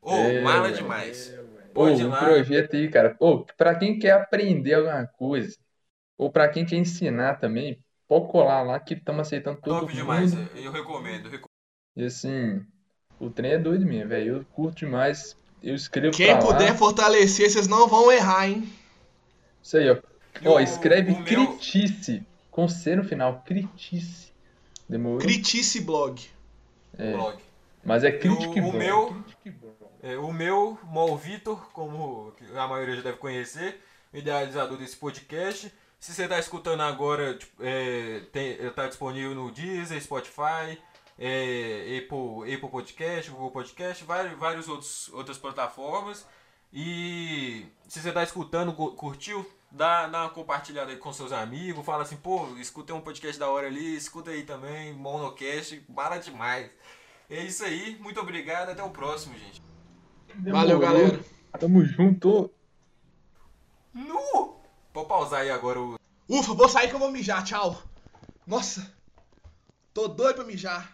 Ô, 0.00 0.12
oh, 0.12 0.16
é, 0.16 0.42
mala 0.42 0.70
demais. 0.70 1.30
É, 1.30 1.42
Pô, 1.72 1.86
um 1.86 2.10
projeto 2.10 2.76
aí, 2.76 2.88
cara. 2.90 3.14
Pô, 3.14 3.46
pra 3.56 3.74
quem 3.74 3.98
quer 3.98 4.12
aprender 4.12 4.74
alguma 4.74 5.06
coisa, 5.06 5.56
ou 6.16 6.30
pra 6.30 6.48
quem 6.48 6.64
quer 6.64 6.76
ensinar 6.76 7.40
também, 7.40 7.82
pode 8.06 8.30
colar 8.30 8.62
lá 8.62 8.78
que 8.78 8.94
estamos 8.94 9.26
aceitando 9.26 9.60
todo 9.60 9.80
Top 9.80 9.86
mundo. 9.86 9.94
demais, 9.94 10.34
eu 10.34 10.70
recomendo, 10.70 11.26
eu 11.26 11.30
recomendo. 11.30 11.48
E 11.96 12.04
assim, 12.04 12.62
o 13.18 13.30
trem 13.30 13.52
é 13.52 13.58
doido 13.58 13.86
mesmo, 13.86 14.10
velho. 14.10 14.36
Eu 14.36 14.44
curto 14.52 14.80
demais 14.80 15.36
eu 15.64 15.74
escrevo 15.74 16.14
Quem 16.14 16.38
puder 16.38 16.72
lá. 16.72 16.76
fortalecer, 16.76 17.50
vocês 17.50 17.66
não 17.66 17.88
vão 17.88 18.12
errar, 18.12 18.46
hein? 18.46 18.70
Isso 19.62 19.78
aí, 19.78 19.90
ó. 19.90 19.96
Ó, 20.44 20.60
escreve 20.60 21.14
critice. 21.22 22.12
Meu... 22.12 22.33
Com 22.54 22.68
C 22.68 22.94
no 22.94 23.02
final. 23.02 23.42
Critice. 23.44 24.32
Demorou? 24.88 25.18
Critice 25.18 25.80
blog. 25.80 26.22
É. 26.96 27.12
Blog. 27.12 27.42
Mas 27.84 28.04
é 28.04 28.12
Critic 28.12 28.62
o, 28.62 28.68
o 28.68 28.72
meu, 28.72 29.24
é, 30.00 30.16
o 30.16 30.32
meu, 30.32 30.78
Mol 30.84 31.16
Vitor, 31.16 31.58
como 31.72 32.32
a 32.54 32.68
maioria 32.68 32.94
já 32.94 33.02
deve 33.02 33.18
conhecer, 33.18 33.82
idealizador 34.12 34.78
desse 34.78 34.94
podcast. 34.94 35.74
Se 35.98 36.14
você 36.14 36.22
está 36.22 36.38
escutando 36.38 36.82
agora, 36.82 37.36
tipo, 37.36 37.60
é, 37.60 38.22
está 38.32 38.86
disponível 38.86 39.34
no 39.34 39.50
Deezer, 39.50 40.00
Spotify, 40.00 40.78
é, 41.18 41.98
Apple, 41.98 42.54
Apple 42.54 42.68
Podcast, 42.70 43.32
Google 43.32 43.50
Podcast, 43.50 44.04
vários, 44.04 44.38
vários 44.38 44.68
outros 44.68 45.08
outras 45.12 45.38
plataformas. 45.38 46.24
E 46.72 47.66
se 47.88 47.98
você 47.98 48.10
está 48.10 48.22
escutando, 48.22 48.72
curtiu, 48.72 49.44
dá, 49.74 50.06
dá 50.06 50.22
uma 50.22 50.30
compartilhada 50.30 50.92
aí 50.92 50.96
com 50.96 51.12
seus 51.12 51.32
amigos, 51.32 51.84
fala 51.84 52.04
assim, 52.04 52.16
pô, 52.16 52.46
escutei 52.58 52.94
um 52.94 53.00
podcast 53.00 53.38
da 53.38 53.48
hora 53.48 53.66
ali, 53.66 53.96
escuta 53.96 54.30
aí 54.30 54.44
também, 54.44 54.94
Monocast, 54.94 55.84
bala 55.88 56.18
demais. 56.18 56.70
É 57.28 57.42
isso 57.42 57.64
aí, 57.64 57.98
muito 58.00 58.20
obrigado, 58.20 58.70
até 58.70 58.82
o 58.82 58.90
próximo, 58.90 59.36
gente. 59.36 59.60
Valeu, 60.36 60.78
galera. 60.78 61.20
Tamo 61.58 61.84
junto. 61.84 62.50
Nu! 63.92 64.60
Vou 64.92 65.06
pausar 65.06 65.40
aí 65.40 65.50
agora 65.50 65.80
o. 65.80 65.98
Ufa, 66.28 66.54
vou 66.54 66.68
sair 66.68 66.88
que 66.88 66.94
eu 66.94 66.98
vou 66.98 67.10
mijar, 67.10 67.44
tchau. 67.44 67.82
Nossa, 68.46 68.92
tô 69.92 70.08
doido 70.08 70.36
pra 70.36 70.44
mijar. 70.44 70.93